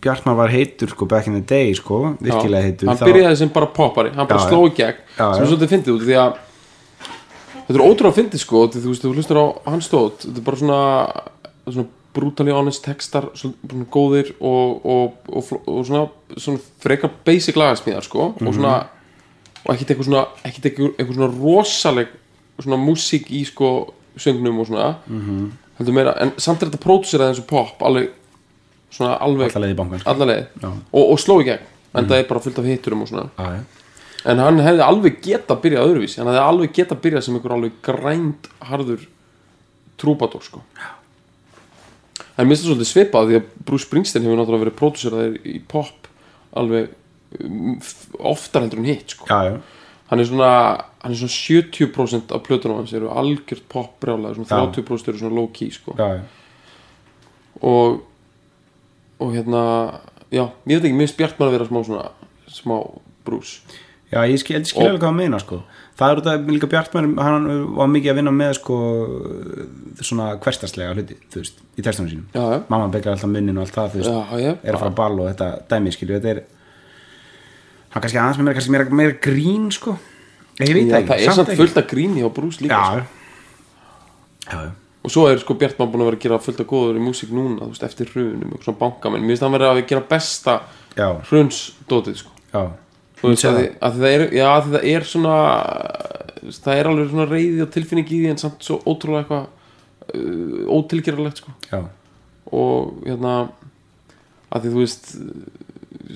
Bjartmann 0.00 0.38
var 0.38 0.48
heitur 0.54 0.88
sko 0.94 1.04
back 1.10 1.28
in 1.28 1.36
the 1.36 1.44
day 1.44 1.74
sko, 1.76 2.14
virkilega 2.16 2.70
heitur 2.70 2.88
hann 2.88 3.02
byrjaði 3.04 3.40
sem 3.42 3.52
bara 3.52 3.68
poppari, 3.76 4.14
hann 4.16 4.28
bara 4.30 4.40
Já, 4.40 4.48
sló 4.48 4.62
í 4.70 4.72
gegn 4.78 5.02
Já, 5.18 5.26
sem 5.36 5.44
já. 5.44 5.50
svolítið 5.50 5.74
fyndið 5.74 5.98
út 5.98 6.06
því 6.08 6.18
að 6.22 6.42
þetta 7.66 7.78
er 7.80 7.86
ótrúlega 7.90 8.16
fyndið 8.20 8.42
sko 8.42 8.66
því 8.68 8.82
þú 8.84 8.88
veist, 8.92 9.02
þú 9.04 9.14
hlustar 9.14 9.40
á 9.42 9.46
hans 9.70 9.88
stóð 9.88 10.10
þetta 10.22 10.38
er 10.40 10.44
bara 10.46 10.56
svona, 10.56 10.80
svona 11.66 11.86
brutally 12.16 12.52
honest 12.52 12.84
textar, 12.84 13.26
svona, 13.36 13.84
góðir 13.92 14.30
og, 14.40 14.84
og, 14.86 15.16
og, 15.28 15.50
og 15.68 15.82
svona, 15.86 16.06
svona 16.36 16.60
frekar 16.80 17.10
basic 17.26 17.56
lagasmíðar 17.60 18.02
sko 18.06 18.34
Mhm. 18.38 18.48
og 18.48 18.54
svona 18.54 18.86
og 19.66 19.74
ekkert 19.74 19.90
eitthvað 19.90 20.04
svona, 20.08 20.26
ekkert 20.44 20.64
eitthvað, 20.70 21.14
svona 21.14 21.32
rosaleg 21.42 22.08
svona 22.62 22.78
músík 22.80 23.26
í 23.34 23.44
sko 23.44 23.92
söngnum 24.16 24.60
og 24.60 24.66
svona 24.70 24.94
Mhm. 25.08 25.50
heldur 25.78 25.92
meira, 25.92 26.14
en 26.22 26.32
samt 26.38 26.62
er 26.62 26.68
þetta 26.70 26.80
pródúserað 26.86 27.28
eins 27.34 27.38
og 27.42 27.46
pop 27.46 27.82
alveg 27.82 28.10
svona 28.90 29.18
alveg 29.20 29.50
Alla 29.56 29.66
leið 29.66 29.74
í 29.74 29.76
bankann, 29.76 30.00
sko. 30.00 30.10
alla 30.10 30.24
leið 30.24 30.46
Já. 30.62 30.68
og, 30.92 31.10
og 31.12 31.18
sló 31.18 31.40
í 31.42 31.44
gegn 31.44 31.60
en 31.94 32.06
það 32.08 32.18
er 32.18 32.28
bara 32.28 32.40
fullt 32.40 32.58
af 32.58 32.64
hitturum 32.64 33.02
og 33.02 33.08
svona 33.08 33.28
já, 33.36 33.44
já. 33.56 33.60
En 34.24 34.38
hann 34.42 34.58
hefði 34.64 34.82
alveg 34.86 35.20
geta 35.24 35.56
byrjað 35.62 35.88
öðruvísi 35.90 36.20
hann 36.22 36.30
hefði 36.32 36.44
alveg 36.46 36.72
geta 36.78 36.96
byrjað 37.04 37.26
sem 37.26 37.36
einhver 37.38 37.56
alveg 37.56 37.76
grænt 37.84 38.48
harður 38.70 39.06
trúbadór 40.00 40.42
sko 40.46 40.62
en 42.36 42.48
minnst 42.48 42.64
það 42.64 42.70
svolítið 42.72 42.90
svipað 42.90 43.30
því 43.30 43.38
að 43.40 43.46
Bruce 43.68 43.86
Springsteen 43.88 44.26
hefur 44.26 44.38
náttúrulega 44.40 44.64
verið 44.66 44.78
pródúseraðir 44.80 45.36
í 45.48 45.60
pop 45.72 46.10
alveg 46.56 46.90
f- 47.80 48.16
oftar 48.32 48.64
heldur 48.66 48.82
en 48.82 48.88
hitt 48.90 49.14
sko 49.16 49.28
já, 49.30 49.38
já. 49.50 49.54
hann 50.10 50.20
er 50.22 50.28
svona, 50.28 50.50
hann 51.02 51.14
er 51.14 51.20
svona 51.20 51.36
70% 51.36 52.34
af 52.36 52.44
plötunum 52.46 52.80
hans 52.80 52.92
eru 52.96 53.08
algjört 53.12 53.64
pop 53.72 53.96
brjálega, 54.04 54.36
svona 54.36 54.50
Já. 54.52 54.68
30% 54.76 55.10
eru 55.12 55.22
svona 55.22 55.36
low 55.38 55.48
key 55.56 55.70
sko 55.74 55.96
já, 55.98 56.08
já. 56.18 56.22
og 57.62 58.02
og 59.16 59.30
hérna, 59.32 59.62
já, 60.28 60.44
ég 60.68 60.76
veit 60.76 60.84
ekki, 60.84 60.92
mér 60.92 61.06
finnst 61.08 61.16
Bjartmann 61.16 61.48
að 61.48 61.54
vera 61.56 61.68
smá 61.70 61.80
svona 61.88 62.08
smá 62.52 62.76
Bruce 63.24 63.62
Já, 64.12 64.20
ég 64.30 64.38
skil, 64.38 64.54
ég 64.60 64.68
skil 64.70 64.84
alveg 64.86 65.00
hvað 65.02 65.10
að 65.10 65.16
meina 65.18 65.38
sko. 65.42 65.56
það 65.98 66.10
er 66.12 66.20
út 66.20 66.26
af 66.30 66.50
líka 66.52 66.68
Bjartmann 66.70 67.16
hann 67.18 67.46
var 67.74 67.88
mikið 67.90 68.10
að 68.12 68.18
vinna 68.20 68.32
með 68.36 68.52
sko, 68.60 68.76
svona 70.06 70.26
hverstaslega 70.44 70.92
hluti 70.94 71.16
þú 71.32 71.40
veist, 71.42 71.58
í 71.74 71.82
textunum 71.82 72.10
sínum. 72.12 72.26
Já, 72.36 72.42
já, 72.52 72.58
mamma 72.70 72.86
bekar 72.92 73.16
alltaf 73.16 73.30
munnin 73.32 73.56
og 73.58 73.64
allt 73.66 73.74
það 73.74 73.90
þú 73.96 74.02
veist, 74.02 74.12
já, 74.12 74.44
já, 74.44 74.52
er 74.62 74.76
að 74.76 74.82
fara 74.84 74.92
að 74.92 74.98
ball 75.00 75.18
og 75.24 75.30
þetta 75.32 75.48
dæmi 75.72 75.94
skilju, 75.96 76.20
þetta 76.20 76.32
er 76.36 76.42
hann 77.96 78.04
kannski 78.04 78.20
aðeins 78.22 78.38
með 78.38 78.46
meira, 78.46 78.56
kannski 78.60 78.74
meira, 78.76 78.96
meira 79.02 79.18
grín 79.26 79.66
sko, 79.74 79.96
ég 80.62 80.72
veit 80.76 80.86
Já, 80.86 80.94
það 80.94 81.06
það 81.10 81.14
ekki 81.16 81.26
er 81.26 81.38
samt 81.40 81.48
ekki. 81.50 81.60
fullt 81.64 81.82
af 81.82 81.90
gríni 81.90 82.22
á 82.22 82.28
Bruce 82.38 82.62
líka 82.62 82.80
sko. 82.86 82.96
já, 82.96 83.04
já, 84.52 84.58
já, 84.62 84.72
og 85.06 85.14
svo 85.16 85.26
er 85.32 85.38
sko 85.42 85.54
Bjartmann 85.58 85.90
búin 85.92 86.04
að 86.06 86.10
vera 86.12 86.20
að 86.20 86.24
gera 86.28 86.38
fullt 86.46 86.62
af 86.62 86.70
góður 86.70 87.00
í 87.00 87.02
músík 87.08 87.34
núna, 87.34 87.58
þú 87.64 87.72
veist, 87.74 87.86
eftir 87.90 88.10
hrunum 88.14 88.54
og 88.54 88.62
svona 88.62 88.78
bankamenn, 88.84 89.24
mér 89.26 89.34
finnst 89.34 89.46
hann 89.48 89.56
vera 89.58 89.72
að 89.74 89.82
gera 89.90 90.06
besta 90.14 90.60
hrunsdótið 91.30 92.20
sko. 92.22 92.30
Þú 93.26 93.34
veist, 93.34 93.48
að, 93.50 93.60
að 93.88 94.00
það 94.00 94.14
er, 94.14 94.24
já, 94.36 94.46
að 94.52 94.70
það 94.72 94.88
er 94.94 95.06
svona 95.10 95.36
það 96.56 96.80
er 96.80 96.90
alveg 96.90 97.12
svona 97.12 97.28
reyði 97.30 97.62
og 97.64 97.70
tilfinning 97.74 98.08
í 98.08 98.22
því 98.22 98.32
en 98.32 98.42
samt 98.42 98.66
svo 98.66 98.80
ótrúlega 98.86 99.24
eitthvað 99.24 99.46
uh, 100.16 100.74
ótilgeralegt 100.78 101.42
sko 101.42 101.54
já, 101.70 101.80
og 102.54 103.06
hérna 103.06 103.36
að 104.54 104.66
því 104.66 104.74
þú 104.74 104.82
veist 104.84 105.14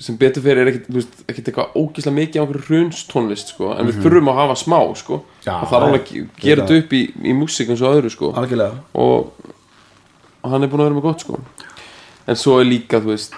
sem 0.01 0.15
betur 0.17 0.43
fyrir 0.45 0.63
er 0.63 0.69
ekkit 0.71 1.49
eitthvað 1.49 1.75
ógíslega 1.75 2.15
mikið 2.15 2.39
á 2.39 2.43
einhverju 2.45 2.63
hrunstónlist 2.69 3.51
sko, 3.53 3.73
en 3.75 3.89
við 3.89 3.99
þurfum 4.05 4.31
að 4.31 4.39
hafa 4.39 4.55
smá 4.61 4.77
sko. 4.97 5.17
Mhm. 5.19 5.43
Já, 5.45 5.53
og 5.57 5.67
það 5.67 5.77
er 5.77 5.87
alveg 5.87 6.11
þetta 6.45 6.77
upp 6.77 6.93
í, 6.95 7.01
í 7.11 7.33
músík 7.35 7.73
eins 7.73 7.83
og 7.83 7.97
öðru 7.97 8.11
sko. 8.13 8.31
og, 8.31 9.33
og 10.41 10.51
hann 10.53 10.63
er 10.63 10.71
búin 10.71 10.85
að 10.85 10.87
vera 10.89 10.95
með 10.95 11.07
gott 11.09 11.25
sko. 11.25 11.41
en 12.27 12.39
svo 12.39 12.59
er 12.61 12.69
líka 12.69 13.01
þú 13.01 13.11
veist 13.11 13.35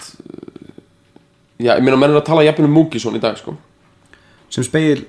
já, 1.63 1.73
ég 1.77 1.83
meina 1.85 1.97
menn 1.99 2.11
er 2.13 2.19
að 2.21 2.27
tala 2.29 2.43
jafnir 2.45 2.67
um 2.69 2.75
Múkisson 2.77 3.15
í 3.17 3.21
dag 3.23 3.37
sko. 3.39 3.55
sem 4.53 4.65
speil, 4.67 5.05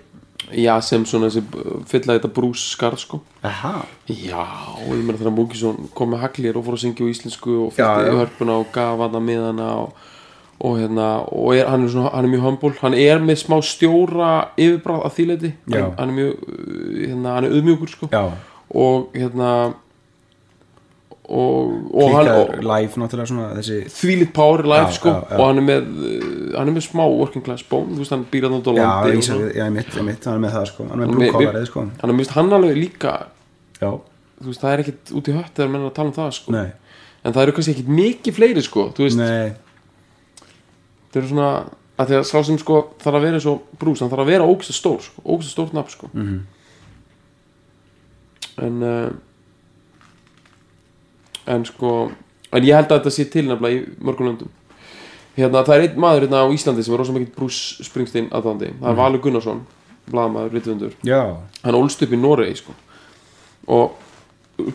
já, 0.55 0.73
sem 0.85 1.03
svona 1.09 1.29
þessi 1.29 1.43
fylla 1.91 2.15
þetta 2.17 2.31
brús 2.37 2.63
skarð 2.77 3.03
sko. 3.03 3.21
aha 3.45 3.75
já, 4.09 4.47
ég 4.89 5.03
meina 5.05 5.19
þegar 5.21 5.35
Múkisson 5.37 5.89
kom 5.95 6.15
með 6.15 6.25
haglir 6.29 6.57
og 6.61 6.65
fór 6.67 6.79
að 6.79 6.85
syngja 6.87 7.05
á 7.05 7.13
íslensku 7.13 7.59
og 7.67 7.71
Já, 7.77 7.77
fyrst 7.77 8.09
í 8.09 8.11
já. 8.13 8.19
hörpuna 8.23 8.59
og 8.63 8.73
gaf 8.73 8.99
hann 9.05 9.19
að 9.21 9.27
miðana 9.29 9.69
og, 9.83 10.11
og 10.65 10.79
hérna 10.79 11.09
og 11.29 11.55
er, 11.59 11.67
hann, 11.69 11.85
er 11.85 11.93
svona, 11.93 12.13
hann 12.15 12.25
er 12.29 12.33
mjög 12.37 12.45
humble 12.49 12.75
hann 12.81 12.95
er 12.95 13.19
með 13.25 13.41
smá 13.43 13.57
stjóra 13.67 14.33
yfirbráð 14.57 15.07
að 15.09 15.17
þýleiti 15.19 15.53
Já. 15.75 15.81
hann, 15.83 15.95
hann 15.99 16.13
er 16.13 16.19
mjög 16.21 16.45
uh, 16.45 17.01
hérna, 17.05 17.35
hann 17.35 17.49
er 17.49 17.57
auðmjúkur 17.59 17.91
sko. 17.97 18.09
já, 18.13 18.25
og 18.75 19.11
hérna 19.19 19.51
og, 19.75 19.75
og 19.75 19.75
hann 19.75 21.14
og, 21.14 21.14
klíkar 21.25 22.61
live 22.61 22.99
náttúrulega 23.01 23.29
svona 23.31 23.47
þessi 23.57 23.79
þvílitt 23.95 24.33
power 24.37 24.63
live 24.69 24.91
Já, 24.91 24.97
sko 24.99 25.09
já, 25.09 25.21
já. 25.31 25.37
og 25.39 25.45
hann 25.49 25.61
er 25.63 25.67
með 25.69 25.87
uh, 25.89 26.59
hann 26.59 26.69
er 26.69 26.75
með 26.77 26.85
smá 26.89 27.03
working 27.09 27.45
class 27.47 27.65
bone 27.71 27.95
þú 27.95 28.03
veist 28.03 28.13
hann 28.13 28.27
býr 28.33 28.47
að 28.49 28.57
náttúrulega 28.59 28.85
já, 28.85 28.91
landi 28.93 29.15
ég, 29.15 29.17
og 29.23 29.27
svona. 29.29 29.47
ég, 29.49 29.57
ég, 29.63 29.73
mitt, 29.79 29.95
ég 29.97 30.05
mitt, 30.11 30.27
hann 30.29 30.37
er 30.37 30.43
með 30.45 30.57
það 30.59 30.67
sko 30.73 30.89
hann 30.91 30.93
er 30.93 31.01
með 31.01 31.07
Hann 31.09 31.15
blue 31.17 31.25
með- 31.25 31.37
collarið 31.39 31.67
sko. 31.71 31.85
hann 32.03 32.13
er 32.15 32.19
mist 32.21 32.35
hann 32.37 32.53
alveg 32.59 32.77
líka 32.83 33.15
já, 33.81 33.91
þú 34.45 34.51
veist 34.51 34.65
það 34.67 34.73
er 34.77 34.83
ekkit 34.85 35.15
út 35.21 35.31
í 35.33 35.37
hött 35.39 35.53
þegar 35.57 35.73
menn 35.73 35.85
er 35.87 35.91
að 35.91 35.97
tala 35.97 36.13
um 36.13 36.17
það 36.19 36.31
sko. 36.41 36.53
Nei, 36.53 36.67
en 37.25 37.33
það 37.33 37.43
eru 37.47 37.57
kannski 37.57 37.75
ekkit 37.79 37.93
mikið 38.03 38.37
fleiri 38.37 38.63
sko 38.67 38.85
þú 38.97 39.07
veist. 39.07 39.17
Nei. 39.17 39.55
Það 41.15 41.21
eru 41.23 41.31
svona 41.31 41.51
að 41.95 42.09
því 42.11 42.17
að 42.19 42.25
sá 42.29 42.39
sem 42.45 42.59
sko 42.59 42.79
þarf 43.01 43.17
að 43.21 43.25
vera 43.29 43.41
og 43.55 43.61
brús 43.81 44.01
hann 44.03 44.11
þarf 44.13 44.25
að 44.27 44.31
vera 44.35 44.49
ógst 44.51 44.75
stór 44.77 45.01
sko 45.01 45.23
ógst 45.37 45.53
stórt 45.55 45.73
nafn 45.73 45.95
sko. 45.95 46.11
Mhm. 46.13 46.41
en 48.65 48.83
uh, 48.83 49.11
en 51.47 51.65
sko 51.69 51.95
en 52.55 52.63
ég 52.67 52.77
held 52.77 52.91
að 52.93 53.01
þetta 53.01 53.15
sé 53.15 53.25
til 53.33 53.47
nefnilega 53.49 53.81
í 53.81 54.05
mörgum 54.05 54.29
löndum. 54.31 54.53
Hérna 55.35 55.65
það 55.67 55.75
er 55.75 55.89
einn 55.89 55.99
maður 56.01 56.29
hérna 56.29 56.45
á 56.47 56.55
Íslandi 56.55 56.85
sem 56.87 56.95
er 56.95 57.01
rosa 57.03 57.15
mikill 57.17 57.35
Bruce 57.35 57.83
Springsteen 57.85 58.29
aðdándi 58.31 58.71
það 58.79 58.91
er 58.93 58.99
Valur 59.01 59.23
Gunnarsson 59.25 59.65
blaðmaður, 60.11 60.53
rittvöndur 60.55 60.93
já, 61.07 61.21
hann 61.65 61.79
ólst 61.79 62.03
upp 62.05 62.13
í 62.13 62.21
Noregi 62.21 62.59
sko. 62.61 62.75
og 63.67 63.97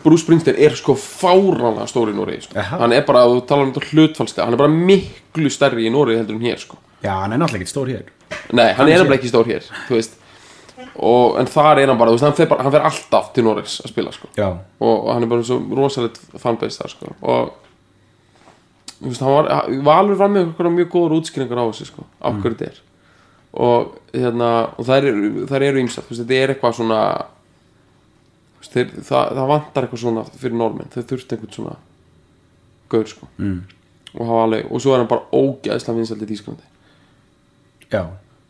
Bruce 0.04 0.24
Springsteen 0.26 0.58
er 0.60 0.74
sko 0.76 0.92
fáránlega 0.98 1.86
stór 1.88 2.10
í 2.12 2.16
Noregi 2.16 2.44
sko. 2.44 2.60
Hann 2.60 2.92
er 2.92 3.06
bara, 3.08 3.22
þú 3.30 3.40
talar 3.48 3.68
um 3.68 3.72
þetta 3.72 3.94
hlutfallslega 3.94 4.44
hann 4.44 4.56
er 4.58 4.60
bara 4.60 4.74
miklu 4.74 5.52
stærri 5.52 5.86
í 5.88 5.92
Noregi 5.94 6.20
heldur 6.20 6.36
en 6.36 6.44
hér 6.44 6.60
sko. 6.60 6.76
já, 7.00 7.14
hann 7.22 7.32
er 7.32 7.40
náttúrulega 7.40 7.64
ekki 7.64 7.72
stór 7.72 7.88
hér. 7.94 8.04
Nei, 8.52 8.66
hann 8.66 8.76
Hann 8.82 8.88
er 8.92 8.98
nefnilega 9.00 9.20
ekki 9.22 9.32
stór 9.32 9.48
hér 9.48 9.64
þú 9.88 9.96
veist 9.96 10.19
og, 11.00 11.38
en 11.40 11.48
þar 11.48 11.80
er 11.80 11.90
hann 11.90 11.98
bara, 12.00 12.12
veist, 12.12 12.26
hann 12.26 12.36
fer, 12.36 12.48
bara, 12.50 12.66
hann 12.66 12.74
fer 12.74 12.84
alltaf 12.90 13.32
til 13.34 13.46
Noregs 13.46 13.78
að 13.84 13.94
spila 13.94 14.12
sko. 14.12 14.28
og, 14.36 14.92
og 14.92 15.10
hann 15.14 15.24
er 15.24 15.32
bara 15.32 15.46
svo 15.46 15.58
rosalegt 15.78 16.20
fanbase 16.42 16.82
þar 16.82 16.94
sko. 16.94 17.14
og 17.20 17.52
veist, 19.00 19.24
hann 19.24 19.32
var, 19.32 19.50
Valur 19.88 20.20
var 20.20 20.32
með 20.32 20.48
eitthvað 20.48 20.76
mjög 20.76 20.92
góður 20.92 21.18
útskýringar 21.20 21.62
á 21.62 21.70
þessu 21.70 21.88
sko, 21.88 22.06
af 22.20 22.40
hverju 22.40 22.56
þetta 22.58 22.70
er 22.70 22.86
og 23.50 23.96
hérna 24.14 24.50
og 24.78 24.86
þær 24.86 25.08
eru, 25.10 25.30
þær 25.50 25.66
eru 25.66 25.82
veist, 25.82 26.02
þetta 26.12 26.36
er 26.36 26.54
eitthvað 26.54 26.76
svona 26.78 27.02
þeir, 28.68 28.90
það, 29.00 29.32
það 29.38 29.50
vantar 29.50 29.86
eitthvað 29.86 30.02
svona 30.04 30.24
fyrir 30.36 30.58
normenn, 30.60 30.90
þau 30.92 31.02
þurft 31.02 31.34
einhvern 31.34 31.54
svona 31.56 31.76
gaur 32.90 33.08
sko 33.10 33.28
mm. 33.38 33.60
og, 34.20 34.34
alveg, 34.44 34.66
og 34.70 34.82
svo 34.82 34.94
er 34.94 35.02
hann 35.02 35.10
bara 35.10 35.26
ógæðslega 35.34 35.96
vinsælt 35.98 36.26
í 36.26 36.30
Þýskalandi 36.30 36.68
já, 37.90 38.04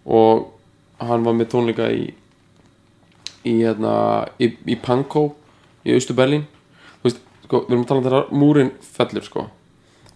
og 0.05 0.51
hann 1.01 1.25
var 1.25 1.37
með 1.39 1.53
tónleika 1.55 1.89
í 1.95 2.11
í 3.47 3.55
hérna 3.63 3.95
í, 4.43 4.51
í 4.69 4.77
Pankow 4.83 5.31
í 5.87 5.95
Austu 5.97 6.15
Berlín 6.17 6.45
þú 7.01 7.09
veist, 7.09 7.21
sko, 7.47 7.63
við 7.67 7.73
erum 7.77 7.85
að 7.87 7.89
tala 7.91 8.01
um 8.03 8.07
þegar 8.09 8.31
múrin 8.43 8.71
fellur 8.85 9.25
sko. 9.27 9.47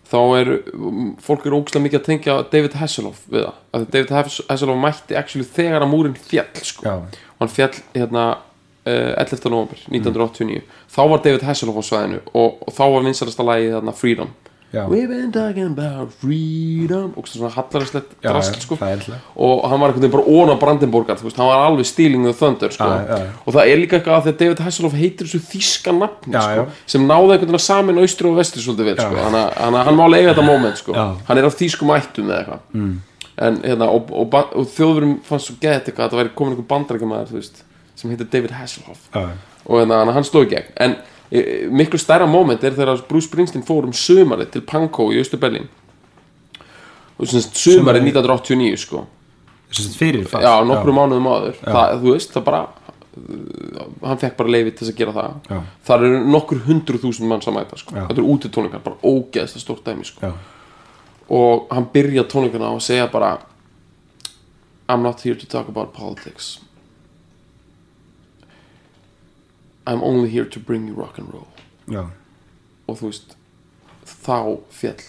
Þá 0.05 0.18
er, 0.39 0.49
fólk 1.25 1.47
er 1.49 1.55
ógæslega 1.57 1.83
mikið 1.87 1.99
að 2.03 2.07
tengja 2.11 2.35
David 2.53 2.75
Hasselhoff 2.77 3.22
við 3.33 3.47
það. 3.47 3.55
Að 3.75 3.87
David 3.95 4.11
Hass- 4.12 4.43
Hasselhoff 4.51 4.83
mætti 4.83 5.16
actually 5.16 5.47
þegar 5.49 5.83
að 5.87 5.91
múrin 5.95 6.18
fjall 6.20 6.61
sko. 6.61 6.85
Já, 6.85 6.99
og 7.35 7.41
hann 7.41 7.53
fjall 7.55 7.72
hérna 7.97 8.25
uh, 8.35 9.14
11. 9.25 9.49
november 9.49 9.81
1989 9.89 10.61
þá 10.93 11.01
var 11.11 11.22
David 11.25 11.47
Hasselhoff 11.49 11.81
á 11.81 11.85
svæðinu 11.89 12.20
og, 12.37 12.61
og 12.68 12.77
þá 12.77 12.83
var 12.93 13.07
vinsalasta 13.09 13.47
lagið 13.49 13.72
þarna 13.79 13.97
Freedom 13.97 14.35
já, 14.75 14.83
We've 14.91 15.09
been 15.09 15.31
talking 15.33 15.68
about 15.70 16.12
freedom 16.20 17.12
og 17.16 17.29
svona 17.31 17.51
hallarslegt 17.55 18.11
já, 18.25 18.33
sko. 18.61 18.77
og 19.37 19.62
hann 19.70 19.81
var 19.81 19.93
einhvern 19.93 20.03
veginn 20.03 20.14
bara 20.16 20.27
óna 20.27 20.57
Brandenborgar 20.61 21.16
þú 21.20 21.29
veist, 21.29 21.39
hann 21.39 21.47
var 21.53 21.62
alveg 21.68 21.87
stealing 21.89 22.27
the 22.27 22.35
thunder 22.35 22.75
sko. 22.75 22.85
Og 23.47 23.55
það 23.55 23.70
er 23.72 23.81
líka 23.81 23.99
eitthvað 24.01 24.18
að 24.18 24.27
því 24.27 24.33
að 24.35 24.39
David 24.43 24.62
Hasselhoff 24.66 24.99
heitir 24.99 25.31
þessu 25.31 25.43
þíska 25.53 25.95
nafni 25.99 26.35
sko, 26.35 26.66
sem 26.87 27.07
náði 27.09 27.22
einhvern 27.37 27.47
veginn 27.49 27.61
að 27.61 27.66
samin 27.68 28.03
austri 28.05 28.29
og 28.31 28.37
vestri 28.43 28.62
svolítið 28.66 28.91
vel 28.91 28.97
sko. 28.99 29.25
Hann, 29.25 29.39
hann, 29.62 29.81
hann 29.89 29.99
máli 30.03 30.20
eiga 30.20 30.35
þetta 30.35 30.47
moment 30.51 30.77
sko. 30.83 30.93
Hann 31.29 31.39
er 31.39 31.49
af 31.49 31.57
þýskum 31.59 31.95
ættum 31.97 32.31
eða 32.31 32.43
eitthvað. 32.45 32.61
Mm. 32.75 32.95
en, 33.37 33.57
hérna, 33.64 33.89
og, 33.91 34.11
og, 34.14 34.29
ba- 34.31 34.51
og 34.55 34.68
þjóðurum 34.70 35.16
fannst 35.27 35.49
svo 35.51 35.57
gett 35.61 35.89
eitthvað 35.89 36.05
að 36.07 36.12
það 36.12 36.20
væri 36.22 36.35
komin 36.39 36.53
einhver 36.55 36.68
bandarækjamaður 36.70 37.49
sem 37.99 38.11
heitir 38.12 38.29
David 38.31 38.51
Hasselhoff. 38.55 39.09
Og 39.66 39.81
hérna, 39.81 40.05
hann 40.12 40.27
sló 40.27 40.45
í 40.45 40.51
gegn. 40.53 40.70
En 40.79 40.95
miklu 41.74 41.99
stærra 41.99 42.26
moment 42.30 42.62
er 42.64 42.76
þegar 42.76 43.03
Bruce 43.09 43.28
Springsteen 43.28 43.64
fór 43.66 43.89
um 43.89 43.97
sömarið 43.97 44.55
til 44.55 44.62
Pankow 44.68 45.12
í 45.14 45.18
Östu 45.22 45.41
Berlín 45.41 45.66
og 47.18 47.28
sem 47.30 47.43
sagt 47.43 47.59
sömarið 47.59 48.09
1989 48.11 48.80
sko. 48.85 49.05
Þess 49.70 49.91
að 49.91 49.99
fyrir 49.99 50.24
fall. 50.30 50.43
Já, 50.43 50.55
nokkru 50.66 50.95
mánuðum 50.95 51.28
áður. 51.30 51.61
Það, 51.62 51.93
þú 52.03 52.14
veist, 52.14 52.32
það 52.35 52.45
bara 52.49 52.61
uh, 52.64 53.85
hann 54.03 54.20
fekk 54.22 54.37
bara 54.41 54.55
leiði 54.55 54.72
til 54.72 54.80
þess 54.82 54.95
að 54.95 54.99
gera 54.99 55.14
það. 55.14 55.37
Já. 55.51 55.61
þar 55.89 56.07
eru 56.09 56.20
nokkur 56.35 56.64
hundru 56.66 57.01
þúsund 57.03 57.30
mann 57.30 57.43
að 57.43 57.57
mæta 57.59 57.78
sko. 57.78 57.97
Þetta 57.97 58.18
eru 58.18 58.26
útitónleikar, 58.35 58.85
bara 58.85 58.99
ógeðslega 59.03 59.62
stórt 59.62 59.87
dæmi 59.87 60.07
sko. 60.11 60.26
já, 60.26 60.35
og 61.28 61.66
hann 61.72 61.89
byrja 61.93 62.26
tónleikana 62.28 62.68
á 62.68 62.74
að 62.74 62.85
segja 62.85 63.09
bara 63.12 63.39
I'm 64.89 65.03
not 65.03 65.20
here 65.24 65.35
to 65.35 65.47
talk 65.47 65.68
about 65.68 65.93
politics 65.93 66.59
I'm 69.87 70.03
only 70.03 70.30
here 70.30 70.45
to 70.45 70.61
bring 70.61 70.89
you 70.89 70.95
rock 70.95 71.18
and 71.18 71.32
roll. 71.32 71.49
Já, 71.89 72.07
og 72.89 72.99
þú 73.01 73.11
veist 73.11 73.37
þá 74.05 74.39
fjall 74.72 75.03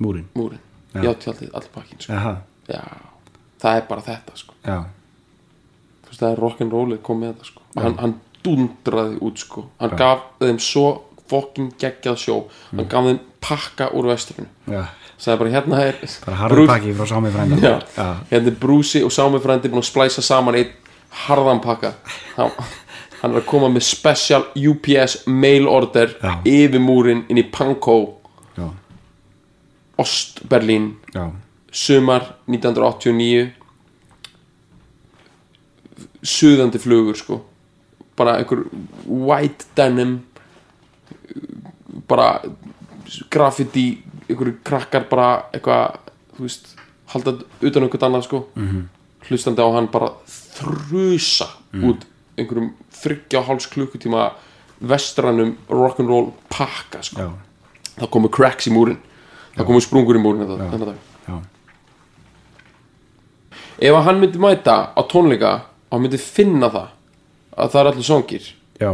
múrin 0.00 0.26
múrin 0.36 0.60
Já. 0.94 1.14
tjaldið, 1.14 1.50
allir 1.54 1.72
pakkin 1.74 2.00
sko. 2.00 2.18
Það 3.64 3.78
er 3.78 3.86
bara 3.88 4.04
þetta 4.04 4.36
sko. 4.36 4.54
veist, 4.64 6.20
það 6.20 6.30
er 6.30 6.42
rock'n'rollið 6.44 7.02
kom 7.02 7.20
með 7.20 7.32
þetta 7.34 7.48
sko. 7.48 7.62
hann, 7.80 7.98
hann 7.98 8.14
dundraði 8.44 9.18
út 9.24 9.40
sko. 9.40 9.66
hann 9.80 9.90
Já. 9.90 9.96
gaf 9.96 10.26
þeim 10.40 10.60
svo 10.60 10.86
fokkin 11.28 11.72
geggjað 11.80 12.20
sjó. 12.20 12.36
Mm. 12.44 12.78
hann 12.78 12.88
gaf 12.92 13.08
þeim 13.08 13.20
pakka 13.40 13.90
úr 13.96 14.12
vesturinu 14.12 14.48
já. 14.68 14.84
Sagði 15.18 15.38
bara 15.40 15.50
hérna 15.54 15.80
er 15.80 15.98
bara 16.26 16.36
harður 16.36 16.66
pakki 16.68 16.94
frá 16.98 17.06
sámi 17.06 17.30
frænda. 17.32 17.56
Já, 17.62 17.74
já, 17.96 18.08
hérna 18.30 18.50
er 18.50 18.56
Brúsi 18.60 19.04
og 19.06 19.12
Sámi 19.14 19.38
frændi 19.40 19.70
búin 19.70 19.80
að 19.80 19.88
splæsa 19.88 20.24
saman 20.26 20.58
einn 20.58 20.72
harðan 21.24 21.60
pakka. 21.62 21.94
Hann, 22.36 22.50
hann 23.24 23.32
er 23.32 23.40
að 23.40 23.48
koma 23.48 23.70
með 23.72 23.86
special 23.86 24.42
UPS 24.52 25.22
mail 25.32 25.64
order 25.70 26.12
Já. 26.20 26.34
yfir 26.44 26.82
múrin 26.82 27.22
inn 27.32 27.40
í 27.40 27.46
Pankow 27.48 28.18
já, 28.58 28.68
Ostberlín. 29.96 30.90
Sumar 31.74 32.34
1989 32.46 33.54
suðandi 36.24 36.80
flugur 36.82 37.16
sko. 37.16 37.40
Bara 38.18 38.36
einhver 38.42 38.66
white 39.08 39.70
denim 39.76 40.18
bara 42.08 42.42
graffiti 43.32 43.88
einhverju 44.28 44.58
krakkar 44.66 45.08
bara 45.08 45.28
eitthvað 45.48 46.00
þú 46.36 46.44
veist, 46.44 46.74
halda 47.14 47.38
utan 47.40 47.82
um 47.82 47.88
einhvern 47.88 48.10
annað 48.10 48.28
sko. 48.28 48.48
-hmm. 48.54 48.84
hlustandi 49.28 49.62
á 49.64 49.68
hann 49.72 49.88
bara 49.88 50.12
þrusa 50.28 51.48
út 51.72 52.04
einhverjum 52.38 52.70
þryggja 52.94 53.40
og 53.40 53.48
háls 53.48 53.66
klukkutíma 53.70 54.28
vestrannum 54.84 55.54
rock'n'roll 55.70 56.32
pakka 56.52 57.02
sko. 57.06 57.24
Já, 57.24 57.30
það 58.00 58.10
komu 58.16 58.30
cracks 58.32 58.68
í 58.68 58.74
múrin 58.74 59.00
það 59.54 59.68
komu 59.70 59.82
sprungur 59.84 60.18
í 60.18 60.22
múrin 60.22 60.46
þetta, 60.48 60.78
dag. 60.84 60.98
Já, 61.28 61.36
ef 63.88 63.98
hann 64.06 64.20
myndi 64.22 64.40
mæta 64.42 64.76
á 64.94 65.00
tónleika 65.10 65.52
og 65.88 65.96
hann 65.96 66.06
myndi 66.06 66.20
finna 66.20 66.70
það 66.72 66.88
að 67.54 67.74
það 67.74 67.80
er 67.80 67.90
allir 67.92 68.08
songir 68.08 68.48
já. 68.80 68.90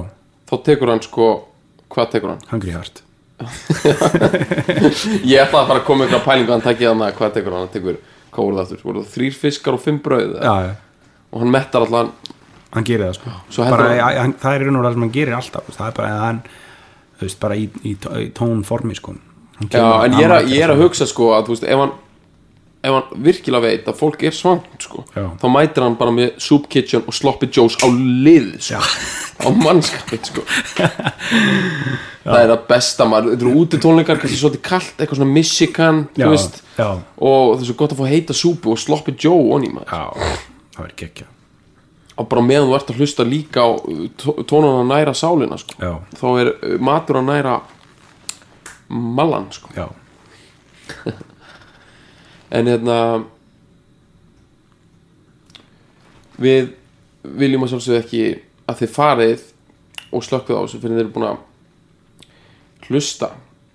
þá 0.51 0.55
tekur 0.67 0.93
hann 0.93 1.05
sko 1.05 1.31
hvað 1.91 2.13
tekur 2.15 2.35
hann? 2.35 2.43
Hungry 2.51 2.75
Heart. 2.77 3.03
Ég 5.25 5.41
ætla 5.41 5.63
að 5.63 5.71
fara 5.71 5.79
að 5.81 5.87
koma 5.87 6.05
ykkur 6.05 6.19
að 6.19 6.27
pælingu 6.27 6.53
hann 6.53 6.65
takið 6.65 6.91
hann 6.91 7.05
að 7.07 7.15
hvað 7.17 7.33
tekur 7.39 7.57
hann? 7.57 7.65
hann 7.65 7.73
tekur, 7.73 7.97
hvað 8.29 8.45
voru 8.45 8.59
það 8.59 8.67
aftur? 8.67 8.83
voru 8.85 9.05
það 9.05 9.15
þrýr 9.15 9.39
fiskar 9.47 9.79
og 9.79 9.83
fimm 9.85 10.01
brauð 10.05 10.35
já, 10.37 10.53
já, 10.67 10.75
og 11.31 11.41
hann 11.41 11.55
mettar 11.55 11.87
allan 11.87 12.13
hann 12.75 12.87
gerir 12.87 13.07
það 13.09 13.17
sko. 13.21 13.33
Bara, 13.71 13.89
hann- 13.89 14.19
hann, 14.21 14.35
það 14.43 14.55
er 14.59 14.67
raun 14.67 14.77
og 14.81 14.85
það 14.87 14.93
sem 14.99 15.07
hann 15.07 15.17
gerir 15.17 15.39
alltaf. 15.39 15.73
Það 15.77 15.89
er 15.89 15.97
bara 15.97 16.13
að 16.15 16.23
hann 16.27 16.43
veist, 17.21 17.41
bara 17.41 17.57
í, 17.57 17.67
í, 17.85 17.97
í 17.97 18.29
tónformi 18.37 18.97
sko. 18.97 19.17
Já, 19.71 19.85
en 20.07 20.15
ég 20.17 20.25
er, 20.25 20.37
að, 20.39 20.53
ég 20.55 20.63
er 20.65 20.73
að 20.73 20.87
hugsa 20.87 21.07
sko 21.09 21.35
að 21.37 21.51
þú 21.51 21.57
veist, 21.57 21.67
ef 21.69 21.83
hann 21.83 21.99
ef 22.81 22.95
hann 22.97 23.25
virkilega 23.27 23.61
veit 23.67 23.89
að 23.91 23.97
fólk 23.99 24.23
er 24.25 24.33
svangt 24.33 24.85
sko, 24.87 25.03
Já. 25.13 25.27
þá 25.37 25.47
mætir 25.53 25.85
hann 25.85 25.99
bara 26.01 26.15
með 26.17 26.31
Soup 26.41 26.65
Kitchen 26.73 27.03
og 27.05 27.13
Sloppy 27.13 27.51
Joes 27.53 27.77
á 27.77 27.87
lið 27.93 28.55
sko, 28.65 28.81
á 29.45 29.49
mannskapið 29.53 30.31
sko. 30.31 30.45
það 32.25 32.39
er 32.39 32.49
það 32.55 32.63
besta 32.71 33.09
maður, 33.09 33.35
þetta 33.35 33.47
eru 33.47 33.53
úti 33.61 33.81
tónleikar 33.85 34.21
kannski 34.23 34.41
svolítið 34.41 34.65
kalt, 34.71 34.95
eitthvað 34.97 35.21
svona 35.21 35.35
Michigan 35.35 36.01
já, 36.17 36.27
veist, 36.33 36.57
og 36.81 37.53
það 37.53 37.67
er 37.67 37.69
svo 37.69 37.77
gott 37.83 37.95
að 37.97 38.01
fá 38.01 38.09
heita 38.15 38.39
súpu 38.41 38.73
og 38.73 38.81
Sloppy 38.81 39.17
Joe 39.21 39.45
onni 39.59 39.75
maður. 39.75 39.93
Já, 39.93 40.33
það 40.79 40.83
verður 40.87 40.99
gekkja 41.05 41.29
og 42.21 42.29
bara 42.29 42.45
meðan 42.45 42.69
þú 42.69 42.77
ert 42.77 42.93
að 42.93 43.01
hlusta 43.01 43.25
líka 43.25 43.65
á 43.65 43.71
uh, 43.73 44.07
tónun 44.45 44.83
að 44.83 44.89
næra 44.91 45.15
sálina 45.17 45.57
sko. 45.61 45.77
þá 46.21 46.27
er 46.43 46.53
uh, 46.53 46.77
matur 46.83 47.21
að 47.21 47.29
næra 47.31 47.59
mallan 48.91 49.49
sko. 49.55 49.71
en 52.57 52.69
hérna 52.69 52.97
við 56.41 56.75
viljum 57.23 57.65
að 57.65 57.73
sjálfsögðu 57.75 58.01
ekki 58.01 58.25
að 58.71 58.83
þið 58.83 58.93
farið 58.97 59.47
og 60.11 60.27
slökkið 60.27 60.59
á 60.59 60.63
þessu 60.65 60.83
fyrir 60.83 60.99
þeir 60.99 61.05
eru 61.05 61.15
búin 61.15 61.29
að 61.31 61.39
hlusta 62.91 63.31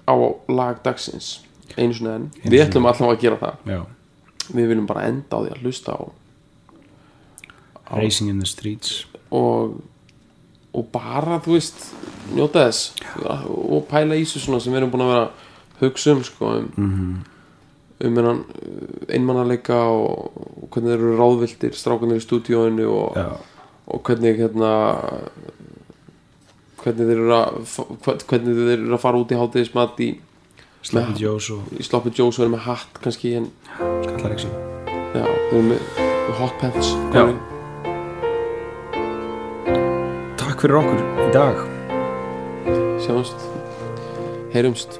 á 0.05 0.15
lag 0.51 0.81
dagsins 0.83 1.39
einu 1.75 1.95
svona 1.95 2.17
enn, 2.19 2.29
við 2.43 2.65
ætlum 2.65 2.87
allavega 2.89 3.15
að 3.15 3.23
gera 3.23 3.39
það. 3.41 3.71
Já. 3.71 3.81
Við 4.45 4.69
viljum 4.69 4.87
bara 4.89 5.07
enda 5.09 5.39
á 5.39 5.41
því 5.41 5.53
að 5.55 5.63
hlusta 5.65 5.95
á 5.97 6.01
Racing 7.93 8.29
in 8.29 8.39
the 8.39 8.45
Streets. 8.49 9.05
Og 9.31 9.81
og 10.75 10.87
bara, 10.91 11.37
þú 11.39 11.53
veist 11.55 11.85
njóta 12.35 12.65
þess. 12.65 12.91
Og 13.47 13.85
pæla 13.87 14.15
í 14.19 14.25
þessu 14.25 14.41
svona 14.43 14.59
sem 14.59 14.73
við 14.73 14.81
erum 14.81 14.91
búin 14.91 15.05
að 15.05 15.13
vera 15.13 15.29
hugsa 15.79 16.11
um 16.11 16.23
sko, 16.23 16.45
um, 16.57 16.71
Mhm. 16.75 17.15
um 18.05 18.15
hennan 18.17 18.41
einmannaleika 19.09 19.77
og, 19.87 20.31
og 20.35 20.67
hvernig 20.69 20.91
þeir 20.91 20.99
eru 20.99 21.15
ráðviltir 21.21 21.73
strákanir 21.79 22.19
í 22.19 22.25
stúdíóinu 22.25 22.89
og, 22.91 23.15
já, 23.15 23.37
og 23.87 24.03
hvernig 24.03 24.35
hérna 24.37 24.71
hvernig 26.83 27.07
þeir 27.07 27.23
eru 27.23 27.33
að 27.39 27.55
hvernig 28.27 28.59
þeir 28.59 28.75
eru 28.81 28.93
að 28.97 29.01
fara 29.05 29.17
út 29.23 29.31
í 29.31 29.39
hátíðismat 29.39 29.99
í, 30.05 30.11
Slappy 30.85 31.15
Joe's 31.23 31.47
og 31.55 31.71
í 31.79 31.83
Sloppy 31.87 32.11
Joe's 32.13 32.37
eru 32.39 32.51
með 32.53 32.65
hatt 32.67 32.99
kannski 33.01 33.31
en 33.39 33.47
Skallareksi 33.79 34.51
já, 34.51 35.23
þeir 35.23 35.55
eru 35.55 35.63
með, 35.71 35.79
með 36.03 36.39
hot 36.43 36.59
pants 36.59 36.91
Já. 37.15 37.54
Takk 40.55 40.63
fyrir 40.63 40.77
okkur 40.79 40.99
í 41.19 41.31
dag. 41.35 41.57
Sjáumst. 43.03 43.41
Heyrumst. 44.53 44.93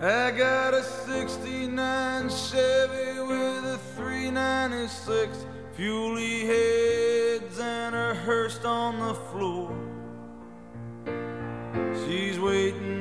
I 0.00 0.30
got 0.32 0.72
a 0.72 0.82
69 0.82 2.30
Chevy 2.30 3.20
with 3.28 3.68
a 3.68 3.78
396 4.00 5.44
fuely 5.76 6.46
heads 6.46 7.58
and 7.60 7.94
a 7.94 8.14
hearse 8.24 8.64
on 8.64 8.98
the 8.98 9.14
floor. 9.28 9.68
She's 12.06 12.40
waiting 12.40 12.91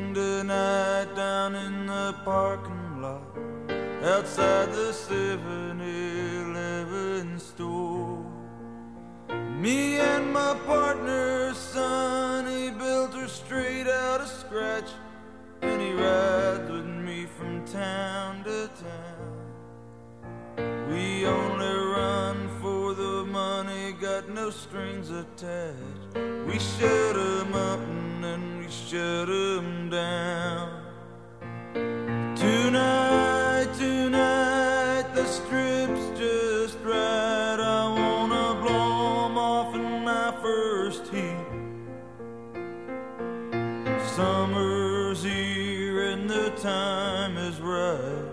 tonight 0.52 1.16
down 1.16 1.56
in 1.56 1.86
the 1.86 2.14
parking 2.26 3.02
lot 3.02 3.24
outside 4.04 4.70
the 4.74 4.92
7 4.92 5.80
Eleven 5.80 7.40
store. 7.40 8.26
Me 9.58 9.98
and 10.00 10.34
my 10.34 10.54
partner, 10.66 11.54
Sonny, 11.54 12.72
built 12.72 13.14
her 13.14 13.28
straight 13.28 13.88
out 13.88 14.20
of 14.20 14.28
scratch, 14.28 14.90
and 15.62 15.82
he 15.82 15.94
rides 15.94 16.70
with 16.70 16.86
me 16.86 17.28
from 17.38 17.64
town 17.66 18.44
to 18.44 18.70
town. 18.90 19.38
We 20.90 21.26
only 21.26 21.76
run 21.96 22.50
for 22.62 22.94
the 22.94 23.24
money, 23.26 23.94
got 23.94 24.28
no 24.28 24.50
strings 24.50 25.12
attached. 25.12 26.12
We 26.48 26.60
shut 26.60 27.16
'em 27.16 27.54
up 27.54 27.80
shut 28.72 29.28
'em 29.28 29.90
down. 29.90 30.70
Tonight, 32.36 33.68
tonight, 33.78 35.14
the 35.14 35.26
strip's 35.26 36.18
just 36.18 36.78
right. 36.86 37.60
I 37.60 37.84
wanna 38.00 38.62
blow 38.62 39.26
'em 39.26 39.38
off 39.38 39.76
in 39.76 40.06
my 40.06 40.32
first 40.42 41.06
heat. 41.08 41.48
Summer's 44.16 45.22
here 45.22 46.12
and 46.12 46.30
the 46.30 46.52
time 46.52 47.38
is 47.38 47.60
right 47.60 48.32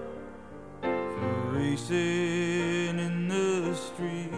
for 0.80 1.58
racing 1.58 3.00
in 3.06 3.26
the 3.26 3.74
street. 3.74 4.34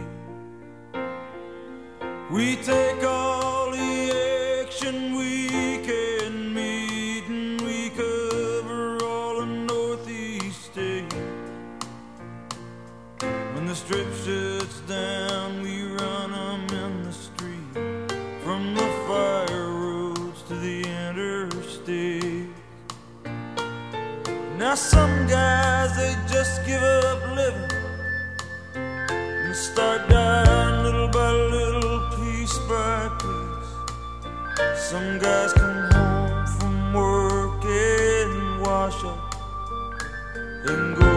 We 2.30 2.56
take 2.56 3.04
all 3.04 3.70
the 3.70 4.12
action 4.62 5.16
Now 24.70 24.76
some 24.76 25.26
guys 25.26 25.96
they 25.96 26.14
just 26.32 26.64
give 26.64 26.80
up 26.80 27.34
living 27.34 27.72
and 28.76 29.56
start 29.56 30.08
dying 30.08 30.84
little 30.84 31.08
by 31.08 31.32
little, 31.32 32.08
piece 32.10 32.56
by 32.70 33.08
piece. 33.18 34.80
Some 34.80 35.18
guys 35.18 35.52
come 35.54 35.90
home 35.90 36.46
from 36.46 36.94
work 36.94 37.64
and 37.64 38.60
wash 38.60 39.02
up 39.02 39.34
and 40.68 40.96
go 40.96 41.09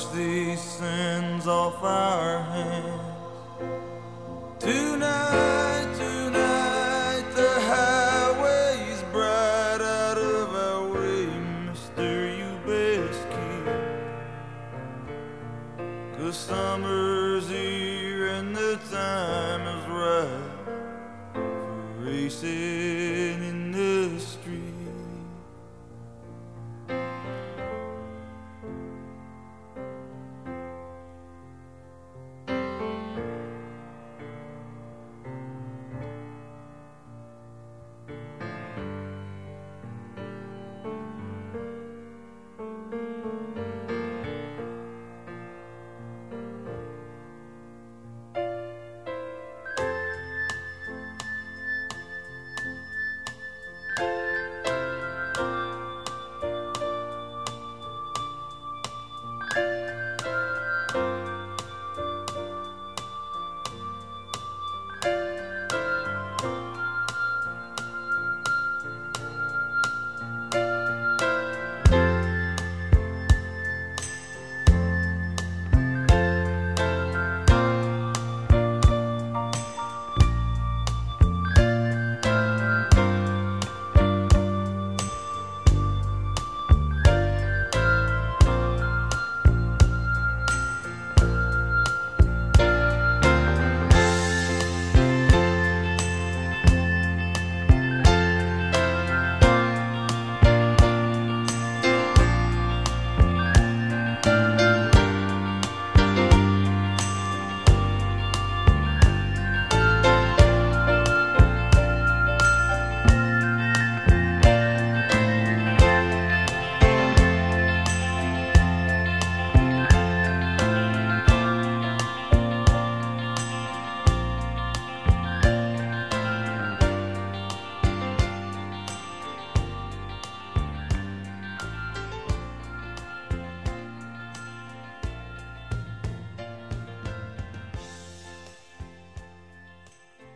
wash 0.00 0.12
these 0.14 0.60
sins 0.60 1.46
off 1.46 1.82
our 1.82 2.42
hands. 2.42 3.00
Tonight, 4.58 5.69